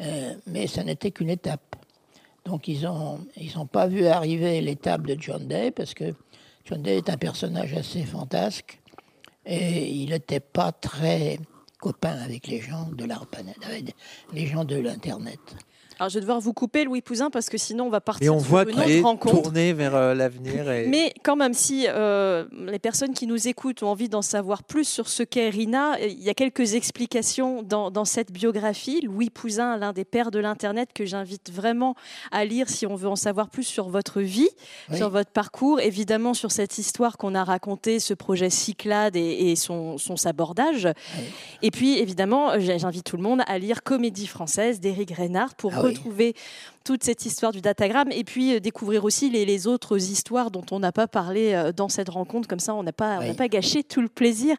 euh, 0.00 0.34
mais 0.46 0.66
ça 0.66 0.84
n'était 0.84 1.10
qu'une 1.10 1.30
étape. 1.30 1.76
Donc 2.44 2.68
ils 2.68 2.82
n'ont 2.82 3.26
ils 3.36 3.58
ont 3.58 3.66
pas 3.66 3.86
vu 3.86 4.06
arriver 4.06 4.60
l'étape 4.60 5.06
de 5.06 5.16
John 5.18 5.48
Day, 5.48 5.70
parce 5.70 5.94
que 5.94 6.14
John 6.64 6.82
Day 6.82 6.98
est 6.98 7.08
un 7.08 7.16
personnage 7.16 7.72
assez 7.74 8.04
fantasque, 8.04 8.80
et 9.46 9.90
il 9.90 10.10
n'était 10.10 10.40
pas 10.40 10.72
très 10.72 11.38
copain 11.78 12.16
avec 12.22 12.46
les 12.46 12.60
gens 12.60 12.88
de 12.92 13.04
l'ARPANET, 13.04 13.54
les 14.32 14.46
gens 14.46 14.64
de 14.64 14.76
l'Internet. 14.76 15.40
Alors 16.04 16.10
je 16.10 16.16
vais 16.16 16.20
devoir 16.20 16.38
vous 16.38 16.52
couper, 16.52 16.84
Louis 16.84 17.00
Pouzin, 17.00 17.30
parce 17.30 17.48
que 17.48 17.56
sinon 17.56 17.86
on 17.86 17.88
va 17.88 18.02
partir 18.02 18.26
et 18.26 18.28
on 18.28 18.36
voit 18.36 18.64
une 18.64 18.78
autre 18.78 19.02
rencontre. 19.02 19.40
tourner 19.40 19.72
vers 19.72 19.94
euh, 19.94 20.12
l'avenir. 20.12 20.66
Mais 20.86 21.14
quand 21.22 21.34
même, 21.34 21.54
si 21.54 21.86
euh, 21.88 22.44
les 22.66 22.78
personnes 22.78 23.14
qui 23.14 23.26
nous 23.26 23.48
écoutent 23.48 23.82
ont 23.82 23.88
envie 23.88 24.10
d'en 24.10 24.20
savoir 24.20 24.64
plus 24.64 24.86
sur 24.86 25.08
ce 25.08 25.22
qu'est 25.22 25.48
Rina, 25.48 25.98
il 26.02 26.22
y 26.22 26.28
a 26.28 26.34
quelques 26.34 26.74
explications 26.74 27.62
dans, 27.62 27.90
dans 27.90 28.04
cette 28.04 28.32
biographie. 28.32 29.00
Louis 29.00 29.30
Pouzin, 29.30 29.78
l'un 29.78 29.94
des 29.94 30.04
pères 30.04 30.30
de 30.30 30.38
l'Internet, 30.38 30.90
que 30.94 31.06
j'invite 31.06 31.50
vraiment 31.50 31.94
à 32.32 32.44
lire 32.44 32.68
si 32.68 32.86
on 32.86 32.96
veut 32.96 33.08
en 33.08 33.16
savoir 33.16 33.48
plus 33.48 33.64
sur 33.64 33.88
votre 33.88 34.20
vie, 34.20 34.50
sur 34.92 35.08
votre 35.08 35.30
parcours, 35.30 35.80
évidemment 35.80 36.34
sur 36.34 36.52
cette 36.52 36.76
histoire 36.76 37.16
qu'on 37.16 37.34
a 37.34 37.44
racontée, 37.44 37.98
ce 37.98 38.12
projet 38.12 38.50
Cyclade 38.50 39.16
et, 39.16 39.56
son, 39.56 39.96
son, 39.96 40.18
sabordage. 40.18 40.86
Et 41.62 41.70
puis 41.70 41.98
évidemment, 41.98 42.58
j'invite 42.58 43.04
tout 43.04 43.16
le 43.16 43.22
monde 43.22 43.40
à 43.46 43.58
lire 43.58 43.82
Comédie 43.82 44.26
française 44.26 44.80
d'Éric 44.80 45.10
Reynard 45.12 45.54
pour 45.54 45.72
ah 45.74 45.93
retrouver 45.94 46.34
toute 46.84 47.02
cette 47.02 47.24
histoire 47.24 47.50
du 47.50 47.62
datagramme 47.62 48.12
et 48.12 48.24
puis 48.24 48.54
euh, 48.54 48.60
découvrir 48.60 49.04
aussi 49.04 49.30
les, 49.30 49.66
autres 49.66 49.96
histoires 49.96 50.50
dont 50.50 50.64
on 50.70 50.80
n'a 50.80 50.92
pas 50.92 51.06
parlé 51.06 51.54
euh, 51.54 51.72
dans 51.72 51.88
cette 51.88 52.10
rencontre. 52.10 52.46
Comme 52.46 52.60
ça, 52.60 52.74
on 52.74 52.82
n'a 52.82 52.92
pas, 52.92 53.20
pas 53.34 53.48
gâché 53.48 53.82
tout 53.82 54.02
le 54.02 54.08
plaisir. 54.08 54.56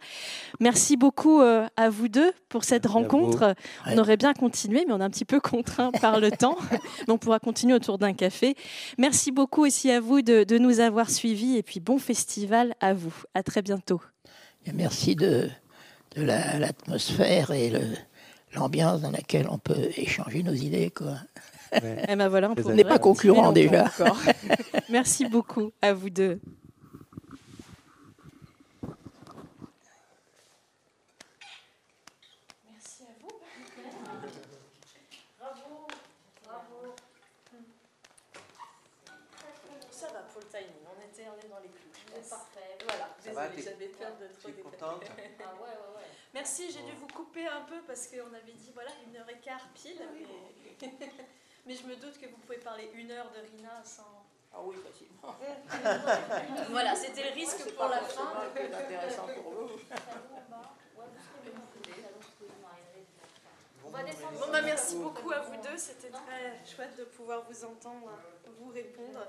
Merci 0.59 0.97
beaucoup 0.97 1.41
euh, 1.41 1.67
à 1.77 1.89
vous 1.89 2.07
deux 2.07 2.31
pour 2.49 2.63
cette 2.63 2.87
rencontre. 2.87 3.55
On 3.85 3.97
aurait 3.97 4.17
bien 4.17 4.33
continué, 4.33 4.85
mais 4.87 4.93
on 4.93 4.99
est 4.99 5.03
un 5.03 5.09
petit 5.09 5.25
peu 5.25 5.39
contraint 5.39 5.91
par 6.01 6.19
le 6.19 6.31
temps. 6.31 6.57
Mais 6.71 7.13
on 7.13 7.17
pourra 7.17 7.39
continuer 7.39 7.75
autour 7.75 7.99
d'un 7.99 8.13
café. 8.13 8.55
Merci 8.97 9.31
beaucoup 9.31 9.63
aussi 9.63 9.91
à 9.91 9.99
vous 9.99 10.21
de, 10.21 10.57
nous 10.57 10.79
avoir 10.79 11.11
suivis 11.11 11.57
et 11.57 11.63
puis 11.63 11.79
bon 11.79 11.99
festival 11.99 12.73
à 12.79 12.93
vous. 12.93 13.13
À 13.35 13.43
très 13.43 13.61
bientôt. 13.61 14.01
merci 14.73 15.15
de, 15.15 15.49
de 16.15 16.23
l'atmosphère 16.23 17.51
et 17.51 17.69
le, 17.69 17.81
l'ambiance 18.55 19.01
dans 19.01 19.11
laquelle 19.11 19.47
on 19.49 19.57
peut 19.57 19.89
échanger 19.97 20.43
nos 20.43 20.53
idées. 20.53 20.89
Quoi. 20.89 21.17
Eh 21.73 22.15
ben 22.15 22.27
voilà, 22.29 22.51
on 22.51 22.73
n'est 22.73 22.83
pas 22.83 22.99
concurrents 22.99 23.51
déjà. 23.51 23.85
Merci 24.89 25.25
beaucoup 25.27 25.71
à 25.81 25.93
vous 25.93 26.09
deux. 26.09 26.39
Merci 32.71 33.03
à 33.03 33.13
vous. 33.21 33.33
Bravo, 35.39 35.87
bravo. 36.43 36.95
Ça 39.91 40.07
va 40.07 40.19
pour 40.31 40.41
le 40.41 40.47
timing, 40.47 40.83
on 40.85 40.97
était, 41.03 41.27
on 41.27 41.37
est 41.45 41.49
dans 41.49 41.59
les 41.61 41.69
clous. 41.69 41.91
C'est 42.13 42.29
parfait. 42.29 42.77
Voilà, 42.87 43.09
désolée, 43.23 43.63
j'avais 43.63 43.87
peur 43.91 44.11
de 44.19 44.27
trop 44.39 44.51
contente? 44.63 45.03
Ah 45.39 45.53
ouais, 45.61 45.67
ouais, 45.67 45.91
ouais. 45.97 46.09
Merci, 46.35 46.69
j'ai 46.69 46.81
dû 46.81 46.91
vous 46.99 47.07
couper 47.07 47.47
un 47.47 47.61
peu 47.61 47.79
parce 47.87 48.07
qu'on 48.07 48.33
avait 48.33 48.51
dit 48.51 48.69
voilà 48.73 48.91
une 49.07 49.15
heure 49.15 49.29
et 49.29 49.39
quart 49.39 49.69
pile. 49.73 50.01
Ah 50.01 50.85
mais... 51.65 51.75
je 51.75 51.87
me 51.87 51.95
doute 51.95 52.19
que 52.19 52.25
vous 52.25 52.35
pouvez 52.45 52.57
parler 52.57 52.91
une 52.93 53.09
heure 53.09 53.31
de 53.31 53.39
Rina 53.39 53.81
sans. 53.85 54.25
Ah 54.53 54.57
oui, 54.61 54.75
facilement. 54.85 55.33
voilà, 56.71 56.93
c'était 56.93 57.29
le 57.29 57.33
risque 57.33 57.73
pour 57.73 57.87
la 57.87 58.01
fin. 58.01 58.33
C'est 58.53 58.73
intéressant 58.73 59.27
pour 59.27 59.53
vous. 59.53 59.69
Bon, 63.81 64.51
bah, 64.51 64.61
merci 64.61 64.97
beaucoup 64.97 65.31
à 65.31 65.39
vous 65.39 65.61
deux. 65.61 65.77
C'était 65.77 66.09
très 66.09 66.65
chouette 66.65 66.97
de 66.97 67.05
pouvoir 67.05 67.45
vous 67.49 67.63
entendre, 67.63 68.11
vous 68.59 68.71
répondre. 68.71 69.25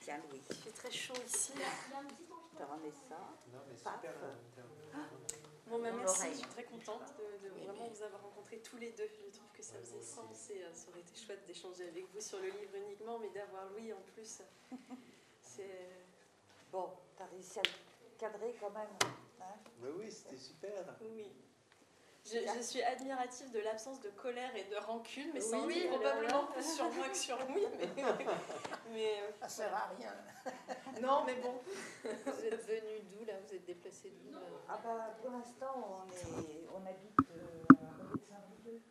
Tiens, 0.00 0.18
Louis. 0.28 0.42
Il 0.50 0.56
fait 0.56 0.70
très 0.70 0.90
chaud 0.90 1.14
ici. 1.24 1.52
Je 1.54 2.58
te 2.58 2.62
remets 2.64 2.90
ça. 3.08 3.16
Non, 3.52 3.60
mais 3.68 3.76
super. 3.76 4.12
Bon, 5.68 5.80
bah, 5.80 5.90
merci, 5.96 6.28
je 6.30 6.38
suis 6.38 6.46
très 6.46 6.64
contente 6.64 7.14
de, 7.18 7.48
vraiment 7.64 7.88
vous 7.88 8.02
avoir 8.02 8.22
rencontrés 8.22 8.58
tous 8.58 8.76
les 8.76 8.92
deux. 8.92 9.08
Je 9.32 9.36
trouve 9.36 9.50
que 9.52 9.62
ça 9.62 9.74
faisait 9.80 10.00
sens 10.00 10.50
et 10.50 10.62
euh, 10.62 10.72
ça 10.72 10.88
aurait 10.90 11.00
été 11.00 11.16
chouette 11.16 11.44
d'échanger 11.46 11.88
avec 11.88 12.06
vous 12.12 12.20
sur 12.20 12.38
le 12.38 12.46
livre 12.46 12.76
uniquement, 12.76 13.18
mais 13.18 13.30
d'avoir 13.30 13.68
Louis 13.70 13.92
en 13.92 14.00
plus. 14.14 14.42
C'est. 15.40 15.90
Bon, 16.70 16.90
t'as 17.16 17.26
réussi 17.26 17.58
à 17.58 17.62
le 17.62 18.18
cadrer 18.18 18.54
quand 18.60 18.70
même. 18.70 18.88
Hein? 19.40 19.54
Oui, 19.98 20.10
c'était 20.10 20.36
super. 20.36 20.96
Oui. 21.00 21.32
Je, 22.26 22.60
suis 22.60 22.82
admirative 22.82 23.52
de 23.52 23.60
l'absence 23.60 24.00
de 24.00 24.08
colère 24.10 24.50
et 24.56 24.64
de 24.64 24.76
rancune, 24.76 25.30
mais 25.32 25.40
ça 25.40 25.60
oui, 25.60 25.86
probablement 25.88 26.46
plus 26.46 26.74
sur 26.74 26.90
moi 26.92 27.08
que 27.08 27.16
sur 27.16 27.38
lui. 27.46 27.62
Mais, 27.78 28.02
mais 28.92 29.12
euh, 29.22 29.30
ça 29.40 29.48
sert 29.48 29.72
à 29.72 29.92
rien. 29.96 30.12
non, 31.00 31.22
mais 31.24 31.36
bon. 31.36 31.54
Vous 32.02 32.44
êtes 32.44 32.66
venu 32.66 33.00
d'où 33.04 33.24
là? 33.24 33.34
Vous 33.46 33.54
êtes 33.54 33.64
déplacé 33.64 34.10
d'où 34.10 34.36
Ah 34.68 34.80
bah 34.82 35.14
pour 35.22 35.30
l'instant 35.30 36.04
on 36.04 36.12
est, 36.12 36.66
on 36.74 36.84
habite 36.84 37.20
euh, 37.30 37.64
à 37.74 38.18
Saint-Brieuc. 38.28 38.82